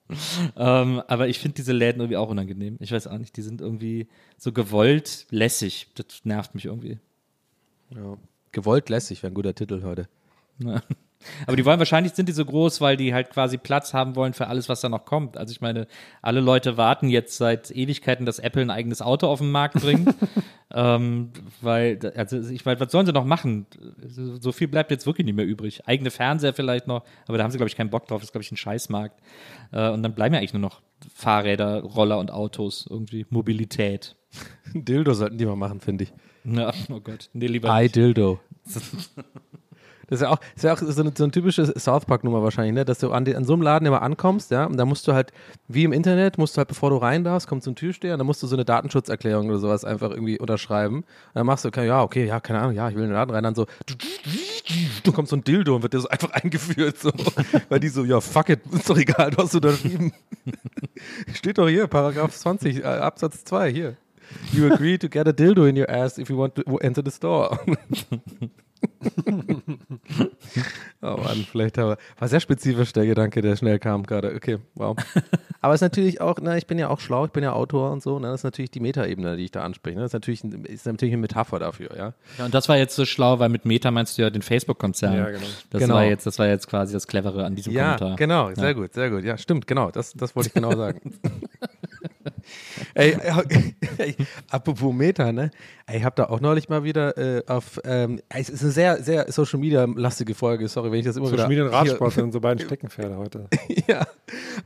ähm, 0.57 1.03
aber 1.09 1.28
ich 1.28 1.38
finde 1.38 1.55
diese 1.55 1.72
Läden 1.72 2.01
irgendwie 2.01 2.18
auch 2.18 2.28
unangenehm. 2.28 2.76
Ich 2.80 2.92
weiß 2.92 3.07
auch 3.07 3.16
nicht, 3.16 3.34
die 3.38 3.42
sind 3.42 3.62
irgendwie 3.62 4.09
so 4.36 4.53
gewollt 4.53 5.26
lässig. 5.30 5.88
Das 5.94 6.24
nervt 6.24 6.55
mich 6.55 6.66
irgendwie. 6.66 6.98
Ja. 7.96 8.18
Gewollt 8.53 8.90
lässig 8.90 9.22
wäre 9.22 9.32
ein 9.32 9.34
guter 9.34 9.55
Titel 9.55 9.82
heute. 9.82 10.07
Ja. 10.59 10.82
Aber 11.46 11.57
die 11.57 11.64
wollen 11.64 11.78
wahrscheinlich 11.78 12.14
sind 12.14 12.28
die 12.28 12.32
so 12.32 12.44
groß, 12.44 12.80
weil 12.80 12.96
die 12.96 13.12
halt 13.12 13.30
quasi 13.30 13.59
Platz 13.59 13.92
haben 13.92 14.16
wollen 14.16 14.32
für 14.32 14.46
alles, 14.48 14.68
was 14.68 14.80
da 14.80 14.88
noch 14.88 15.05
kommt. 15.05 15.36
Also 15.36 15.53
ich 15.53 15.61
meine, 15.61 15.86
alle 16.22 16.40
Leute 16.40 16.76
warten 16.76 17.09
jetzt 17.09 17.36
seit 17.36 17.70
Ewigkeiten, 17.70 18.26
dass 18.26 18.38
Apple 18.38 18.62
ein 18.62 18.70
eigenes 18.70 19.03
Auto 19.03 19.26
auf 19.26 19.40
den 19.40 19.51
Markt 19.51 19.80
bringt. 19.80 20.14
Ähm, 20.73 21.31
weil, 21.61 21.99
also 22.16 22.39
ich 22.39 22.64
weiß, 22.64 22.79
was 22.79 22.93
sollen 22.93 23.07
sie 23.07 23.12
noch 23.12 23.25
machen? 23.25 23.66
So 24.07 24.53
viel 24.53 24.68
bleibt 24.68 24.91
jetzt 24.91 25.07
wirklich 25.07 25.25
nicht 25.25 25.35
mehr 25.35 25.47
übrig. 25.47 25.87
Eigene 25.87 26.11
Fernseher 26.11 26.55
vielleicht 26.55 26.87
noch, 26.87 27.05
aber 27.27 27.39
da 27.39 27.45
haben 27.45 27.51
sie, 27.51 27.59
glaube 27.59 27.68
ich, 27.68 27.77
keinen 27.77 27.91
Bock 27.91 28.07
drauf. 28.07 28.21
Das 28.21 28.29
ist, 28.29 28.33
glaube 28.33 28.45
ich, 28.45 28.53
ein 28.53 28.57
Scheißmarkt. 28.57 29.21
Äh, 29.73 29.91
und 29.91 30.03
dann 30.03 30.14
bleiben 30.14 30.35
ja 30.35 30.41
eigentlich 30.41 30.53
nur 30.53 30.62
noch 30.62 30.81
Fahrräder, 31.14 31.83
Roller 31.83 32.18
und 32.18 32.31
Autos, 32.31 32.87
irgendwie 32.89 33.27
Mobilität. 33.31 34.16
Dildo 34.75 35.12
sollten 35.14 35.39
die 35.39 35.47
mal 35.47 35.57
machen, 35.57 35.81
finde 35.81 36.05
ich. 36.05 36.12
Ja, 36.45 36.73
oh 36.89 37.01
Gott. 37.01 37.31
Nee, 37.33 37.49
lieber 37.49 37.68
I 37.77 37.83
nicht. 37.83 37.97
Dildo. 37.97 38.41
Das 40.11 40.18
ist 40.18 40.22
ja 40.22 40.30
auch, 40.30 40.40
ist 40.56 40.64
ja 40.64 40.72
auch 40.72 40.78
so, 40.78 41.00
eine, 41.00 41.12
so 41.14 41.22
eine 41.22 41.30
typische 41.30 41.66
South 41.78 42.04
Park-Nummer 42.04 42.42
wahrscheinlich, 42.42 42.74
ne? 42.74 42.84
dass 42.84 42.98
du 42.98 43.12
an, 43.12 43.24
den, 43.24 43.36
an 43.36 43.44
so 43.44 43.52
einem 43.52 43.62
Laden 43.62 43.86
immer 43.86 44.02
ankommst, 44.02 44.50
ja, 44.50 44.64
und 44.66 44.76
da 44.76 44.84
musst 44.84 45.06
du 45.06 45.12
halt, 45.12 45.32
wie 45.68 45.84
im 45.84 45.92
Internet, 45.92 46.36
musst 46.36 46.56
du 46.56 46.58
halt, 46.58 46.66
bevor 46.66 46.90
du 46.90 46.96
rein 46.96 47.22
darfst, 47.22 47.46
kommt 47.46 47.64
ein 47.66 47.76
Türsteher 47.76 48.14
und 48.14 48.18
dann 48.18 48.26
musst 48.26 48.42
du 48.42 48.48
so 48.48 48.56
eine 48.56 48.64
Datenschutzerklärung 48.64 49.48
oder 49.48 49.58
sowas 49.58 49.84
einfach 49.84 50.11
irgendwie 50.11 50.38
unterschreiben. 50.40 50.96
Und 50.96 51.06
dann 51.34 51.46
machst 51.46 51.64
du, 51.64 51.70
ja, 51.80 52.02
okay, 52.02 52.26
ja, 52.26 52.40
keine 52.40 52.58
Ahnung, 52.58 52.74
ja, 52.74 52.88
ich 52.88 52.96
will 52.96 53.04
in 53.04 53.11
den 53.11 53.14
Laden 53.14 53.32
rein, 53.32 53.44
dann 53.44 53.54
so, 53.54 53.66
du 55.04 55.12
kommst 55.12 55.30
so 55.30 55.36
ein 55.36 55.44
Dildo 55.44 55.76
und 55.76 55.82
wird 55.82 55.94
dir 55.94 56.00
so 56.00 56.08
einfach 56.08 56.30
eingeführt, 56.32 56.98
so. 56.98 57.12
Weil 57.68 57.78
die 57.78 57.88
so, 57.88 58.04
ja, 58.04 58.20
fuck 58.20 58.48
it, 58.48 58.61
ist 58.72 58.90
doch 58.90 58.98
egal, 58.98 59.30
du 59.30 59.44
hast 59.44 59.54
unterschrieben. 59.54 60.12
Steht 61.34 61.58
doch 61.58 61.68
hier, 61.68 61.86
Paragraph 61.86 62.36
20, 62.36 62.80
äh, 62.80 62.82
Absatz 62.82 63.44
2, 63.44 63.72
hier. 63.72 63.96
You 64.52 64.72
agree 64.72 64.98
to 64.98 65.08
get 65.08 65.26
a 65.28 65.32
dildo 65.32 65.66
in 65.66 65.76
your 65.76 65.88
ass 65.88 66.18
if 66.18 66.30
you 66.30 66.36
want 66.36 66.54
to 66.56 66.78
enter 66.78 67.02
the 67.04 67.11
store. 67.11 67.58
oh 71.03 71.16
Mann, 71.16 71.46
vielleicht 71.51 71.78
aber. 71.78 71.96
War 72.18 72.28
sehr 72.28 72.40
spezifisch 72.40 72.92
der 72.92 73.07
Gedanke, 73.07 73.40
der 73.40 73.57
schnell 73.57 73.78
kam 73.78 74.05
gerade. 74.05 74.34
Okay, 74.34 74.59
wow. 74.74 74.96
Aber 75.62 75.74
es 75.74 75.78
ist 75.78 75.82
natürlich 75.82 76.22
auch, 76.22 76.38
ne, 76.38 76.57
ich 76.57 76.66
bin 76.66 76.78
ja 76.78 76.88
auch 76.88 77.01
schlau, 77.01 77.26
ich 77.26 77.32
bin 77.32 77.44
ja 77.44 77.53
Autor 77.53 77.90
und 77.90 78.03
so, 78.03 78.18
ne, 78.18 78.28
das 78.28 78.40
ist 78.40 78.44
natürlich 78.44 78.70
die 78.70 78.80
Metaebene, 78.80 79.36
die 79.36 79.44
ich 79.44 79.51
da 79.51 79.62
anspreche. 79.62 79.96
Ne? 79.96 80.03
Das 80.03 80.09
ist 80.11 80.14
natürlich, 80.14 80.42
ist 80.42 80.86
natürlich 80.86 81.12
eine 81.12 81.20
Metapher 81.20 81.59
dafür, 81.59 81.94
ja. 81.94 82.14
Ja, 82.38 82.44
und 82.46 82.55
das 82.55 82.70
war 82.70 82.78
jetzt 82.78 82.96
so 82.96 83.05
schlau, 83.05 83.40
weil 83.40 83.51
mit 83.51 83.66
Meta 83.66 83.90
meinst 83.90 84.16
du 84.16 84.22
ja 84.22 84.30
den 84.30 84.40
Facebook-Konzern. 84.40 85.14
Ja, 85.14 85.26
genau. 85.30 85.44
Das, 85.68 85.80
Genau. 85.82 85.94
war 85.96 86.05
jetzt, 86.05 86.24
das 86.26 86.38
war 86.38 86.46
jetzt 86.46 86.66
quasi 86.66 86.94
das 86.94 87.07
Clevere 87.07 87.44
an 87.44 87.57
diesem 87.57 87.74
Ja, 87.74 87.96
Kommentar. 87.96 88.16
genau, 88.16 88.55
sehr 88.55 88.74
gut, 88.74 88.94
sehr 88.94 89.11
gut. 89.11 89.22
Ja, 89.24 89.36
stimmt, 89.36 89.66
genau, 89.66 89.90
das, 89.90 90.14
das 90.14 90.34
wollte 90.34 90.48
ich 90.48 90.55
genau 90.55 90.74
sagen. 90.74 91.18
ey, 92.94 93.16
ey, 93.98 94.16
apropos 94.51 94.94
Meta, 94.94 95.32
ne? 95.32 95.51
Ey, 95.86 95.98
ich 95.98 96.05
habe 96.05 96.14
da 96.16 96.24
auch 96.26 96.40
neulich 96.40 96.68
mal 96.68 96.84
wieder 96.84 97.16
äh, 97.18 97.42
auf, 97.46 97.80
ähm, 97.84 98.20
es 98.28 98.48
ist 98.48 98.62
eine 98.62 98.70
sehr, 98.70 99.03
sehr 99.03 99.30
Social 99.32 99.59
Media 99.59 99.84
lastige 99.84 100.34
Folge, 100.34 100.68
sorry, 100.68 100.90
wenn 100.90 101.01
ich 101.01 101.07
das 101.07 101.16
immer 101.16 101.26
Social 101.26 101.48
wieder 101.51 101.64
Media 101.64 101.80
und 101.80 101.88
Radsport 101.88 102.12
sind 102.12 102.24
unsere 102.24 102.40
beiden 102.40 102.61
Steckenpferde 102.66 103.16
heute. 103.16 103.48
ja, 103.88 104.07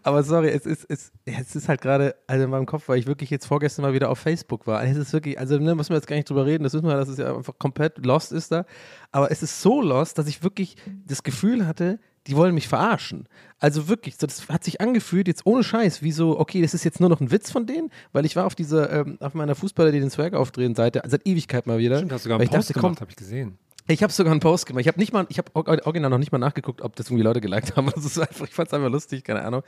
aber 0.03 0.23
sorry, 0.23 0.49
es 0.49 0.67
ist, 0.67 0.87
es, 0.89 1.13
es 1.25 1.57
ist 1.57 1.69
halt 1.69 1.81
gerade, 1.81 2.15
also 2.27 2.45
in 2.45 2.51
meinem 2.51 2.67
Kopf, 2.67 2.89
weil 2.89 2.99
ich 2.99 3.07
wirklich 3.07 3.31
jetzt 3.31 3.47
vorgestern 3.47 3.85
mal 3.85 3.95
wieder 3.95 4.11
auf 4.11 4.19
Facebook 4.19 4.67
war. 4.67 4.85
Es 4.85 4.97
ist 4.97 5.13
wirklich, 5.13 5.39
also 5.39 5.59
ne, 5.59 5.75
müssen 5.75 5.91
wir 5.91 5.97
jetzt 5.97 6.07
gar 6.07 6.17
nicht 6.17 6.29
drüber 6.29 6.47
reden, 6.47 6.65
das 6.65 6.75
wissen 6.75 6.87
wir, 6.87 6.97
dass 6.97 7.09
es 7.09 7.19
ja 7.19 7.35
einfach 7.37 7.59
komplett 7.59 8.05
lost 8.05 8.33
ist 8.33 8.53
da. 8.53 8.65
Aber 9.13 9.31
es 9.31 9.43
ist 9.43 9.63
so 9.63 9.81
lost, 9.81 10.19
dass 10.19 10.27
ich 10.27 10.43
wirklich 10.43 10.77
das 11.07 11.23
Gefühl 11.23 11.67
hatte, 11.67 11.99
die 12.27 12.37
wollen 12.37 12.55
mich 12.55 12.69
verarschen. 12.69 13.29
Also 13.59 13.89
wirklich, 13.89 14.17
so, 14.17 14.27
das 14.27 14.49
hat 14.49 14.65
sich 14.65 14.81
angefühlt, 14.81 15.29
jetzt 15.29 15.47
ohne 15.47 15.65
Scheiß, 15.65 16.03
wie 16.03 16.13
so, 16.13 16.39
okay, 16.39 16.63
das 16.63 16.75
ist 16.75 16.85
jetzt 16.85 17.01
nur 17.01 17.09
noch 17.09 17.21
ein 17.21 17.31
Witz 17.31 17.51
von 17.51 17.67
denen, 17.67 17.91
weil 18.13 18.25
ich 18.25 18.37
war 18.37 18.47
auf 18.47 18.55
dieser, 18.55 18.91
ähm, 18.93 19.19
auf 19.21 19.35
meiner 19.35 19.55
Fußballer, 19.55 19.93
die 19.93 20.01
den 20.01 20.11
Swag 20.11 20.35
aufdrehen 20.35 20.75
Seite, 20.75 21.03
seit 21.07 21.27
Ewigkeit 21.27 21.67
mal 21.67 21.79
wieder. 21.79 21.97
Stimmt, 21.97 22.13
hast 22.13 22.23
du 22.23 22.29
sogar 22.29 22.39
einen 22.39 22.45
ich 22.45 22.51
Post 22.51 22.71
dachte, 22.71 22.81
gemacht, 22.81 23.01
habe 23.01 23.11
ich 23.11 23.17
gesehen. 23.17 23.59
ich 23.89 24.03
habe 24.03 24.13
sogar 24.13 24.33
einen 24.33 24.41
Post 24.41 24.67
gemacht. 24.67 24.83
Ich 24.83 24.89
habe 24.89 24.99
nicht 24.99 25.13
mal, 25.13 25.27
ich 25.29 25.39
habe 25.39 25.51
original 25.55 26.11
noch 26.11 26.19
nicht 26.19 26.33
mal 26.33 26.39
nachgeguckt, 26.39 26.83
ob 26.83 26.97
das 26.97 27.07
irgendwie 27.07 27.25
Leute 27.25 27.41
geliked 27.41 27.77
haben. 27.77 27.89
Ist 27.97 28.19
einfach, 28.19 28.47
ich 28.47 28.55
fand 28.55 28.69
es 28.69 28.75
einfach 28.75 28.91
lustig, 28.91 29.25
keine 29.25 29.43
Ahnung. 29.43 29.63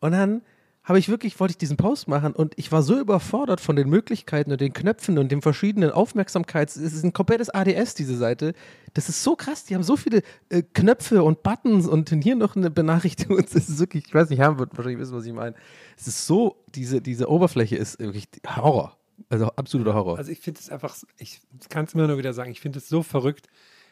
Und 0.00 0.12
dann 0.12 0.42
habe 0.86 1.00
ich 1.00 1.08
wirklich, 1.08 1.38
wollte 1.40 1.50
ich 1.50 1.58
diesen 1.58 1.76
Post 1.76 2.06
machen 2.06 2.32
und 2.32 2.54
ich 2.56 2.70
war 2.70 2.80
so 2.80 2.96
überfordert 2.96 3.60
von 3.60 3.74
den 3.74 3.90
Möglichkeiten 3.90 4.52
und 4.52 4.60
den 4.60 4.72
Knöpfen 4.72 5.18
und 5.18 5.32
den 5.32 5.42
verschiedenen 5.42 5.90
Aufmerksamkeits. 5.90 6.76
Es 6.76 6.92
ist 6.92 7.02
ein 7.02 7.12
komplettes 7.12 7.50
ADS, 7.50 7.94
diese 7.94 8.16
Seite. 8.16 8.54
Das 8.94 9.08
ist 9.08 9.24
so 9.24 9.34
krass. 9.34 9.64
Die 9.64 9.74
haben 9.74 9.82
so 9.82 9.96
viele 9.96 10.22
äh, 10.48 10.62
Knöpfe 10.62 11.24
und 11.24 11.42
Buttons 11.42 11.88
und 11.88 12.08
hier 12.22 12.36
noch 12.36 12.54
eine 12.54 12.70
Benachrichtigung. 12.70 13.36
Es 13.46 13.54
ist 13.56 13.80
wirklich, 13.80 14.06
ich 14.06 14.14
weiß 14.14 14.30
nicht, 14.30 14.38
Herr 14.38 14.60
wird 14.60 14.76
wahrscheinlich 14.76 15.00
wissen, 15.00 15.16
was 15.16 15.26
ich 15.26 15.32
meine. 15.32 15.56
Es 15.96 16.06
ist 16.06 16.24
so, 16.24 16.62
diese, 16.68 17.02
diese 17.02 17.28
Oberfläche 17.28 17.74
ist 17.74 17.98
wirklich 17.98 18.28
Horror. 18.46 18.96
Also 19.28 19.46
absoluter 19.46 19.94
Horror. 19.94 20.18
Also 20.18 20.30
ich 20.30 20.38
finde 20.38 20.60
es 20.60 20.70
einfach, 20.70 20.96
ich 21.18 21.40
kann 21.68 21.86
es 21.86 21.94
immer 21.94 22.06
nur 22.06 22.18
wieder 22.18 22.32
sagen, 22.32 22.52
ich 22.52 22.60
finde 22.60 22.78
es 22.78 22.88
so 22.88 23.02
verrückt, 23.02 23.48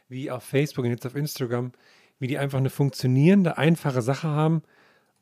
wie 0.08 0.30
auf 0.30 0.44
Facebook 0.44 0.84
und 0.84 0.92
jetzt 0.92 1.06
auf 1.06 1.16
Instagram, 1.16 1.72
wie 2.20 2.28
die 2.28 2.38
einfach 2.38 2.58
eine 2.58 2.70
funktionierende, 2.70 3.58
einfache 3.58 4.00
Sache 4.00 4.28
haben 4.28 4.62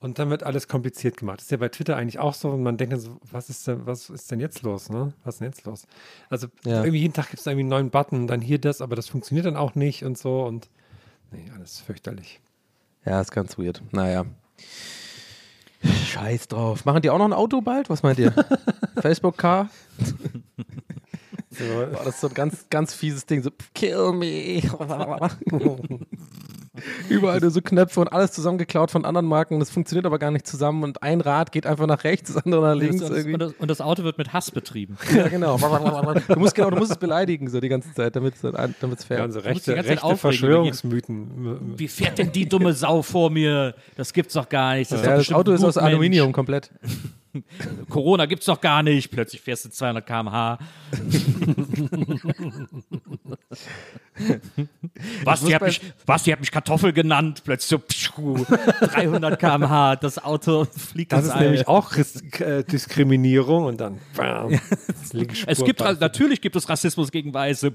und 0.02 0.18
dann 0.18 0.28
wird 0.30 0.42
alles 0.42 0.68
kompliziert 0.68 1.16
gemacht. 1.16 1.38
Das 1.38 1.44
ist 1.46 1.50
ja 1.50 1.56
bei 1.56 1.68
Twitter 1.68 1.96
eigentlich 1.96 2.18
auch 2.18 2.34
so 2.34 2.50
und 2.50 2.62
man 2.62 2.76
denkt 2.76 2.92
dann 2.92 3.00
so, 3.00 3.16
was 3.30 3.48
ist 3.48 3.66
denn, 3.66 3.86
was 3.86 4.10
ist 4.10 4.30
denn 4.30 4.40
jetzt 4.40 4.62
los, 4.62 4.90
ne? 4.90 5.14
Was 5.24 5.36
ist 5.36 5.40
denn 5.40 5.48
jetzt 5.48 5.64
los? 5.64 5.86
Also 6.28 6.48
Ja. 6.64 6.80
irgendwie 6.82 6.98
jeden 7.00 7.14
Tag 7.14 7.30
gibt 7.30 7.40
es 7.40 7.46
irgendwie 7.46 7.60
einen 7.62 7.68
neuen 7.70 7.90
Button, 7.90 8.26
dann 8.26 8.40
hier 8.40 8.58
das, 8.58 8.80
aber 8.82 8.96
das 8.96 9.08
funktioniert 9.08 9.46
dann 9.46 9.56
auch 9.56 9.74
nicht 9.74 10.04
und 10.04 10.18
so 10.18 10.44
und 10.44 10.68
nee, 11.30 11.50
alles 11.56 11.80
fürchterlich. 11.80 12.40
Ja, 13.04 13.20
ist 13.20 13.32
ganz 13.32 13.58
weird. 13.58 13.82
Naja. 13.92 14.26
Scheiß 15.84 16.48
drauf. 16.48 16.84
Machen 16.84 17.02
die 17.02 17.10
auch 17.10 17.18
noch 17.18 17.24
ein 17.24 17.32
Auto 17.32 17.60
bald? 17.60 17.90
Was 17.90 18.02
meint 18.04 18.18
ihr? 18.18 18.32
Facebook 19.00 19.36
Car? 19.38 19.68
So, 21.50 21.64
Boah, 21.64 22.04
das 22.04 22.14
ist 22.14 22.20
so 22.20 22.28
ein 22.28 22.34
ganz, 22.34 22.66
ganz 22.70 22.94
fieses 22.94 23.26
Ding. 23.26 23.42
So, 23.42 23.50
kill 23.74 24.12
me. 24.12 24.62
Überall 27.10 27.38
nur 27.40 27.50
so 27.50 27.60
Knöpfe 27.60 28.00
und 28.00 28.08
alles 28.08 28.32
zusammengeklaut 28.32 28.90
von 28.90 29.04
anderen 29.04 29.26
Marken. 29.26 29.60
Das 29.60 29.70
funktioniert 29.70 30.06
aber 30.06 30.18
gar 30.18 30.30
nicht 30.30 30.46
zusammen. 30.46 30.82
Und 30.84 31.02
ein 31.02 31.20
Rad 31.20 31.52
geht 31.52 31.66
einfach 31.66 31.86
nach 31.86 32.04
rechts, 32.04 32.32
das 32.32 32.44
andere 32.44 32.62
nach 32.62 32.74
links. 32.74 33.02
und, 33.02 33.10
das, 33.10 33.24
und, 33.26 33.38
das, 33.38 33.52
und 33.58 33.70
das 33.70 33.80
Auto 33.82 34.04
wird 34.04 34.16
mit 34.16 34.32
Hass 34.32 34.50
betrieben. 34.50 34.96
Ja, 35.14 35.28
genau. 35.28 35.58
Du 35.58 36.38
musst, 36.38 36.54
genau, 36.54 36.70
du 36.70 36.76
musst 36.76 36.92
es 36.92 36.96
beleidigen 36.96 37.50
so 37.50 37.60
die 37.60 37.68
ganze 37.68 37.92
Zeit, 37.92 38.16
damit 38.16 38.34
es 38.34 39.04
fair 39.04 39.18
ja, 39.18 39.24
ist. 39.26 39.44
rechte, 39.44 39.76
rechte 39.76 40.02
aufregen 40.02 40.16
Verschwörungsmythen. 40.16 41.78
Wie 41.78 41.88
fährt 41.88 42.16
denn 42.16 42.32
die 42.32 42.48
dumme 42.48 42.72
Sau 42.72 43.02
vor 43.02 43.28
mir? 43.28 43.74
Das 43.96 44.14
gibt's 44.14 44.32
doch 44.32 44.48
gar 44.48 44.76
nicht. 44.76 44.90
Das, 44.90 45.02
Ja, 45.04 45.16
das 45.16 45.30
Auto 45.32 45.52
ist 45.52 45.62
aus. 45.62 45.76
Aluminium 45.76 46.32
komplett. 46.32 46.70
Corona 47.88 48.26
gibt's 48.26 48.46
doch 48.46 48.60
gar 48.60 48.82
nicht. 48.82 49.10
Plötzlich 49.10 49.40
fährst 49.40 49.64
du 49.64 49.70
200 49.70 50.06
km/h. 50.06 50.58
Basti 55.24 55.52
hat, 55.52 55.62
mich, 55.62 55.80
Basti 56.04 56.30
hat 56.30 56.40
mich 56.40 56.50
Kartoffel 56.50 56.92
genannt. 56.92 57.42
Plötzlich 57.44 57.68
so 57.68 57.78
pschuh, 57.78 58.44
300 58.80 59.38
km/h. 59.38 59.96
Das 59.96 60.22
Auto 60.22 60.64
fliegt 60.64 61.12
Das 61.12 61.24
ist 61.24 61.30
All. 61.30 61.44
nämlich 61.44 61.68
auch 61.68 61.92
äh, 61.96 62.64
Diskriminierung 62.64 63.64
und 63.64 63.80
dann 63.80 63.98
bam, 64.16 64.60
Es 65.46 65.64
gibt 65.64 65.80
natürlich 65.80 66.40
gibt 66.40 66.56
es 66.56 66.68
Rassismus 66.68 67.10
gegen 67.10 67.32
Weiße. 67.32 67.72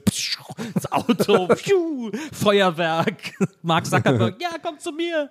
Das 0.74 0.92
Auto, 0.92 1.48
Feuerwerk. 2.32 3.34
Mark 3.62 3.86
Zuckerberg, 3.86 4.42
ja, 4.42 4.50
komm 4.62 4.80
zu 4.80 4.92
mir. 4.92 5.30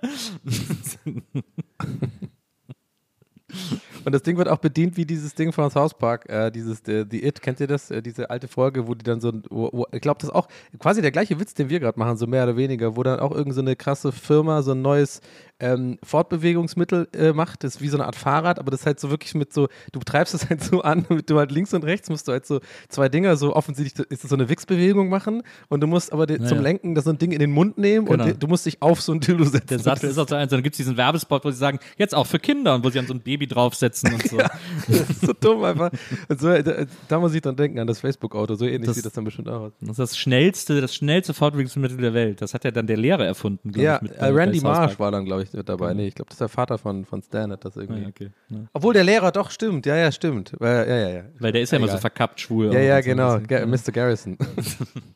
Und 4.07 4.13
das 4.13 4.23
Ding 4.23 4.37
wird 4.37 4.47
auch 4.47 4.59
bedient 4.59 4.97
wie 4.97 5.05
dieses 5.05 5.35
Ding 5.35 5.51
von 5.51 5.69
South 5.69 5.95
Park, 5.95 6.29
äh, 6.29 6.53
dieses 6.53 6.79
äh, 6.87 7.05
The 7.11 7.27
It, 7.27 7.43
kennt 7.43 7.59
ihr 7.59 7.67
das? 7.67 7.91
Äh, 7.91 8.03
diese 8.03 8.31
alte 8.31 8.47
Folge, 8.47 8.87
wo 8.87 8.95
die 8.95 9.03
dann 9.03 9.21
so, 9.21 9.33
wo, 9.51 9.69
wo, 9.73 9.87
ich 9.91 10.01
glaube, 10.01 10.19
das 10.21 10.29
ist 10.31 10.35
auch 10.35 10.47
quasi 10.79 11.03
der 11.03 11.11
gleiche 11.11 11.41
Witz, 11.41 11.55
den 11.55 11.71
wir 11.71 11.81
gerade 11.81 11.99
machen, 11.99 12.17
so 12.17 12.29
mehr 12.29 12.45
oder 12.45 12.57
weniger, 12.57 12.97
wo 12.97 13.03
dann 13.03 13.19
auch 13.19 13.33
irgendeine 13.33 13.55
so 13.55 13.61
eine 13.63 13.75
krasse 13.75 14.13
Firma 14.13 14.63
so 14.63 14.71
ein 14.73 14.81
neues 14.81 15.21
ähm, 15.59 15.99
Fortbewegungsmittel 16.03 17.09
äh, 17.15 17.33
macht, 17.33 17.65
das 17.65 17.77
ist 17.77 17.81
wie 17.81 17.89
so 17.89 17.97
eine 17.97 18.07
Art 18.07 18.17
Fahrrad, 18.17 18.59
aber 18.59 18.71
das 18.71 18.85
halt 18.85 19.01
so 19.01 19.11
wirklich 19.11 19.35
mit 19.35 19.53
so, 19.53 19.69
du 19.91 20.01
treibst 20.01 20.35
es 20.35 20.49
halt 20.49 20.63
so 20.63 20.83
an, 20.83 21.07
damit 21.09 21.31
du 21.31 21.39
halt 21.39 21.51
links 21.51 21.73
und 21.73 21.85
rechts 21.85 22.11
musst 22.11 22.29
du 22.29 22.33
halt 22.33 22.47
so 22.47 22.61
zwei 22.89 23.09
Dinger, 23.09 23.37
so 23.37 23.57
offensichtlich 23.57 24.07
ist 24.11 24.23
das 24.23 24.31
so 24.31 24.37
eine 24.37 24.49
Wichsbewegung 24.49 25.09
machen 25.09 25.43
und 25.69 25.81
du 25.81 25.87
musst 25.87 26.13
aber 26.13 26.27
den, 26.27 26.47
zum 26.47 26.59
ja. 26.59 26.63
Lenken 26.63 26.95
das 26.95 27.05
so 27.05 27.11
ein 27.11 27.19
Ding 27.19 27.33
in 27.33 27.39
den 27.39 27.51
Mund 27.51 27.79
nehmen 27.79 28.07
Genau. 28.07 28.25
und 28.25 28.43
du 28.43 28.47
musst 28.47 28.67
dich 28.67 28.83
auf 28.83 29.01
so 29.01 29.13
ein 29.13 29.21
Dildo 29.21 29.45
setzen. 29.45 29.67
Der 29.69 29.79
Satz 29.79 30.03
ist 30.05 30.19
auch 30.19 30.29
so 30.29 30.35
eins, 30.35 30.51
dann 30.51 30.63
gibt 30.63 30.75
es 30.75 30.79
diesen 30.79 30.97
Werbespot, 30.97 31.45
wo 31.45 31.51
sie 31.51 31.57
sagen, 31.57 31.79
jetzt 31.97 32.15
auch 32.15 32.27
für 32.27 32.39
Kinder 32.39 32.75
und 32.75 32.85
wo 32.85 32.91
sie 32.91 32.99
an 32.99 33.07
so 33.07 33.15
ein 33.15 33.21
Baby 33.21 33.47
draufsetzen 33.47 33.96
und 34.05 34.23
so. 34.29 34.37
Das 34.39 34.51
ist 35.11 35.21
so 35.23 35.33
dumm 35.33 35.65
einfach. 35.65 35.91
So, 36.39 36.49
da, 36.63 36.85
da 37.09 37.19
muss 37.21 37.35
ich 37.35 37.43
dann 37.43 37.57
denken 37.57 37.79
an 37.79 37.87
das 37.87 38.01
Facebook-Auto. 38.01 38.55
So 38.55 38.65
ähnlich 38.67 38.87
Das- 38.87 38.97
sieht 38.97 39.05
das 39.07 39.13
dann 39.13 39.25
bestimmt 39.25 39.49
aus. 39.49 39.73
Das 39.81 39.91
ist 39.91 39.99
das 39.99 40.19
schnellste, 40.19 40.81
das 40.81 40.95
schnellste 40.95 41.35
Fortbewegungsmittel 41.35 41.97
der 41.99 42.15
Welt. 42.15 42.41
Das 42.43 42.55
hat 42.55 42.65
ja 42.65 42.71
dann 42.71 42.87
der 42.87 42.97
Lehrer 42.97 43.25
erfunden, 43.27 43.73
glaube 43.73 43.85
Ja, 43.85 43.97
ich. 43.97 44.03
mit- 44.03 44.13
äh, 44.17 44.25
Randy. 44.27 44.61
Marsh 44.61 44.99
war 44.99 45.11
dann, 45.11 45.25
glaube 45.25 45.43
ich, 45.45 45.51
dabei. 45.65 45.95
Nee, 45.95 46.09
ich 46.09 46.15
glaube, 46.15 46.29
das 46.29 46.35
ist 46.37 46.41
der 46.41 46.49
Vater 46.49 46.79
von, 46.79 47.05
von 47.05 47.23
Stan, 47.23 47.51
hat 47.53 47.65
das 47.65 47.77
Ah, 47.77 47.81
irgendwie. 47.83 48.03
ja, 48.03 48.09
okay. 48.09 48.31
ja. 48.51 48.59
Obwohl 48.73 48.95
der 48.95 49.05
Lehrer 49.05 49.33
doch 49.33 49.51
stimmt. 49.51 49.87
Ja, 49.87 49.97
ja, 49.97 50.11
stimmt. 50.13 50.53
Weil, 50.59 50.89
ja, 50.89 50.97
ja, 50.97 51.09
ja. 51.09 51.23
Weil 51.39 51.53
der 51.53 51.63
ist 51.63 51.73
ja 51.73 51.79
immer 51.79 51.89
so 51.89 51.99
verkappt 51.99 52.41
schwul. 52.41 52.73
Ja, 52.73 52.81
ja, 52.81 53.03
so. 53.03 53.09
genau. 53.09 53.39
Ga- 53.47 53.67
Mr. 53.67 53.93
Garrison. 53.93 54.37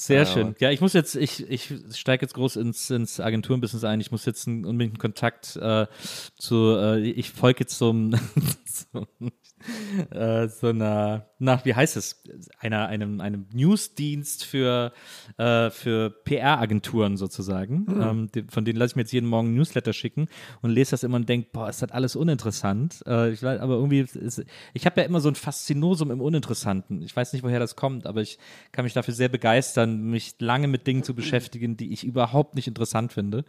Sehr 0.00 0.20
Ja, 0.20 0.26
schön. 0.26 0.54
Ja, 0.60 0.70
ich 0.70 0.80
muss 0.80 0.94
jetzt, 0.94 1.14
ich, 1.14 1.46
ich 1.50 1.74
steige 1.92 2.24
jetzt 2.24 2.32
groß 2.32 2.56
ins, 2.56 2.88
ins 2.88 3.20
Agenturenbusiness 3.20 3.84
ein. 3.84 4.00
Ich 4.00 4.10
muss 4.10 4.24
jetzt 4.24 4.48
einen, 4.48 4.64
unbedingt 4.64 4.94
einen 4.94 4.98
Kontakt 4.98 5.56
äh, 5.56 5.86
zu, 6.38 6.74
äh, 6.74 7.00
ich 7.02 7.30
folge 7.32 7.60
jetzt 7.60 7.76
zum, 7.76 8.14
so, 8.64 9.06
äh, 10.10 10.48
so 10.48 10.68
einer, 10.68 11.26
nach, 11.38 11.64
wie 11.64 11.74
heißt 11.74 11.96
es, 11.96 12.22
einer, 12.58 12.86
einem, 12.88 13.20
einem 13.20 13.46
Newsdienst 13.52 14.44
für, 14.44 14.92
äh, 15.36 15.70
für 15.70 16.10
PR-Agenturen 16.10 17.16
sozusagen. 17.16 17.86
Ähm, 17.88 18.30
die, 18.34 18.44
von 18.44 18.64
denen 18.64 18.78
lasse 18.78 18.92
ich 18.92 18.96
mir 18.96 19.02
jetzt 19.02 19.12
jeden 19.12 19.28
Morgen 19.28 19.48
ein 19.48 19.54
Newsletter 19.54 19.92
schicken 19.92 20.28
und 20.62 20.70
lese 20.70 20.92
das 20.92 21.02
immer 21.02 21.16
und 21.16 21.28
denke, 21.28 21.48
boah, 21.52 21.68
ist 21.68 21.82
das 21.82 21.90
alles 21.90 22.16
uninteressant. 22.16 23.02
Äh, 23.06 23.32
ich 23.32 23.42
weiß, 23.42 23.60
aber 23.60 23.74
irgendwie, 23.74 24.00
ist, 24.00 24.44
ich 24.74 24.86
habe 24.86 25.00
ja 25.00 25.06
immer 25.06 25.20
so 25.20 25.28
ein 25.28 25.34
Faszinosum 25.34 26.10
im 26.10 26.20
Uninteressanten. 26.20 27.02
Ich 27.02 27.14
weiß 27.14 27.32
nicht, 27.32 27.42
woher 27.42 27.58
das 27.58 27.76
kommt, 27.76 28.06
aber 28.06 28.22
ich 28.22 28.38
kann 28.72 28.84
mich 28.84 28.94
dafür 28.94 29.14
sehr 29.14 29.28
begeistern, 29.28 30.02
mich 30.10 30.36
lange 30.38 30.68
mit 30.68 30.86
Dingen 30.86 31.02
zu 31.02 31.14
beschäftigen, 31.14 31.76
die 31.76 31.92
ich 31.92 32.04
überhaupt 32.04 32.54
nicht 32.54 32.68
interessant 32.68 33.12
finde. 33.12 33.44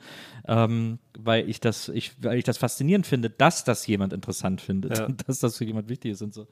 Ähm, 0.48 1.00
weil 1.18 1.50
ich 1.50 1.60
das, 1.60 1.90
ich, 1.90 2.12
weil 2.22 2.38
ich 2.38 2.44
das 2.44 2.58
faszinierend 2.58 3.06
finde, 3.06 3.30
dass 3.30 3.64
das 3.64 3.86
jemand 3.88 4.14
interessant 4.14 4.62
findet 4.62 4.98
Ja. 4.98 5.06
und 5.12 5.28
dass 5.28 5.40
das 5.40 5.58
für 5.58 5.66
jemand 5.66 5.90
wichtig 5.90 6.01
ist 6.10 6.22
und 6.22 6.34
so. 6.34 6.42
Und 6.42 6.48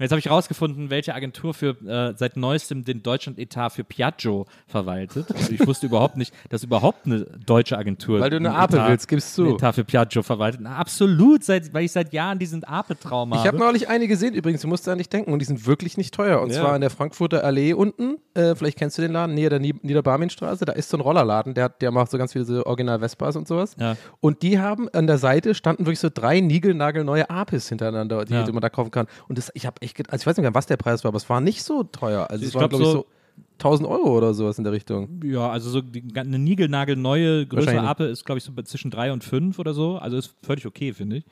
jetzt 0.00 0.10
habe 0.10 0.18
ich 0.18 0.30
rausgefunden, 0.30 0.90
welche 0.90 1.14
Agentur 1.14 1.54
für 1.54 1.76
äh, 1.86 2.14
seit 2.16 2.36
neuestem 2.36 2.84
den 2.84 3.02
Deutschland-Etat 3.02 3.70
für 3.70 3.84
Piaggio 3.84 4.46
verwaltet. 4.66 5.26
Also 5.34 5.52
ich 5.52 5.66
wusste 5.66 5.86
überhaupt 5.86 6.16
nicht, 6.16 6.32
dass 6.48 6.62
überhaupt 6.64 7.06
eine 7.06 7.20
deutsche 7.46 7.76
Agentur 7.78 8.20
Weil 8.20 8.30
du 8.30 8.36
eine 8.36 8.54
Ape 8.54 8.76
Etat- 8.76 8.88
willst, 8.88 9.08
gibst 9.08 9.36
du. 9.38 9.54
Etat 9.54 9.72
für 9.74 9.84
Piaggio 9.84 10.22
verwaltet. 10.22 10.60
Na, 10.62 10.76
absolut, 10.76 11.44
seit, 11.44 11.72
weil 11.74 11.84
ich 11.84 11.92
seit 11.92 12.12
Jahren 12.12 12.38
diesen 12.38 12.64
Ape-Traum 12.64 13.30
habe. 13.32 13.40
Ich 13.40 13.46
habe 13.46 13.58
neulich 13.58 13.88
eine 13.88 14.08
gesehen 14.08 14.34
übrigens, 14.34 14.62
du 14.62 14.68
musst 14.68 14.86
da 14.86 14.96
nicht 14.96 15.12
denken 15.12 15.32
und 15.32 15.38
die 15.40 15.44
sind 15.44 15.66
wirklich 15.66 15.96
nicht 15.96 16.14
teuer. 16.14 16.40
Und 16.40 16.50
Ja. 16.52 16.60
zwar 16.62 16.74
in 16.74 16.80
der 16.80 16.90
Frankfurter 16.90 17.44
Allee 17.44 17.72
unten, 17.74 18.16
äh, 18.34 18.54
vielleicht 18.54 18.78
kennst 18.78 18.98
du 18.98 19.02
den 19.02 19.12
Laden, 19.12 19.34
näher 19.34 19.50
der 19.50 19.58
Nie- 19.60 19.74
Niederbarmenstraße, 19.82 20.64
da 20.64 20.72
ist 20.72 20.88
so 20.90 20.96
ein 20.96 21.00
Rollerladen, 21.00 21.54
der, 21.54 21.64
hat- 21.64 21.82
der 21.82 21.90
macht 21.90 22.10
so 22.10 22.18
ganz 22.18 22.32
viele 22.32 22.44
so 22.44 22.64
Original 22.64 22.98
Vespas 23.00 23.36
und 23.36 23.46
sowas. 23.48 23.76
Ja. 23.78 23.96
Und 24.20 24.42
die 24.42 24.58
haben 24.58 24.88
an 24.90 25.06
der 25.06 25.18
Seite 25.18 25.54
standen 25.54 25.86
wirklich 25.86 26.00
so 26.00 26.08
drei 26.12 26.40
niegelnagelneue 26.40 27.28
Apis 27.30 27.68
hintereinander, 27.68 28.24
die, 28.24 28.34
Ja. 28.34 28.44
man 28.52 28.60
da 28.60 28.68
kaufen 28.68 28.90
kann. 28.94 29.06
Und 29.28 29.36
das, 29.36 29.50
ich 29.54 29.66
habe 29.66 29.82
echt, 29.82 29.98
also 30.10 30.22
ich 30.22 30.26
weiß 30.26 30.36
nicht 30.36 30.42
mehr, 30.44 30.54
was 30.54 30.66
der 30.66 30.76
Preis 30.78 31.04
war, 31.04 31.10
aber 31.10 31.18
es 31.18 31.28
war 31.28 31.40
nicht 31.42 31.62
so 31.62 31.82
teuer. 31.84 32.30
Also 32.30 32.42
Ich 32.42 32.48
es 32.48 32.54
war, 32.54 32.60
glaub, 32.60 32.70
glaube 32.70 32.84
ich, 32.84 32.90
so- 32.90 32.98
so 33.00 33.06
1000 33.58 33.88
Euro 33.88 34.16
oder 34.16 34.32
sowas 34.32 34.58
in 34.58 34.64
der 34.64 34.72
Richtung. 34.72 35.20
Ja, 35.24 35.50
also 35.50 35.68
so 35.68 35.80
die, 35.80 36.04
eine 36.16 36.38
niegelnagelneue 36.38 37.46
größere. 37.46 37.80
Ape 37.80 38.04
ist, 38.04 38.24
glaube 38.24 38.38
ich, 38.38 38.44
so 38.44 38.52
zwischen 38.62 38.90
drei 38.90 39.12
und 39.12 39.24
fünf 39.24 39.58
oder 39.58 39.74
so. 39.74 39.98
Also 39.98 40.16
ist 40.16 40.34
völlig 40.42 40.66
okay, 40.66 40.92
finde 40.92 41.16
ich. 41.18 41.24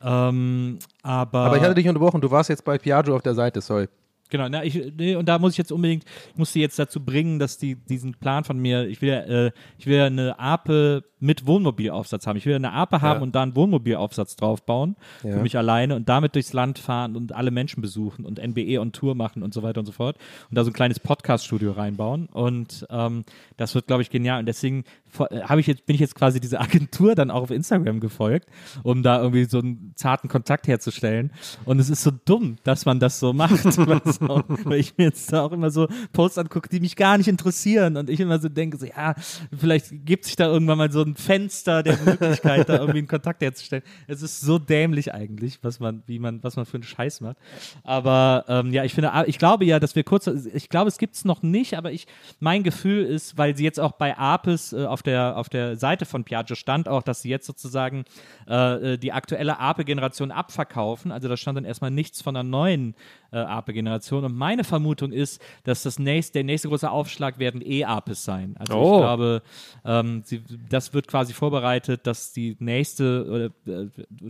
Ähm, 0.00 0.78
aber, 1.02 1.38
Aber 1.40 1.56
ich 1.56 1.62
hatte 1.62 1.74
dich 1.74 1.86
unterbrochen, 1.88 2.20
du 2.20 2.30
warst 2.30 2.48
jetzt 2.48 2.64
bei 2.64 2.78
Piaggio 2.78 3.14
auf 3.14 3.22
der 3.22 3.34
Seite, 3.34 3.60
sorry. 3.60 3.88
Genau, 4.32 4.48
na, 4.48 4.64
ich, 4.64 4.92
nee, 4.96 5.14
und 5.14 5.28
da 5.28 5.38
muss 5.38 5.52
ich 5.52 5.58
jetzt 5.58 5.70
unbedingt, 5.72 6.04
ich 6.30 6.38
muss 6.38 6.54
sie 6.54 6.60
jetzt 6.62 6.78
dazu 6.78 7.04
bringen, 7.04 7.38
dass 7.38 7.58
die 7.58 7.74
diesen 7.76 8.14
Plan 8.14 8.44
von 8.44 8.58
mir, 8.58 8.88
ich 8.88 9.02
will 9.02 9.10
ja, 9.10 9.20
äh, 9.20 9.50
ich 9.76 9.86
will 9.86 9.98
ja 9.98 10.06
eine 10.06 10.38
Ape 10.38 11.04
mit 11.20 11.46
Wohnmobilaufsatz 11.46 12.26
haben. 12.26 12.36
Ich 12.38 12.46
will 12.46 12.54
eine 12.56 12.72
Ape 12.72 13.00
haben 13.02 13.18
Ja. 13.18 13.22
und 13.22 13.34
da 13.34 13.42
einen 13.42 13.54
Wohnmobilaufsatz 13.54 14.34
draufbauen 14.36 14.96
Ja. 15.22 15.32
für 15.36 15.42
mich 15.42 15.56
alleine 15.58 15.94
und 15.96 16.08
damit 16.08 16.34
durchs 16.34 16.52
Land 16.54 16.78
fahren 16.78 17.14
und 17.14 17.32
alle 17.32 17.50
Menschen 17.50 17.82
besuchen 17.82 18.24
und 18.24 18.38
NBE 18.40 18.80
on 18.80 18.92
Tour 18.92 19.14
machen 19.14 19.42
und 19.42 19.52
so 19.52 19.62
weiter 19.62 19.80
und 19.80 19.86
so 19.86 19.92
fort 19.92 20.16
und 20.50 20.56
da 20.56 20.64
so 20.64 20.70
ein 20.70 20.72
kleines 20.72 20.98
Podcast-Studio 20.98 21.72
reinbauen 21.72 22.26
und 22.32 22.86
ähm, 22.90 23.24
das 23.58 23.74
wird, 23.74 23.86
glaube 23.86 24.00
ich, 24.02 24.08
genial 24.10 24.40
und 24.40 24.46
deswegen 24.46 24.84
habe 25.18 25.60
ich 25.60 25.66
jetzt 25.66 25.86
bin 25.86 25.94
ich 25.94 26.00
jetzt 26.00 26.14
quasi 26.14 26.40
diese 26.40 26.60
Agentur 26.60 27.14
dann 27.14 27.30
auch 27.30 27.42
auf 27.42 27.50
Instagram 27.50 28.00
gefolgt, 28.00 28.48
um 28.82 29.02
da 29.02 29.20
irgendwie 29.20 29.44
so 29.44 29.58
einen 29.58 29.92
zarten 29.96 30.28
Kontakt 30.28 30.66
herzustellen 30.68 31.32
und 31.64 31.78
es 31.78 31.90
ist 31.90 32.02
so 32.02 32.10
dumm, 32.24 32.56
dass 32.64 32.86
man 32.86 33.00
das 33.00 33.20
so 33.20 33.32
macht, 33.32 33.64
weil, 33.64 34.78
ich 34.78 34.96
mir 34.96 35.04
jetzt 35.04 35.32
da 35.32 35.42
auch 35.42 35.52
immer 35.52 35.70
so 35.70 35.88
Posts 36.12 36.38
angucke, 36.38 36.68
die 36.68 36.80
mich 36.80 36.96
gar 36.96 37.18
nicht 37.18 37.28
interessieren 37.28 37.96
und 37.96 38.10
ich 38.10 38.20
immer 38.20 38.38
so 38.38 38.48
denke, 38.48 38.78
so, 38.78 38.86
ja, 38.86 39.14
vielleicht 39.56 40.04
gibt 40.04 40.24
sich 40.24 40.36
da 40.36 40.46
irgendwann 40.46 40.78
mal 40.78 40.90
so 40.90 41.02
ein 41.02 41.14
Fenster 41.14 41.82
der 41.82 41.98
Möglichkeit, 41.98 42.68
da 42.68 42.78
irgendwie 42.78 42.98
einen 42.98 43.08
Kontakt 43.08 43.42
herzustellen. 43.42 43.82
Es 44.06 44.22
ist 44.22 44.40
so 44.40 44.58
dämlich 44.58 45.14
eigentlich, 45.14 45.58
was 45.62 45.80
man, 45.80 46.02
wie 46.06 46.18
man, 46.18 46.42
was 46.42 46.56
man 46.56 46.66
für 46.66 46.74
einen 46.74 46.84
Scheiß 46.84 47.20
macht. 47.20 47.36
Aber 47.84 48.44
ähm, 48.48 48.72
ja, 48.72 48.84
ich 48.84 48.94
finde, 48.94 49.10
ich 49.26 49.38
glaube 49.38 49.64
ja, 49.64 49.80
dass 49.80 49.94
wir 49.94 50.04
kurz, 50.04 50.26
ich 50.26 50.68
glaube, 50.68 50.88
es 50.88 50.98
gibt 50.98 51.14
es 51.14 51.24
noch 51.24 51.42
nicht, 51.42 51.74
aber 51.76 51.92
ich, 51.92 52.06
mein 52.40 52.62
Gefühl 52.62 53.04
ist, 53.04 53.38
weil 53.38 53.56
sie 53.56 53.64
jetzt 53.64 53.80
auch 53.80 53.92
bei 53.92 54.16
Apis 54.16 54.72
äh, 54.72 54.84
auf 54.84 55.01
der 55.02 55.36
auf 55.36 55.48
der 55.48 55.76
Seite 55.76 56.04
von 56.06 56.24
Piaggio 56.24 56.54
stand 56.56 56.88
auch, 56.88 57.02
dass 57.02 57.22
sie 57.22 57.28
jetzt 57.28 57.46
sozusagen 57.46 58.04
äh, 58.48 58.94
äh, 58.94 58.98
die 58.98 59.12
aktuelle 59.12 59.58
Ape-Generation 59.58 60.30
abverkaufen. 60.30 61.12
Also 61.12 61.28
da 61.28 61.36
stand 61.36 61.56
dann 61.58 61.64
erstmal 61.64 61.90
nichts 61.90 62.22
von 62.22 62.36
einer 62.36 62.48
neuen 62.48 62.94
äh, 63.32 63.38
Ape-Generation. 63.38 64.24
Und 64.24 64.36
meine 64.36 64.64
Vermutung 64.64 65.12
ist, 65.12 65.40
dass 65.64 65.82
das 65.82 65.98
nächste, 65.98 66.34
der 66.34 66.44
nächste 66.44 66.68
große 66.68 66.90
Aufschlag 66.90 67.38
werden 67.38 67.60
E-Apes 67.64 68.24
sein. 68.24 68.54
Also 68.58 68.74
Oh. 68.74 68.94
ich 68.96 69.00
glaube, 69.02 69.42
ähm, 69.84 70.22
sie, 70.24 70.42
das 70.68 70.92
wird 70.94 71.08
quasi 71.08 71.32
vorbereitet, 71.32 72.06
dass 72.06 72.32
die 72.32 72.56
nächste 72.58 73.52
oder, 73.66 73.72
äh, 73.82 73.88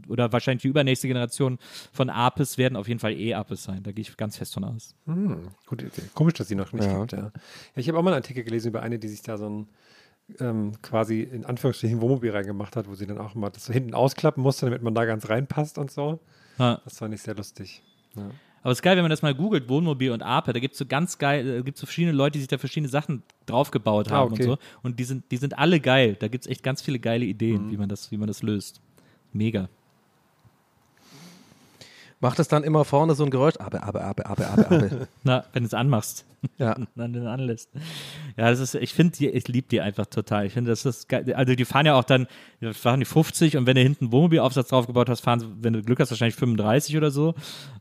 oder 0.08 0.32
wahrscheinlich 0.32 0.62
die 0.62 0.68
übernächste 0.68 1.08
Generation 1.08 1.58
von 1.92 2.10
Apes 2.10 2.58
werden 2.58 2.76
auf 2.76 2.88
jeden 2.88 3.00
Fall 3.00 3.12
E-Apes 3.12 3.64
sein. 3.64 3.82
Da 3.82 3.92
gehe 3.92 4.02
ich 4.02 4.16
ganz 4.16 4.36
fest 4.36 4.54
von 4.54 4.64
aus. 4.64 4.94
Hm, 5.06 5.48
Idee. 5.72 5.88
Komisch, 6.14 6.34
dass 6.34 6.48
sie 6.48 6.54
noch 6.54 6.72
nicht 6.72 6.84
Ja. 6.84 6.98
gibt, 6.98 7.12
ja. 7.12 7.18
ja 7.18 7.32
ich 7.76 7.88
habe 7.88 7.98
auch 7.98 8.02
mal 8.02 8.10
einen 8.12 8.22
Artikel 8.22 8.44
gelesen 8.44 8.68
über 8.68 8.82
eine, 8.82 8.98
die 8.98 9.08
sich 9.08 9.22
da 9.22 9.36
so 9.38 9.48
ein 9.48 9.68
ähm, 10.40 10.72
quasi 10.82 11.22
in 11.22 11.44
Anführungsstrichen 11.44 12.00
Wohnmobil 12.00 12.30
reingemacht 12.30 12.76
hat, 12.76 12.88
wo 12.88 12.94
sie 12.94 13.06
dann 13.06 13.18
auch 13.18 13.34
mal 13.34 13.50
das 13.50 13.64
so 13.66 13.72
hinten 13.72 13.94
ausklappen 13.94 14.42
musste, 14.42 14.66
damit 14.66 14.82
man 14.82 14.94
da 14.94 15.04
ganz 15.04 15.28
reinpasst 15.28 15.78
und 15.78 15.90
so. 15.90 16.18
Ja. 16.58 16.80
Das 16.84 16.98
fand 16.98 17.14
ich 17.14 17.22
sehr 17.22 17.34
lustig. 17.34 17.82
Ja. 18.16 18.30
Aber 18.62 18.70
es 18.70 18.78
ist 18.78 18.82
geil, 18.82 18.94
wenn 18.96 19.02
man 19.02 19.10
das 19.10 19.22
mal 19.22 19.34
googelt, 19.34 19.68
Wohnmobil 19.68 20.12
und 20.12 20.22
Ape, 20.22 20.52
da 20.52 20.60
gibt 20.60 20.74
es 20.74 20.78
so 20.78 20.86
ganz 20.86 21.18
geil, 21.18 21.44
da 21.56 21.60
gibt 21.62 21.76
es 21.76 21.80
so 21.80 21.86
verschiedene 21.86 22.12
Leute, 22.16 22.32
die 22.34 22.38
sich 22.40 22.48
da 22.48 22.58
verschiedene 22.58 22.88
Sachen 22.88 23.22
draufgebaut 23.46 24.12
Ah, 24.12 24.16
haben 24.16 24.32
okay. 24.34 24.42
und 24.44 24.48
so. 24.50 24.58
Und 24.84 25.00
die 25.00 25.04
sind, 25.04 25.24
die 25.32 25.36
sind 25.36 25.58
alle 25.58 25.80
geil. 25.80 26.16
Da 26.20 26.28
gibt 26.28 26.44
es 26.44 26.50
echt 26.50 26.62
ganz 26.62 26.80
viele 26.80 26.98
geile 27.00 27.24
Ideen, 27.24 27.66
Mhm. 27.66 27.70
wie, 27.72 27.76
man 27.76 27.88
das, 27.88 28.10
wie 28.12 28.16
man 28.18 28.28
das 28.28 28.42
löst. 28.42 28.80
Mega. 29.32 29.68
Macht 32.20 32.38
es 32.38 32.46
dann 32.46 32.62
immer 32.62 32.84
vorne 32.84 33.16
so 33.16 33.24
ein 33.24 33.30
Geräusch? 33.30 33.54
Aber, 33.58 33.82
aber, 33.82 34.04
aber, 34.04 34.26
aber, 34.26 34.46
aber, 34.50 34.70
aber. 34.70 34.90
Na, 35.24 35.44
wenn 35.52 35.64
du 35.64 35.66
es 35.66 35.74
anmachst. 35.74 36.24
ja. 36.58 36.76
dann 36.94 37.12
den 37.12 37.26
anlässt. 37.26 37.68
Ja, 38.36 38.50
das 38.50 38.60
ist, 38.60 38.74
ich 38.74 38.94
finde 38.94 39.16
die, 39.16 39.28
ich 39.28 39.48
liebe 39.48 39.68
die 39.68 39.80
einfach 39.80 40.06
total. 40.06 40.46
Ich 40.46 40.52
finde, 40.52 40.70
das 40.70 40.84
ist 40.84 41.08
geil. 41.08 41.32
Also 41.34 41.54
die 41.54 41.64
fahren 41.64 41.86
ja 41.86 41.94
auch 41.94 42.04
dann, 42.04 42.26
fahren 42.72 43.00
die 43.00 43.06
50 43.06 43.56
und 43.56 43.66
wenn 43.66 43.76
du 43.76 43.82
hinten 43.82 44.06
einen 44.06 44.12
Wohnmobilaufsatz 44.12 44.68
draufgebaut 44.68 45.08
hast, 45.08 45.20
fahren 45.20 45.40
sie, 45.40 45.46
wenn 45.60 45.72
du 45.72 45.82
Glück 45.82 46.00
hast, 46.00 46.10
wahrscheinlich 46.10 46.36
35 46.36 46.96
oder 46.96 47.10
so. 47.10 47.34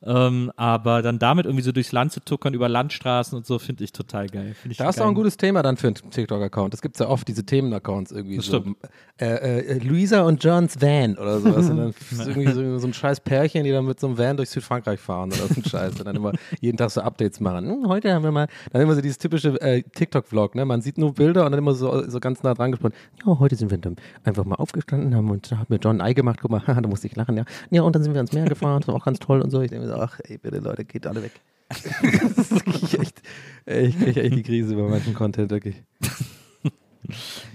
Ähm, 0.04 0.52
aber 0.56 1.02
dann 1.02 1.20
damit 1.20 1.46
irgendwie 1.46 1.64
so 1.64 1.72
durchs 1.72 1.92
Land 1.92 2.12
zu 2.12 2.20
tuckern, 2.20 2.54
über 2.54 2.68
Landstraßen 2.68 3.38
und 3.38 3.46
so, 3.46 3.60
finde 3.60 3.84
ich 3.84 3.92
total 3.92 4.28
geil. 4.28 4.56
Ich 4.70 4.78
Da 4.78 4.90
ist 4.90 4.96
geil. 4.96 5.06
auch 5.06 5.10
ein 5.10 5.16
gutes 5.16 5.38
Thema 5.38 5.62
dann 5.62 5.78
für 5.78 5.88
einen 5.88 5.96
TikTok-Account. 5.96 6.74
Das 6.74 6.82
gibt 6.82 6.96
es 6.96 7.00
ja 7.00 7.08
oft, 7.08 7.28
diese 7.28 7.46
Themen-Accounts 7.46 8.12
irgendwie. 8.12 8.38
Das 8.38 8.46
so. 8.46 8.60
stimmt. 8.60 8.78
Äh, 9.20 9.26
äh, 9.26 9.78
Luisa 9.80 10.22
und 10.22 10.44
Johns 10.44 10.82
Van 10.82 11.18
oder 11.18 11.40
sowas. 11.40 11.70
und 11.70 11.78
dann 11.78 11.90
ist 12.12 12.28
irgendwie 12.28 12.52
so, 12.52 12.80
so 12.80 12.88
ein 12.88 12.94
scheiß 12.94 13.20
Pärchen, 13.20 13.64
die 13.64 13.72
dann 13.72 13.86
mit 13.86 14.00
so 14.00 14.08
einem 14.08 14.18
Van 14.18 14.38
durch 14.38 14.50
Südfrankreich 14.50 15.00
fahren 15.00 15.32
oder 15.32 15.48
so 15.48 15.62
ein 15.62 15.66
Scheiß. 15.66 16.00
Und 16.00 16.06
dann 16.06 16.16
immer 16.16 16.34
jeden 16.60 16.78
Tag 16.78 16.90
so 16.90 17.02
Updates 17.02 17.40
machen. 17.40 17.70
Hm, 17.70 17.88
heute 17.88 18.12
haben 18.14 18.24
wir 18.24 18.32
mal, 18.32 18.48
dann 18.72 18.82
immer 18.82 18.96
so 18.96 19.02
dieses 19.02 19.20
typische 19.20 19.62
äh, 19.62 19.84
TikTok-Vlog. 19.84 20.41
Ne? 20.56 20.66
Man 20.66 20.82
sieht 20.82 20.98
nur 20.98 21.14
Bilder 21.14 21.46
und 21.46 21.52
dann 21.52 21.60
immer 21.60 21.74
so, 21.74 22.08
so 22.10 22.20
ganz 22.20 22.44
nah 22.44 22.54
dran 22.54 22.72
gesprochen. 22.72 22.94
Ja, 23.26 23.40
heute 23.40 23.56
sind 23.56 23.72
wir 23.72 23.78
dann 23.78 23.96
einfach 24.24 24.46
mal 24.46 24.56
aufgestanden 24.56 25.16
haben 25.16 25.30
und 25.30 25.52
da 25.52 25.58
hat 25.58 25.70
mir 25.70 25.78
John 25.78 25.98
ein 25.98 26.02
Ei 26.02 26.14
gemacht. 26.14 26.40
Guck 26.42 26.52
mal, 26.52 26.62
da 26.68 26.82
musste 26.88 27.08
ich 27.08 27.16
lachen. 27.16 27.38
Ja, 27.38 27.46
ja 27.70 27.82
und 27.84 27.96
dann 27.96 28.04
sind 28.04 28.14
wir 28.14 28.20
ans 28.20 28.34
Meer 28.34 28.46
gefahren. 28.46 28.82
Das 28.82 28.88
war 28.88 28.96
auch 28.96 29.06
ganz 29.06 29.20
toll 29.20 29.42
und 29.42 29.52
so. 29.52 29.62
Ich 29.62 29.70
denke 29.70 29.86
mir 29.86 29.94
so, 29.94 30.00
ach, 30.00 30.20
ey, 30.24 30.38
bitte 30.38 30.60
Leute, 30.60 30.86
geht 30.86 31.08
alle 31.08 31.24
weg. 31.24 31.34
das 32.36 32.50
krieg 32.50 32.84
ich 32.84 33.00
echt, 33.00 33.22
ich 33.66 33.98
kriege 33.98 34.22
echt 34.22 34.36
die 34.36 34.44
Krise 34.44 34.76
bei 34.76 34.82
manchen 34.82 35.14
Content, 35.14 35.52
wirklich. 35.52 35.82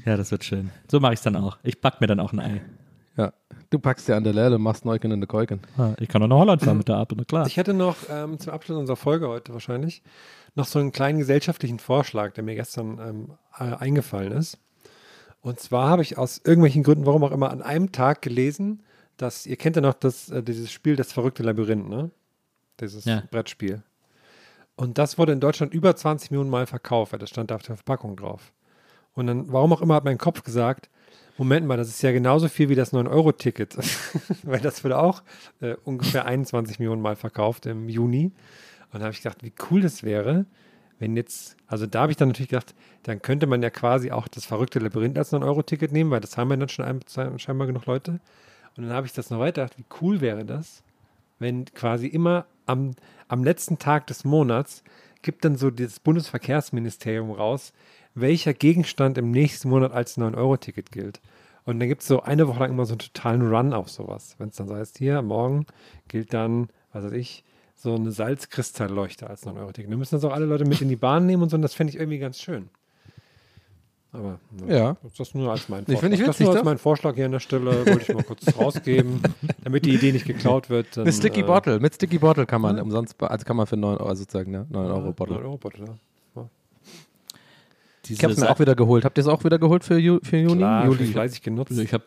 Ja, 0.04 0.16
das 0.16 0.30
wird 0.30 0.44
schön. 0.44 0.70
So 0.90 1.00
mache 1.00 1.14
ich 1.14 1.18
es 1.18 1.22
dann 1.22 1.36
auch. 1.36 1.58
Ich 1.62 1.80
back 1.80 2.00
mir 2.00 2.06
dann 2.06 2.20
auch 2.20 2.32
ein 2.32 2.40
Ei. 2.40 2.60
Ja, 3.16 3.32
du 3.70 3.78
packst 3.78 4.08
dir 4.08 4.16
an 4.16 4.24
der 4.24 4.34
Lelle 4.34 4.56
und 4.56 4.62
machst 4.62 4.84
Neuken 4.84 5.10
in 5.10 5.20
der 5.20 5.26
Keuken. 5.26 5.60
Ah, 5.78 5.94
Ich 5.98 6.08
kann 6.08 6.22
auch 6.22 6.28
nach 6.28 6.36
Holland 6.36 6.62
fahren 6.62 6.78
mit 6.78 6.88
der 6.88 6.96
Ape, 6.96 7.14
na 7.16 7.24
klar. 7.24 7.46
Ich 7.46 7.56
hätte 7.56 7.72
noch 7.72 7.96
ähm, 8.10 8.38
zum 8.38 8.52
Abschluss 8.52 8.78
unserer 8.78 8.96
Folge 8.96 9.28
heute 9.28 9.52
wahrscheinlich 9.54 10.02
noch 10.56 10.66
so 10.66 10.78
einen 10.78 10.90
kleinen 10.92 11.18
gesellschaftlichen 11.18 11.78
Vorschlag, 11.78 12.32
der 12.32 12.42
mir 12.42 12.54
gestern 12.56 12.98
ähm, 12.98 13.30
äh, 13.58 13.76
eingefallen 13.76 14.32
ist. 14.32 14.58
Und 15.42 15.60
zwar 15.60 15.90
habe 15.90 16.02
ich 16.02 16.18
aus 16.18 16.40
irgendwelchen 16.42 16.82
Gründen, 16.82 17.06
warum 17.06 17.22
auch 17.22 17.30
immer, 17.30 17.50
an 17.50 17.62
einem 17.62 17.92
Tag 17.92 18.22
gelesen, 18.22 18.82
dass, 19.16 19.46
ihr 19.46 19.56
kennt 19.56 19.76
ja 19.76 19.82
noch 19.82 19.94
das, 19.94 20.28
äh, 20.30 20.42
dieses 20.42 20.72
Spiel, 20.72 20.96
das 20.96 21.12
verrückte 21.12 21.42
Labyrinth, 21.42 21.88
ne? 21.88 22.10
Dieses 22.80 23.04
Ja. 23.04 23.22
Brettspiel. 23.30 23.82
Und 24.74 24.98
das 24.98 25.16
wurde 25.16 25.32
in 25.32 25.40
Deutschland 25.40 25.72
über 25.72 25.94
20 25.96 26.30
Millionen 26.30 26.50
Mal 26.50 26.66
verkauft, 26.66 27.12
weil 27.12 27.18
das 27.18 27.30
stand 27.30 27.50
da 27.50 27.54
auf 27.54 27.62
der 27.62 27.76
Verpackung 27.76 28.16
drauf. 28.16 28.52
Und 29.14 29.26
dann, 29.26 29.50
warum 29.52 29.72
auch 29.72 29.80
immer, 29.80 29.94
hat 29.94 30.04
mein 30.04 30.18
Kopf 30.18 30.42
gesagt, 30.42 30.90
Moment 31.38 31.66
mal, 31.66 31.76
das 31.76 31.88
ist 31.88 32.02
ja 32.02 32.12
genauso 32.12 32.48
viel 32.48 32.68
wie 32.68 32.74
das 32.74 32.92
9-Euro-Ticket. 32.92 33.76
weil 34.42 34.60
das 34.60 34.84
wurde 34.84 34.98
auch 34.98 35.22
äh, 35.60 35.76
ungefähr 35.84 36.26
21 36.26 36.78
Millionen 36.78 37.02
Mal 37.02 37.16
verkauft 37.16 37.66
im 37.66 37.88
Juni. 37.88 38.32
Und 38.92 39.00
da 39.00 39.06
habe 39.06 39.12
ich 39.12 39.22
gedacht, 39.22 39.42
wie 39.42 39.52
cool 39.70 39.80
das 39.80 40.02
wäre, 40.02 40.46
wenn 40.98 41.16
jetzt, 41.16 41.56
also 41.66 41.86
da 41.86 42.02
habe 42.02 42.12
ich 42.12 42.16
dann 42.16 42.28
natürlich 42.28 42.48
gedacht, 42.48 42.74
dann 43.02 43.20
könnte 43.20 43.46
man 43.46 43.62
ja 43.62 43.70
quasi 43.70 44.10
auch 44.10 44.28
das 44.28 44.46
verrückte 44.46 44.78
Labyrinth 44.78 45.18
als 45.18 45.32
9-Euro-Ticket 45.32 45.92
nehmen, 45.92 46.10
weil 46.10 46.20
das 46.20 46.36
haben 46.36 46.50
ja 46.50 46.56
dann 46.56 46.68
schon 46.68 46.84
ein, 46.84 47.00
scheinbar 47.38 47.66
genug 47.66 47.86
Leute. 47.86 48.20
Und 48.76 48.84
dann 48.84 48.92
habe 48.92 49.06
ich 49.06 49.12
das 49.12 49.30
noch 49.30 49.38
weiter 49.38 49.62
gedacht, 49.62 49.78
wie 49.78 49.84
cool 50.00 50.20
wäre 50.20 50.44
das, 50.44 50.82
wenn 51.38 51.66
quasi 51.66 52.06
immer 52.06 52.46
am, 52.64 52.92
am 53.28 53.44
letzten 53.44 53.78
Tag 53.78 54.06
des 54.06 54.24
Monats 54.24 54.82
gibt 55.22 55.44
dann 55.44 55.56
so 55.56 55.70
das 55.70 56.00
Bundesverkehrsministerium 56.00 57.30
raus, 57.30 57.72
welcher 58.14 58.54
Gegenstand 58.54 59.18
im 59.18 59.30
nächsten 59.30 59.68
Monat 59.68 59.92
als 59.92 60.16
9-Euro-Ticket 60.16 60.92
gilt. 60.92 61.20
Und 61.64 61.80
dann 61.80 61.88
gibt 61.88 62.02
es 62.02 62.08
so 62.08 62.22
eine 62.22 62.46
Woche 62.46 62.60
lang 62.60 62.70
immer 62.70 62.86
so 62.86 62.92
einen 62.92 63.00
totalen 63.00 63.42
Run 63.42 63.72
auf 63.72 63.90
sowas. 63.90 64.36
Wenn 64.38 64.48
es 64.48 64.56
dann 64.56 64.68
so 64.68 64.76
heißt, 64.76 64.98
hier, 64.98 65.20
morgen 65.20 65.66
gilt 66.08 66.32
dann, 66.32 66.68
was 66.92 67.04
weiß 67.04 67.12
ich, 67.12 67.44
so 67.76 67.94
eine 67.94 68.10
Salzkristallleuchte 68.10 69.28
als 69.28 69.46
9-Euro-Ticket. 69.46 69.90
Wir 69.90 69.96
müssen 69.96 70.14
das 70.16 70.24
auch 70.24 70.32
alle 70.32 70.46
Leute 70.46 70.64
mit 70.64 70.80
in 70.80 70.88
die 70.88 70.96
Bahn 70.96 71.26
nehmen 71.26 71.42
und 71.42 71.50
so, 71.50 71.56
und 71.56 71.62
das 71.62 71.74
fände 71.74 71.92
ich 71.92 71.98
irgendwie 71.98 72.18
ganz 72.18 72.40
schön. 72.40 72.68
Aber 74.12 74.38
Ja. 74.66 74.96
das 75.02 75.20
ist 75.28 75.34
nur 75.34 75.50
als 75.50 75.68
mein 75.68 75.80
Ich 75.80 75.86
Vorschlag. 75.86 76.00
finde 76.00 76.16
ich 76.16 76.20
das 76.22 76.28
witzig, 76.36 76.46
nur 76.46 76.54
als 76.56 76.64
mein 76.64 76.78
Vorschlag 76.78 77.14
hier 77.16 77.26
an 77.26 77.32
der 77.32 77.40
Stelle, 77.40 77.86
wollte 77.86 78.00
ich 78.00 78.14
mal 78.14 78.22
kurz 78.24 78.40
rausgeben, 78.58 79.20
damit 79.62 79.84
die 79.84 79.94
Idee 79.94 80.12
nicht 80.12 80.24
geklaut 80.24 80.70
wird. 80.70 80.96
Dann, 80.96 81.04
Mit 81.04 81.14
Sticky 81.14 81.40
äh, 81.40 81.44
Bottle, 81.44 81.80
mit 81.80 81.94
Sticky 81.94 82.18
Bottle 82.18 82.46
kann 82.46 82.62
man 82.62 82.80
umsonst, 82.80 83.18
be- 83.18 83.30
also 83.30 83.44
kann 83.44 83.56
man 83.56 83.66
für 83.66 83.76
9 83.76 83.98
Euro 83.98 84.14
sozusagen, 84.14 84.50
ne? 84.52 84.66
9 84.70 84.90
Euro 84.90 85.12
Bottle. 85.12 85.34
9 85.36 85.44
Euro 85.44 85.56
Bottle, 85.58 85.84
ja. 85.84 85.94
Ich 88.08 88.22
hab's 88.22 88.36
mir 88.36 88.48
auch 88.48 88.60
wieder 88.60 88.76
geholt. 88.76 89.04
Habt 89.04 89.18
ihr 89.18 89.22
es 89.22 89.26
auch 89.26 89.42
wieder 89.42 89.58
geholt 89.58 89.82
für, 89.82 89.98
Ju 89.98 90.20
für 90.22 90.36
Juni? 90.36 90.58
Klar, 90.58 90.86
Juli. 90.86 91.06
fleißig 91.06 91.42
genutzt. 91.42 91.72
Also 91.72 91.82
ich 91.82 91.92
habe 91.92 92.04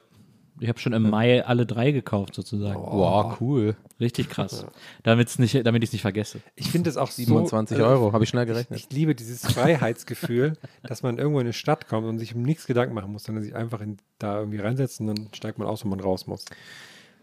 ich 0.59 0.69
hab 0.69 0.79
schon 0.79 0.93
im 0.93 1.09
Mai 1.09 1.45
alle 1.45 1.65
drei 1.65 1.91
gekauft, 1.91 2.35
sozusagen. 2.35 2.79
Wow, 2.79 3.39
cool. 3.39 3.75
Richtig 3.99 4.29
krass. 4.29 4.65
Damit's 5.03 5.39
nicht, 5.39 5.65
damit 5.65 5.83
ich 5.83 5.89
es 5.89 5.93
nicht 5.93 6.01
vergesse. 6.01 6.41
Ich 6.55 6.69
finde 6.69 6.89
es 6.89 6.97
auch 6.97 7.11
27 7.11 7.77
so, 7.77 7.83
also 7.83 7.95
Euro, 7.95 8.13
habe 8.13 8.23
ich 8.23 8.29
schnell 8.29 8.45
gerechnet. 8.45 8.79
Ich 8.79 8.89
liebe 8.91 9.15
dieses 9.15 9.45
Freiheitsgefühl, 9.45 10.57
dass 10.83 11.03
man 11.03 11.17
irgendwo 11.17 11.39
in 11.39 11.47
eine 11.47 11.53
Stadt 11.53 11.87
kommt 11.87 12.07
und 12.07 12.19
sich 12.19 12.35
um 12.35 12.41
nichts 12.41 12.67
Gedanken 12.67 12.93
machen 12.93 13.11
muss, 13.11 13.23
sondern 13.23 13.43
sich 13.43 13.55
einfach 13.55 13.81
in, 13.81 13.97
da 14.17 14.39
irgendwie 14.39 14.59
reinsetzt 14.59 14.99
und 14.99 15.07
dann 15.07 15.29
steigt 15.33 15.59
man 15.59 15.67
aus, 15.67 15.83
wenn 15.83 15.91
man 15.91 15.99
raus 15.99 16.27
muss. 16.27 16.45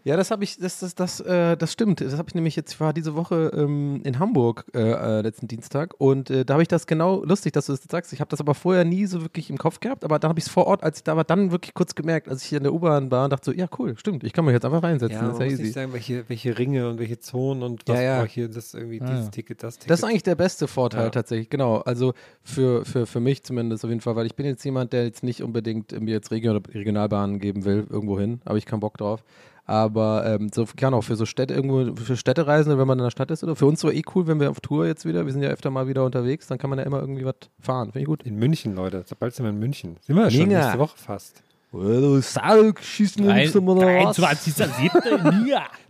Ja, 0.07 0.15
das 0.15 0.31
habe 0.31 0.45
ich, 0.45 0.57
das, 0.57 0.79
das, 0.79 0.95
das, 0.95 1.19
äh, 1.19 1.57
das 1.57 1.73
stimmt. 1.73 1.99
Das 1.99 2.17
habe 2.17 2.29
ich 2.29 2.35
nämlich 2.35 2.55
jetzt, 2.55 2.71
ich 2.71 2.79
war 2.79 2.93
diese 2.93 3.13
Woche 3.15 3.51
ähm, 3.53 3.99
in 4.05 4.19
Hamburg 4.19 4.63
äh, 4.73 4.79
äh, 4.79 5.21
letzten 5.21 5.49
Dienstag 5.49 5.93
und 5.97 6.29
äh, 6.29 6.45
da 6.45 6.53
habe 6.53 6.61
ich 6.61 6.69
das 6.69 6.87
genau, 6.87 7.25
lustig, 7.25 7.51
dass 7.51 7.65
du 7.65 7.73
das 7.73 7.81
sagst. 7.91 8.13
Ich 8.13 8.21
habe 8.21 8.29
das 8.29 8.39
aber 8.39 8.53
vorher 8.55 8.85
nie 8.85 9.05
so 9.05 9.21
wirklich 9.21 9.49
im 9.49 9.57
Kopf 9.57 9.81
gehabt, 9.81 10.05
aber 10.05 10.17
dann 10.17 10.29
habe 10.29 10.39
ich 10.39 10.45
es 10.45 10.51
vor 10.51 10.65
Ort, 10.65 10.81
als 10.81 10.99
ich 10.99 11.03
da 11.03 11.17
war, 11.17 11.25
dann 11.25 11.51
wirklich 11.51 11.73
kurz 11.73 11.93
gemerkt, 11.93 12.29
als 12.29 12.41
ich 12.43 12.47
hier 12.47 12.59
in 12.59 12.63
der 12.63 12.73
U-Bahn 12.73 13.11
war 13.11 13.25
und 13.25 13.31
dachte 13.33 13.51
so, 13.51 13.57
ja 13.57 13.67
cool, 13.77 13.97
stimmt, 13.97 14.23
ich 14.23 14.31
kann 14.31 14.45
mich 14.45 14.53
jetzt 14.53 14.63
einfach 14.63 14.81
reinsetzen, 14.81 15.13
Ja, 15.17 15.23
das 15.27 15.33
ist 15.33 15.33
muss 15.33 15.43
ja 15.43 15.51
nicht 15.51 15.59
easy. 15.59 15.71
sagen, 15.73 15.91
welche, 15.91 16.23
welche 16.29 16.57
Ringe 16.57 16.89
und 16.89 16.99
welche 16.99 17.19
Zonen 17.19 17.61
und 17.63 17.81
was 17.85 17.97
Ja, 17.97 18.01
ja. 18.01 18.15
brauche 18.19 18.27
ich 18.27 18.33
hier, 18.33 18.47
das 18.47 18.73
irgendwie, 18.73 18.99
dieses 19.01 19.25
ja. 19.25 19.29
Ticket, 19.31 19.61
das 19.61 19.75
Ticket. 19.75 19.89
Das 19.91 19.99
ist 19.99 20.05
eigentlich 20.05 20.23
der 20.23 20.35
beste 20.35 20.69
Vorteil 20.69 21.03
Ja. 21.03 21.09
tatsächlich, 21.09 21.49
genau. 21.49 21.79
Also 21.79 22.13
für, 22.43 22.85
für, 22.85 23.05
für 23.07 23.19
mich 23.19 23.43
zumindest 23.43 23.83
auf 23.83 23.89
jeden 23.89 23.99
Fall, 23.99 24.15
weil 24.15 24.25
ich 24.25 24.35
bin 24.35 24.45
jetzt 24.45 24.63
jemand, 24.63 24.93
der 24.93 25.03
jetzt 25.03 25.21
nicht 25.23 25.43
unbedingt 25.43 25.99
mir 25.99 26.11
jetzt 26.11 26.31
Region, 26.31 26.55
Regionalbahnen 26.57 27.39
geben 27.39 27.65
will, 27.65 27.85
irgendwo 27.89 28.17
hin, 28.17 28.39
habe 28.45 28.57
ich 28.57 28.65
keinen 28.65 28.79
Bock 28.79 28.97
drauf. 28.97 29.21
Aber 29.69 30.25
ähm, 30.25 30.49
so 30.53 30.65
kann 30.77 30.93
auch 30.93 31.01
für 31.01 31.17
so 31.17 31.25
Städte 31.25 31.53
irgendwo, 31.53 31.93
für 32.01 32.15
Städtereisende, 32.15 32.79
wenn 32.79 32.87
man 32.87 32.97
in 32.99 33.03
der 33.03 33.11
Stadt 33.11 33.29
ist, 33.31 33.43
oder 33.43 33.55
für 33.55 33.65
uns 33.65 33.81
so 33.81 33.91
eh 33.91 34.01
cool, 34.15 34.25
wenn 34.25 34.39
wir 34.39 34.49
auf 34.49 34.61
Tour 34.61 34.87
jetzt 34.87 35.05
wieder, 35.05 35.25
wir 35.25 35.33
sind 35.33 35.43
ja 35.43 35.49
öfter 35.49 35.69
mal 35.69 35.89
wieder 35.89 36.05
unterwegs, 36.05 36.47
dann 36.47 36.57
kann 36.57 36.69
man 36.69 36.79
ja 36.79 36.85
immer 36.85 37.01
irgendwie 37.01 37.25
was 37.25 37.35
fahren. 37.59 37.91
Finde 37.91 37.99
ich 37.99 38.05
gut. 38.05 38.23
in 38.23 38.37
München, 38.37 38.75
Leute. 38.75 39.03
Bald 39.19 39.35
sind 39.35 39.45
wir 39.45 39.49
in 39.49 39.59
München. 39.59 39.97
Sind 40.01 40.15
wir 40.15 40.23
ja 40.23 40.31
schon 40.31 40.47
Mega. 40.47 40.61
nächste 40.61 40.79
Woche 40.79 40.97
fast. 40.97 41.43
Du 41.71 42.21
Salk, 42.21 42.81
schießen 42.81 43.25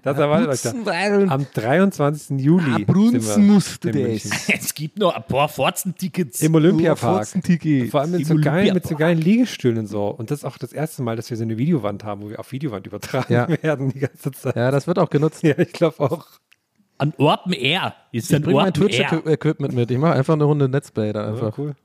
Das 0.04 0.18
erwartet 0.18 0.50
euch 0.50 0.62
da. 0.62 1.34
Am 1.34 1.46
23. 1.54 2.40
Juli 2.40 2.84
Brunzen 2.84 3.22
sind 3.22 3.46
wir 3.48 3.54
musste 3.54 3.90
in 3.92 4.14
das. 4.16 4.50
Es 4.50 4.74
gibt 4.74 4.98
nur 4.98 5.16
ein 5.16 5.24
paar 5.24 5.48
Fotzen-Tickets. 5.50 6.42
Im 6.42 6.56
Olympiapark. 6.56 7.28
Vor 7.92 8.02
allem 8.02 8.12
mit 8.12 8.26
so, 8.26 8.36
geilen, 8.36 8.74
mit 8.74 8.88
so 8.88 8.96
geilen 8.96 9.20
Liegestühlen 9.20 9.78
und 9.80 9.88
so. 9.88 10.08
Und 10.08 10.32
das 10.32 10.40
ist 10.40 10.46
auch 10.46 10.58
das 10.58 10.74
erste 10.74 11.04
Mal, 11.04 11.16
dass 11.16 11.30
wir 11.30 11.38
so 11.38 11.44
eine 11.44 11.58
Videowand 11.58 12.04
haben, 12.04 12.24
wo 12.24 12.30
wir 12.30 12.40
auf 12.40 12.52
Videowand 12.52 12.88
übertragen 12.88 13.32
Ja. 13.32 13.48
werden 13.62 13.90
die 13.90 14.00
ganze 14.00 14.32
Zeit. 14.32 14.56
Ja, 14.56 14.72
das 14.72 14.88
wird 14.88 14.98
auch 14.98 15.10
genutzt. 15.10 15.44
Ja, 15.44 15.58
ich 15.60 15.74
glaube 15.74 16.00
auch. 16.00 16.26
An 16.98 17.14
Open 17.18 17.54
Air. 17.54 17.94
Ist 18.12 18.32
Ich 18.32 18.36
ein 18.36 18.42
bring 18.42 18.56
mein. 18.56 18.74
Twitch-Equipment 18.74 19.76
mit. 19.76 19.92
Ich 19.92 19.98
mache 20.00 20.14
einfach 20.14 20.34
eine 20.34 20.46
Runde 20.46 20.68
Netzplay 20.68 21.14
da 21.14 21.24
Ja, 21.26 21.30
einfach. 21.30 21.56
cool. 21.60 21.76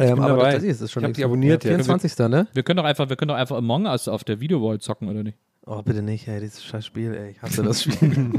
Ähm, 0.00 0.20
aber 0.20 0.36
dabei. 0.36 0.52
das, 0.54 0.64
das 0.64 0.80
ist 0.80 0.92
schon 0.92 1.02
Ich 1.02 1.04
hab 1.04 1.08
längst- 1.08 1.18
die 1.18 1.24
abonniert 1.24 1.64
Ja, 1.64 1.70
jetzt. 1.72 1.86
24. 1.86 2.28
ne? 2.28 2.46
Wir 2.52 2.62
können 2.62 2.76
doch 2.78 2.84
einfach, 2.84 3.08
wir 3.08 3.16
können 3.16 3.28
doch 3.28 3.34
einfach 3.36 3.56
Among 3.56 3.86
Us 3.86 4.08
auf 4.08 4.24
der 4.24 4.40
Videowall 4.40 4.78
zocken, 4.80 5.08
oder 5.08 5.22
nicht? 5.22 5.38
Oh, 5.66 5.82
bitte 5.82 6.02
nicht, 6.02 6.26
ey, 6.26 6.40
dieses 6.40 6.64
scheiß 6.64 6.84
Spiel, 6.86 7.14
ey. 7.14 7.30
Ich 7.32 7.42
hasse 7.42 7.62
das 7.62 7.82
Spiel. 7.82 8.30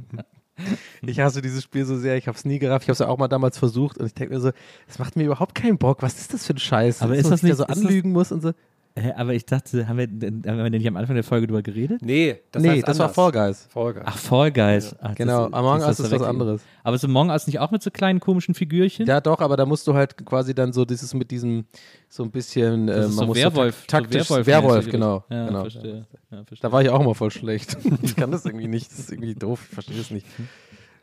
ich 1.06 1.20
hasse 1.20 1.40
dieses 1.42 1.62
Spiel 1.62 1.84
so 1.84 1.96
sehr. 1.96 2.16
Ich 2.16 2.26
habe 2.28 2.36
es 2.36 2.44
nie 2.44 2.58
gerafft. 2.58 2.84
Ich 2.84 2.88
habe 2.88 2.92
es 2.94 2.98
ja 2.98 3.08
auch 3.08 3.18
mal 3.18 3.28
damals 3.28 3.56
versucht 3.58 3.98
und 3.98 4.06
ich 4.06 4.14
denke 4.14 4.34
mir 4.34 4.40
so, 4.40 4.50
das 4.86 4.98
macht 4.98 5.16
mir 5.16 5.24
überhaupt 5.24 5.54
keinen 5.54 5.78
Bock. 5.78 6.02
Was 6.02 6.18
ist 6.20 6.34
das 6.34 6.46
für 6.46 6.54
ein 6.54 6.58
Scheiß? 6.58 7.02
Aber 7.02 7.14
ist 7.14 7.24
man 7.24 7.30
das 7.32 7.40
sich 7.40 7.50
da 7.50 7.52
nicht- 7.52 7.56
so 7.58 7.62
ist 7.64 7.70
das- 7.70 7.78
anlügen 7.86 8.12
muss 8.12 8.32
und 8.32 8.42
so? 8.42 8.52
Hä, 9.00 9.12
aber 9.16 9.32
ich 9.34 9.46
dachte, 9.46 9.88
haben 9.88 9.96
wir, 9.98 10.06
denn- 10.06 10.42
haben 10.46 10.58
wir 10.58 10.64
denn 10.64 10.72
nicht 10.78 10.86
am 10.88 10.96
Anfang 10.96 11.14
der 11.14 11.24
Folge 11.24 11.46
drüber 11.46 11.62
geredet? 11.62 12.02
Nee, 12.02 12.38
das, 12.52 12.62
nee, 12.62 12.68
heißt 12.70 12.88
das 12.88 12.98
war. 12.98 13.08
Fall 13.08 13.32
Guys. 13.32 13.66
Fall 13.70 13.94
Guys. 13.94 14.02
Ach, 14.06 14.18
Fall 14.18 14.52
Guys. 14.52 14.94
Ach, 15.00 15.08
das 15.08 15.16
Genau, 15.16 15.46
ist- 15.46 15.54
Among 15.54 15.78
das 15.78 15.88
Us 15.88 15.92
ist 15.92 16.00
was 16.00 16.08
verwechseln. 16.10 16.28
anderes. 16.30 16.62
Aber 16.84 16.96
ist 16.96 17.04
Among 17.04 17.30
Us 17.30 17.46
nicht 17.46 17.58
auch 17.60 17.70
mit 17.70 17.82
so 17.82 17.90
kleinen 17.90 18.20
komischen 18.20 18.54
Figürchen? 18.54 19.06
Ja, 19.06 19.20
doch, 19.20 19.40
aber 19.40 19.56
da 19.56 19.64
musst 19.66 19.86
du 19.86 19.94
halt 19.94 20.24
quasi 20.26 20.54
dann 20.54 20.72
so 20.72 20.84
dieses 20.84 21.14
mit 21.14 21.30
diesem, 21.30 21.64
so 22.08 22.22
ein 22.24 22.30
bisschen, 22.30 22.88
äh, 22.88 22.94
das 22.96 23.06
ist 23.06 23.16
man 23.16 23.18
so 23.20 23.26
muss 23.26 23.36
Werwolf. 23.38 23.74
so 23.80 23.86
tak- 23.86 24.02
taktisch, 24.02 24.22
so 24.24 24.34
Werwolf, 24.34 24.46
Werwolf-mäßig 24.46 24.92
genau. 24.92 25.24
Ja, 25.30 25.46
genau. 25.46 25.60
verstehe. 25.62 26.06
Ja, 26.30 26.44
verstehe. 26.44 26.58
Da 26.60 26.72
war 26.72 26.82
ich 26.82 26.88
auch 26.90 27.02
mal 27.04 27.14
voll 27.14 27.30
schlecht. 27.30 27.76
ich 28.02 28.16
kann 28.16 28.30
das 28.30 28.44
irgendwie 28.44 28.68
nicht. 28.68 28.90
Das 28.90 28.98
ist 28.98 29.12
irgendwie 29.12 29.34
doof. 29.34 29.60
Ich 29.68 29.74
verstehe 29.74 29.96
das 29.96 30.10
nicht. 30.10 30.26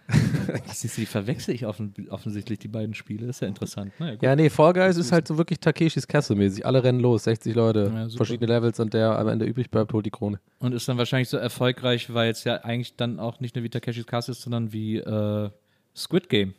Siehst 0.73 0.97
du, 0.97 1.01
die 1.01 1.05
verwechsel 1.05 1.53
ich 1.53 1.65
offen, 1.65 1.93
offensichtlich, 2.09 2.59
die 2.59 2.67
beiden 2.67 2.93
Spiele. 2.93 3.27
ist 3.27 3.41
ja 3.41 3.47
interessant. 3.47 3.91
Naja. 3.99 4.17
Ja, 4.21 4.35
nee, 4.35 4.49
Fall 4.49 4.73
Guys 4.73 4.95
ist 4.95 5.11
halt 5.11 5.27
so 5.27 5.37
wirklich 5.37 5.59
Takeshis 5.59 6.07
Castle 6.07 6.35
mäßig. 6.35 6.65
Alle 6.65 6.83
rennen 6.83 6.99
los, 6.99 7.25
60 7.25 7.53
Leute, 7.55 7.91
Ja, 7.93 8.07
verschiedene 8.15 8.51
Levels 8.51 8.79
und 8.79 8.93
der 8.93 9.19
am 9.19 9.27
Ende 9.27 9.45
übrig 9.45 9.69
bleibt, 9.69 9.91
holt 9.93 10.05
die 10.05 10.11
Krone. 10.11 10.39
Und 10.59 10.73
ist 10.73 10.87
dann 10.87 10.97
wahrscheinlich 10.97 11.29
so 11.29 11.37
erfolgreich, 11.37 12.13
weil 12.13 12.31
es 12.31 12.43
ja 12.45 12.55
eigentlich 12.63 12.95
dann 12.95 13.19
auch 13.19 13.39
nicht 13.39 13.55
nur 13.55 13.63
wie 13.63 13.69
Takeshis 13.69 14.05
Castle 14.05 14.31
ist, 14.31 14.41
sondern 14.41 14.71
wie 14.71 14.97
äh, 14.97 15.49
Squid 15.95 16.29
Game. 16.29 16.53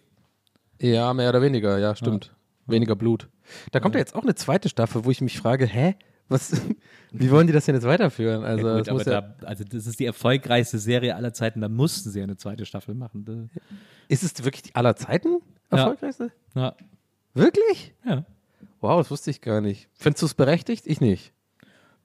Ja, 0.80 1.12
mehr 1.14 1.30
oder 1.30 1.42
weniger, 1.42 1.78
ja, 1.78 1.94
stimmt. 1.96 2.34
Weniger 2.66 2.96
Blut. 2.96 3.28
Da 3.72 3.80
kommt 3.80 3.94
ja 3.94 4.01
jetzt 4.01 4.14
auch 4.14 4.22
eine 4.22 4.34
zweite 4.34 4.68
Staffel, 4.68 5.05
wo 5.07 5.11
ich 5.11 5.22
mich 5.22 5.38
frage, 5.38 5.64
hä? 5.66 5.96
Was, 6.29 6.53
wie 7.12 7.31
wollen 7.31 7.47
die 7.47 7.53
das 7.53 7.64
denn 7.64 7.74
jetzt 7.74 7.85
weiterführen? 7.87 8.45
Also, 8.45 8.66
ja, 8.68 8.76
gut, 8.79 8.87
das 8.89 9.05
ja, 9.07 9.20
da, 9.22 9.47
also 9.47 9.64
das 9.64 9.87
ist 9.87 9.99
die 9.99 10.05
erfolgreichste 10.05 10.79
Serie 10.79 11.16
aller 11.16 11.33
Zeiten, 11.33 11.61
da 11.61 11.68
mussten 11.68 12.11
sie 12.11 12.18
ja 12.18 12.24
eine 12.24 12.37
zweite 12.37 12.66
Staffel 12.66 12.95
machen. 12.95 13.51
Ist 14.09 14.22
es 14.22 14.45
wirklich 14.45 14.62
die 14.62 14.74
aller 14.74 14.95
Zeiten 14.97 15.39
Ja. 15.72 15.79
erfolgreichste? 15.79 16.31
Ja, 16.55 16.74
Wirklich? 17.35 17.95
ja. 18.05 18.24
Wow, 18.81 19.01
das 19.01 19.11
wusste 19.11 19.31
ich 19.31 19.41
gar 19.41 19.61
nicht. 19.61 19.89
Findest 19.95 20.22
du 20.22 20.26
es 20.26 20.35
berechtigt? 20.35 20.87
Ich 20.87 21.01
nicht. 21.01 21.33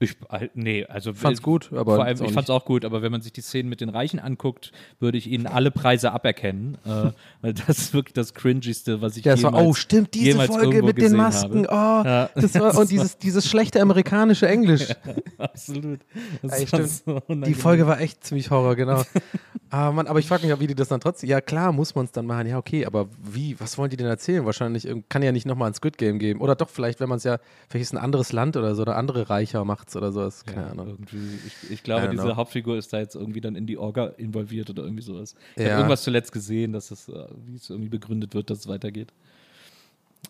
Ich, 0.03 0.15
äh, 0.29 0.49
nee, 0.53 0.85
also 0.85 1.13
Fand's 1.13 1.41
gut, 1.41 1.71
aber 1.73 1.95
vor 1.95 2.03
allem, 2.05 2.21
ich 2.23 2.31
fand's 2.31 2.49
auch 2.49 2.65
gut, 2.65 2.85
aber 2.85 3.01
wenn 3.01 3.11
man 3.11 3.21
sich 3.21 3.33
die 3.33 3.41
Szenen 3.41 3.69
mit 3.69 3.81
den 3.81 3.89
Reichen 3.89 4.19
anguckt, 4.19 4.71
würde 4.99 5.17
ich 5.17 5.27
ihnen 5.27 5.47
alle 5.47 5.71
Preise 5.71 6.11
aberkennen, 6.11 6.77
äh, 6.85 7.11
weil 7.41 7.53
das 7.53 7.77
ist 7.77 7.93
wirklich 7.93 8.13
das 8.13 8.33
cringigste, 8.33 9.01
was 9.01 9.17
ich 9.17 9.25
Ja, 9.25 9.33
es 9.33 9.43
war, 9.43 9.51
jemals, 9.51 9.67
oh, 9.67 9.73
stimmt, 9.73 10.13
diese 10.13 10.25
jemals 10.27 10.49
Folge 10.49 10.83
mit 10.83 10.97
den 11.01 11.15
Masken. 11.15 11.67
Habe. 11.67 12.03
Oh, 12.05 12.07
Ja. 12.07 12.29
das 12.35 12.53
war, 12.55 12.77
und 12.77 12.89
dieses, 12.91 13.17
dieses 13.17 13.47
schlechte 13.49 13.81
amerikanische 13.81 14.47
Englisch. 14.47 14.87
Absolut. 15.37 15.99
Das 16.41 16.59
Ey, 16.73 16.87
so 16.87 17.19
Die. 17.29 17.53
Folge 17.53 17.87
war 17.87 17.99
echt 18.01 18.23
ziemlich 18.23 18.49
Horror, 18.51 18.75
genau. 18.75 19.03
ah, 19.69 19.91
Mann, 19.91 20.07
aber 20.07 20.19
ich 20.19 20.27
frage 20.27 20.45
mich 20.47 20.59
wie 20.59 20.67
die 20.67 20.75
das 20.75 20.87
dann 20.89 20.99
trotzdem. 20.99 21.29
Ja, 21.29 21.41
klar, 21.41 21.71
muss 21.71 21.95
man 21.95 22.05
es 22.05 22.11
dann 22.11 22.25
machen. 22.25 22.47
Ja, 22.47 22.57
okay, 22.57 22.85
aber 22.85 23.07
wie? 23.23 23.59
Was 23.59 23.77
wollen 23.77 23.89
die 23.89 23.97
denn 23.97 24.07
erzählen? 24.07 24.45
Wahrscheinlich 24.45 24.85
irgend- 24.85 25.09
kann 25.09 25.23
ja 25.23 25.31
nicht 25.31 25.45
nochmal 25.45 25.69
ein 25.69 25.73
Squid 25.73 25.97
Game 25.97 26.19
geben. 26.19 26.41
Oder 26.41 26.55
doch, 26.55 26.69
vielleicht, 26.69 26.99
wenn 26.99 27.09
man 27.09 27.17
es 27.17 27.23
ja, 27.23 27.37
vielleicht 27.69 27.83
ist 27.83 27.93
ein 27.93 27.97
anderes 27.97 28.31
Land 28.31 28.57
oder 28.57 28.75
so, 28.75 28.81
oder 28.83 28.95
andere 28.97 29.29
Reicher 29.29 29.63
macht 29.65 29.89
es 29.93 29.95
oder 29.97 30.11
sowas. 30.11 30.45
Keine 30.45 30.61
Ja, 30.63 30.71
Ahnung. 30.71 30.87
irgendwie, 30.87 31.37
ich, 31.45 31.69
ich 31.69 31.83
glaube, 31.83 32.09
diese 32.09 32.23
know. 32.23 32.35
Hauptfigur 32.35 32.77
ist 32.77 32.91
da 32.93 32.99
jetzt 32.99 33.15
irgendwie 33.15 33.41
dann 33.41 33.55
in 33.55 33.65
die 33.67 33.77
Orga 33.77 34.07
involviert 34.17 34.69
oder 34.69 34.83
irgendwie 34.83 35.03
sowas. 35.03 35.35
Ich 35.55 35.63
Ja. 35.63 35.71
habe 35.71 35.77
irgendwas 35.81 36.03
zuletzt 36.03 36.31
gesehen, 36.31 36.73
dass 36.73 36.91
es, 36.91 37.09
äh, 37.09 37.27
wie 37.45 37.55
es 37.55 37.69
irgendwie 37.69 37.89
begründet 37.89 38.33
wird, 38.33 38.49
dass 38.49 38.59
es 38.59 38.67
weitergeht. 38.67 39.13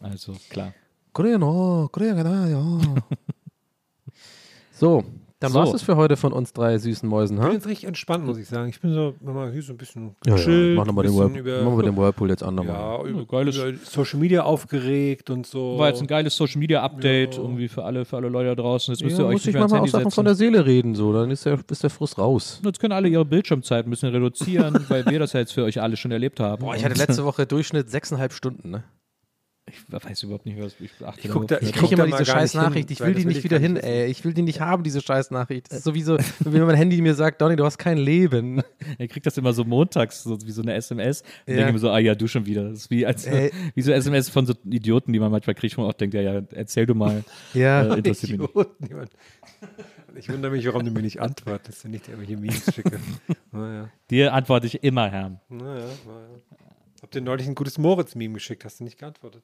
Also, 0.01 0.36
klar. 0.49 0.74
Korea, 1.14 1.38
no, 1.38 1.88
Korea, 1.91 2.47
ja. 2.47 2.80
so, 4.72 5.03
dann 5.44 5.52
So. 5.52 5.60
war 5.60 5.74
es 5.74 5.82
für 5.84 5.96
heute 5.98 6.16
von 6.18 6.32
uns 6.34 6.54
drei 6.54 6.78
süßen 6.78 7.08
Mäusen, 7.08 7.38
Ich 7.38 7.44
bin 7.44 7.52
jetzt 7.54 7.68
richtig 7.68 7.86
entspannt, 7.88 8.26
muss 8.26 8.38
ich 8.38 8.48
sagen. 8.48 8.70
Ich 8.70 8.80
bin 8.80 8.94
so, 8.94 9.14
mal 9.22 9.52
hier 9.52 9.62
so 9.62 9.74
ein 9.74 9.78
bisschen 9.78 10.16
Ja, 10.26 10.32
ja, 10.32 10.36
gechillt, 10.38 10.78
mach 10.78 10.86
nochmal 10.86 11.06
den, 11.06 11.14
Whirl 11.16 11.84
den 11.84 11.98
Whirlpool 11.98 12.30
jetzt 12.30 12.44
an. 12.44 12.56
nochmal. 12.56 12.76
ja, 12.76 13.04
über, 13.04 13.26
geiles- 13.26 13.58
über 13.58 13.78
Social 13.84 14.20
Media 14.20 14.44
aufgeregt 14.44 15.30
und 15.30 15.46
so. 15.46 15.78
War 15.78 15.89
jetzt 15.89 16.02
ein 16.02 16.08
geiles 16.08 16.36
Social 16.36 16.60
Media 16.60 16.82
Update 16.82 17.38
irgendwie 17.38 17.68
für 17.68 17.84
alle, 17.84 18.06
für 18.06 18.16
alle 18.18 18.30
Leute 18.30 18.56
da 18.56 18.62
draußen. 18.62 18.94
Jetzt 18.94 19.04
müsst 19.04 19.18
Ja, 19.18 19.24
ihr 19.26 19.28
euch 19.28 19.34
muss 19.34 19.46
nicht 19.46 19.56
ich 19.56 19.60
mal 19.70 19.80
auch 19.80 19.88
Sachen 19.88 20.12
von 20.12 20.26
der 20.26 20.36
Seele 20.36 20.66
reden, 20.66 20.96
so, 20.96 21.12
dann 21.14 21.30
ist 21.30 21.46
der, 21.46 21.60
ist 21.70 21.84
der 21.84 21.89
Frust 21.89 22.18
raus. 22.18 22.62
Jetzt 22.64 22.80
können 22.80 22.94
alle 22.94 23.10
ihre 23.10 23.26
Bildschirmzeit 23.26 23.86
ein 23.86 23.89
bisschen 23.89 24.10
reduzieren, 24.10 24.86
weil 24.88 25.06
wir 25.06 25.20
das 25.20 25.34
ja 25.34 25.41
jetzt 25.41 25.52
für 25.54 25.64
euch 25.64 25.82
alle 25.82 25.98
schon 25.98 26.12
erlebt 26.12 26.39
haben. 26.39 26.62
Boah, 26.64 26.76
ich 26.76 26.86
hatte 26.86 26.96
letzte 26.98 27.26
Woche 27.26 27.46
Durchschnitt 27.46 27.89
sechseinhalb 27.89 28.32
Stunden, 28.34 28.70
ne? 28.72 28.84
Ich 29.74 30.06
weiß 30.06 30.24
überhaupt 30.24 30.46
nicht, 30.46 30.60
was 30.60 30.76
ich 30.80 30.92
achte. 31.06 31.22
Ich 31.22 31.30
guck 31.32 31.48
da- 31.48 31.58
ich 31.60 31.70
Ich 31.70 31.74
guck 31.74 31.90
kriege 31.90 32.02
immer 32.02 32.06
diese 32.18 32.26
scheiß 32.26 32.54
nicht 32.54 32.62
hin, 32.62 32.70
Nachricht, 32.70 32.92
ich 32.92 33.00
will 33.00 33.14
die 33.14 33.20
will 33.20 33.26
nicht 33.26 33.38
ich 33.40 33.44
wieder 33.44 33.60
hin, 33.60 33.74
nicht 33.74 33.84
ey. 33.86 34.06
Ich 34.08 34.24
will 34.24 34.34
die 34.34 34.42
nicht 34.42 34.62
haben, 34.62 34.84
diese 34.84 35.02
scheiß 35.02 35.32
Nachricht. 35.32 35.70
Das 35.72 35.80
ist 35.80 35.84
sowieso, 35.84 36.18
wie 36.40 36.60
mein 36.60 36.76
Handy 36.76 37.02
mir 37.02 37.16
sagt, 37.16 37.42
Donny, 37.42 37.56
du 37.56 37.66
hast 37.66 37.78
kein 37.78 37.98
Leben. 37.98 38.62
Er 38.98 39.08
kriegt 39.08 39.26
das 39.26 39.38
immer 39.38 39.54
so 39.54 39.64
montags, 39.64 40.24
so 40.24 40.38
wie 40.46 40.52
so 40.52 40.62
eine 40.62 40.74
SMS. 40.74 41.22
Und 41.22 41.54
Ja. 41.54 41.56
denke 41.58 41.74
mir 41.74 41.80
so, 41.80 41.90
ah 41.90 42.00
ja, 42.00 42.16
du 42.16 42.28
schon 42.28 42.46
wieder. 42.46 42.70
Das 42.70 42.80
ist 42.80 42.90
wie, 42.92 43.06
als, 43.06 43.28
wie 43.28 43.82
so 43.82 43.92
SMS 43.92 44.30
von 44.30 44.46
so 44.46 44.54
Idioten, 44.66 45.14
die 45.14 45.20
man 45.20 45.32
manchmal 45.32 45.56
kriegt, 45.56 45.78
wo 45.78 45.82
man 45.82 45.90
auch 45.90 45.94
denkt, 45.98 46.14
ja, 46.16 46.22
ja, 46.22 46.42
erzähl 46.52 46.86
du 46.86 46.96
mal. 46.96 47.24
Ja. 47.54 47.84
Äh, 47.94 47.98
interessiert 47.98 48.32
mich 48.32 48.40
nicht. 48.42 48.50
Idioten, 48.50 48.88
jemand. 48.88 49.10
Ich 50.16 50.30
wundere 50.30 50.52
mich, 50.52 50.64
warum 50.68 50.86
du 50.86 50.92
mir 50.92 51.02
nicht 51.02 51.20
antwortest 51.20 51.86
und 51.86 51.92
nicht 51.92 52.08
irgendwelche 52.08 52.38
Memes 52.38 52.72
schicke. 52.72 53.00
Naja, 53.52 53.90
Dir 54.12 54.32
antworte 54.32 54.68
ich 54.68 54.84
immer, 54.84 55.10
Herr. 55.10 55.42
naja, 55.50 55.86
naja. 56.06 56.28
Dir 57.14 57.22
neulich 57.22 57.47
ein 57.47 57.55
gutes 57.55 57.78
Moritz-Meme 57.78 58.34
geschickt, 58.34 58.66
hast 58.66 58.80
du 58.80 58.84
nicht 58.84 58.97
geantwortet. 58.97 59.43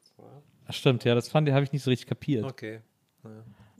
Ach, 0.67 0.73
stimmt, 0.73 1.03
ja, 1.03 1.15
das 1.15 1.29
fand 1.29 1.47
ich, 1.47 1.53
habe 1.53 1.63
ich 1.63 1.71
nicht 1.71 1.83
so 1.83 1.89
richtig 1.89 2.07
kapiert. 2.07 2.45
Okay. 2.45 2.79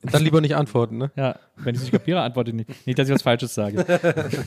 Dann 0.02 0.24
lieber 0.24 0.40
nicht 0.40 0.56
antworten, 0.56 0.98
ne? 0.98 1.12
Ja, 1.18 1.38
wenn 1.58 1.76
ich 1.76 1.80
es 1.82 1.84
nicht 1.84 1.92
kapiere, 1.92 2.22
antworte 2.22 2.52
ich 2.52 2.56
nicht. 2.56 2.88
Nicht, 2.88 2.98
dass 2.98 3.10
ich 3.10 3.14
was 3.14 3.22
Falsches 3.22 3.54
sage. 3.54 3.86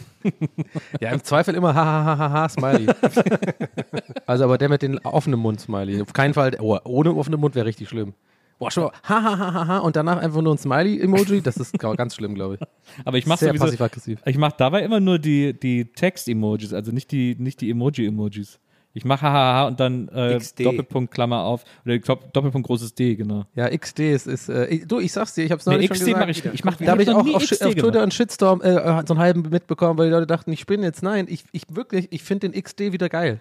Ja, 1.00 1.10
im 1.10 1.22
Zweifel 1.24 1.54
immer 1.54 1.74
ha 1.74 1.84
ha 1.84 2.04
ha 2.04 2.18
ha 2.18 2.30
ha 2.30 2.48
Smiley. 2.48 2.86
also 4.26 4.44
aber 4.44 4.56
der 4.58 4.68
mit 4.68 4.82
den 4.82 4.98
offenen 5.00 5.40
Mund 5.40 5.60
Smiley. 5.60 6.00
Auf 6.00 6.12
keinen 6.12 6.32
Fall, 6.34 6.56
oh, 6.60 6.78
ohne 6.84 7.14
offenen 7.14 7.40
Mund 7.40 7.54
wäre 7.54 7.66
richtig 7.66 7.88
schlimm. 7.88 8.14
Boah, 8.58 8.70
schon 8.70 8.84
mal, 8.84 8.92
ha 9.02 9.22
ha 9.22 9.38
ha 9.38 9.54
ha 9.54 9.66
ha 9.66 9.78
und 9.78 9.96
danach 9.96 10.18
einfach 10.18 10.40
nur 10.40 10.54
ein 10.54 10.58
Smiley 10.58 11.00
Emoji, 11.00 11.40
das 11.42 11.56
ist 11.56 11.78
ga- 11.78 11.94
ganz 11.94 12.14
schlimm, 12.14 12.34
glaube 12.34 12.54
ich. 12.54 12.60
Aber 13.04 13.18
ich 13.18 13.26
mache 13.26 13.44
sowieso, 13.46 13.64
passiv-aggressiv. 13.64 14.20
ich 14.24 14.38
mache 14.38 14.54
dabei 14.56 14.82
immer 14.82 15.00
nur 15.00 15.18
die, 15.18 15.58
die 15.58 15.86
Text-Emojis, 15.92 16.72
also 16.72 16.92
nicht 16.92 17.10
die, 17.10 17.34
nicht 17.38 17.60
die 17.60 17.70
Emoji-Emojis. 17.70 18.60
Ich 18.94 19.04
mache 19.04 19.22
hahaha 19.22 19.68
und 19.68 19.80
dann 19.80 20.08
äh. 20.08 20.38
Doppelpunkt 20.62 21.14
Klammer 21.14 21.44
auf 21.44 21.64
oder 21.84 21.94
Dopp- 21.94 22.30
Doppelpunkt 22.32 22.66
großes 22.66 22.94
D, 22.94 23.14
genau. 23.14 23.44
Ja, 23.54 23.68
XD 23.76 24.00
ist, 24.00 24.26
ist 24.26 24.48
äh, 24.48 24.84
du, 24.86 25.00
ich 25.00 25.12
sag's 25.12 25.34
dir, 25.34 25.44
ich 25.44 25.50
hab's 25.52 25.64
Nee, 25.66 25.72
neulich 25.74 25.90
XD 25.90 25.98
schon 26.00 26.06
gesagt. 26.12 26.20
mache 26.20 26.30
ich, 26.30 26.44
ich 26.54 26.64
mach, 26.64 26.76
da 26.76 26.92
habe 26.92 27.02
ich 27.02 27.08
noch 27.08 27.16
auch 27.26 27.34
auf, 27.34 27.42
auf 27.42 27.74
Twitter 27.74 28.02
einen 28.02 28.10
Shitstorm, 28.10 28.60
äh, 28.60 28.74
so 29.06 29.14
einen 29.14 29.18
halben 29.18 29.42
mitbekommen, 29.48 29.98
weil 29.98 30.06
die 30.08 30.12
Leute 30.12 30.26
dachten, 30.26 30.52
ich 30.52 30.60
spinne 30.60 30.84
jetzt. 30.84 31.02
Nein, 31.02 31.26
ich, 31.28 31.44
ich 31.52 31.62
wirklich, 31.70 32.08
ich 32.10 32.22
finde 32.22 32.50
den 32.50 32.62
XD 32.62 32.92
wieder 32.92 33.08
geil. 33.08 33.40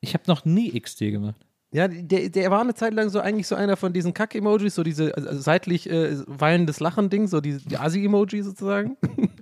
Ich 0.00 0.14
habe 0.14 0.24
noch 0.26 0.44
nie 0.44 0.78
XD 0.80 0.98
gemacht. 1.10 1.36
Ja, 1.70 1.86
der, 1.86 2.30
der 2.30 2.50
war 2.50 2.62
eine 2.62 2.72
Zeit 2.74 2.94
lang 2.94 3.10
so 3.10 3.20
eigentlich 3.20 3.46
so 3.46 3.54
einer 3.54 3.76
von 3.76 3.92
diesen 3.92 4.14
Kack-Emojis, 4.14 4.74
so 4.74 4.82
diese 4.82 5.14
also 5.14 5.38
seitlich 5.38 5.88
äh, 5.90 6.16
wallendes 6.26 6.80
Lachen-Ding, 6.80 7.26
so 7.28 7.40
die, 7.42 7.58
die 7.58 7.76
Asi-Emoji 7.76 8.42
sozusagen. 8.42 8.96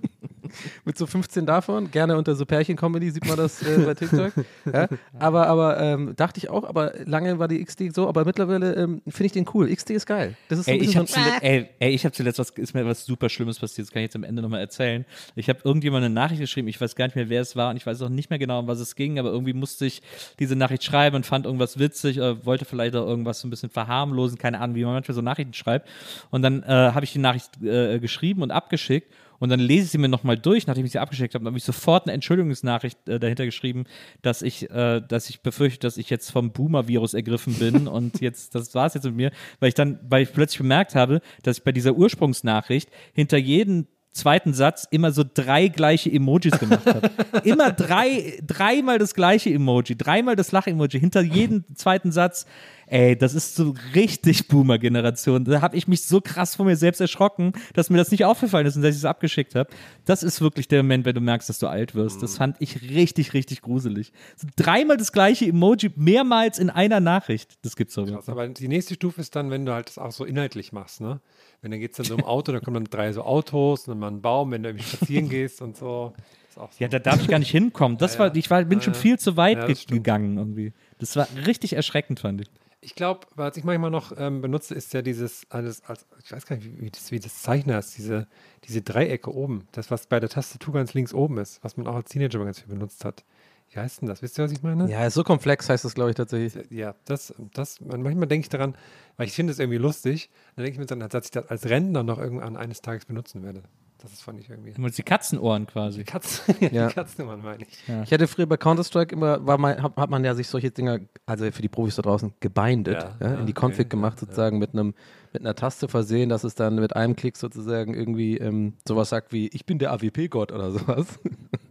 Mit 0.85 0.97
so 0.97 1.05
15 1.05 1.45
davon. 1.45 1.91
Gerne 1.91 2.17
unter 2.17 2.35
so 2.35 2.45
Pärchen-Comedy 2.45 3.11
sieht 3.11 3.25
man 3.25 3.37
das 3.37 3.61
äh, 3.61 3.79
bei 3.79 3.93
TikTok. 3.93 4.33
Ja? 4.73 4.87
Aber, 5.17 5.47
aber 5.47 5.79
ähm, 5.79 6.13
dachte 6.15 6.39
ich 6.39 6.49
auch, 6.49 6.63
aber 6.63 6.93
lange 7.05 7.39
war 7.39 7.47
die 7.47 7.63
XD 7.63 7.93
so, 7.93 8.07
aber 8.07 8.25
mittlerweile 8.25 8.75
ähm, 8.75 9.01
finde 9.07 9.25
ich 9.27 9.31
den 9.31 9.45
cool. 9.53 9.73
XD 9.73 9.91
ist 9.91 10.05
geil. 10.05 10.35
Das 10.49 10.59
ist 10.59 10.65
so 10.65 10.71
Ey, 10.71 10.77
ein 10.77 10.81
ich 10.81 10.87
bisschen 10.87 10.99
habe 11.01 11.07
so 11.07 11.13
zuletzt, 11.13 11.43
ey, 11.43 11.69
ey, 11.79 11.91
ich 11.91 12.05
hab 12.05 12.13
zuletzt 12.13 12.39
was, 12.39 12.49
ist 12.49 12.73
mir 12.73 12.85
was 12.85 13.05
super 13.05 13.29
Schlimmes 13.29 13.59
passiert, 13.59 13.87
das 13.87 13.93
kann 13.93 14.01
ich 14.01 14.07
jetzt 14.07 14.15
am 14.15 14.23
Ende 14.23 14.41
nochmal 14.41 14.59
erzählen. 14.59 15.05
Ich 15.35 15.49
habe 15.49 15.59
irgendjemand 15.63 16.03
eine 16.03 16.13
Nachricht 16.13 16.41
geschrieben, 16.41 16.67
ich 16.67 16.79
weiß 16.79 16.95
gar 16.95 17.05
nicht 17.05 17.15
mehr, 17.15 17.29
wer 17.29 17.41
es 17.41 17.55
war 17.55 17.69
und 17.69 17.77
ich 17.77 17.85
weiß 17.85 18.01
auch 18.01 18.09
nicht 18.09 18.29
mehr 18.29 18.39
genau, 18.39 18.59
um 18.59 18.67
was 18.67 18.79
es 18.79 18.95
ging, 18.95 19.19
aber 19.19 19.29
irgendwie 19.29 19.53
musste 19.53 19.85
ich 19.85 20.01
diese 20.39 20.55
Nachricht 20.55 20.83
schreiben 20.83 21.15
und 21.15 21.25
fand 21.25 21.45
irgendwas 21.45 21.79
witzig, 21.79 22.17
äh, 22.17 22.45
wollte 22.45 22.65
vielleicht 22.65 22.95
auch 22.95 23.07
irgendwas 23.07 23.39
so 23.39 23.47
ein 23.47 23.51
bisschen 23.51 23.69
verharmlosen, 23.69 24.37
keine 24.37 24.59
Ahnung, 24.59 24.75
wie 24.75 24.83
man 24.83 24.93
manchmal 24.93 25.15
so 25.15 25.21
Nachrichten 25.21 25.53
schreibt. 25.53 25.87
Und 26.29 26.41
dann 26.41 26.63
äh, 26.63 26.67
habe 26.67 27.03
ich 27.03 27.13
die 27.13 27.19
Nachricht 27.19 27.61
äh, 27.63 27.99
geschrieben 27.99 28.41
und 28.41 28.51
abgeschickt 28.51 29.13
und 29.39 29.49
dann 29.49 29.59
lese 29.59 29.85
ich 29.85 29.91
sie 29.91 29.97
mir 29.97 30.07
nochmal 30.07 30.37
durch, 30.37 30.67
nachdem 30.67 30.85
ich 30.85 30.91
sie 30.91 30.99
abgeschickt 30.99 31.33
habe, 31.33 31.43
dann 31.43 31.51
habe 31.51 31.57
ich 31.57 31.63
sofort 31.63 32.05
eine 32.05 32.13
Entschuldigungsnachricht 32.13 33.07
äh, 33.07 33.19
dahinter 33.19 33.45
geschrieben, 33.45 33.85
dass 34.21 34.41
ich, 34.41 34.69
äh, 34.69 35.01
dass 35.07 35.29
ich 35.29 35.41
befürchte, 35.41 35.79
dass 35.79 35.97
ich 35.97 36.09
jetzt 36.09 36.31
vom 36.31 36.51
Boomer-Virus 36.51 37.13
ergriffen 37.13 37.53
bin. 37.55 37.87
Und 37.87 38.21
jetzt, 38.21 38.55
das 38.55 38.73
war 38.75 38.87
es 38.87 38.93
jetzt 38.93 39.03
mit 39.03 39.15
mir, 39.15 39.31
weil 39.59 39.69
ich 39.69 39.75
dann, 39.75 39.99
weil 40.09 40.23
ich 40.23 40.33
plötzlich 40.33 40.59
bemerkt 40.59 40.95
habe, 40.95 41.21
dass 41.43 41.59
ich 41.59 41.63
bei 41.63 41.71
dieser 41.71 41.93
Ursprungsnachricht 41.93 42.89
hinter 43.13 43.37
jedem 43.37 43.87
zweiten 44.17 44.53
Satz 44.53 44.85
immer 44.91 45.11
so 45.11 45.23
drei 45.31 45.69
gleiche 45.69 46.11
Emojis 46.11 46.59
gemacht 46.59 46.85
habe. 46.85 47.09
immer 47.43 47.71
drei, 47.71 48.39
dreimal 48.45 48.97
das 48.97 49.13
gleiche 49.13 49.49
Emoji, 49.49 49.95
dreimal 49.95 50.35
das 50.35 50.51
Lach-Emoji, 50.51 50.99
hinter 50.99 51.21
jedem 51.21 51.63
zweiten 51.75 52.11
Satz. 52.11 52.45
Ey, 52.89 53.17
das 53.17 53.33
ist 53.33 53.55
so 53.55 53.75
richtig 53.95 54.47
Boomer-Generation. 54.47 55.43
Da 55.43 55.61
habe 55.61 55.75
ich 55.75 55.89
mich 55.89 56.03
so 56.03 56.21
krass 56.21 56.55
von 56.55 56.65
mir 56.65 56.77
selbst 56.77 57.01
erschrocken, 57.01 57.51
dass 57.73 57.89
mir 57.89 57.97
das 57.97 58.11
nicht 58.11 58.23
aufgefallen 58.23 58.65
ist 58.65 58.77
und 58.77 58.81
dass 58.81 58.91
ich 58.91 58.99
es 59.01 59.05
abgeschickt 59.05 59.55
habe. 59.55 59.69
Das 60.05 60.23
ist 60.23 60.39
wirklich 60.39 60.69
der 60.69 60.83
Moment, 60.83 61.05
wenn 61.05 61.13
du 61.13 61.19
merkst, 61.19 61.49
dass 61.49 61.59
du 61.59 61.67
alt 61.67 61.95
wirst. 61.95 62.23
Das 62.23 62.37
fand 62.37 62.55
ich 62.59 62.81
richtig, 62.89 63.33
richtig 63.33 63.61
gruselig. 63.61 64.13
So 64.37 64.47
dreimal 64.55 64.95
das 64.95 65.11
gleiche 65.11 65.45
Emoji, 65.45 65.91
mehrmals 65.95 66.59
in 66.59 66.69
einer 66.69 67.01
Nachricht. 67.01 67.57
Das 67.61 67.75
gibt's 67.75 67.93
so. 67.93 68.05
Krass, 68.05 68.29
aber 68.29 68.47
die 68.47 68.69
nächste 68.69 68.93
Stufe 68.93 69.19
ist 69.19 69.35
dann, 69.35 69.51
wenn 69.51 69.65
du 69.65 69.73
halt 69.73 69.89
das 69.89 69.97
auch 69.97 70.11
so 70.11 70.23
inhaltlich 70.23 70.71
machst, 70.71 71.01
ne? 71.01 71.19
Wenn 71.61 71.71
dann 71.71 71.79
geht 71.79 71.91
es 71.91 71.97
dann 71.97 72.05
so 72.05 72.15
um 72.15 72.23
Auto, 72.23 72.51
dann 72.51 72.61
kommen 72.61 72.75
dann 72.75 72.83
drei 72.85 73.11
so 73.11 73.23
Autos 73.23 73.87
und 73.87 73.91
dann 73.91 73.99
mal 73.99 74.11
ein 74.11 74.21
Baum, 74.21 74.51
wenn 74.51 74.63
du 74.63 74.69
irgendwie 74.69 74.85
spazieren 74.85 75.29
gehst 75.29 75.61
und 75.61 75.75
so. 75.75 76.13
So. 76.53 76.69
Ja, 76.79 76.87
da 76.87 76.99
darf 76.99 77.21
ich 77.21 77.27
gar 77.27 77.39
nicht 77.39 77.51
hinkommen. 77.51 77.97
Das 77.97 78.17
war, 78.17 78.35
ich 78.35 78.49
war, 78.49 78.63
bin 78.65 78.81
schon 78.81 78.95
viel 78.95 79.19
zu 79.19 79.37
weit 79.37 79.57
Ja, 79.57 79.65
ge 79.67 79.75
stimmt. 79.75 79.91
gegangen 79.91 80.37
irgendwie. 80.37 80.73
Das 80.97 81.15
war 81.15 81.27
richtig 81.45 81.73
erschreckend, 81.73 82.19
fand 82.19 82.41
ich. 82.41 82.49
Ich 82.79 82.95
glaube, 82.95 83.27
was 83.35 83.57
ich 83.57 83.63
manchmal 83.63 83.91
noch 83.91 84.11
ähm, 84.17 84.41
benutze, 84.41 84.73
ist 84.73 84.93
ja 84.93 85.01
dieses 85.01 85.45
alles, 85.49 85.83
als, 85.83 86.05
ich 86.23 86.31
weiß 86.31 86.45
gar 86.45 86.55
nicht, 86.55 86.65
wie, 86.65 86.81
wie, 86.81 86.89
das, 86.89 87.11
wie 87.11 87.19
das 87.19 87.41
Zeichner 87.41 87.77
ist, 87.79 87.97
diese, 87.97 88.27
diese 88.63 88.81
Dreiecke 88.81 89.33
oben. 89.33 89.67
Das, 89.71 89.91
was 89.91 90.07
bei 90.07 90.19
der 90.19 90.29
Tastatur 90.29 90.75
ganz 90.75 90.93
links 90.93 91.13
oben 91.13 91.37
ist, 91.37 91.63
was 91.63 91.75
man 91.77 91.85
auch 91.87 91.95
als 91.95 92.09
Teenager 92.09 92.39
mal 92.39 92.45
ganz 92.45 92.59
viel 92.59 92.69
benutzt 92.69 93.03
hat. 93.03 93.23
Wie 93.71 93.79
heißt 93.79 94.01
denn 94.01 94.07
das? 94.07 94.21
Wisst 94.21 94.37
ihr, 94.39 94.45
was 94.45 94.51
ich 94.51 94.63
meine? 94.63 94.89
Ja, 94.89 95.05
ist 95.05 95.13
so 95.15 95.23
komplex 95.23 95.69
heißt 95.69 95.83
das, 95.83 95.93
glaube 95.93 96.11
ich, 96.11 96.15
tatsächlich. 96.15 96.71
Ja, 96.71 96.95
das, 97.05 97.33
das, 97.53 97.79
manchmal 97.81 98.27
denke 98.27 98.45
ich 98.45 98.49
daran, 98.49 98.75
weil 99.17 99.27
ich 99.27 99.33
finde 99.33 99.51
es 99.51 99.59
irgendwie 99.59 99.77
lustig, 99.77 100.29
dann 100.55 100.63
denke 100.63 100.75
ich 100.75 100.79
mir 100.79 100.85
dann, 100.85 101.07
dass 101.09 101.25
ich 101.25 101.31
das 101.31 101.47
als 101.49 101.65
Rentner 101.69 102.03
noch 102.03 102.17
irgendwann 102.17 102.55
eines 102.55 102.81
Tages 102.81 103.05
benutzen 103.05 103.43
werde. 103.43 103.63
Das 103.99 104.13
ist 104.13 104.21
fand 104.21 104.39
ich 104.39 104.47
irgendwie. 104.47 104.73
Du 104.73 104.81
meinst 104.81 104.97
die 104.99 105.03
Katzenohren 105.03 105.65
quasi. 105.65 106.03
Katzen, 106.03 106.55
ja, 106.59 106.67
Ja. 106.69 106.87
die 106.87 106.93
Katzennummern 106.93 107.41
meine 107.41 107.63
ich. 107.63 107.83
Ich 108.03 108.13
hatte 108.13 108.27
früher 108.27 108.45
bei 108.45 108.55
Counter-Strike 108.55 109.13
immer, 109.13 109.45
war 109.45 109.57
mein, 109.57 109.81
hat, 109.81 109.95
hat 109.97 110.09
man 110.11 110.23
ja 110.23 110.35
sich 110.35 110.47
solche 110.47 110.69
Dinger, 110.69 110.99
also 111.25 111.51
für 111.51 111.63
die 111.63 111.67
Profis 111.67 111.95
da 111.95 112.03
draußen, 112.03 112.31
gebindet, 112.39 112.93
Ja, 113.01 113.15
ja, 113.19 113.33
ja, 113.33 113.39
in 113.39 113.47
die 113.47 113.53
Config 113.53 113.79
okay, 113.87 113.89
gemacht, 113.89 114.19
sozusagen 114.19 114.59
mit 114.59 114.73
einem 114.73 114.93
mit 115.33 115.41
einer 115.41 115.55
Taste 115.55 115.87
versehen, 115.87 116.29
dass 116.29 116.43
es 116.43 116.55
dann 116.55 116.75
mit 116.75 116.95
einem 116.95 117.15
Klick 117.15 117.37
sozusagen 117.37 117.93
irgendwie 117.95 118.37
ähm, 118.37 118.73
sowas 118.87 119.09
sagt 119.09 119.33
wie, 119.33 119.47
ich 119.47 119.65
bin 119.65 119.77
der 119.79 119.91
AWP-Gott 119.91 120.51
oder 120.51 120.71
sowas. 120.71 121.07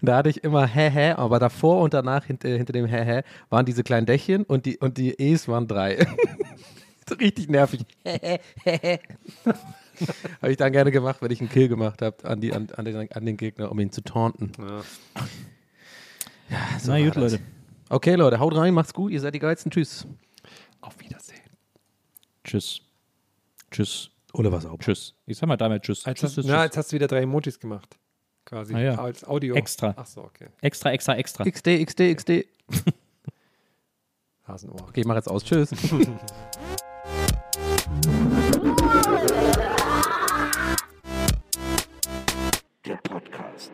Und 0.00 0.08
da 0.08 0.16
hatte 0.16 0.28
ich 0.30 0.42
immer 0.44 0.66
hä 0.66 0.90
hä, 0.90 1.12
aber 1.12 1.38
davor 1.38 1.80
und 1.82 1.94
danach 1.94 2.24
hinter, 2.24 2.48
hinter 2.48 2.72
dem 2.72 2.86
hä 2.86 3.04
hä 3.04 3.22
waren 3.50 3.64
diese 3.66 3.82
kleinen 3.82 4.06
Dächchen 4.06 4.44
und 4.44 4.66
die, 4.66 4.78
und 4.78 4.98
die 4.98 5.14
E's 5.18 5.48
waren 5.48 5.66
drei. 5.68 6.06
so 7.08 7.14
richtig 7.16 7.48
nervig. 7.48 7.84
habe 10.40 10.50
ich 10.50 10.56
dann 10.56 10.72
gerne 10.72 10.90
gemacht, 10.90 11.18
wenn 11.20 11.30
ich 11.30 11.40
einen 11.40 11.50
Kill 11.50 11.68
gemacht 11.68 12.02
habe 12.02 12.24
an, 12.24 12.40
die- 12.40 12.52
an, 12.52 12.68
an, 12.76 12.84
den, 12.84 13.12
an 13.12 13.26
den 13.26 13.36
Gegner, 13.36 13.70
um 13.70 13.78
ihn 13.80 13.92
zu 13.92 14.02
taunten. 14.02 14.52
Ja. 14.58 14.82
So 16.78 16.90
Na 16.90 16.94
war 16.98 17.02
gut, 17.04 17.16
das. 17.16 17.32
Leute. 17.32 17.42
Okay, 17.88 18.14
Leute, 18.14 18.38
haut 18.40 18.56
rein, 18.56 18.74
macht's 18.74 18.94
gut, 18.94 19.12
ihr 19.12 19.20
seid 19.20 19.34
die 19.34 19.38
geilsten. 19.38 19.70
Tschüss. 19.70 20.06
Auf 20.80 20.98
Wiedersehen. 21.00 21.40
Tschüss. 22.44 22.80
Tschüss. 23.70 24.10
Oder 24.32 24.50
was 24.50 24.64
auch. 24.66 24.78
Tschüss. 24.78 25.14
Ich 25.26 25.36
sag 25.38 25.46
mal 25.46 25.56
damit 25.56 25.82
Tschüss. 25.82 26.04
Als 26.06 26.18
tschüss, 26.18 26.30
hast, 26.30 26.34
tschüss, 26.36 26.46
na, 26.46 26.54
tschüss. 26.56 26.64
jetzt 26.64 26.76
hast 26.78 26.92
du 26.92 26.96
wieder 26.96 27.06
drei 27.06 27.20
Emojis 27.22 27.58
gemacht 27.60 27.98
quasi 28.52 28.74
ah, 28.74 28.80
ja. 28.80 28.94
als 28.96 29.24
Audio. 29.24 29.54
Extra. 29.54 29.94
Ach 29.96 30.04
so, 30.04 30.24
okay. 30.24 30.48
Extra, 30.60 30.92
extra, 30.92 31.16
extra. 31.16 31.44
XD, 31.44 31.86
XD, 31.86 32.00
XD. 32.14 32.28
Okay. 32.28 32.44
Hasenohr. 34.44 34.82
Okay, 34.88 35.00
ich 35.00 35.06
mach 35.06 35.14
jetzt 35.14 35.28
aus. 35.28 35.42
Tschüss. 35.42 35.70
Der 42.84 42.96
Podcast. 42.96 43.72